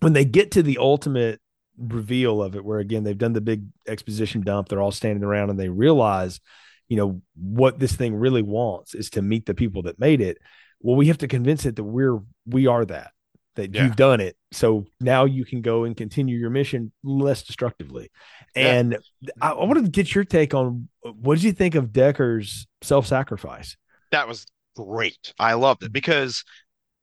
when 0.00 0.14
they 0.14 0.24
get 0.24 0.52
to 0.52 0.62
the 0.62 0.78
ultimate 0.78 1.40
reveal 1.80 2.42
of 2.42 2.54
it, 2.54 2.64
where 2.64 2.78
again 2.78 3.04
they've 3.04 3.16
done 3.16 3.32
the 3.32 3.40
big 3.40 3.64
exposition 3.88 4.42
dump, 4.42 4.68
they're 4.68 4.82
all 4.82 4.92
standing 4.92 5.24
around 5.24 5.50
and 5.50 5.58
they 5.58 5.68
realize, 5.68 6.40
you 6.88 6.96
know, 6.96 7.22
what 7.36 7.78
this 7.78 7.94
thing 7.96 8.14
really 8.14 8.42
wants 8.42 8.94
is 8.94 9.10
to 9.10 9.22
meet 9.22 9.46
the 9.46 9.54
people 9.54 9.82
that 9.82 9.98
made 9.98 10.20
it. 10.20 10.38
Well, 10.80 10.96
we 10.96 11.08
have 11.08 11.18
to 11.18 11.28
convince 11.28 11.66
it 11.66 11.76
that 11.76 11.84
we're 11.84 12.18
we 12.46 12.66
are 12.66 12.84
that 12.84 13.12
that 13.56 13.74
yeah. 13.74 13.84
you've 13.84 13.96
done 13.96 14.20
it. 14.20 14.36
So 14.52 14.86
now 15.00 15.24
you 15.24 15.44
can 15.44 15.60
go 15.60 15.84
and 15.84 15.96
continue 15.96 16.38
your 16.38 16.50
mission 16.50 16.92
less 17.02 17.42
destructively. 17.42 18.10
Yeah. 18.54 18.74
And 18.74 18.98
I, 19.40 19.50
I 19.50 19.64
wanted 19.64 19.84
to 19.84 19.90
get 19.90 20.14
your 20.14 20.24
take 20.24 20.54
on 20.54 20.88
what 21.02 21.36
did 21.36 21.44
you 21.44 21.52
think 21.52 21.74
of 21.74 21.92
Decker's 21.92 22.66
self 22.82 23.06
sacrifice? 23.06 23.76
That 24.12 24.28
was 24.28 24.46
great. 24.76 25.34
I 25.38 25.54
loved 25.54 25.82
it 25.82 25.92
because 25.92 26.44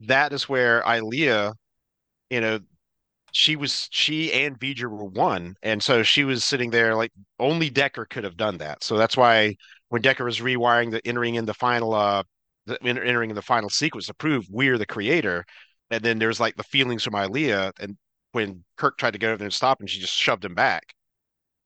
that 0.01 0.33
is 0.33 0.47
where 0.47 0.83
Ilia, 0.87 1.53
you 2.29 2.41
know, 2.41 2.59
she 3.31 3.55
was 3.55 3.87
she 3.91 4.31
and 4.33 4.59
V'ger 4.59 4.89
were 4.89 5.05
one, 5.05 5.55
and 5.63 5.81
so 5.83 6.03
she 6.03 6.23
was 6.23 6.43
sitting 6.45 6.69
there 6.71 6.95
like 6.95 7.11
only 7.39 7.69
Decker 7.69 8.05
could 8.05 8.23
have 8.23 8.37
done 8.37 8.57
that. 8.59 8.83
So 8.83 8.97
that's 8.97 9.17
why 9.17 9.55
when 9.89 10.01
Decker 10.01 10.25
was 10.25 10.39
rewiring 10.39 10.91
the 10.91 11.05
entering 11.07 11.35
in 11.35 11.45
the 11.45 11.53
final 11.53 11.93
uh 11.93 12.23
the, 12.65 12.81
entering 12.83 13.29
in 13.29 13.35
the 13.35 13.41
final 13.41 13.69
sequence 13.69 14.07
to 14.07 14.13
prove 14.13 14.45
we're 14.49 14.77
the 14.77 14.85
creator, 14.85 15.45
and 15.91 16.03
then 16.03 16.19
there's 16.19 16.39
like 16.39 16.55
the 16.55 16.63
feelings 16.63 17.03
from 17.03 17.15
Ilia, 17.15 17.71
and 17.79 17.97
when 18.33 18.63
Kirk 18.77 18.97
tried 18.97 19.13
to 19.13 19.19
go 19.19 19.29
over 19.29 19.37
there 19.37 19.45
and 19.45 19.53
stop 19.53 19.81
him, 19.81 19.87
she 19.87 19.99
just 19.99 20.13
shoved 20.13 20.45
him 20.45 20.55
back. 20.55 20.83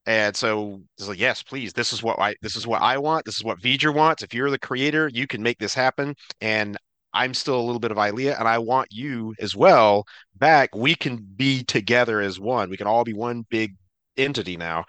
And 0.06 0.36
so 0.36 0.82
it's 0.98 1.08
like, 1.08 1.20
yes, 1.20 1.44
please, 1.44 1.74
this 1.74 1.94
is 1.94 2.02
what 2.02 2.20
I 2.20 2.36
this 2.42 2.56
is 2.56 2.66
what 2.66 2.82
I 2.82 2.98
want. 2.98 3.26
This 3.26 3.36
is 3.36 3.44
what 3.44 3.60
V'ger 3.60 3.94
wants. 3.94 4.24
If 4.24 4.34
you're 4.34 4.50
the 4.50 4.60
creator, 4.60 5.10
you 5.14 5.28
can 5.28 5.44
make 5.44 5.60
this 5.60 5.74
happen. 5.76 6.16
And 6.42 6.78
I'm 7.14 7.34
still 7.34 7.60
a 7.60 7.62
little 7.62 7.80
bit 7.80 7.92
of 7.92 7.98
Ilia, 7.98 8.38
and 8.38 8.48
I 8.48 8.58
want 8.60 8.90
you 8.92 9.36
as 9.40 9.56
well 9.56 10.06
back. 10.36 10.76
We 10.76 10.96
can 10.96 11.18
be 11.18 11.64
together 11.64 12.22
as 12.22 12.40
one. 12.40 12.70
We 12.70 12.78
can 12.78 12.88
all 12.88 13.04
be 13.04 13.14
one 13.14 13.46
big 13.50 13.76
entity 14.18 14.58
now. 14.58 14.86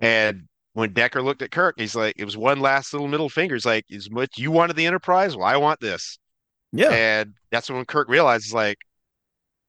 And 0.00 0.44
when 0.74 0.92
Decker 0.92 1.22
looked 1.22 1.42
at 1.42 1.50
Kirk, 1.50 1.76
he's 1.78 1.94
like, 1.94 2.14
it 2.18 2.24
was 2.24 2.36
one 2.36 2.60
last 2.60 2.92
little 2.92 3.08
middle 3.08 3.28
finger. 3.28 3.54
He's 3.54 3.64
like, 3.64 3.84
is 3.88 4.10
what 4.10 4.36
you 4.36 4.50
wanted 4.50 4.76
the 4.76 4.86
Enterprise? 4.86 5.36
Well, 5.36 5.46
I 5.46 5.56
want 5.56 5.80
this. 5.80 6.18
Yeah. 6.72 6.90
And 6.90 7.34
that's 7.50 7.70
when 7.70 7.84
Kirk 7.84 8.08
realizes, 8.08 8.52
like, 8.52 8.78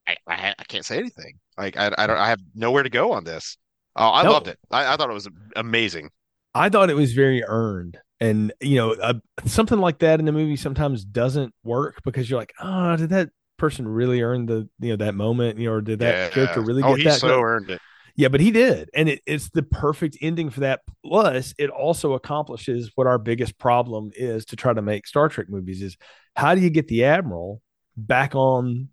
I, 0.07 0.17
I, 0.27 0.55
I 0.57 0.63
can't 0.67 0.85
say 0.85 0.97
anything. 0.97 1.39
Like, 1.57 1.77
I, 1.77 1.91
I 1.97 2.07
don't, 2.07 2.17
I 2.17 2.29
have 2.29 2.39
nowhere 2.53 2.83
to 2.83 2.89
go 2.89 3.11
on 3.11 3.23
this. 3.23 3.57
Oh, 3.95 4.11
I 4.11 4.23
no. 4.23 4.31
loved 4.31 4.47
it. 4.47 4.57
I, 4.71 4.93
I 4.93 4.97
thought 4.97 5.09
it 5.09 5.13
was 5.13 5.29
amazing. 5.55 6.09
I 6.53 6.69
thought 6.69 6.89
it 6.89 6.95
was 6.95 7.13
very 7.13 7.43
earned 7.45 7.97
and 8.19 8.53
you 8.61 8.75
know 8.75 8.93
uh, 8.93 9.13
something 9.45 9.79
like 9.79 9.99
that 9.99 10.19
in 10.19 10.25
the 10.25 10.31
movie 10.31 10.55
sometimes 10.55 11.03
doesn't 11.03 11.53
work 11.63 12.01
because 12.03 12.29
you're 12.29 12.39
like 12.39 12.53
oh 12.61 12.95
did 12.95 13.09
that 13.09 13.29
person 13.57 13.87
really 13.87 14.21
earn 14.21 14.45
the 14.45 14.67
you 14.79 14.89
know 14.89 14.95
that 14.95 15.15
moment 15.15 15.57
you 15.57 15.65
know 15.65 15.73
or 15.73 15.81
did 15.81 15.99
that 15.99 16.13
yeah. 16.13 16.29
character 16.29 16.61
really 16.61 16.83
oh, 16.83 16.95
get 16.95 17.05
that 17.05 17.19
so 17.19 17.41
earned 17.41 17.69
it 17.69 17.81
yeah 18.15 18.27
but 18.27 18.41
he 18.41 18.51
did 18.51 18.89
and 18.93 19.09
it, 19.09 19.21
it's 19.25 19.49
the 19.49 19.63
perfect 19.63 20.17
ending 20.21 20.49
for 20.49 20.61
that 20.61 20.81
plus 21.05 21.53
it 21.57 21.69
also 21.69 22.13
accomplishes 22.13 22.91
what 22.95 23.07
our 23.07 23.17
biggest 23.17 23.57
problem 23.57 24.11
is 24.15 24.45
to 24.45 24.55
try 24.55 24.73
to 24.73 24.81
make 24.81 25.07
star 25.07 25.29
trek 25.29 25.47
movies 25.49 25.81
is 25.81 25.97
how 26.35 26.55
do 26.55 26.61
you 26.61 26.69
get 26.69 26.87
the 26.87 27.03
admiral 27.03 27.61
back 27.97 28.35
on 28.35 28.89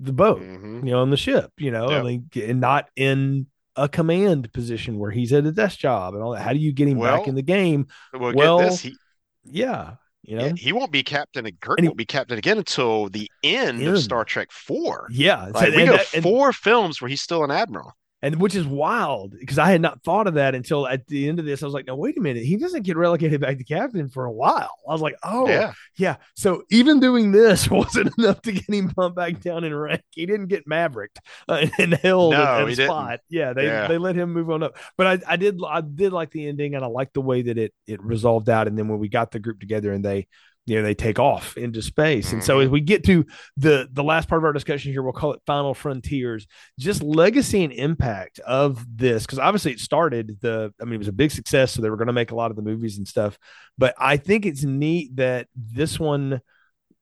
the 0.00 0.12
boat 0.12 0.40
mm-hmm. 0.40 0.86
you 0.86 0.92
know 0.92 1.00
on 1.00 1.10
the 1.10 1.16
ship 1.16 1.50
you 1.58 1.70
know 1.70 1.88
yep. 1.90 2.00
I 2.00 2.06
mean, 2.06 2.30
and 2.36 2.60
not 2.60 2.88
in 2.96 3.46
a 3.76 3.88
command 3.88 4.52
position 4.52 4.98
where 4.98 5.10
he's 5.10 5.32
at 5.32 5.46
a 5.46 5.52
desk 5.52 5.78
job 5.78 6.14
and 6.14 6.22
all 6.22 6.32
that. 6.32 6.42
How 6.42 6.52
do 6.52 6.58
you 6.58 6.72
get 6.72 6.88
him 6.88 6.98
well, 6.98 7.18
back 7.18 7.28
in 7.28 7.34
the 7.34 7.42
game? 7.42 7.86
Well, 8.12 8.32
well 8.34 8.58
this, 8.58 8.80
he, 8.80 8.96
yeah, 9.44 9.94
you 10.22 10.36
know, 10.36 10.46
yeah, 10.46 10.52
he 10.56 10.72
won't 10.72 10.92
be 10.92 11.02
captain. 11.02 11.46
And 11.46 11.60
Kirk 11.60 11.80
he, 11.80 11.86
won't 11.86 11.98
be 11.98 12.06
captain 12.06 12.38
again 12.38 12.58
until 12.58 13.08
the 13.08 13.30
end, 13.42 13.80
end. 13.80 13.88
of 13.88 13.98
Star 13.98 14.24
Trek 14.24 14.50
Four. 14.50 15.08
Yeah, 15.10 15.50
like, 15.52 15.74
we 15.74 15.86
go 15.86 15.98
four 15.98 16.52
films 16.52 17.00
where 17.00 17.08
he's 17.08 17.22
still 17.22 17.44
an 17.44 17.50
admiral 17.50 17.92
and 18.24 18.40
which 18.40 18.54
is 18.54 18.66
wild 18.66 19.38
because 19.38 19.58
I 19.58 19.70
had 19.70 19.82
not 19.82 20.02
thought 20.02 20.26
of 20.26 20.34
that 20.34 20.54
until 20.54 20.88
at 20.88 21.06
the 21.08 21.28
end 21.28 21.38
of 21.38 21.44
this. 21.44 21.62
I 21.62 21.66
was 21.66 21.74
like, 21.74 21.86
no, 21.86 21.94
wait 21.94 22.16
a 22.16 22.22
minute, 22.22 22.42
he 22.42 22.56
doesn't 22.56 22.82
get 22.82 22.96
relegated 22.96 23.42
back 23.42 23.58
to 23.58 23.64
captain 23.64 24.08
for 24.08 24.24
a 24.24 24.32
while. 24.32 24.70
I 24.88 24.92
was 24.92 25.02
like, 25.02 25.16
oh 25.22 25.46
yeah, 25.46 25.74
yeah. 25.96 26.16
So 26.34 26.62
even 26.70 27.00
doing 27.00 27.32
this 27.32 27.70
wasn't 27.70 28.16
enough 28.16 28.40
to 28.42 28.52
get 28.52 28.64
him 28.66 28.86
bumped 28.96 29.16
back 29.16 29.40
down 29.40 29.62
in 29.64 29.74
rank. 29.74 30.00
He 30.08 30.24
didn't 30.24 30.46
get 30.46 30.66
Mavericked 30.66 31.20
uh, 31.48 31.66
and 31.78 31.92
held 31.94 32.32
no, 32.32 32.66
at, 32.66 32.76
spot. 32.76 33.20
Yeah, 33.28 33.52
they 33.52 33.66
yeah. 33.66 33.88
they 33.88 33.98
let 33.98 34.16
him 34.16 34.32
move 34.32 34.50
on 34.50 34.62
up. 34.62 34.78
But 34.96 35.06
I, 35.06 35.32
I 35.34 35.36
did 35.36 35.60
I 35.68 35.82
did 35.82 36.14
like 36.14 36.30
the 36.30 36.48
ending 36.48 36.74
and 36.74 36.82
I 36.82 36.88
liked 36.88 37.12
the 37.12 37.20
way 37.20 37.42
that 37.42 37.58
it 37.58 37.74
it 37.86 38.02
resolved 38.02 38.48
out. 38.48 38.68
And 38.68 38.78
then 38.78 38.88
when 38.88 39.00
we 39.00 39.10
got 39.10 39.32
the 39.32 39.38
group 39.38 39.60
together 39.60 39.92
and 39.92 40.02
they 40.02 40.28
you 40.66 40.76
know 40.76 40.82
they 40.82 40.94
take 40.94 41.18
off 41.18 41.56
into 41.56 41.82
space 41.82 42.32
and 42.32 42.42
so 42.42 42.58
as 42.58 42.66
mm-hmm. 42.66 42.74
we 42.74 42.80
get 42.80 43.04
to 43.04 43.24
the 43.56 43.88
the 43.92 44.02
last 44.02 44.28
part 44.28 44.40
of 44.40 44.44
our 44.44 44.52
discussion 44.52 44.92
here 44.92 45.02
we'll 45.02 45.12
call 45.12 45.32
it 45.32 45.42
final 45.46 45.74
frontiers 45.74 46.46
just 46.78 47.02
legacy 47.02 47.64
and 47.64 47.72
impact 47.72 48.38
of 48.40 48.84
this 48.96 49.24
because 49.24 49.38
obviously 49.38 49.72
it 49.72 49.80
started 49.80 50.38
the 50.40 50.72
i 50.80 50.84
mean 50.84 50.94
it 50.94 50.98
was 50.98 51.08
a 51.08 51.12
big 51.12 51.30
success 51.30 51.72
so 51.72 51.82
they 51.82 51.90
were 51.90 51.96
going 51.96 52.06
to 52.06 52.12
make 52.12 52.30
a 52.30 52.34
lot 52.34 52.50
of 52.50 52.56
the 52.56 52.62
movies 52.62 52.98
and 52.98 53.06
stuff 53.06 53.38
but 53.76 53.94
i 53.98 54.16
think 54.16 54.46
it's 54.46 54.64
neat 54.64 55.14
that 55.16 55.48
this 55.54 56.00
one 56.00 56.40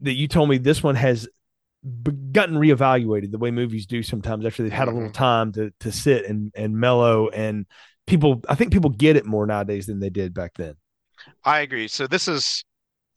that 0.01 0.15
you 0.15 0.27
told 0.27 0.49
me 0.49 0.59
this 0.59 0.83
one 0.83 0.97
has 0.97 1.29
gotten 2.33 2.57
reevaluated 2.57 3.31
the 3.31 3.39
way 3.39 3.51
movies 3.51 3.87
do 3.87 4.03
sometimes 4.03 4.45
after 4.47 4.63
they've 4.63 4.73
had 4.73 4.89
a 4.89 4.93
little 4.93 5.09
mm-hmm. 5.09 5.13
time 5.13 5.53
to 5.53 5.73
to 5.81 5.91
sit 5.91 6.27
and 6.27 6.53
and 6.55 6.77
mellow 6.77 7.29
and 7.29 7.67
people 8.07 8.41
i 8.49 8.55
think 8.55 8.73
people 8.73 8.91
get 8.91 9.17
it 9.17 9.25
more 9.25 9.47
nowadays 9.47 9.87
than 9.87 10.01
they 10.01 10.11
did 10.11 10.35
back 10.35 10.53
then 10.57 10.75
i 11.45 11.61
agree 11.61 11.89
so 11.89 12.07
this 12.07 12.27
is 12.29 12.65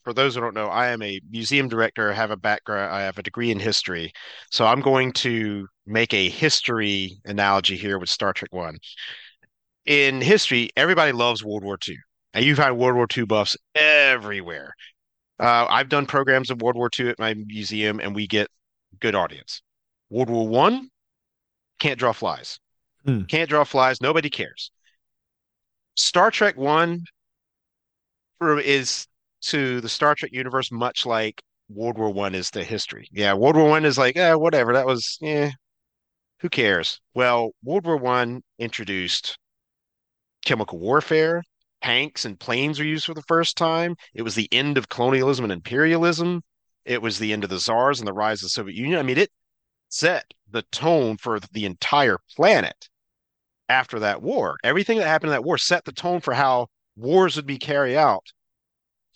for 0.05 0.13
those 0.13 0.35
who 0.35 0.41
don't 0.41 0.53
know, 0.53 0.67
I 0.67 0.89
am 0.89 1.01
a 1.01 1.19
museum 1.29 1.67
director. 1.67 2.11
I 2.11 2.13
have 2.13 2.29
a 2.29 2.37
background, 2.37 2.93
I 2.93 3.01
have 3.01 3.17
a 3.17 3.23
degree 3.23 3.49
in 3.49 3.59
history. 3.59 4.13
So 4.51 4.65
I'm 4.65 4.79
going 4.79 5.11
to 5.13 5.67
make 5.87 6.13
a 6.13 6.29
history 6.29 7.19
analogy 7.25 7.75
here 7.75 7.97
with 7.97 8.09
Star 8.09 8.31
Trek 8.31 8.53
One. 8.53 8.77
In 9.85 10.21
history, 10.21 10.69
everybody 10.77 11.11
loves 11.11 11.43
World 11.43 11.63
War 11.63 11.77
II, 11.87 11.97
and 12.35 12.45
you 12.45 12.55
find 12.55 12.77
World 12.77 12.95
War 12.95 13.07
II 13.15 13.25
buffs 13.25 13.57
everywhere. 13.73 14.73
Uh, 15.39 15.65
I've 15.67 15.89
done 15.89 16.05
programs 16.05 16.51
of 16.51 16.61
World 16.61 16.75
War 16.75 16.89
II 16.97 17.09
at 17.09 17.19
my 17.19 17.33
museum, 17.33 17.99
and 17.99 18.15
we 18.15 18.27
get 18.27 18.47
good 18.99 19.15
audience. 19.15 19.63
World 20.11 20.29
War 20.29 20.47
One 20.47 20.89
can't 21.79 21.99
draw 21.99 22.13
flies. 22.13 22.59
Hmm. 23.05 23.23
Can't 23.23 23.49
draw 23.49 23.63
flies. 23.63 24.01
Nobody 24.01 24.29
cares. 24.29 24.71
Star 25.95 26.29
Trek 26.29 26.57
One 26.57 27.05
is 28.39 29.07
to 29.45 29.81
the 29.81 29.89
Star 29.89 30.15
Trek 30.15 30.31
universe, 30.33 30.71
much 30.71 31.05
like 31.05 31.41
World 31.69 31.97
War 31.97 32.11
One 32.11 32.35
is 32.35 32.51
to 32.51 32.63
history. 32.63 33.07
Yeah, 33.11 33.33
World 33.33 33.55
War 33.55 33.69
One 33.69 33.85
is 33.85 33.97
like, 33.97 34.15
yeah, 34.15 34.35
whatever. 34.35 34.73
That 34.73 34.85
was, 34.85 35.17
yeah, 35.21 35.51
who 36.39 36.49
cares? 36.49 36.99
Well, 37.13 37.51
World 37.63 37.85
War 37.85 37.97
One 37.97 38.41
introduced 38.59 39.37
chemical 40.45 40.79
warfare. 40.79 41.43
Tanks 41.81 42.25
and 42.25 42.39
planes 42.39 42.79
were 42.79 42.85
used 42.85 43.05
for 43.05 43.13
the 43.13 43.21
first 43.23 43.57
time. 43.57 43.95
It 44.13 44.23
was 44.23 44.35
the 44.35 44.49
end 44.51 44.77
of 44.77 44.89
colonialism 44.89 45.45
and 45.45 45.53
imperialism. 45.53 46.41
It 46.83 47.01
was 47.01 47.19
the 47.19 47.33
end 47.33 47.43
of 47.43 47.49
the 47.49 47.59
czars 47.59 47.99
and 47.99 48.07
the 48.07 48.13
rise 48.13 48.39
of 48.39 48.45
the 48.45 48.49
Soviet 48.49 48.75
Union. 48.75 48.99
I 48.99 49.03
mean, 49.03 49.17
it 49.17 49.31
set 49.89 50.25
the 50.49 50.63
tone 50.71 51.17
for 51.17 51.39
the 51.51 51.65
entire 51.65 52.17
planet 52.35 52.89
after 53.69 53.99
that 53.99 54.21
war. 54.21 54.57
Everything 54.63 54.97
that 54.97 55.07
happened 55.07 55.29
in 55.29 55.35
that 55.35 55.43
war 55.43 55.57
set 55.57 55.85
the 55.85 55.91
tone 55.91 56.21
for 56.21 56.33
how 56.33 56.67
wars 56.95 57.35
would 57.35 57.45
be 57.45 57.57
carried 57.57 57.95
out 57.95 58.25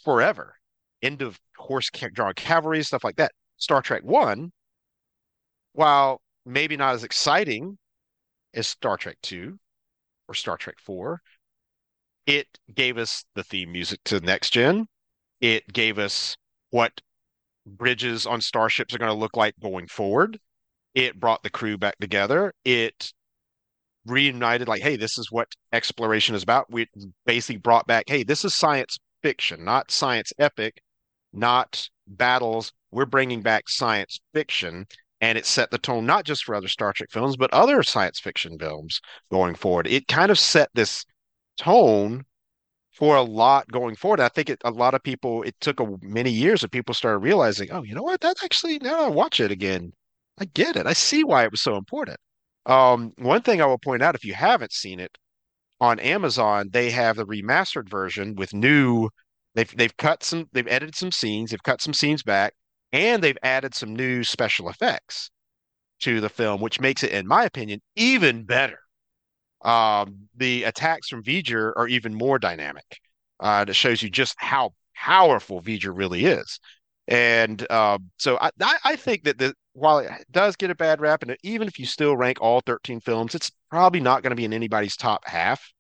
forever. 0.04 0.56
End 1.02 1.22
of 1.22 1.40
horse 1.58 1.90
drawn 1.90 2.34
cavalry, 2.34 2.84
stuff 2.84 3.04
like 3.04 3.16
that. 3.18 3.32
Star 3.58 3.82
Trek 3.82 4.04
One, 4.04 4.52
while 5.74 6.22
maybe 6.46 6.78
not 6.78 6.96
as 6.96 7.04
exciting 7.04 7.78
as 8.54 8.68
Star 8.68 8.98
Trek 8.98 9.18
Two 9.22 9.60
or 10.28 10.34
Star 10.34 10.58
Trek 10.58 10.76
Four, 10.80 11.22
it 12.26 12.48
gave 12.74 12.98
us 12.98 13.26
the 13.36 13.44
theme 13.44 13.72
music 13.72 14.00
to 14.06 14.20
Next 14.20 14.52
Gen. 14.52 14.88
It 15.42 15.72
gave 15.72 15.98
us 16.00 16.36
what 16.70 17.02
bridges 17.66 18.26
on 18.26 18.42
starships 18.42 18.94
are 18.94 18.98
going 18.98 19.12
to 19.12 19.18
look 19.18 19.38
like 19.38 19.56
going 19.62 19.88
forward. 19.88 20.40
It 20.96 21.20
brought 21.20 21.44
the 21.44 21.50
crew 21.50 21.78
back 21.78 21.98
together. 22.00 22.54
It 22.66 23.14
reunited, 24.06 24.68
like, 24.68 24.82
hey, 24.82 24.96
this 24.96 25.18
is 25.18 25.32
what 25.32 25.48
exploration 25.72 26.36
is 26.36 26.44
about. 26.44 26.72
We 26.72 26.88
basically 27.26 27.58
brought 27.58 27.88
back, 27.88 28.06
hey, 28.08 28.24
this 28.24 28.44
is 28.44 28.56
science 28.56 28.98
fiction, 29.22 29.64
not 29.64 29.92
science 29.92 30.34
epic, 30.40 30.82
not 31.34 31.90
battles. 32.08 32.74
We're 32.92 33.06
bringing 33.06 33.42
back 33.42 33.70
science 33.70 34.20
fiction, 34.34 34.86
and 35.22 35.38
it 35.38 35.46
set 35.46 35.72
the 35.72 35.78
tone 35.78 36.06
not 36.06 36.26
just 36.26 36.44
for 36.44 36.56
other 36.56 36.68
Star 36.68 36.94
Trek 36.94 37.10
films, 37.12 37.38
but 37.38 37.54
other 37.54 37.84
science 37.84 38.20
fiction 38.20 38.58
films 38.58 39.00
going 39.32 39.56
forward. 39.56 39.88
It 39.88 40.08
kind 40.08 40.32
of 40.32 40.40
set 40.40 40.70
this 40.74 41.06
tone 41.58 42.26
for 42.94 43.16
a 43.16 43.22
lot 43.22 43.68
going 43.72 43.96
forward. 43.96 44.20
I 44.20 44.30
think 44.30 44.50
it, 44.50 44.62
a 44.66 44.72
lot 44.72 44.94
of 44.94 45.04
people, 45.04 45.44
it 45.44 45.56
took 45.62 45.80
a, 45.80 45.88
many 46.02 46.32
years 46.32 46.64
of 46.64 46.72
people 46.72 46.94
started 46.94 47.20
realizing, 47.20 47.72
oh, 47.72 47.84
you 47.84 47.96
know 47.96 48.04
what? 48.04 48.22
That 48.22 48.38
actually, 48.44 48.80
now 48.80 49.06
I 49.06 49.10
watch 49.10 49.40
it 49.40 49.52
again, 49.52 49.94
I 50.40 50.46
get 50.46 50.76
it. 50.76 50.86
I 50.88 50.94
see 50.94 51.24
why 51.24 51.44
it 51.44 51.52
was 51.52 51.62
so 51.62 51.76
important. 51.76 52.18
Um, 52.66 53.14
one 53.18 53.42
thing 53.42 53.62
I 53.62 53.66
will 53.66 53.78
point 53.78 54.02
out, 54.02 54.16
if 54.16 54.26
you 54.26 54.34
haven't 54.34 54.74
seen 54.74 55.00
it, 55.00 55.18
on 55.82 56.00
Amazon, 56.00 56.70
they 56.72 56.92
have 56.92 57.18
the 57.18 57.26
remastered 57.26 57.90
version 57.90 58.36
with 58.36 58.54
new. 58.54 59.10
They've 59.56 59.76
they've 59.78 59.98
cut 59.98 60.24
some, 60.24 60.48
they've 60.54 60.68
edited 60.68 60.96
some 60.96 61.12
scenes, 61.12 61.52
they've 61.52 61.64
cut 61.64 61.82
some 61.82 61.94
scenes 61.94 62.24
back, 62.24 62.54
and 62.92 63.24
they've 63.24 63.38
added 63.44 63.76
some 63.76 63.96
new 63.96 64.24
special 64.24 64.70
effects. 64.70 65.32
to 66.02 66.22
the 66.22 66.30
film, 66.30 66.62
which 66.62 66.80
makes 66.80 67.04
it, 67.04 67.12
in 67.12 67.28
my 67.28 67.44
opinion, 67.46 67.82
even 67.96 68.44
better. 68.46 68.80
Um, 69.64 70.30
the 70.36 70.64
attacks 70.64 71.10
from 71.10 71.24
V'ger 71.24 71.74
are 71.76 71.88
even 71.88 72.14
more 72.14 72.40
dynamic. 72.40 73.00
Uh, 73.40 73.66
that 73.66 73.74
shows 73.74 74.02
you 74.02 74.10
just 74.10 74.36
how 74.38 74.74
powerful 74.96 75.62
V'ger 75.62 75.96
really 75.96 76.26
is. 76.26 76.60
And 77.08 77.70
um, 77.72 78.12
so 78.18 78.38
I, 78.40 78.52
I 78.84 78.96
think 78.96 79.24
that 79.24 79.38
the, 79.40 79.54
while 79.80 80.00
it 80.00 80.12
does 80.32 80.56
get 80.56 80.70
a 80.70 80.76
bad 80.76 81.02
rap, 81.02 81.24
and 81.24 81.36
even 81.44 81.68
if 81.68 81.80
you 81.80 81.86
still 81.86 82.18
rank 82.18 82.40
all 82.42 82.62
13 82.62 83.00
films, 83.02 83.36
it's 83.36 83.52
probably 83.70 84.00
not 84.00 84.24
going 84.24 84.32
to 84.32 84.36
be 84.36 84.46
in 84.46 84.54
anybody's 84.54 84.96
top 84.96 85.28
half. 85.28 85.72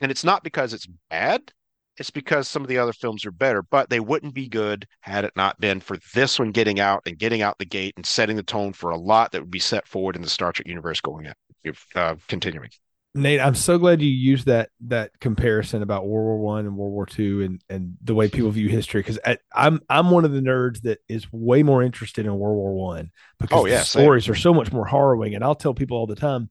And 0.00 0.10
it's 0.10 0.24
not 0.24 0.42
because 0.44 0.72
it's 0.72 0.88
bad, 1.08 1.52
it's 1.96 2.10
because 2.10 2.48
some 2.48 2.62
of 2.62 2.68
the 2.68 2.78
other 2.78 2.92
films 2.92 3.24
are 3.24 3.30
better, 3.30 3.62
but 3.62 3.88
they 3.88 4.00
wouldn't 4.00 4.34
be 4.34 4.48
good 4.48 4.86
had 5.00 5.24
it 5.24 5.32
not 5.36 5.60
been 5.60 5.80
for 5.80 5.96
this 6.14 6.38
one 6.38 6.50
getting 6.50 6.80
out 6.80 7.02
and 7.06 7.18
getting 7.18 7.42
out 7.42 7.58
the 7.58 7.64
gate 7.64 7.94
and 7.96 8.04
setting 8.04 8.36
the 8.36 8.42
tone 8.42 8.72
for 8.72 8.90
a 8.90 8.98
lot 8.98 9.32
that 9.32 9.40
would 9.40 9.50
be 9.50 9.60
set 9.60 9.86
forward 9.86 10.16
in 10.16 10.22
the 10.22 10.28
Star 10.28 10.52
Trek 10.52 10.66
universe 10.66 11.00
going 11.00 11.26
in, 11.64 11.74
uh, 11.94 12.16
continuing. 12.28 12.70
Nate, 13.16 13.40
I'm 13.40 13.54
so 13.54 13.78
glad 13.78 14.02
you 14.02 14.08
used 14.08 14.46
that 14.46 14.70
that 14.86 15.12
comparison 15.20 15.82
about 15.82 16.06
World 16.06 16.24
War 16.24 16.38
One 16.38 16.66
and 16.66 16.76
World 16.76 16.92
War 16.92 17.06
Two 17.06 17.42
and 17.42 17.62
and 17.70 17.96
the 18.02 18.14
way 18.14 18.28
people 18.28 18.50
view 18.50 18.68
history 18.68 19.00
because 19.00 19.20
I'm 19.54 19.80
I'm 19.88 20.10
one 20.10 20.24
of 20.24 20.32
the 20.32 20.40
nerds 20.40 20.82
that 20.82 20.98
is 21.08 21.32
way 21.32 21.62
more 21.62 21.82
interested 21.82 22.26
in 22.26 22.36
World 22.36 22.56
War 22.56 22.74
One 22.74 23.12
because 23.38 23.62
oh, 23.62 23.66
yeah, 23.66 23.78
the 23.78 23.84
stories 23.84 24.24
same. 24.24 24.32
are 24.32 24.36
so 24.36 24.52
much 24.52 24.72
more 24.72 24.84
harrowing. 24.84 25.36
And 25.36 25.44
I'll 25.44 25.54
tell 25.54 25.74
people 25.74 25.96
all 25.96 26.08
the 26.08 26.16
time, 26.16 26.50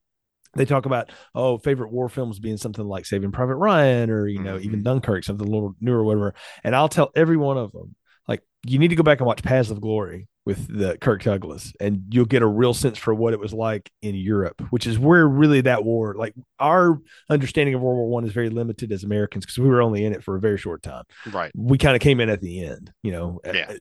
they 0.56 0.64
talk 0.64 0.86
about 0.86 1.12
oh 1.36 1.58
favorite 1.58 1.92
war 1.92 2.08
films 2.08 2.40
being 2.40 2.58
something 2.58 2.86
like 2.86 3.06
Saving 3.06 3.34
Private 3.34 3.58
Ryan 3.58 4.10
or 4.10 4.28
you 4.28 4.40
know 4.40 4.56
mm-hmm. 4.56 4.66
even 4.66 4.84
Dunkirk, 4.84 5.26
something 5.26 5.46
a 5.46 5.52
little 5.52 5.76
newer, 5.82 6.00
or 6.00 6.04
whatever. 6.06 6.34
And 6.64 6.78
I'll 6.78 6.90
tell 6.90 7.12
every 7.14 7.38
one 7.38 7.58
of 7.58 7.74
them 7.74 7.94
like 8.28 8.42
you 8.66 8.80
need 8.80 8.90
to 8.90 8.96
go 8.96 9.04
back 9.04 9.20
and 9.20 9.28
watch 9.28 9.44
Paths 9.44 9.70
of 9.70 9.82
Glory 9.82 10.28
with 10.46 10.68
the 10.68 10.98
Kirk 10.98 11.24
Douglas, 11.24 11.74
and 11.80 12.04
you'll 12.10 12.26
get 12.26 12.42
a 12.42 12.48
real 12.48 12.74
sense 12.74 12.98
for 12.98 13.14
what 13.14 13.32
it 13.32 13.40
was 13.40 13.54
like 13.54 13.90
in 14.02 14.14
Europe, 14.14 14.62
which 14.72 14.86
is 14.86 15.00
where 15.00 15.26
really 15.26 15.62
that 15.62 15.86
war, 15.86 16.16
like 16.16 16.34
our 16.60 17.00
understanding 17.30 17.76
of 17.76 17.82
World 17.82 17.98
War 17.98 18.10
One, 18.10 18.26
is 18.26 18.34
very 18.34 18.50
limited 18.50 18.92
as 18.92 19.04
Americans 19.04 19.46
because 19.46 19.58
we 19.58 19.70
were 19.70 19.82
only 19.82 20.04
in 20.04 20.14
it 20.14 20.24
for 20.24 20.36
a 20.36 20.42
very 20.42 20.58
short 20.58 20.84
time. 20.84 21.06
Right. 21.32 21.52
We 21.56 21.78
kind 21.78 21.96
of 21.96 22.02
came 22.02 22.20
in 22.20 22.30
at 22.30 22.42
the 22.42 22.66
end, 22.66 22.92
you 23.04 23.14
know. 23.14 23.40
Yeah. 23.46 23.76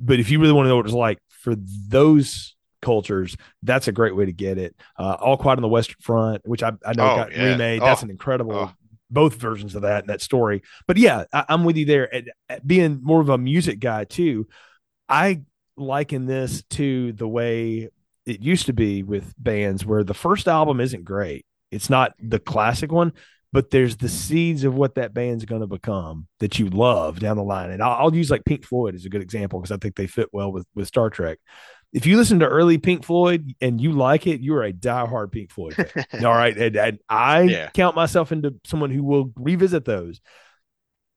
But 0.00 0.18
if 0.18 0.30
you 0.30 0.40
really 0.40 0.52
want 0.52 0.66
to 0.66 0.70
know 0.70 0.76
what 0.76 0.86
it 0.86 0.92
was 0.92 0.94
like 0.94 1.18
for 1.28 1.54
those 1.56 2.56
cultures, 2.82 3.36
that's 3.62 3.86
a 3.88 3.92
great 3.92 4.16
way 4.16 4.26
to 4.26 4.32
get 4.32 4.58
it. 4.58 4.74
Uh, 4.98 5.16
All 5.20 5.36
Quiet 5.36 5.58
on 5.58 5.62
the 5.62 5.68
Western 5.68 5.98
Front, 6.00 6.42
which 6.44 6.62
I, 6.62 6.72
I 6.84 6.92
know 6.94 7.04
oh, 7.04 7.16
got 7.16 7.32
yeah. 7.32 7.44
remade. 7.44 7.82
Oh. 7.82 7.84
That's 7.84 8.02
an 8.02 8.10
incredible. 8.10 8.54
Oh. 8.54 8.72
Both 9.10 9.34
versions 9.34 9.74
of 9.74 9.82
that 9.82 10.04
and 10.04 10.08
that 10.08 10.20
story, 10.20 10.62
but 10.86 10.96
yeah, 10.96 11.24
I, 11.32 11.44
am 11.48 11.64
with 11.64 11.76
you 11.76 11.84
there. 11.84 12.12
And 12.14 12.30
uh, 12.48 12.58
being 12.64 13.00
more 13.02 13.20
of 13.20 13.28
a 13.28 13.38
music 13.38 13.80
guy 13.80 14.04
too, 14.04 14.46
I 15.08 15.42
liken 15.76 16.26
this 16.26 16.62
to 16.70 17.12
the 17.12 17.26
way 17.26 17.88
it 18.26 18.42
used 18.42 18.66
to 18.66 18.72
be 18.72 19.02
with 19.02 19.34
bands 19.38 19.84
where 19.84 20.04
the 20.04 20.14
first 20.14 20.46
album 20.46 20.80
isn't 20.80 21.04
great. 21.04 21.46
It's 21.70 21.90
not 21.90 22.12
the 22.20 22.38
classic 22.38 22.92
one, 22.92 23.12
but 23.52 23.70
there's 23.70 23.96
the 23.96 24.08
seeds 24.08 24.64
of 24.64 24.74
what 24.74 24.94
that 24.94 25.14
band's 25.14 25.44
going 25.44 25.62
to 25.62 25.66
become 25.66 26.28
that 26.38 26.58
you 26.58 26.68
love 26.68 27.18
down 27.18 27.36
the 27.36 27.42
line. 27.42 27.70
And 27.70 27.82
I'll, 27.82 28.06
I'll 28.06 28.14
use 28.14 28.30
like 28.30 28.44
Pink 28.44 28.64
Floyd 28.64 28.94
as 28.94 29.04
a 29.04 29.08
good 29.08 29.22
example 29.22 29.60
because 29.60 29.72
I 29.72 29.78
think 29.78 29.96
they 29.96 30.06
fit 30.06 30.28
well 30.32 30.52
with, 30.52 30.66
with 30.74 30.86
Star 30.86 31.10
Trek. 31.10 31.38
If 31.92 32.06
you 32.06 32.16
listen 32.16 32.38
to 32.40 32.46
early 32.46 32.78
Pink 32.78 33.04
Floyd 33.04 33.54
and 33.60 33.80
you 33.80 33.92
like 33.92 34.26
it, 34.26 34.40
you 34.40 34.54
are 34.54 34.62
a 34.62 34.72
diehard 34.72 35.32
Pink 35.32 35.50
Floyd 35.50 35.74
fan. 35.74 36.04
All 36.24 36.32
right. 36.32 36.56
And, 36.56 36.76
and 36.76 36.98
I 37.08 37.42
yeah. 37.42 37.70
count 37.70 37.96
myself 37.96 38.30
into 38.30 38.54
someone 38.64 38.90
who 38.90 39.02
will 39.02 39.32
revisit 39.36 39.84
those. 39.84 40.20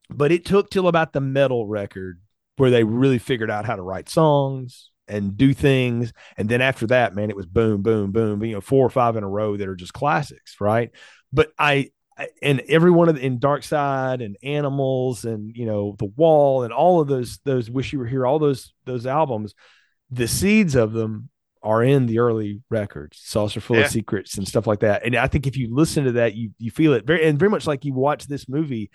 But 0.10 0.32
it 0.32 0.46
took 0.46 0.70
till 0.70 0.88
about 0.88 1.14
the 1.14 1.22
Meddle 1.22 1.68
record 1.68 2.20
where 2.58 2.72
they 2.72 2.84
really 2.84 3.20
figured 3.20 3.52
out 3.52 3.66
how 3.66 3.76
to 3.76 3.82
write 3.82 4.10
songs 4.10 4.90
and 5.08 5.38
do 5.38 5.54
things. 5.54 6.14
And 6.38 6.50
then 6.50 6.62
after 6.62 6.88
that, 6.88 7.16
man, 7.16 7.30
it 7.30 7.36
was 7.36 7.46
boom, 7.46 7.82
boom, 7.82 8.12
boom, 8.12 8.44
you 8.44 8.54
know, 8.54 8.62
four 8.62 8.86
or 8.86 8.90
five 8.90 9.16
in 9.16 9.24
a 9.24 9.30
row 9.30 9.58
that 9.58 9.68
are 9.68 9.76
just 9.76 9.94
classics, 9.94 10.56
right? 10.60 10.92
But 11.32 11.52
I, 11.58 11.90
and 12.42 12.62
every 12.62 12.92
one 12.92 13.10
of 13.10 13.16
the, 13.16 13.26
in 13.26 13.40
Dark 13.40 13.64
Side 13.64 14.22
and 14.22 14.38
Animals 14.44 15.26
and 15.26 15.56
you 15.56 15.66
know 15.66 15.96
The 15.98 16.06
Wall 16.06 16.64
and 16.64 16.74
all 16.74 17.02
of 17.02 17.08
those 17.08 17.40
those 17.44 17.70
Wish 17.70 17.94
You 17.94 18.00
Were 18.00 18.06
Here, 18.06 18.26
all 18.26 18.40
those 18.40 18.74
those 18.86 19.06
albums, 19.06 19.56
the 20.14 20.28
seeds 20.28 20.76
of 20.76 20.94
them 20.94 21.30
are 21.62 21.84
in 21.84 22.06
the 22.06 22.20
early 22.20 22.62
records, 22.70 23.20
Saucerful 23.24 23.78
yeah. 23.78 23.84
of 23.84 23.92
Secrets 23.92 24.38
and 24.38 24.48
stuff 24.48 24.68
like 24.68 24.82
that. 24.82 25.06
And 25.06 25.16
I 25.16 25.28
think 25.28 25.48
if 25.48 25.58
you 25.58 25.74
listen 25.74 26.04
to 26.06 26.12
that, 26.14 26.36
you 26.36 26.52
you 26.60 26.72
feel 26.72 26.94
it 26.94 27.06
very 27.06 27.26
and 27.26 27.40
very 27.40 27.50
much 27.50 27.66
like 27.66 27.86
you 27.86 27.94
watch 27.94 28.28
this 28.28 28.50
movie. 28.50 28.92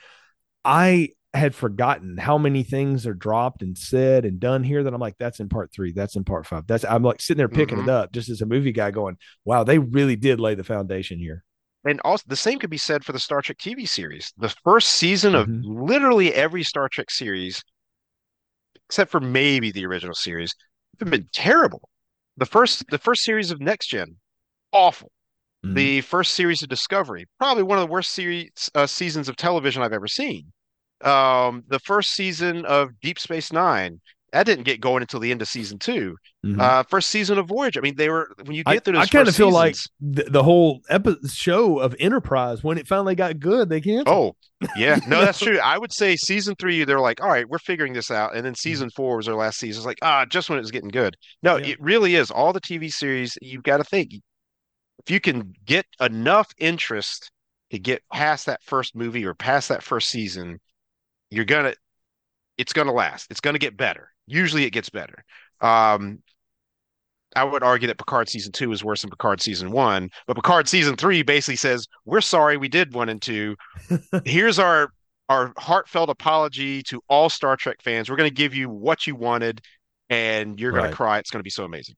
I 0.64 1.10
had 1.34 1.54
forgotten 1.54 2.16
how 2.16 2.38
many 2.38 2.62
things 2.62 3.06
are 3.06 3.14
dropped 3.14 3.62
and 3.62 3.76
said 3.76 4.24
and 4.24 4.40
done 4.40 4.64
here 4.64 4.82
that 4.82 4.94
I'm 4.94 5.00
like, 5.00 5.16
that's 5.18 5.40
in 5.40 5.48
part 5.48 5.72
three, 5.72 5.92
that's 5.92 6.16
in 6.16 6.24
part 6.24 6.46
five. 6.46 6.66
That's 6.66 6.84
I'm 6.84 7.02
like 7.02 7.20
sitting 7.20 7.38
there 7.38 7.48
picking 7.48 7.78
mm-hmm. 7.78 7.88
it 7.88 7.92
up 7.92 8.12
just 8.12 8.28
as 8.28 8.40
a 8.40 8.46
movie 8.46 8.72
guy 8.72 8.90
going, 8.90 9.16
wow, 9.44 9.64
they 9.64 9.78
really 9.78 10.16
did 10.16 10.40
lay 10.40 10.54
the 10.54 10.64
foundation 10.64 11.18
here. 11.18 11.44
And 11.84 12.00
also 12.04 12.24
the 12.26 12.36
same 12.36 12.58
could 12.58 12.70
be 12.70 12.78
said 12.78 13.04
for 13.04 13.12
the 13.12 13.18
Star 13.18 13.40
Trek 13.40 13.58
TV 13.58 13.88
series. 13.88 14.32
The 14.36 14.54
first 14.64 14.88
season 14.90 15.34
of 15.34 15.46
mm-hmm. 15.46 15.62
literally 15.64 16.34
every 16.34 16.62
Star 16.62 16.88
Trek 16.88 17.10
series, 17.10 17.62
except 18.88 19.10
for 19.10 19.20
maybe 19.20 19.70
the 19.70 19.86
original 19.86 20.14
series, 20.14 20.54
have 21.01 21.11
been 21.11 21.28
terrible. 21.32 21.88
The 22.36 22.46
first 22.46 22.88
the 22.90 22.99
first 22.99 23.24
series 23.24 23.51
of 23.51 23.61
Next 23.61 23.88
Gen, 23.88 24.16
awful. 24.72 25.11
Mm-hmm. 25.64 25.74
The 25.74 26.01
first 26.03 26.34
series 26.34 26.62
of 26.62 26.68
Discovery, 26.68 27.26
probably 27.38 27.64
one 27.64 27.78
of 27.78 27.82
the 27.82 27.92
worst 27.92 28.12
series 28.12 28.70
uh, 28.74 28.86
seasons 28.86 29.28
of 29.28 29.36
television 29.36 29.82
I've 29.82 29.92
ever 29.92 30.07
seen 30.07 30.53
um, 31.05 31.64
the 31.68 31.78
first 31.78 32.12
season 32.12 32.64
of 32.66 32.99
Deep 33.01 33.18
Space 33.18 33.53
Nine. 33.53 34.01
That 34.33 34.45
didn't 34.45 34.64
get 34.64 34.81
going 34.81 35.03
until 35.03 35.20
the 35.20 35.31
end 35.31 35.41
of 35.43 35.49
season 35.49 35.79
2 35.79 36.16
mm-hmm. 36.45 36.61
Uh, 36.61 36.83
first 36.85 37.11
season 37.11 37.39
of 37.39 37.47
Voyage. 37.47 37.79
I 37.79 37.81
mean, 37.81 37.97
they 37.97 38.09
were 38.09 38.31
when 38.45 38.55
you 38.55 38.64
get 38.64 38.85
through. 38.85 38.99
I, 38.99 39.03
I 39.03 39.07
kind 39.07 39.29
of 39.29 39.35
feel 39.35 39.51
like 39.51 39.76
the, 40.01 40.24
the 40.24 40.43
whole 40.43 40.81
episode 40.89 41.31
show 41.31 41.79
of 41.79 41.95
Enterprise 41.99 42.62
when 42.62 42.79
it 42.79 42.87
finally 42.87 43.14
got 43.14 43.39
good, 43.41 43.68
they 43.68 43.81
canceled. 43.81 44.37
Oh, 44.62 44.68
yeah, 44.76 44.99
no, 45.09 45.20
that's 45.20 45.39
true. 45.39 45.59
I 45.59 45.79
would 45.79 45.93
say 45.93 46.16
season 46.16 46.55
three, 46.59 46.85
they're 46.85 47.01
like, 47.01 47.22
all 47.22 47.29
right, 47.29 47.49
we're 47.49 47.59
figuring 47.59 47.93
this 47.93 48.11
out, 48.11 48.35
and 48.35 48.45
then 48.45 48.53
mm-hmm. 48.53 48.68
season 48.68 48.91
four 48.91 49.16
was 49.16 49.26
their 49.26 49.35
last 49.35 49.59
season. 49.59 49.81
It's 49.81 49.87
like, 49.87 49.99
ah, 50.03 50.24
just 50.26 50.51
when 50.51 50.59
it 50.59 50.62
was 50.62 50.70
getting 50.70 50.91
good. 50.91 51.16
No, 51.43 51.57
yeah. 51.57 51.68
it 51.68 51.81
really 51.81 52.14
is. 52.14 52.31
All 52.31 52.53
the 52.53 52.61
TV 52.61 52.93
series, 52.93 53.37
you've 53.41 53.62
got 53.62 53.79
to 53.79 53.85
think 53.85 54.12
if 54.12 55.11
you 55.11 55.20
can 55.20 55.55
get 55.64 55.87
enough 56.01 56.49
interest 56.59 57.31
to 57.70 57.79
get 57.79 58.03
past 58.12 58.47
that 58.47 58.62
first 58.62 58.97
movie 58.97 59.24
or 59.24 59.35
past 59.35 59.68
that 59.68 59.83
first 59.83 60.09
season 60.09 60.59
you're 61.31 61.45
gonna 61.45 61.74
it's 62.57 62.72
gonna 62.72 62.93
last. 62.93 63.29
It's 63.31 63.41
gonna 63.41 63.59
get 63.59 63.76
better. 63.76 64.11
Usually 64.29 64.64
it 64.64 64.70
gets 64.70 64.91
better. 64.91 65.24
Um, 65.61 66.22
I 67.37 67.45
would 67.45 67.62
argue 67.62 67.89
that 67.89 67.99
Picard 67.99 68.29
season 68.29 68.53
two 68.53 68.72
is 68.72 68.83
worse 68.83 69.03
than 69.03 69.11
Picard 69.11 69.41
season 69.41 69.70
one, 69.70 70.11
but 70.26 70.35
Picard 70.35 70.68
season 70.68 70.97
three 70.97 71.22
basically 71.22 71.57
says, 71.57 71.87
We're 72.05 72.20
sorry 72.20 72.57
we 72.57 72.68
did 72.68 72.95
one 72.95 73.09
and 73.09 73.20
two. 73.20 73.57
Here's 74.24 74.59
our 74.59 74.91
our 75.29 75.53
heartfelt 75.59 76.09
apology 76.09 76.83
to 76.85 77.03
all 77.09 77.29
Star 77.29 77.57
Trek 77.57 77.83
fans. 77.83 78.09
We're 78.09 78.16
gonna 78.16 78.31
give 78.31 78.55
you 78.55 78.70
what 78.70 79.07
you 79.07 79.14
wanted 79.14 79.61
and 80.09 80.59
you're 80.59 80.72
gonna 80.72 80.93
cry. 80.93 81.18
It's 81.18 81.31
gonna 81.31 81.43
be 81.43 81.51
so 81.51 81.64
amazing. 81.64 81.97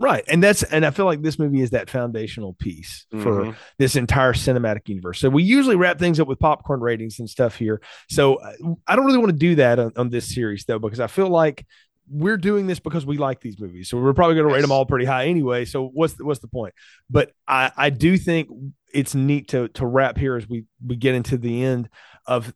Right. 0.00 0.24
And 0.26 0.42
that's 0.42 0.62
and 0.64 0.84
I 0.84 0.90
feel 0.90 1.06
like 1.06 1.22
this 1.22 1.38
movie 1.38 1.60
is 1.60 1.70
that 1.70 1.88
foundational 1.88 2.54
piece 2.54 3.06
for 3.10 3.42
mm-hmm. 3.42 3.50
this 3.78 3.94
entire 3.94 4.32
cinematic 4.32 4.88
universe. 4.88 5.20
So 5.20 5.30
we 5.30 5.44
usually 5.44 5.76
wrap 5.76 6.00
things 6.00 6.18
up 6.18 6.26
with 6.26 6.40
popcorn 6.40 6.80
ratings 6.80 7.20
and 7.20 7.30
stuff 7.30 7.56
here. 7.56 7.80
So 8.10 8.36
uh, 8.36 8.52
I 8.88 8.96
don't 8.96 9.06
really 9.06 9.18
want 9.18 9.30
to 9.30 9.38
do 9.38 9.54
that 9.56 9.78
on, 9.78 9.92
on 9.96 10.10
this 10.10 10.34
series 10.34 10.64
though 10.64 10.80
because 10.80 10.98
I 10.98 11.06
feel 11.06 11.28
like 11.28 11.64
we're 12.10 12.36
doing 12.36 12.66
this 12.66 12.80
because 12.80 13.06
we 13.06 13.18
like 13.18 13.40
these 13.40 13.58
movies. 13.60 13.88
So 13.88 13.98
we're 13.98 14.12
probably 14.14 14.34
going 14.34 14.48
to 14.48 14.54
rate 14.54 14.62
them 14.62 14.72
all 14.72 14.84
pretty 14.84 15.06
high 15.06 15.26
anyway. 15.26 15.64
So 15.64 15.86
what's 15.86 16.14
the, 16.14 16.24
what's 16.24 16.40
the 16.40 16.48
point? 16.48 16.74
But 17.08 17.30
I 17.46 17.70
I 17.76 17.90
do 17.90 18.16
think 18.18 18.48
it's 18.92 19.14
neat 19.14 19.48
to 19.48 19.68
to 19.68 19.86
wrap 19.86 20.18
here 20.18 20.36
as 20.36 20.48
we 20.48 20.64
we 20.84 20.96
get 20.96 21.14
into 21.14 21.38
the 21.38 21.62
end 21.62 21.88
of 22.26 22.52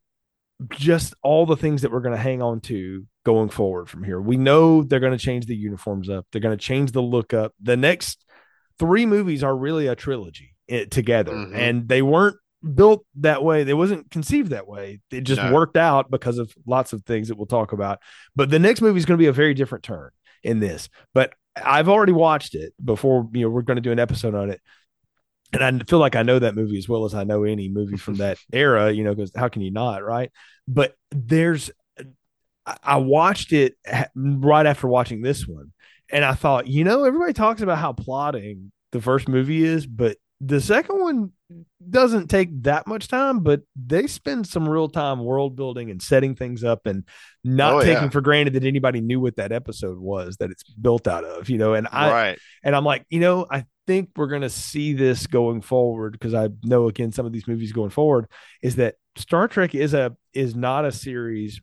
just 0.70 1.14
all 1.22 1.47
the 1.47 1.57
things 1.57 1.82
that 1.82 1.93
we're 1.93 2.01
going 2.01 2.16
to 2.16 2.20
hang 2.20 2.43
on 2.43 2.61
to 2.62 3.07
going 3.29 3.51
forward 3.51 3.91
from 3.91 4.03
here. 4.03 4.18
We 4.18 4.39
know 4.39 4.83
they're 4.83 5.01
going 5.01 5.16
to 5.16 5.22
change 5.22 5.45
the 5.45 5.55
uniforms 5.55 6.09
up. 6.09 6.26
They're 6.33 6.41
going 6.41 6.57
to 6.57 6.64
change 6.64 6.93
the 6.93 7.03
look 7.03 7.35
up. 7.35 7.53
The 7.61 7.76
next 7.76 8.24
three 8.79 9.05
movies 9.05 9.45
are 9.45 9.55
really 9.55 9.87
a 9.87 9.95
trilogy 9.95 10.57
it, 10.66 10.74
eh, 10.74 10.85
together, 10.91 11.33
mm-hmm. 11.33 11.55
and 11.55 11.87
they 11.87 12.01
weren't 12.01 12.39
built 12.74 13.05
that 13.16 13.45
way. 13.45 13.64
They 13.64 13.74
wasn't 13.74 14.11
conceived 14.11 14.49
that 14.53 14.66
way. 14.66 15.01
It 15.11 15.24
just 15.24 15.43
no. 15.43 15.53
worked 15.53 15.76
out 15.76 16.11
because 16.11 16.39
of 16.39 16.55
lots 16.66 16.95
of 16.95 17.05
things 17.05 17.29
that 17.29 17.37
we'll 17.37 17.45
talk 17.45 17.72
about. 17.72 17.99
But 18.35 18.49
the 18.49 18.59
next 18.59 18.81
movie 18.81 18.97
is 18.97 19.05
going 19.05 19.18
to 19.18 19.22
be 19.22 19.29
a 19.29 19.33
very 19.33 19.53
different 19.53 19.85
turn 19.85 20.09
in 20.43 20.59
this. 20.59 20.89
But 21.12 21.35
I've 21.55 21.91
already 21.91 22.12
watched 22.12 22.55
it 22.55 22.72
before. 22.83 23.29
You 23.35 23.43
know, 23.43 23.51
we're 23.51 23.61
going 23.61 23.76
to 23.76 23.83
do 23.83 23.93
an 23.93 23.99
episode 23.99 24.35
on 24.35 24.49
it 24.49 24.62
and 25.53 25.62
I 25.62 25.85
feel 25.85 25.99
like 25.99 26.16
I 26.16 26.22
know 26.22 26.39
that 26.39 26.55
movie 26.55 26.79
as 26.79 26.89
well 26.89 27.05
as 27.05 27.14
I 27.14 27.24
know 27.24 27.45
any 27.45 27.68
movie 27.68 27.97
from 27.97 28.16
that 28.16 28.39
era, 28.53 28.91
you 28.91 29.05
know, 29.05 29.14
because 29.14 29.33
how 29.35 29.49
can 29.49 29.62
you 29.62 29.70
not, 29.70 30.05
right? 30.05 30.31
But 30.66 30.95
there's, 31.11 31.70
I 32.83 32.97
watched 32.97 33.53
it 33.53 33.77
right 34.14 34.66
after 34.66 34.87
watching 34.89 35.23
this 35.23 35.47
one, 35.47 35.73
and 36.11 36.25
I 36.25 36.35
thought, 36.35 36.66
you 36.66 36.85
know, 36.85 37.05
everybody 37.05 37.33
talks 37.33 37.62
about 37.62 37.79
how 37.79 37.93
plodding 37.93 38.73
the 38.93 39.01
first 39.01 39.29
movie 39.29 39.62
is, 39.64 39.87
but 39.87 40.16
the 40.41 40.61
second 40.61 41.01
one 41.01 41.33
doesn't 41.91 42.29
take 42.29 42.62
that 42.62 42.87
much 42.87 43.09
time, 43.09 43.41
but 43.41 43.62
they 43.75 44.07
spend 44.07 44.47
some 44.47 44.69
real 44.69 44.89
time 44.89 45.25
world 45.25 45.57
building 45.57 45.91
and 45.91 46.01
setting 46.01 46.37
things 46.37 46.62
up 46.62 46.87
and 46.87 47.05
not 47.43 47.75
Oh, 47.75 47.81
taking 47.81 48.05
yeah. 48.05 48.09
for 48.11 48.21
granted 48.21 48.53
that 48.55 48.64
anybody 48.64 49.01
knew 49.01 49.19
what 49.19 49.37
that 49.37 49.51
episode 49.51 49.99
was 49.99 50.37
that 50.37 50.51
it's 50.51 50.62
built 50.75 51.09
out 51.09 51.25
of, 51.25 51.49
you 51.49 51.59
know. 51.59 51.75
And 51.75 51.89
I 51.91 52.11
right. 52.11 52.39
and 52.62 52.77
I'm 52.77 52.85
like, 52.85 53.05
you 53.11 53.19
know, 53.21 53.47
I 53.51 53.64
think 53.87 54.11
we're 54.16 54.27
gonna 54.29 54.51
see 54.51 54.93
this 54.93 55.27
going 55.27 55.61
forward 55.62 56.12
because 56.12 56.35
I 56.35 56.51
know 56.62 56.87
again 56.89 57.11
some 57.12 57.27
of 57.27 57.33
these 57.33 57.49
movies 57.49 57.73
going 57.73 57.91
forward 57.91 58.27
is 58.62 58.77
that 58.77 58.95
Star 59.16 59.49
Trek 59.49 59.75
is 59.75 59.95
a 59.95 60.14
is 60.35 60.55
not 60.55 60.85
a 60.85 60.93
series 60.93 61.61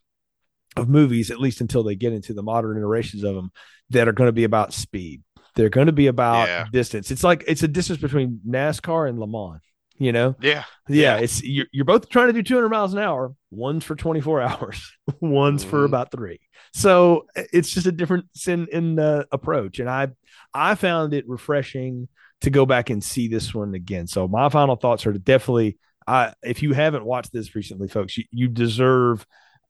of 0.76 0.90
movies, 0.90 1.32
at 1.32 1.40
least 1.40 1.62
until 1.62 1.84
they 1.84 1.96
get 1.96 2.14
into 2.14 2.34
the 2.34 2.44
modern 2.44 2.78
iterations 2.78 3.24
of 3.24 3.36
them, 3.36 3.52
that 3.92 4.08
are 4.08 4.14
going 4.14 4.28
to 4.28 4.34
be 4.34 4.44
about 4.44 4.74
speed. 4.74 5.22
They're 5.56 5.70
going 5.70 5.88
to 5.88 5.94
be 5.94 6.08
about 6.08 6.48
Yeah. 6.48 6.66
distance. 6.72 7.12
It's 7.12 7.24
like 7.24 7.44
it's 7.48 7.64
a 7.64 7.68
distance 7.68 8.00
between 8.02 8.42
NASCAR 8.48 9.08
and 9.10 9.20
Le 9.20 9.28
Mans. 9.28 9.62
You 9.98 10.12
know, 10.12 10.36
Yeah. 10.42 10.66
yeah, 10.90 11.16
Yeah. 11.16 11.18
it's 11.20 11.42
you're, 11.42 11.68
you're 11.72 11.86
both 11.86 12.10
trying 12.10 12.28
to 12.28 12.34
do 12.34 12.44
200 12.44 12.68
miles 12.68 12.92
an 12.92 13.00
hour. 13.00 13.34
One's 13.52 13.86
for 13.86 13.96
24 13.96 14.42
hours, 14.42 14.92
one's 15.22 15.64
for 15.64 15.84
Mhm. 15.84 15.86
about 15.86 16.12
three. 16.12 16.42
So 16.74 17.28
it's 17.54 17.72
just 17.74 17.88
a 17.88 17.94
difference 17.94 18.46
in 18.50 18.68
in 18.74 18.96
the 18.96 19.26
approach. 19.32 19.80
And 19.80 19.90
I 19.90 20.10
I 20.54 20.76
found 20.76 21.14
it 21.14 21.26
refreshing 21.30 22.10
to 22.42 22.50
go 22.50 22.66
back 22.66 22.90
and 22.90 23.02
see 23.02 23.30
this 23.30 23.54
one 23.56 23.74
again. 23.74 24.08
So 24.08 24.28
my 24.28 24.50
final 24.50 24.76
thoughts 24.76 25.06
are 25.06 25.14
to 25.14 25.20
definitely. 25.20 25.78
I 26.06 26.34
if 26.44 26.62
you 26.62 26.74
haven't 26.74 27.06
watched 27.06 27.32
this 27.32 27.56
recently, 27.56 27.88
folks, 27.88 28.18
you, 28.18 28.26
you 28.32 28.50
deserve. 28.50 29.26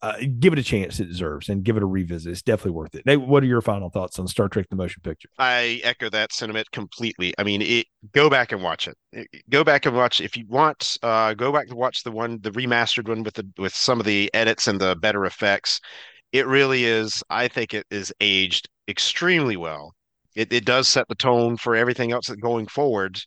Uh, 0.06 0.18
give 0.39 0.53
it 0.53 0.60
a 0.60 0.64
chance 0.64 0.99
it 0.99 1.08
deserves 1.08 1.49
and 1.49 1.64
give 1.64 1.78
it 1.78 1.82
a 1.82 1.86
revisit. 1.86 2.32
It's 2.32 2.43
definitely 2.43 2.74
worth 2.74 2.93
it. 2.93 3.08
Nate, 3.08 3.22
what 3.22 3.41
are 3.41 3.47
your 3.47 3.62
final 3.62 3.89
thoughts 3.89 4.20
on 4.20 4.28
Star 4.28 4.47
Trek: 4.47 4.68
The 4.70 4.76
Motion 4.76 5.01
Picture? 5.01 5.30
I 5.39 5.82
echo 5.84 6.12
that 6.12 6.32
sentiment 6.32 6.70
completely. 6.70 7.34
I 7.39 7.43
mean, 7.43 7.64
it, 7.64 7.88
go 8.14 8.30
back 8.30 8.51
and 8.51 8.62
watch 8.62 8.88
it. 8.88 9.28
Go 9.49 9.64
back 9.64 9.88
and 9.88 9.95
watch 9.95 10.22
if 10.22 10.38
you 10.38 10.45
want. 10.47 10.99
Uh, 11.01 11.34
go 11.34 11.51
back 11.51 11.70
and 11.70 11.78
watch 11.78 12.03
the 12.03 12.12
one, 12.12 12.38
the 12.41 12.51
remastered 12.51 13.10
one 13.10 13.24
with 13.24 13.34
the 13.34 13.49
with 13.58 13.74
some 13.74 13.99
of 13.99 14.06
the 14.06 14.30
edits 14.36 14.68
and 14.68 14.80
the 14.80 14.95
better 14.95 15.26
effects. 15.26 15.82
It 16.32 16.45
really 16.45 16.86
is. 16.86 17.24
I 17.32 17.47
think 17.47 17.74
it 17.74 17.88
is 17.89 18.14
aged 18.22 18.70
extremely 18.88 19.58
well. 19.58 19.95
It 20.36 20.53
it 20.53 20.66
does 20.66 20.88
set 20.88 21.08
the 21.08 21.16
tone 21.16 21.58
for 21.58 21.76
everything 21.76 22.12
else 22.12 22.28
that 22.28 22.39
going 22.39 22.68
forward. 22.68 23.20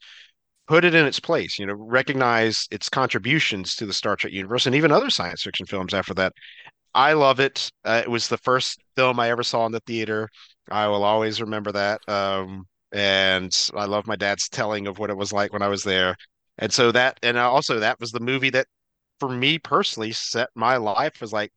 Put 0.69 0.85
it 0.85 0.95
in 0.95 1.07
its 1.07 1.19
place. 1.19 1.59
You 1.59 1.67
know, 1.67 1.75
recognize 1.75 2.67
its 2.71 2.89
contributions 2.89 3.75
to 3.77 3.87
the 3.87 3.93
Star 3.93 4.17
Trek 4.17 4.33
universe 4.33 4.67
and 4.67 4.75
even 4.75 4.93
other 4.93 5.11
science 5.11 5.43
fiction 5.43 5.67
films 5.67 5.95
after 5.95 6.15
that. 6.15 6.33
I 6.95 7.15
love 7.15 7.41
it. 7.41 7.71
Uh, 7.85 8.03
it 8.05 8.11
was 8.11 8.29
the 8.29 8.39
first 8.39 8.79
film 8.97 9.21
I 9.21 9.31
ever 9.31 9.43
saw 9.43 9.67
in 9.67 9.73
the 9.73 9.81
theater. 9.81 10.29
I 10.71 10.89
will 10.89 11.05
always 11.05 11.41
remember 11.41 11.73
that. 11.73 12.01
Um, 12.09 12.67
and 12.93 13.55
I 13.75 13.87
love 13.87 14.07
my 14.07 14.17
dad's 14.17 14.49
telling 14.49 14.87
of 14.87 14.99
what 14.99 15.11
it 15.11 15.17
was 15.17 15.33
like 15.33 15.53
when 15.53 15.63
I 15.63 15.69
was 15.69 15.83
there. 15.83 16.15
And 16.59 16.73
so 16.73 16.93
that, 16.93 17.19
and 17.23 17.39
also 17.39 17.81
that 17.81 18.01
was 18.01 18.11
the 18.11 18.21
movie 18.21 18.51
that, 18.51 18.67
for 19.21 19.29
me 19.29 19.59
personally, 19.59 20.13
set 20.13 20.49
my 20.55 20.77
life 20.77 21.23
as 21.23 21.33
like 21.33 21.53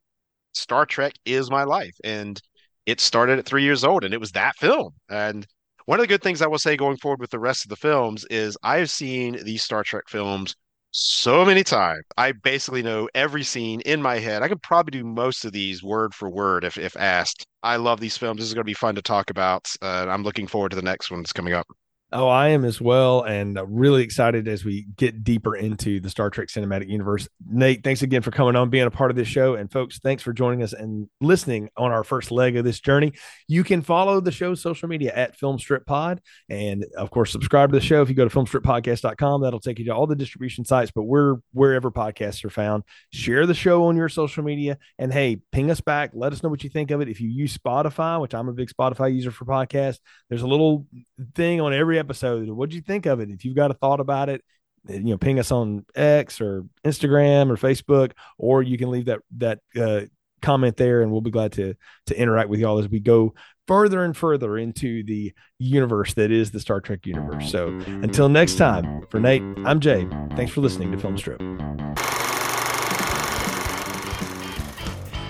Star 0.53 0.85
Trek 0.85 1.13
is 1.25 1.51
my 1.51 1.63
life. 1.63 1.95
And 2.03 2.39
it 2.85 2.99
started 2.99 3.39
at 3.39 3.45
three 3.45 3.63
years 3.63 3.83
old, 3.83 4.03
and 4.03 4.13
it 4.13 4.19
was 4.19 4.31
that 4.31 4.55
film. 4.57 4.93
And 5.09 5.45
one 5.85 5.99
of 5.99 6.03
the 6.03 6.07
good 6.07 6.23
things 6.23 6.41
I 6.41 6.47
will 6.47 6.59
say 6.59 6.77
going 6.77 6.97
forward 6.97 7.19
with 7.19 7.31
the 7.31 7.39
rest 7.39 7.65
of 7.65 7.69
the 7.69 7.75
films 7.75 8.25
is 8.29 8.57
I've 8.63 8.89
seen 8.89 9.43
these 9.43 9.63
Star 9.63 9.83
Trek 9.83 10.03
films 10.07 10.55
so 10.91 11.45
many 11.45 11.63
times. 11.63 12.03
I 12.17 12.33
basically 12.33 12.83
know 12.83 13.09
every 13.15 13.43
scene 13.43 13.81
in 13.81 14.01
my 14.01 14.19
head. 14.19 14.43
I 14.43 14.47
could 14.49 14.61
probably 14.61 14.99
do 14.99 15.05
most 15.05 15.45
of 15.45 15.53
these 15.53 15.81
word 15.81 16.13
for 16.13 16.29
word 16.29 16.63
if 16.63 16.77
if 16.77 16.95
asked. 16.97 17.47
I 17.63 17.77
love 17.77 17.99
these 17.99 18.17
films. 18.17 18.39
This 18.39 18.47
is 18.47 18.53
going 18.53 18.63
to 18.63 18.65
be 18.65 18.73
fun 18.73 18.95
to 18.95 19.01
talk 19.01 19.29
about. 19.29 19.69
Uh, 19.81 20.07
I'm 20.09 20.23
looking 20.23 20.47
forward 20.47 20.69
to 20.69 20.75
the 20.75 20.81
next 20.81 21.09
one 21.11 21.21
that's 21.21 21.33
coming 21.33 21.53
up. 21.53 21.67
Oh, 22.13 22.27
I 22.27 22.49
am 22.49 22.65
as 22.65 22.81
well, 22.81 23.23
and 23.23 23.57
uh, 23.57 23.65
really 23.65 24.03
excited 24.03 24.45
as 24.49 24.65
we 24.65 24.85
get 24.97 25.23
deeper 25.23 25.55
into 25.55 26.01
the 26.01 26.09
Star 26.09 26.29
Trek 26.29 26.49
cinematic 26.49 26.89
universe. 26.89 27.29
Nate, 27.47 27.85
thanks 27.85 28.01
again 28.01 28.21
for 28.21 28.31
coming 28.31 28.57
on, 28.57 28.69
being 28.69 28.85
a 28.85 28.91
part 28.91 29.11
of 29.11 29.15
this 29.15 29.29
show, 29.29 29.55
and 29.55 29.71
folks, 29.71 29.97
thanks 29.99 30.21
for 30.21 30.33
joining 30.33 30.61
us 30.61 30.73
and 30.73 31.07
listening 31.21 31.69
on 31.77 31.93
our 31.93 32.03
first 32.03 32.29
leg 32.29 32.57
of 32.57 32.65
this 32.65 32.81
journey. 32.81 33.13
You 33.47 33.63
can 33.63 33.81
follow 33.81 34.19
the 34.19 34.31
show's 34.31 34.61
social 34.61 34.89
media 34.89 35.13
at 35.15 35.37
Film 35.37 35.57
Strip 35.57 35.85
Pod, 35.85 36.19
and 36.49 36.85
of 36.97 37.11
course, 37.11 37.31
subscribe 37.31 37.71
to 37.71 37.79
the 37.79 37.85
show. 37.85 38.01
If 38.01 38.09
you 38.09 38.15
go 38.15 38.27
to 38.27 38.35
filmstrippodcast.com, 38.35 39.41
that'll 39.41 39.61
take 39.61 39.79
you 39.79 39.85
to 39.85 39.91
all 39.91 40.05
the 40.05 40.15
distribution 40.17 40.65
sites, 40.65 40.91
but 40.93 41.03
we're 41.03 41.37
wherever 41.53 41.91
podcasts 41.91 42.43
are 42.43 42.49
found. 42.49 42.83
Share 43.13 43.45
the 43.45 43.53
show 43.53 43.85
on 43.85 43.95
your 43.95 44.09
social 44.09 44.43
media, 44.43 44.77
and 44.99 45.13
hey, 45.13 45.39
ping 45.53 45.71
us 45.71 45.79
back. 45.79 46.11
Let 46.13 46.33
us 46.33 46.43
know 46.43 46.49
what 46.49 46.65
you 46.65 46.69
think 46.69 46.91
of 46.91 46.99
it. 46.99 47.07
If 47.07 47.21
you 47.21 47.29
use 47.29 47.57
Spotify, 47.57 48.19
which 48.19 48.33
I'm 48.33 48.49
a 48.49 48.53
big 48.53 48.69
Spotify 48.69 49.15
user 49.15 49.31
for 49.31 49.45
podcasts, 49.45 49.99
there's 50.29 50.41
a 50.41 50.47
little 50.47 50.87
thing 51.35 51.61
on 51.61 51.73
every 51.73 52.00
episode. 52.01 52.49
What'd 52.49 52.75
you 52.75 52.81
think 52.81 53.05
of 53.05 53.21
it? 53.21 53.29
If 53.29 53.45
you've 53.45 53.55
got 53.55 53.71
a 53.71 53.75
thought 53.75 54.01
about 54.01 54.27
it, 54.27 54.43
you 54.89 54.99
know, 54.99 55.17
ping 55.17 55.39
us 55.39 55.51
on 55.51 55.85
X 55.95 56.41
or 56.41 56.65
Instagram 56.83 57.49
or 57.49 57.55
Facebook, 57.55 58.11
or 58.37 58.61
you 58.61 58.77
can 58.77 58.91
leave 58.91 59.05
that 59.05 59.19
that 59.37 59.59
uh, 59.79 60.01
comment 60.41 60.75
there, 60.75 61.01
and 61.01 61.11
we'll 61.11 61.21
be 61.21 61.31
glad 61.31 61.53
to 61.53 61.75
to 62.07 62.19
interact 62.19 62.49
with 62.49 62.59
y'all 62.59 62.79
as 62.79 62.89
we 62.89 62.99
go 62.99 63.33
further 63.67 64.03
and 64.03 64.17
further 64.17 64.57
into 64.57 65.03
the 65.03 65.31
universe 65.59 66.13
that 66.15 66.31
is 66.31 66.51
the 66.51 66.59
Star 66.59 66.81
Trek 66.81 67.05
universe. 67.05 67.49
So 67.49 67.67
until 67.87 68.27
next 68.27 68.55
time, 68.55 69.05
for 69.09 69.19
Nate, 69.19 69.43
I'm 69.65 69.79
Jay. 69.79 70.07
Thanks 70.35 70.51
for 70.51 70.61
listening 70.61 70.91
to 70.91 70.97
Film 70.97 71.17
Strip. 71.17 71.41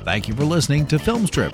Thank 0.03 0.27
you 0.27 0.33
for 0.33 0.45
listening 0.45 0.87
to 0.87 0.97
Filmstrip. 0.97 1.53